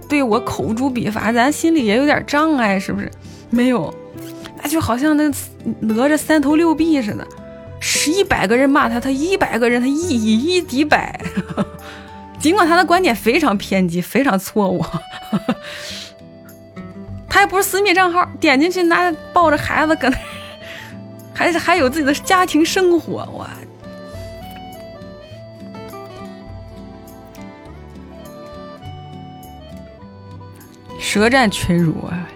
[0.09, 3.11] 对我口诛笔伐，咱心里也有点障碍，是不是？
[3.51, 3.93] 没有，
[4.63, 5.25] 那就好像那
[5.81, 7.27] 哪吒三头六臂似的，
[7.81, 11.19] 十一百个人骂他，他一百个人他一以一敌百，
[12.39, 14.85] 尽管他的观点非常偏激，非常错误，
[17.27, 20.17] 他也不是私密账号，点进去拿抱着孩子搁那，
[21.33, 23.49] 还还有自己的家庭生活，我。
[31.15, 32.29] 舌战群儒啊！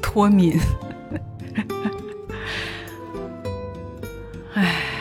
[0.00, 0.52] 脱敏。
[4.54, 4.91] 哎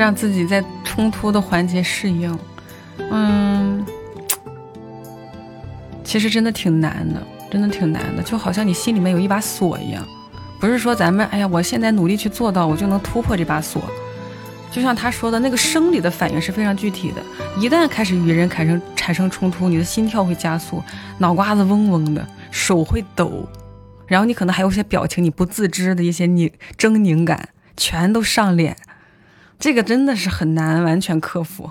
[0.00, 2.38] 让自己在冲突的环节适应，
[3.10, 3.84] 嗯，
[6.02, 10.02] 其实真的挺难的，真的挺难的，就好像你心里面有一把锁一样，
[10.58, 13.82] 不是说咱们哎呀，我现在努力去做到，我就能突破这把锁，
[14.72, 17.20] 就像他说的那个生理的反应是非常具体的，
[17.60, 20.82] 一旦开始与人产生产生冲突，你的心跳会加速，
[21.18, 23.46] 脑瓜子嗡嗡的，手会抖，
[24.06, 28.74] 然后你可能还有些表情，你不自知的一些你狰狞感全都上脸，
[29.60, 31.70] 这个真的是很难完全克服。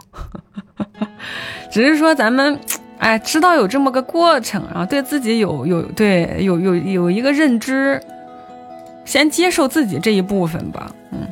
[1.69, 2.57] 只是说咱们，
[2.99, 8.01] 哎，知道有这么个过程，然后对自己有有对有有有一个认知，
[9.03, 11.27] 先接受自己这一部分吧，嗯。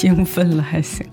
[0.00, 1.04] 兴奋了还行。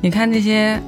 [0.00, 0.82] 你看那些。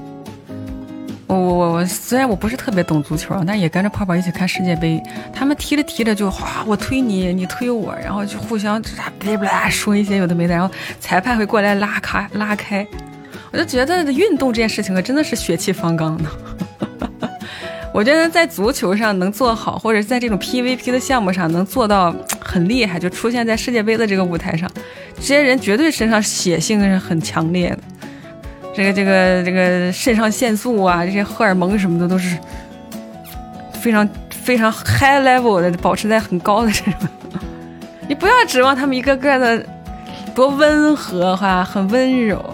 [1.87, 5.03] 虽然我不是特别懂足球，但也跟着泡泡一起看世界杯。
[5.33, 12.87] 他们踢着踢着就哗，我推你，你推我，然后就互相啥啦啦说一些有的没的，然后裁判会过来拉开拉开。
[13.53, 16.31] 我就觉得运动这件事情啊，真的是血气方刚的。
[17.93, 24.69] 我觉得在足球上能做好，或者是在这种 PVP 的项目上能做到很厉害，就出现在世界杯的这个舞台上，
[25.15, 27.79] 这些人绝对身上血性是很强烈的。
[28.75, 32.37] 这个这个这个肾上腺素啊，这些荷尔蒙什么的都是
[33.73, 37.09] 非常非常 high level 的，保持在很高的这种。
[38.09, 39.65] 你不要指望他们一个个的
[40.35, 42.45] 多温和哈，很温柔。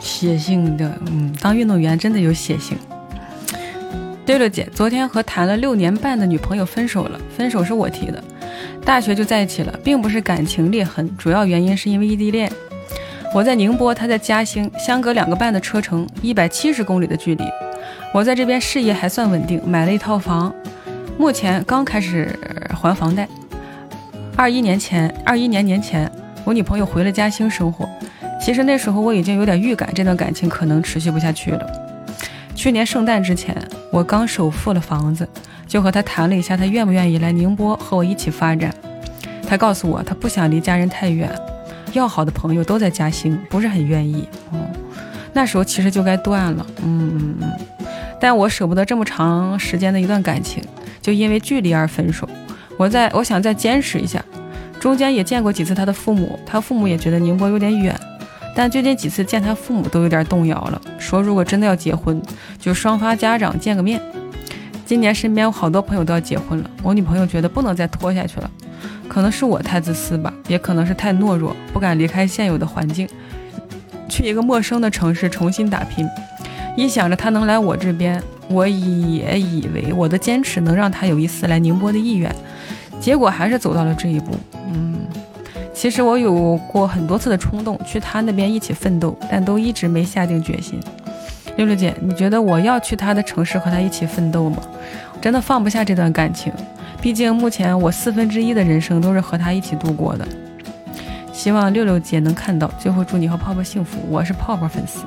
[0.00, 2.78] 血性的，嗯，当运动员真的有血性。
[4.26, 7.20] 对了，姐，昨天和谈了六年半的女朋友分手了。
[7.36, 8.22] 分手是我提的，
[8.84, 12.50] 大学就在一起了，并不是感情裂痕，主要原因是因为异地恋。
[13.32, 17.44] 我在宁波，他在嘉兴，相隔两个半的车程，一百七十公里的距离。
[18.12, 20.52] 我在这边事业还算稳定，买了一套房，
[21.16, 22.28] 目前刚开始
[22.74, 23.28] 还房贷。
[24.34, 26.10] 二一年前，二一年年前，
[26.44, 27.88] 我女朋友回了嘉兴生活。
[28.40, 31.85] 其实那时候我已经有点预感，这段感情可能持续不下去了。
[32.66, 33.56] 去年圣诞之前，
[33.92, 35.28] 我刚首付了房子，
[35.68, 38.74] 就和他谈了一下，他愿不愿意来宁波和我一起发展。
[39.46, 41.30] 他告诉我，他不想离家人太远，
[41.92, 44.28] 要好的朋友都在嘉兴，不是很愿意。
[44.50, 44.58] 哦，
[45.32, 46.66] 那时候其实就该断了。
[46.82, 47.86] 嗯嗯嗯，
[48.20, 50.60] 但我舍不得这么长时间的一段感情，
[51.00, 52.28] 就因为距离而分手。
[52.76, 54.20] 我在我想再坚持一下，
[54.80, 57.96] 中间也见过几次他的父母，他父母也觉得宁波有点远。
[58.58, 62.20] 但最近几次见他父母都有点动摇了，说如果真的要结婚，
[62.58, 64.00] 就双方家长见个面。
[64.86, 68.50] 今年身边有好多朋友都要结婚了，我女朋友觉得不能再拖下去了，
[69.08, 73.06] 可能是我太自私吧，也可能是太懦弱，不敢离开现有的环境，
[74.08, 76.08] 去一个陌生的城市重新打拼。
[76.78, 82.34] 一想着他能来我这边，我也以为我的坚持能让他有一丝来宁波的意愿，
[82.98, 84.34] 结果还是走到了这一步。
[84.72, 84.96] 嗯。
[85.76, 90.80] 其实我有过很多次的冲动去他那边一起奋斗，但都一直没下定决心。
[91.56, 94.62] 六六姐，你觉得我要去他的城市和他一起奋斗吗？
[95.20, 96.50] 真的放不下这段感情，
[96.98, 100.26] 毕竟目前我四分之一的人生都是和他一起度过的。
[101.30, 102.66] 希望六六姐能看到。
[102.80, 105.04] 最后祝你和泡泡幸福，我是泡泡粉丝。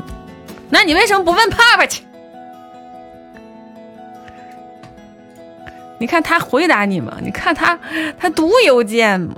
[0.69, 2.03] 那你为什么不问泡泡去？
[5.97, 7.17] 你看他回答你吗？
[7.23, 7.77] 你看他
[8.19, 9.33] 他读邮件吗？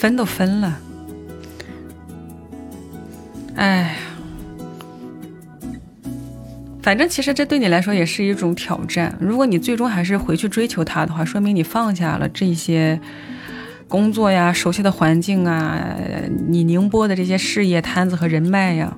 [0.00, 0.78] 分都分了，
[3.54, 3.96] 哎，
[6.80, 9.14] 反正其实这对你来说也是一种挑战。
[9.20, 12.98] 如果你最终还是回去追求他的话，说明你放下了这些
[13.88, 15.94] 工作呀、熟悉的环境啊、
[16.48, 18.96] 你宁波的这些事业摊子和人脉呀。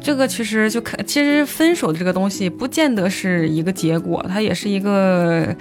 [0.00, 5.54] 这个其实就看，其实分手的这个东西不见得是一个结果，它也是一个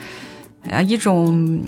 [0.72, 1.62] 啊一种。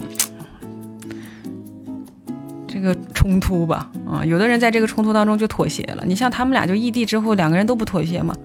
[2.78, 6.04] 这个冲突吧，啊，有的人在这个冲突当中就妥协了。
[6.06, 8.36] 你像他们俩就异地之后，两个人都不妥协嘛，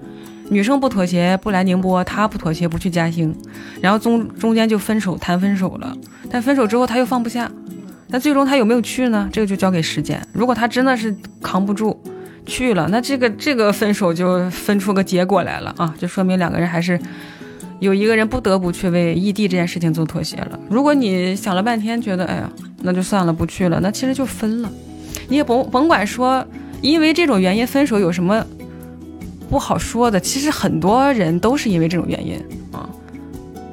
[0.49, 3.37] 女生不妥协不来宁波，他不妥协不去嘉兴，
[3.83, 5.95] 然后中中间就分手谈分手了。
[6.31, 7.53] 但分手之后他又放不下，
[8.09, 9.29] 那最终他有没有去呢？
[9.31, 10.27] 这个就交给时间。
[10.33, 12.03] 如果他真的是扛不住
[12.47, 16.99] 去了，那这个这个分手就分出个结果来了啊，就说明两个人还是
[17.83, 20.59] 有一个人不得不去为异地这件事情做妥协了。
[20.71, 22.51] 如果你想了半天觉得哎呀
[22.83, 24.71] 那就算了不去了，那其实就分了，
[25.29, 26.47] 你也甭甭管说
[26.81, 28.45] 因为这种原因分手有什么。
[29.51, 32.37] 不好说的，其实很多人都是因为这种原因
[32.73, 32.89] 啊，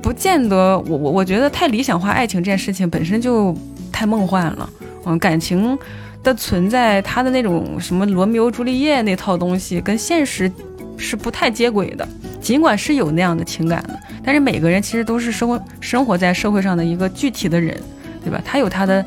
[0.01, 0.77] 不见得。
[0.79, 3.55] 我我我觉得太理想化爱情这件事情本身就
[3.89, 4.69] 太梦幻了。
[5.05, 5.79] 嗯，感情
[6.21, 10.51] 的存在，它的那种什么罗密欧朱丽叶那套东西，跟现实
[10.99, 12.07] 是不太接轨的。
[12.39, 17.75] 尽管是有那样的情感的，但是每个人其实都是生活生活在社会上的一个具体的人，
[18.23, 18.41] 对吧？
[18.45, 19.03] 他有他的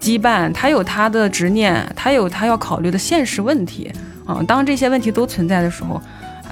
[0.00, 3.90] 羁绊，他有他的执念，他有他要考虑的现实问题。
[4.28, 6.00] 嗯，当这些问题都存在的时候，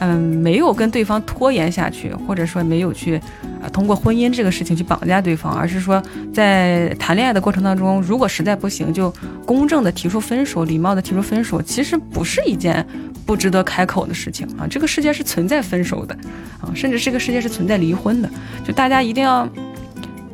[0.01, 3.17] 嗯，没有跟对方拖延下去，或者说没有去
[3.63, 9.13] 啊通过婚姻这个事情去绑架对方，而是说在谈恋爱的过程当中，如果实在不行，就
[9.45, 12.85] 公正的提出分手，礼貌的提出分手，其实不是一件
[13.27, 14.67] 不值得开口的事情啊。
[14.67, 16.15] 这个世界是存在分手的
[16.63, 18.31] 啊，甚至这个世界是存在离婚的。
[18.65, 19.47] 就大家一定要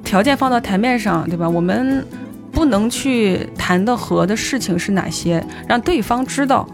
[0.04, 1.48] 条件放到台面上，对吧？
[1.48, 2.06] 我们
[2.52, 6.68] 不能去谈的和的事情是哪些，让对方知道。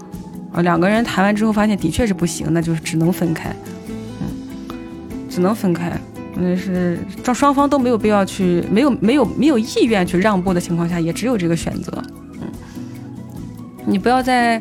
[0.52, 3.55] 啊，两个人谈完之后发现的确是不行，那就是只能分开，
[3.89, 5.92] 嗯，只能分开。
[6.34, 11.92] 那是这双方都没有必要去，没有没有没有意愿去让步的情况下，也只有这个选择。
[12.40, 12.48] 嗯，
[13.86, 14.60] 你不要在，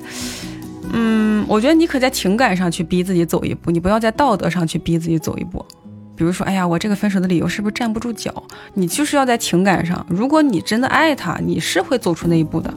[0.92, 5.66] 嗯，我觉得你可在情感上去逼自己走一步，你不要在道德上去逼自己走一步。
[6.14, 8.44] 比如说，哎呀，我这个分手的理由是不是站不住脚？
[8.74, 12.72] 你就是要在情感上，如果你真的爱他，你是会走出那一步的。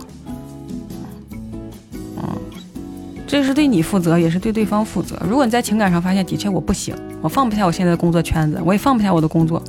[3.34, 5.20] 这是对你负责，也是对对方负责。
[5.28, 9.60] 如果你在情感上发现的确我不行，我放不下我现在的工作圈子，我也放不下我的工作，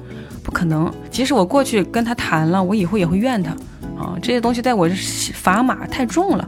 [0.43, 0.93] 不可能。
[1.09, 3.49] 即使我过去跟他谈了，我以后也会怨他
[3.97, 4.15] 啊。
[4.21, 6.47] 这些东西在我这砝码太重了，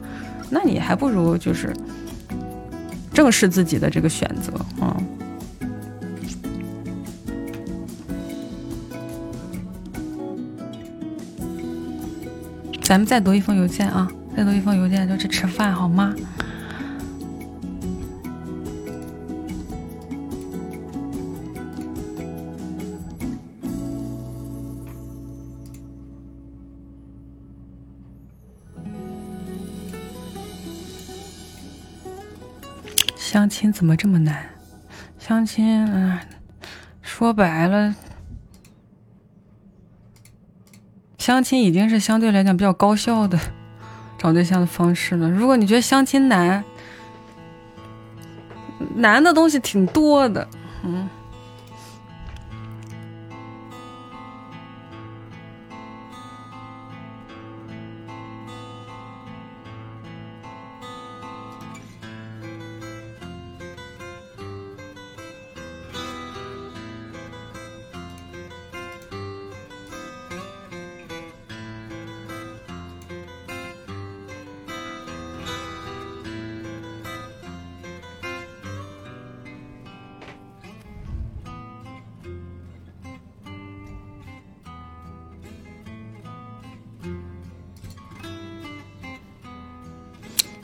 [0.52, 1.76] 那你还不如就是
[3.12, 4.96] 正视自己的这个选择啊。
[12.84, 16.14] 咱们再读一封邮件啊，再读一封邮件就去吃饭好吗？
[33.38, 34.50] 相亲怎么这么难？
[35.20, 36.24] 相亲，啊，
[37.04, 37.94] 说白了，
[41.20, 43.38] 相亲已经是相对来讲比较高效的
[44.18, 45.30] 找对象的方式了。
[45.30, 46.64] 如果你觉得相亲难，
[48.96, 50.48] 难的东西挺多的，
[50.84, 51.08] 嗯。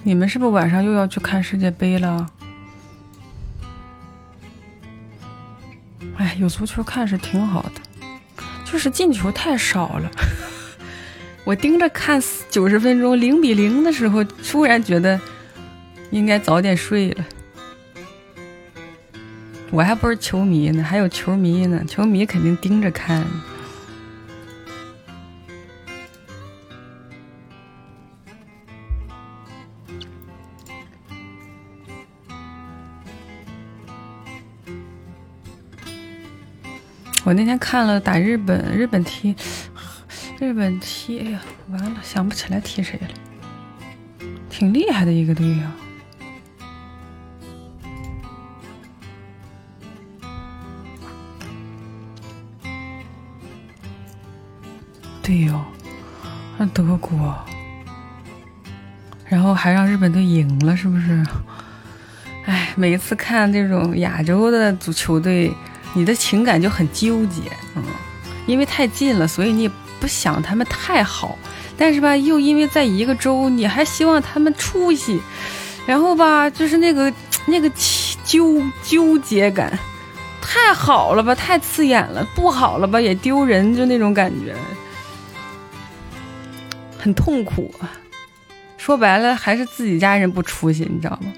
[0.03, 2.29] 你们是不是晚上又要去看世界杯了？
[6.17, 7.81] 哎，有足球看是挺好的，
[8.65, 10.11] 就是进球太少了。
[11.45, 15.19] 我盯着看九十分钟零比零的时候，突然觉得
[16.11, 17.25] 应该早点睡了。
[19.71, 23.25] 我还不是球迷呢，还有球迷呢，球迷肯定盯着看。
[37.33, 39.35] 我那天看了打日本，日本踢，
[40.39, 41.39] 日本踢，哎呀，
[41.71, 45.71] 完了，想不起来踢谁了，挺厉害的一个队呀。
[55.23, 55.59] 对哟，
[56.59, 57.35] 那德国，
[59.25, 61.25] 然后还让日本队赢了，是不是？
[62.45, 65.51] 哎，每一次看这种亚洲的足球队。
[65.93, 67.41] 你的情感就很纠结，
[67.75, 67.83] 嗯，
[68.45, 71.37] 因为太近了，所以你也不想他们太好，
[71.77, 75.21] 但是吧，又因为在一个州，你还希望他们出息，
[75.85, 77.13] 然后吧，就是那个
[77.45, 77.71] 那个
[78.23, 79.77] 纠纠结感，
[80.41, 84.55] 太好了吧，太刺眼了；不好了吧，也丢人，就那种感觉，
[86.97, 87.73] 很痛苦。
[88.77, 91.31] 说白了，还是自己家人不出息，你知道吗？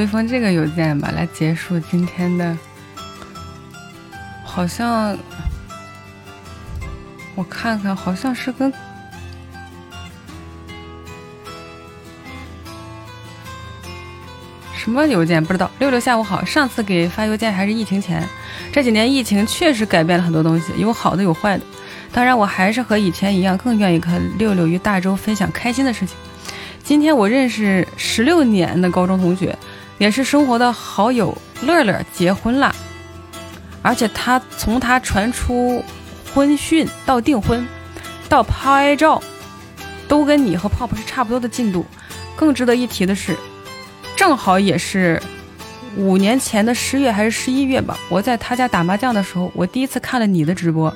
[0.00, 2.56] 一封这个邮件吧，来结束今天的。
[4.44, 5.16] 好像
[7.34, 8.72] 我看看，好像是跟。
[14.74, 15.70] 什么邮件不知道？
[15.78, 18.26] 六六下午好，上次给发邮件还是疫情前。
[18.72, 21.64] 这几年疫情确实改变了很多东西，有好的有坏的。
[22.12, 26.16] 当然，我还是和以前一样，更愿意和六六与大周分享开心的事情。
[26.82, 29.56] 今天我认识十六年的高中同学，
[30.00, 32.74] 也是生活的好友乐乐结婚了，
[33.82, 35.84] 而且他从他传出
[36.32, 37.68] 婚讯到订婚，
[38.26, 39.22] 到拍照，
[40.08, 41.84] 都跟你和泡泡是差不多的进度。
[42.34, 43.36] 更值得一提的是。
[44.16, 45.20] 正好也是
[45.96, 50.94] 五年前的十月还是十一月吧，我在他家打麻将的时候，我第一次看了你的直播，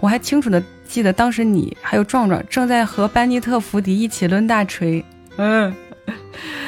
[0.00, 5.04] 我还清楚的记得当时你还有壮壮正在和班尼特福迪一起抡大锤。
[5.36, 5.74] 嗯，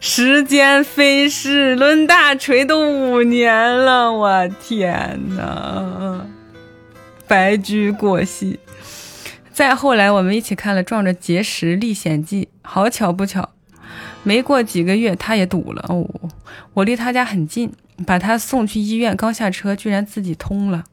[0.00, 6.24] 时间飞逝，抡大锤都五年了，我天哪！
[7.26, 8.60] 白驹过隙。
[9.52, 13.50] 再后来，我们一起看了《壮着结石历险记》，好巧不巧。
[14.22, 16.08] 没过几个月，他也堵了哦。
[16.74, 17.72] 我离他家很近，
[18.06, 20.84] 把他送去医院，刚下车，居然自己通了。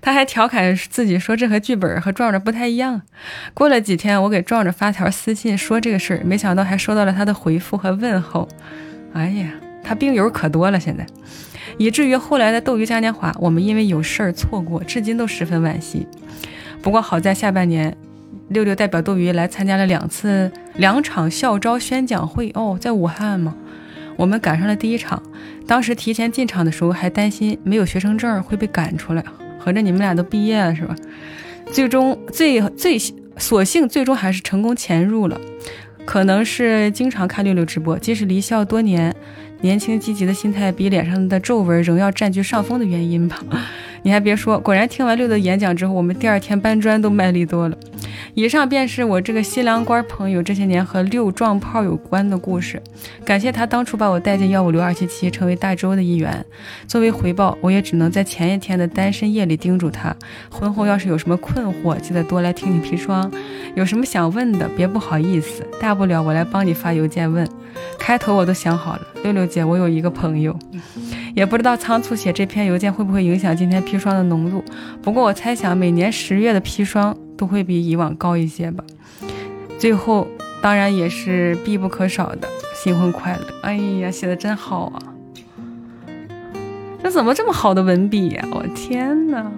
[0.00, 3.02] 他还调侃自己说：“这和剧本和壮壮不太一样。”
[3.54, 8.48] 过了几天，我给壮壮发条私信说这个事儿，没想到还收到了他的回复和问候。
[9.12, 9.50] 哎呀，
[9.82, 11.06] 他病友可多了，现在，
[11.78, 16.06] 以至于后来的斗鱼嘉年华，我们因为有事儿错过，至今都十分惋惜。
[16.82, 17.96] 不过好在下半年。
[18.50, 23.52] 六六代表斗鱼来参加了两次两场校招宣讲会哦，在武汉嘛，
[24.14, 25.20] 我们赶上了第一场。
[25.66, 29.24] 当时提前进场的时候还担心没有学生证会被赶出来，
[29.66, 30.94] 合着你们俩都毕业了是吧？
[31.72, 32.96] 最终最最
[33.36, 35.40] 所幸最终还是成功潜入了，
[36.04, 39.12] 可能是经常看六六直播，即使离校多年，
[39.60, 43.40] 年轻积极的心态比脸上的皱纹仍要占据上风的原因吧。
[44.02, 47.76] 你还别说，果然听完六的演讲之后，我们第二天搬砖都卖力多了。
[48.34, 52.80] 以上便是我这个新郎官朋友这些年和六撞炮有关的故事。
[53.24, 56.44] 感谢他当初把我带进幺五六二七七，成为大周的一员。
[56.86, 60.14] 作为回报，我也只能在前一天的单身夜里叮嘱他：
[60.50, 63.28] 婚后要是有什么困惑，记得多来听听砒霜。
[63.74, 67.48] 有什么想问的，别不好意思，大不了我来帮你发邮件问。
[67.98, 70.58] 开头我都想好了，六六姐，我有一个朋友，
[71.34, 74.64] 也不知道仓促写这篇邮件会不会影响今天砒霜的浓度。
[75.02, 77.16] 不过我猜想，每年十月的砒霜。
[77.38, 78.82] 都会比以往高一些吧。
[79.78, 80.26] 最后，
[80.62, 83.42] 当然也是必不可少的新婚快乐。
[83.60, 84.96] 哎呀，写的真好啊！
[87.02, 88.42] 这怎么这么好的文笔呀？
[88.52, 89.52] 我天哪！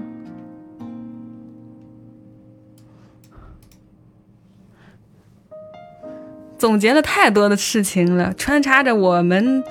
[6.59, 9.62] 总结了太多的事情了，穿插着我们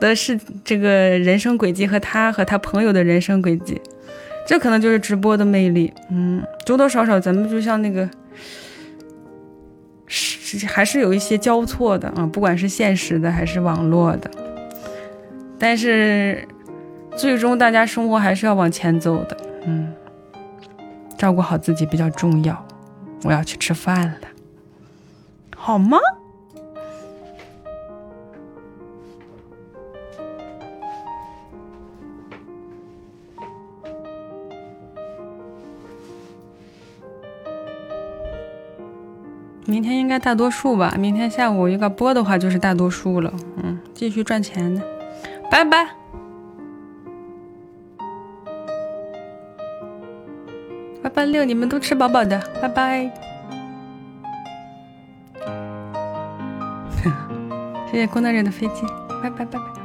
[0.00, 3.80] 的是这个人生轨迹和他和他朋友的人生轨迹。
[4.46, 8.08] 这可能就是直播的魅力，嗯，多多少少咱们就像那个，
[10.06, 14.28] 是还是有一些交错的啊，不管是现实的还是网络的，
[15.56, 16.48] 但是
[17.14, 19.36] 最终大家生活还是要往前走的，
[19.66, 19.92] 嗯，
[21.16, 22.66] 照顾好自己比较重要。
[23.22, 24.28] 我要去吃饭了，
[25.54, 25.98] 好吗？
[39.70, 40.96] 明天应该大多数吧。
[40.98, 43.32] 明天下午一个播的话，就是大多数了。
[43.62, 44.82] 嗯，继续赚钱的，
[45.48, 45.86] 拜拜。
[51.00, 53.08] 八八六，你们都吃饱饱的，拜拜。
[57.90, 58.82] 谢谢工作人的飞机，
[59.22, 59.79] 拜拜拜拜。